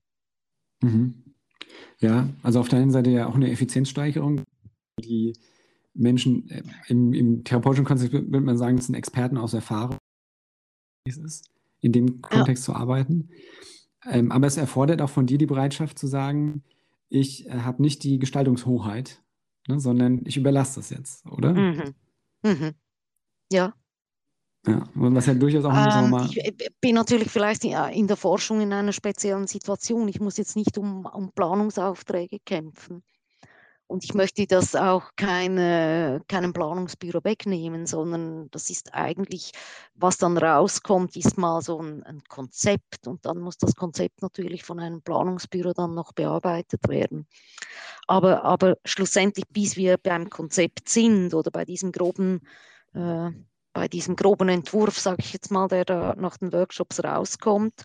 Mhm. 0.81 1.35
Ja, 1.99 2.29
also 2.43 2.59
auf 2.59 2.69
der 2.69 2.79
einen 2.79 2.91
Seite 2.91 3.09
ja 3.09 3.27
auch 3.27 3.35
eine 3.35 3.51
Effizienzsteigerung. 3.51 4.43
Die 5.03 5.33
Menschen 5.93 6.49
äh, 6.49 6.63
im, 6.87 7.13
im 7.13 7.43
therapeutischen 7.43 7.85
Kontext 7.85 8.13
würde 8.13 8.41
man 8.41 8.57
sagen, 8.57 8.77
das 8.77 8.85
sind 8.87 8.95
Experten 8.95 9.37
aus 9.37 9.53
Erfahrung, 9.53 9.97
wie 11.05 11.11
es 11.11 11.17
ist, 11.17 11.49
in 11.81 11.91
dem 11.91 12.21
Kontext 12.21 12.67
ja. 12.67 12.73
zu 12.73 12.79
arbeiten. 12.79 13.29
Ähm, 14.05 14.31
aber 14.31 14.47
es 14.47 14.57
erfordert 14.57 15.01
auch 15.01 15.09
von 15.09 15.25
dir 15.25 15.37
die 15.37 15.45
Bereitschaft 15.45 15.97
zu 15.97 16.07
sagen, 16.07 16.63
ich 17.09 17.47
äh, 17.47 17.59
habe 17.59 17.81
nicht 17.81 18.03
die 18.03 18.19
Gestaltungshoheit, 18.19 19.23
ne, 19.67 19.79
sondern 19.79 20.21
ich 20.25 20.37
überlasse 20.37 20.79
das 20.79 20.89
jetzt, 20.89 21.25
oder? 21.25 21.53
Mhm. 21.53 21.95
Mhm. 22.43 22.71
Ja, 23.51 23.73
ja, 24.67 24.83
was 24.93 25.25
ja 25.25 25.33
durchaus 25.33 25.65
auch 25.65 25.71
ähm, 25.71 26.09
mal 26.09 26.29
Ich 26.29 26.71
bin 26.81 26.95
natürlich 26.95 27.29
vielleicht 27.29 27.63
in 27.63 28.07
der 28.07 28.17
Forschung 28.17 28.61
in 28.61 28.73
einer 28.73 28.93
speziellen 28.93 29.47
Situation. 29.47 30.07
Ich 30.07 30.19
muss 30.19 30.37
jetzt 30.37 30.55
nicht 30.55 30.77
um, 30.77 31.05
um 31.05 31.31
Planungsaufträge 31.31 32.39
kämpfen. 32.45 33.03
Und 33.89 34.03
ich 34.03 34.13
möchte 34.13 34.45
das 34.45 34.75
auch 34.75 35.11
keine, 35.15 36.21
keinem 36.27 36.51
Planungsbüro 36.51 37.23
wegnehmen, 37.23 37.85
sondern 37.85 38.51
das 38.51 38.69
ist 38.69 38.93
eigentlich, 38.93 39.53
was 39.95 40.17
dann 40.17 40.37
rauskommt, 40.37 41.15
ist 41.15 41.37
mal 41.37 41.61
so 41.61 41.81
ein, 41.81 42.03
ein, 42.03 42.21
Konzept 42.27 43.07
und 43.07 43.25
dann 43.25 43.39
muss 43.39 43.57
das 43.57 43.75
Konzept 43.75 44.21
natürlich 44.21 44.65
von 44.65 44.81
einem 44.81 45.01
Planungsbüro 45.01 45.71
dann 45.71 45.95
noch 45.95 46.11
bearbeitet 46.11 46.89
werden. 46.89 47.27
Aber, 48.07 48.43
aber 48.43 48.77
schlussendlich, 48.83 49.45
bis 49.49 49.77
wir 49.77 49.97
beim 49.97 50.29
Konzept 50.29 50.89
sind 50.89 51.33
oder 51.33 51.49
bei 51.49 51.63
diesem 51.63 51.93
groben 51.93 52.41
äh, 52.93 53.31
bei 53.77 53.87
diesem 53.87 54.15
groben 54.15 54.49
Entwurf, 54.49 54.97
sage 54.97 55.17
ich 55.19 55.33
jetzt 55.33 55.51
mal, 55.51 55.67
der 55.67 55.85
da 55.85 56.15
nach 56.17 56.37
den 56.37 56.51
Workshops 56.51 57.03
rauskommt. 57.03 57.83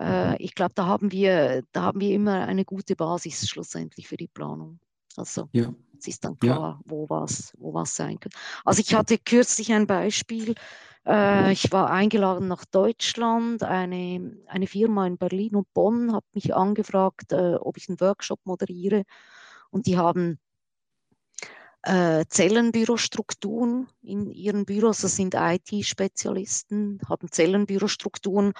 Äh, 0.00 0.40
ich 0.40 0.54
glaube, 0.54 0.74
da 0.76 0.86
haben 0.86 1.10
wir, 1.10 1.64
da 1.72 1.82
haben 1.82 2.00
wir 2.00 2.14
immer 2.14 2.46
eine 2.46 2.64
gute 2.64 2.94
Basis 2.94 3.48
schlussendlich 3.48 4.06
für 4.06 4.16
die 4.16 4.28
Planung. 4.28 4.78
Also 5.16 5.48
ja. 5.50 5.74
es 5.98 6.06
ist 6.06 6.24
dann 6.24 6.38
klar, 6.38 6.78
ja. 6.78 6.80
wo 6.84 7.10
was, 7.10 7.52
wo 7.58 7.74
was 7.74 7.96
sein 7.96 8.20
kann. 8.20 8.30
Also 8.64 8.80
ich 8.80 8.94
hatte 8.94 9.18
kürzlich 9.18 9.72
ein 9.72 9.88
Beispiel. 9.88 10.54
Äh, 11.04 11.52
ich 11.52 11.72
war 11.72 11.90
eingeladen 11.90 12.46
nach 12.46 12.64
Deutschland. 12.64 13.64
Eine, 13.64 14.36
eine 14.46 14.68
Firma 14.68 15.04
in 15.04 15.18
Berlin 15.18 15.56
und 15.56 15.66
Bonn 15.74 16.12
hat 16.12 16.26
mich 16.32 16.54
angefragt, 16.54 17.32
äh, 17.32 17.56
ob 17.56 17.76
ich 17.76 17.88
einen 17.88 18.00
Workshop 18.00 18.38
moderiere. 18.44 19.02
Und 19.70 19.86
die 19.86 19.98
haben 19.98 20.38
äh, 21.82 22.24
Zellenbürostrukturen 22.28 23.88
in 24.02 24.30
ihren 24.30 24.64
Büros. 24.64 25.00
Das 25.00 25.16
sind 25.16 25.34
IT-Spezialisten, 25.34 27.00
haben 27.08 27.30
Zellenbürostrukturen. 27.30 28.52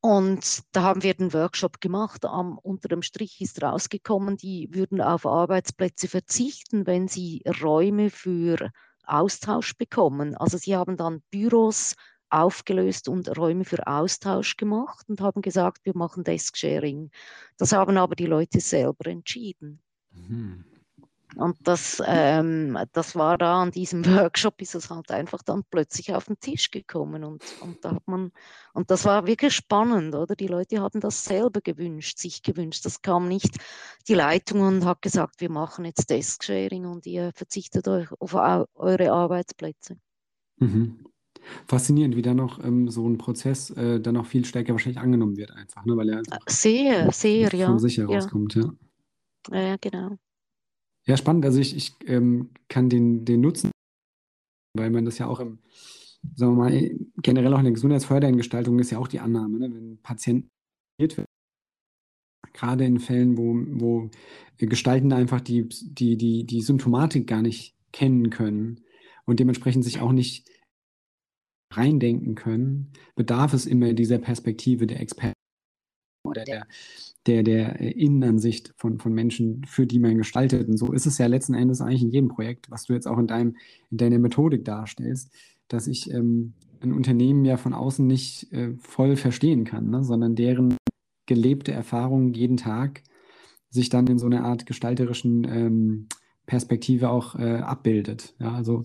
Und 0.00 0.62
da 0.72 0.82
haben 0.82 1.02
wir 1.02 1.14
den 1.14 1.32
Workshop 1.32 1.80
gemacht. 1.80 2.24
Am, 2.24 2.58
unter 2.58 2.88
dem 2.88 3.02
Strich 3.02 3.40
ist 3.40 3.62
rausgekommen, 3.62 4.36
die 4.36 4.68
würden 4.72 5.00
auf 5.00 5.26
Arbeitsplätze 5.26 6.06
verzichten, 6.08 6.86
wenn 6.86 7.08
sie 7.08 7.42
Räume 7.62 8.10
für 8.10 8.70
Austausch 9.04 9.76
bekommen. 9.76 10.36
Also 10.36 10.58
sie 10.58 10.76
haben 10.76 10.96
dann 10.96 11.22
Büros 11.30 11.96
aufgelöst 12.28 13.08
und 13.08 13.36
Räume 13.36 13.64
für 13.64 13.86
Austausch 13.86 14.56
gemacht 14.56 15.08
und 15.08 15.20
haben 15.20 15.42
gesagt, 15.42 15.84
wir 15.84 15.96
machen 15.96 16.24
Desk-Sharing. 16.24 17.10
Das 17.56 17.72
haben 17.72 17.96
aber 17.96 18.16
die 18.16 18.26
Leute 18.26 18.60
selber 18.60 19.06
entschieden. 19.06 19.80
Mhm. 20.12 20.64
Und 21.36 21.56
das, 21.64 22.02
ähm, 22.06 22.78
das 22.92 23.14
war 23.14 23.36
da 23.36 23.62
an 23.62 23.70
diesem 23.70 24.04
Workshop, 24.06 24.60
ist 24.62 24.74
es 24.74 24.88
halt 24.88 25.10
einfach 25.10 25.42
dann 25.42 25.64
plötzlich 25.70 26.14
auf 26.14 26.24
den 26.24 26.40
Tisch 26.40 26.70
gekommen. 26.70 27.24
Und, 27.24 27.44
und, 27.60 27.84
da 27.84 27.94
hat 27.94 28.08
man, 28.08 28.32
und 28.72 28.90
das 28.90 29.04
war 29.04 29.26
wirklich 29.26 29.54
spannend, 29.54 30.14
oder? 30.14 30.34
Die 30.34 30.46
Leute 30.46 30.80
hatten 30.80 31.00
das 31.00 31.24
selber 31.24 31.60
gewünscht, 31.60 32.18
sich 32.18 32.42
gewünscht. 32.42 32.84
Das 32.86 33.02
kam 33.02 33.28
nicht 33.28 33.58
die 34.08 34.14
Leitung 34.14 34.62
und 34.62 34.84
hat 34.86 35.02
gesagt, 35.02 35.40
wir 35.40 35.50
machen 35.50 35.84
jetzt 35.84 36.08
Desk-Sharing 36.08 36.86
und 36.86 37.06
ihr 37.06 37.32
verzichtet 37.34 37.86
euch 37.86 38.10
auf 38.18 38.34
eure 38.34 39.12
Arbeitsplätze. 39.12 39.98
Mhm. 40.58 41.06
Faszinierend, 41.66 42.16
wie 42.16 42.22
dann 42.22 42.38
noch 42.38 42.64
ähm, 42.64 42.88
so 42.88 43.06
ein 43.08 43.18
Prozess 43.18 43.70
äh, 43.70 44.00
dann 44.00 44.14
noch 44.14 44.26
viel 44.26 44.44
stärker 44.44 44.72
wahrscheinlich 44.72 44.98
angenommen 44.98 45.36
wird, 45.36 45.52
einfach, 45.52 45.84
ne? 45.84 45.96
weil 45.96 46.08
er 46.08 46.18
einfach 46.18 46.38
sehr, 46.48 47.12
sehr, 47.12 47.54
ja. 47.54 47.66
von 47.66 47.78
sich 47.78 47.98
herauskommt, 47.98 48.54
ja. 48.54 48.72
Ja, 49.50 49.60
ja 49.60 49.76
genau. 49.80 50.16
Ja, 51.08 51.16
spannend. 51.16 51.44
Also 51.44 51.60
ich, 51.60 51.76
ich 51.76 51.94
ähm, 52.06 52.50
kann 52.68 52.88
den, 52.88 53.24
den 53.24 53.40
nutzen, 53.40 53.70
weil 54.76 54.90
man 54.90 55.04
das 55.04 55.18
ja 55.18 55.26
auch 55.28 55.40
im, 55.40 55.60
sagen 56.34 56.56
wir 56.56 56.64
mal, 56.64 56.98
generell 57.22 57.54
auch 57.54 57.58
in 57.58 57.64
der 57.64 57.74
gesundheitsfördernden 57.74 58.38
Gestaltung 58.38 58.78
ist 58.80 58.90
ja 58.90 58.98
auch 58.98 59.08
die 59.08 59.20
Annahme, 59.20 59.58
ne? 59.58 59.74
wenn 59.74 59.98
Patienten 60.02 60.48
gerade 62.52 62.84
in 62.84 62.98
Fällen, 62.98 63.36
wo, 63.36 63.54
wo 63.54 64.10
Gestalten 64.58 65.12
einfach 65.12 65.40
die, 65.40 65.68
die, 65.68 66.16
die, 66.16 66.44
die 66.44 66.62
Symptomatik 66.62 67.26
gar 67.26 67.42
nicht 67.42 67.76
kennen 67.92 68.30
können 68.30 68.80
und 69.26 69.38
dementsprechend 69.38 69.84
sich 69.84 70.00
auch 70.00 70.12
nicht 70.12 70.48
reindenken 71.72 72.34
können, 72.34 72.92
bedarf 73.14 73.52
es 73.52 73.66
immer 73.66 73.92
dieser 73.92 74.18
Perspektive 74.18 74.86
der 74.86 75.00
Experten 75.00 75.35
oder 76.26 76.44
der, 76.44 76.66
der, 77.26 77.42
der 77.42 77.80
Innenansicht 77.80 78.72
von, 78.76 78.98
von 78.98 79.12
Menschen, 79.12 79.64
für 79.66 79.86
die 79.86 79.98
man 79.98 80.16
gestaltet. 80.16 80.68
Und 80.68 80.76
so 80.76 80.92
ist 80.92 81.06
es 81.06 81.18
ja 81.18 81.26
letzten 81.26 81.54
Endes 81.54 81.80
eigentlich 81.80 82.02
in 82.02 82.10
jedem 82.10 82.28
Projekt, 82.28 82.70
was 82.70 82.84
du 82.84 82.92
jetzt 82.92 83.06
auch 83.06 83.18
in, 83.18 83.26
deinem, 83.26 83.56
in 83.90 83.98
deiner 83.98 84.18
Methodik 84.18 84.64
darstellst, 84.64 85.32
dass 85.68 85.86
ich 85.86 86.10
ähm, 86.10 86.54
ein 86.80 86.92
Unternehmen 86.92 87.44
ja 87.44 87.56
von 87.56 87.72
außen 87.72 88.06
nicht 88.06 88.52
äh, 88.52 88.74
voll 88.78 89.16
verstehen 89.16 89.64
kann, 89.64 89.90
ne? 89.90 90.04
sondern 90.04 90.34
deren 90.34 90.76
gelebte 91.26 91.72
Erfahrung 91.72 92.32
jeden 92.32 92.56
Tag 92.56 93.02
sich 93.70 93.88
dann 93.88 94.06
in 94.06 94.18
so 94.18 94.26
einer 94.26 94.44
Art 94.44 94.66
gestalterischen 94.66 95.44
ähm, 95.44 96.08
Perspektive 96.46 97.10
auch 97.10 97.34
äh, 97.34 97.56
abbildet. 97.56 98.34
Ja, 98.38 98.52
also 98.52 98.82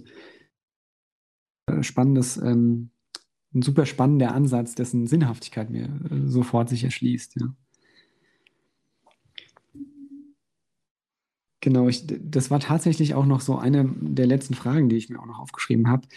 äh, 1.68 1.84
spannendes, 1.84 2.38
ähm, 2.38 2.91
ein 3.54 3.62
super 3.62 3.86
spannender 3.86 4.34
Ansatz, 4.34 4.76
dessen 4.76 5.08
Sinnhaftigkeit 5.08 5.70
mir 5.70 5.86
äh, 5.86 6.28
sofort 6.28 6.70
sich 6.70 6.84
erschließt. 6.84 7.36
Ja. 7.40 7.54
Genau, 11.60 11.88
ich, 11.88 12.08
das 12.08 12.50
war 12.50 12.60
tatsächlich 12.60 13.14
auch 13.14 13.26
noch 13.26 13.42
so 13.42 13.58
eine 13.58 13.88
der 14.00 14.26
letzten 14.26 14.56
Fragen, 14.56 14.90
die 14.90 14.96
ich 14.96 15.10
mir 15.10 15.20
auch 15.20 15.28
noch 15.28 15.40
aufgeschrieben 15.40 15.90
habe. 15.90 16.08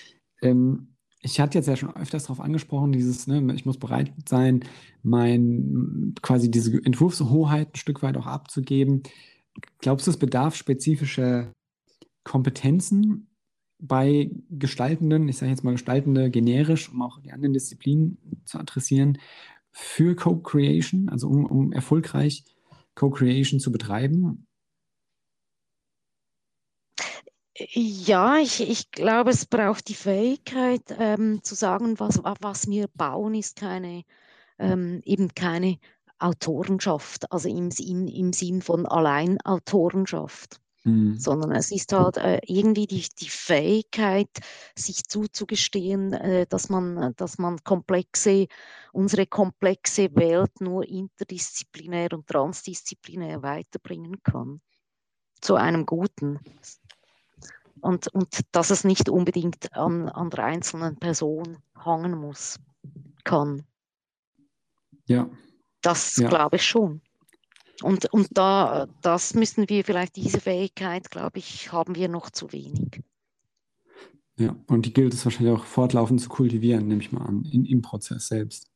Ähm, 0.41 0.95
ich 1.21 1.41
hatte 1.41 1.59
jetzt 1.59 1.67
ja 1.67 1.77
schon 1.77 1.95
öfters 1.97 2.25
darauf 2.25 2.41
angesprochen, 2.41 2.93
dieses, 2.93 3.27
ne, 3.27 3.55
ich 3.55 3.67
muss 3.67 3.79
bereit 3.79 4.13
sein, 4.27 4.65
mein 5.03 6.15
quasi 6.23 6.51
diese 6.51 6.83
Entwurfshoheit 6.85 7.75
ein 7.75 7.77
Stück 7.77 8.03
weit 8.03 8.17
auch 8.17 8.27
abzugeben. 8.27 9.03
Glaubst 9.81 10.07
du, 10.07 10.11
es 10.11 10.19
bedarf 10.19 10.55
spezifischer 10.55 11.53
Kompetenzen 12.25 13.29
bei 13.87 14.31
Gestaltenden, 14.51 15.29
ich 15.29 15.37
sage 15.37 15.51
jetzt 15.51 15.65
mal 15.65 15.73
Gestaltende 15.73 16.31
generisch, 16.31 16.91
um 16.91 17.03
auch 17.03 17.21
die 17.21 17.33
anderen 17.33 17.53
Disziplinen 17.53 18.19
zu 18.45 18.59
adressieren, 18.59 19.19
für 19.73 20.15
Co-Creation, 20.15 21.09
also 21.09 21.29
um, 21.29 21.45
um 21.47 21.73
erfolgreich 21.73 22.45
Co-Creation 22.95 23.61
zu 23.61 23.73
betreiben? 23.73 24.47
Ja, 27.57 28.39
ich, 28.39 28.69
ich 28.69 28.91
glaube, 28.91 29.31
es 29.31 29.47
braucht 29.47 29.89
die 29.89 29.95
Fähigkeit 29.95 30.83
ähm, 30.99 31.43
zu 31.43 31.55
sagen, 31.55 32.01
was, 32.01 32.21
was 32.41 32.69
wir 32.69 32.89
bauen, 32.95 33.35
ist 33.35 33.57
keine, 33.57 34.03
ähm, 34.59 35.01
eben 35.05 35.29
keine 35.35 35.79
Autorenschaft, 36.19 37.31
also 37.31 37.49
im, 37.49 37.71
im, 37.79 38.09
im 38.09 38.33
Sinn 38.33 38.63
von 38.63 38.87
Alleinautorenschaft. 38.87 40.61
Mhm. 40.85 41.19
Sondern 41.19 41.53
es 41.53 41.71
ist 41.71 41.93
halt 41.93 42.19
äh, 42.19 42.41
irgendwie 42.47 42.87
die, 42.87 43.07
die 43.19 43.29
Fähigkeit, 43.29 44.29
sich 44.77 45.05
zuzugestehen, 45.05 46.13
äh, 46.13 46.47
dass, 46.47 46.69
man, 46.69 47.15
dass 47.17 47.39
man 47.39 47.65
komplexe, 47.65 48.47
unsere 48.93 49.27
komplexe 49.27 50.15
Welt 50.15 50.61
nur 50.61 50.87
interdisziplinär 50.87 52.13
und 52.13 52.27
transdisziplinär 52.27 53.43
weiterbringen 53.43 54.23
kann. 54.23 54.61
Zu 55.41 55.57
einem 55.57 55.87
Guten 55.87 56.39
und, 57.85 58.09
und 58.09 58.41
dass 58.53 58.71
es 58.71 58.83
nicht 58.85 59.11
unbedingt 59.11 59.77
an, 59.77 60.09
an 60.09 60.31
der 60.31 60.45
einzelnen 60.45 60.97
Person 60.97 61.59
hangen 61.77 62.19
muss, 62.19 62.59
kann. 63.25 63.67
Ja. 65.07 65.29
Das 65.83 66.17
ja. 66.17 66.29
glaube 66.29 66.57
ich 66.57 66.67
schon. 66.67 67.03
Und, 67.83 68.13
und 68.13 68.29
da, 68.33 68.87
das 69.03 69.35
müssen 69.35 69.69
wir 69.69 69.85
vielleicht, 69.85 70.17
diese 70.17 70.41
Fähigkeit, 70.41 71.11
glaube 71.11 71.39
ich, 71.39 71.73
haben 71.73 71.97
wir 71.97 72.09
noch 72.09 72.31
zu 72.31 72.53
wenig. 72.53 73.03
Ja, 74.37 74.57
und 74.67 74.87
die 74.87 74.93
gilt 74.93 75.15
es 75.15 75.25
wahrscheinlich 75.25 75.55
auch 75.55 75.65
fortlaufend 75.65 76.21
zu 76.21 76.29
kultivieren, 76.29 76.89
nehme 76.89 77.03
ich 77.03 77.13
mal 77.13 77.25
an, 77.25 77.45
in, 77.45 77.65
im 77.65 77.83
Prozess 77.83 78.29
selbst. 78.29 78.71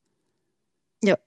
Ja, 1.03 1.17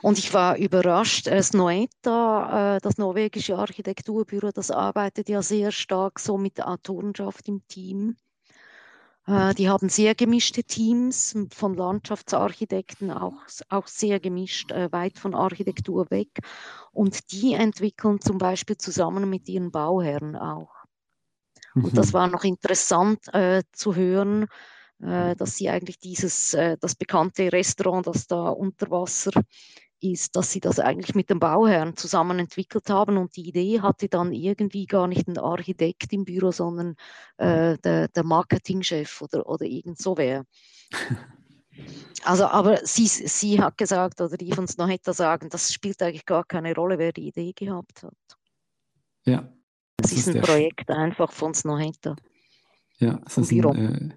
und 0.00 0.18
ich 0.18 0.32
war 0.32 0.56
überrascht, 0.56 1.26
das 1.26 1.52
Noeta, 1.52 2.76
äh, 2.76 2.80
das 2.80 2.98
norwegische 2.98 3.56
Architekturbüro, 3.56 4.50
das 4.52 4.70
arbeitet 4.70 5.28
ja 5.28 5.42
sehr 5.42 5.72
stark 5.72 6.18
so 6.18 6.38
mit 6.38 6.58
der 6.58 6.68
Autorenschaft 6.68 7.48
im 7.48 7.66
Team. 7.68 8.16
Äh, 9.26 9.54
die 9.54 9.68
haben 9.68 9.88
sehr 9.88 10.14
gemischte 10.14 10.64
Teams 10.64 11.36
von 11.52 11.74
Landschaftsarchitekten, 11.74 13.10
auch, 13.10 13.34
auch 13.68 13.86
sehr 13.86 14.20
gemischt, 14.20 14.72
äh, 14.72 14.90
weit 14.92 15.18
von 15.18 15.34
Architektur 15.34 16.10
weg. 16.10 16.40
Und 16.92 17.32
die 17.32 17.54
entwickeln 17.54 18.20
zum 18.20 18.38
Beispiel 18.38 18.76
zusammen 18.76 19.30
mit 19.30 19.48
ihren 19.48 19.70
Bauherren 19.70 20.36
auch. 20.36 20.74
Und 21.74 21.96
das 21.96 22.08
mhm. 22.08 22.12
war 22.12 22.28
noch 22.28 22.44
interessant 22.44 23.32
äh, 23.32 23.62
zu 23.72 23.94
hören, 23.94 24.46
äh, 25.00 25.34
dass 25.36 25.56
sie 25.56 25.68
eigentlich 25.70 25.98
dieses, 25.98 26.54
äh, 26.54 26.76
das 26.80 26.94
bekannte 26.94 27.52
Restaurant, 27.52 28.06
das 28.06 28.26
da 28.26 28.48
unter 28.50 28.90
Wasser 28.90 29.32
ist, 30.02 30.36
dass 30.36 30.50
sie 30.50 30.60
das 30.60 30.78
eigentlich 30.78 31.14
mit 31.14 31.30
dem 31.30 31.38
Bauherrn 31.38 31.96
zusammen 31.96 32.38
entwickelt 32.38 32.90
haben 32.90 33.16
und 33.16 33.36
die 33.36 33.48
Idee 33.48 33.80
hatte 33.80 34.08
dann 34.08 34.32
irgendwie 34.32 34.86
gar 34.86 35.06
nicht 35.06 35.28
ein 35.28 35.38
Architekt 35.38 36.12
im 36.12 36.24
Büro, 36.24 36.50
sondern 36.50 36.96
äh, 37.36 37.78
der, 37.78 38.08
der 38.08 38.24
Marketingchef 38.24 39.22
oder, 39.22 39.48
oder 39.48 39.64
irgend 39.64 39.98
so 39.98 40.16
wer. 40.16 40.44
Also, 42.24 42.46
aber 42.46 42.84
sie, 42.84 43.06
sie 43.06 43.60
hat 43.60 43.78
gesagt, 43.78 44.20
oder 44.20 44.36
die 44.36 44.52
von 44.52 44.68
Snohetta 44.68 45.12
sagen, 45.12 45.48
das 45.48 45.72
spielt 45.72 46.02
eigentlich 46.02 46.26
gar 46.26 46.44
keine 46.44 46.74
Rolle, 46.74 46.98
wer 46.98 47.12
die 47.12 47.28
Idee 47.28 47.52
gehabt 47.52 48.02
hat. 48.02 48.14
Ja. 49.24 49.50
Das, 49.96 50.12
ist, 50.12 50.28
ist 50.28 50.36
ein 50.36 50.42
Projekt 50.42 50.90
einfach 50.90 51.32
von 51.32 51.54
Snohetta. 51.54 52.14
Ja, 52.98 53.20
es 53.26 53.38
ist 53.38 53.50
ein, 53.50 53.64
äh, 53.64 54.14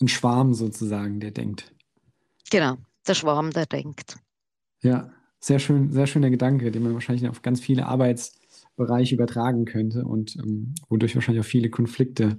ein 0.00 0.08
Schwarm 0.08 0.54
sozusagen, 0.54 1.18
der 1.18 1.30
denkt. 1.30 1.74
Genau, 2.50 2.76
der 3.06 3.14
Schwarm, 3.14 3.50
der 3.50 3.66
denkt. 3.66 4.16
Ja, 4.82 5.10
sehr 5.38 5.58
schön, 5.58 5.90
sehr 5.92 6.06
schöner 6.06 6.30
Gedanke, 6.30 6.70
den 6.70 6.82
man 6.82 6.94
wahrscheinlich 6.94 7.28
auf 7.28 7.42
ganz 7.42 7.60
viele 7.60 7.86
Arbeitsbereiche 7.86 9.14
übertragen 9.14 9.64
könnte 9.64 10.04
und 10.04 10.36
ähm, 10.36 10.74
wodurch 10.88 11.14
wahrscheinlich 11.14 11.44
auch 11.44 11.48
viele 11.48 11.70
Konflikte 11.70 12.38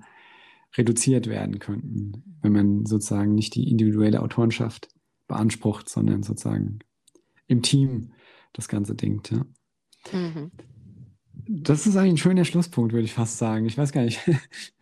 reduziert 0.77 1.27
werden 1.27 1.59
könnten, 1.59 2.37
wenn 2.41 2.53
man 2.53 2.85
sozusagen 2.85 3.35
nicht 3.35 3.55
die 3.55 3.69
individuelle 3.69 4.21
Autorenschaft 4.21 4.89
beansprucht, 5.27 5.89
sondern 5.89 6.23
sozusagen 6.23 6.79
im 7.47 7.61
Team 7.61 8.13
das 8.53 8.67
Ganze 8.67 8.95
denkt. 8.95 9.31
Ja. 9.31 9.45
Mhm. 10.11 10.51
Das 11.45 11.85
ist 11.85 11.95
eigentlich 11.95 12.13
ein 12.13 12.17
schöner 12.17 12.45
Schlusspunkt, 12.45 12.93
würde 12.93 13.05
ich 13.05 13.13
fast 13.13 13.37
sagen. 13.37 13.65
Ich 13.65 13.77
weiß 13.77 13.91
gar 13.91 14.03
nicht. 14.03 14.19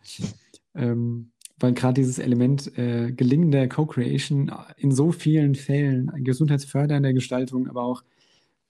ähm, 0.74 1.32
weil 1.62 1.74
gerade 1.74 1.94
dieses 1.94 2.18
Element 2.18 2.76
äh, 2.76 3.12
gelingender 3.12 3.68
Co-Creation 3.68 4.50
in 4.76 4.90
so 4.90 5.12
vielen 5.12 5.54
Fällen, 5.54 6.10
gesundheitsfördernder 6.24 7.12
Gestaltung, 7.12 7.68
aber 7.68 7.82
auch 7.82 8.02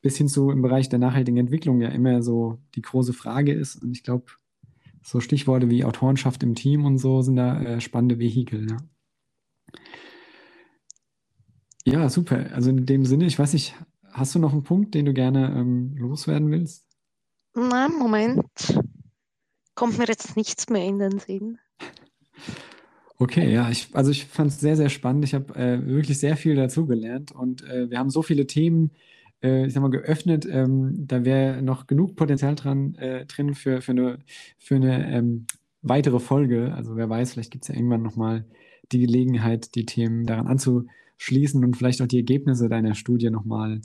bis 0.02 0.16
hin 0.16 0.28
zu 0.28 0.51
im 0.51 0.62
Bereich 0.62 0.89
der 0.89 0.98
nachhaltigen 0.98 1.39
Entwicklung 1.39 1.81
ja 1.81 1.89
immer 1.89 2.23
so 2.23 2.59
die 2.74 2.82
große 2.82 3.12
Frage 3.12 3.52
ist. 3.52 3.82
Und 3.82 3.93
ich 3.93 4.02
glaube, 4.02 4.27
so 5.02 5.20
Stichworte 5.20 5.70
wie 5.70 5.85
Autorenschaft 5.85 6.43
im 6.43 6.55
Team 6.55 6.85
und 6.85 6.98
so 6.98 7.23
sind 7.23 7.36
da 7.36 7.62
äh, 7.62 7.81
spannende 7.81 8.19
Vehikel. 8.19 8.66
Ja. 8.70 8.77
ja, 11.85 12.09
super. 12.09 12.52
Also 12.52 12.70
in 12.70 12.85
dem 12.85 13.05
Sinne, 13.05 13.27
ich 13.27 13.39
weiß 13.39 13.52
nicht, 13.55 13.74
hast 14.10 14.35
du 14.35 14.39
noch 14.39 14.52
einen 14.52 14.64
Punkt, 14.64 14.94
den 14.94 15.06
du 15.06 15.14
gerne 15.14 15.55
ähm, 15.56 15.97
loswerden 15.97 16.51
willst? 16.51 16.86
Nein, 17.55 17.93
Moment. 17.98 18.43
Kommt 19.74 19.98
mir 19.98 20.06
jetzt 20.06 20.36
nichts 20.36 20.69
mehr 20.69 20.85
in 20.85 20.98
den 20.98 21.19
Sinn. 21.19 21.59
Okay, 23.18 23.52
ja, 23.52 23.70
ich, 23.70 23.89
also 23.93 24.10
ich 24.10 24.24
fand 24.26 24.51
es 24.51 24.60
sehr, 24.60 24.76
sehr 24.76 24.89
spannend. 24.89 25.24
Ich 25.24 25.34
habe 25.34 25.55
äh, 25.55 25.86
wirklich 25.86 26.18
sehr 26.18 26.36
viel 26.36 26.56
dazugelernt 26.56 27.32
und 27.32 27.62
äh, 27.64 27.90
wir 27.90 27.98
haben 27.98 28.10
so 28.10 28.22
viele 28.22 28.47
Themen, 28.47 28.90
äh, 29.43 29.66
ich 29.66 29.74
sag 29.74 29.82
mal, 29.82 29.90
geöffnet. 29.90 30.47
Ähm, 30.51 31.06
da 31.06 31.24
wäre 31.24 31.62
noch 31.62 31.86
genug 31.86 32.16
Potenzial 32.16 32.55
dran, 32.55 32.94
äh, 32.97 33.26
drin 33.26 33.55
für, 33.55 33.80
für 33.80 33.93
eine, 33.93 34.18
für 34.59 34.76
eine 34.76 35.12
ähm, 35.12 35.47
weitere 35.82 36.18
Folge. 36.20 36.74
Also 36.74 36.97
wer 36.97 37.09
weiß, 37.09 37.32
vielleicht 37.32 37.52
gibt 37.52 37.64
es 37.64 37.68
ja 37.68 37.74
irgendwann 37.74 38.02
nochmal 38.02 38.44
die 38.90 39.01
Gelegenheit, 39.01 39.74
die 39.74 39.86
Themen 39.86 40.26
daran 40.26 40.47
anzuschließen 40.47 41.64
und 41.64 41.76
vielleicht 41.76 42.02
auch 42.02 42.09
die 42.09 42.18
Ergebnisse 42.18 42.68
deiner 42.68 42.94
Studie 42.94 43.30
nochmal 43.30 43.82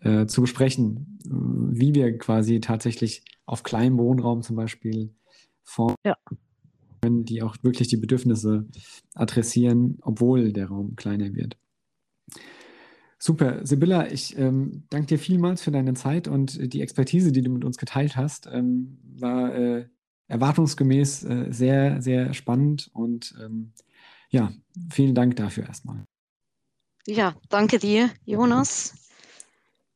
äh, 0.00 0.26
zu 0.26 0.42
besprechen, 0.42 1.18
wie 1.24 1.94
wir 1.94 2.16
quasi 2.18 2.60
tatsächlich 2.60 3.22
auf 3.46 3.62
kleinem 3.62 3.98
Wohnraum 3.98 4.42
zum 4.42 4.56
Beispiel 4.56 5.10
formen. 5.64 5.96
Ja 6.04 6.16
können, 7.00 7.24
die 7.24 7.42
auch 7.42 7.56
wirklich 7.62 7.88
die 7.88 7.96
Bedürfnisse 7.96 8.66
adressieren, 9.14 9.98
obwohl 10.02 10.52
der 10.52 10.68
Raum 10.68 10.96
kleiner 10.96 11.34
wird. 11.34 11.56
Super. 13.18 13.66
Sibylla, 13.66 14.10
ich 14.10 14.38
ähm, 14.38 14.84
danke 14.90 15.08
dir 15.08 15.18
vielmals 15.18 15.62
für 15.62 15.72
deine 15.72 15.94
Zeit 15.94 16.28
und 16.28 16.72
die 16.72 16.80
Expertise, 16.80 17.32
die 17.32 17.42
du 17.42 17.50
mit 17.50 17.64
uns 17.64 17.76
geteilt 17.76 18.16
hast. 18.16 18.46
Ähm, 18.46 18.98
war 19.16 19.54
äh, 19.54 19.86
erwartungsgemäß 20.28 21.24
äh, 21.24 21.46
sehr, 21.50 22.00
sehr 22.00 22.32
spannend 22.34 22.90
und 22.92 23.34
ähm, 23.42 23.72
ja, 24.30 24.52
vielen 24.90 25.14
Dank 25.14 25.36
dafür 25.36 25.64
erstmal. 25.64 26.04
Ja, 27.06 27.34
danke 27.48 27.78
dir, 27.78 28.10
Jonas. 28.24 29.07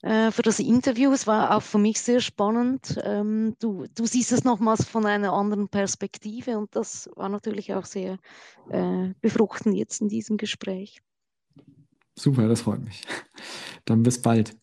Äh, 0.03 0.33
für 0.33 0.43
das 0.43 0.59
Interview. 0.59 1.13
Es 1.13 1.29
war 1.29 1.57
auch 1.57 1.63
für 1.63 1.79
mich 1.79 2.01
sehr 2.01 2.21
spannend. 2.21 2.99
Ähm, 3.05 3.55
du, 3.61 3.87
du 3.95 4.05
siehst 4.05 4.33
es 4.33 4.43
nochmals 4.43 4.85
von 4.85 5.07
einer 5.07 5.33
anderen 5.33 5.69
Perspektive 5.69 6.59
und 6.59 6.75
das 6.75 7.09
war 7.15 7.29
natürlich 7.29 7.73
auch 7.73 7.85
sehr 7.85 8.19
äh, 8.71 9.15
befruchtend 9.21 9.77
jetzt 9.77 10.01
in 10.01 10.09
diesem 10.09 10.37
Gespräch. 10.37 11.01
Super, 12.19 12.49
das 12.49 12.63
freut 12.63 12.85
mich. 12.85 13.03
Dann 13.85 14.03
bis 14.03 14.21
bald. 14.21 14.57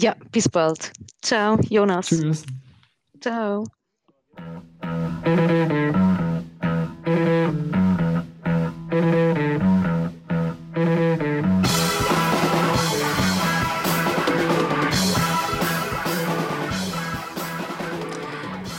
Ja, 0.00 0.16
bis 0.32 0.48
bald. 0.48 0.90
Ciao, 1.20 1.58
Jonas. 1.68 2.08
Tschüss. 2.08 2.44
Ciao. 3.20 3.64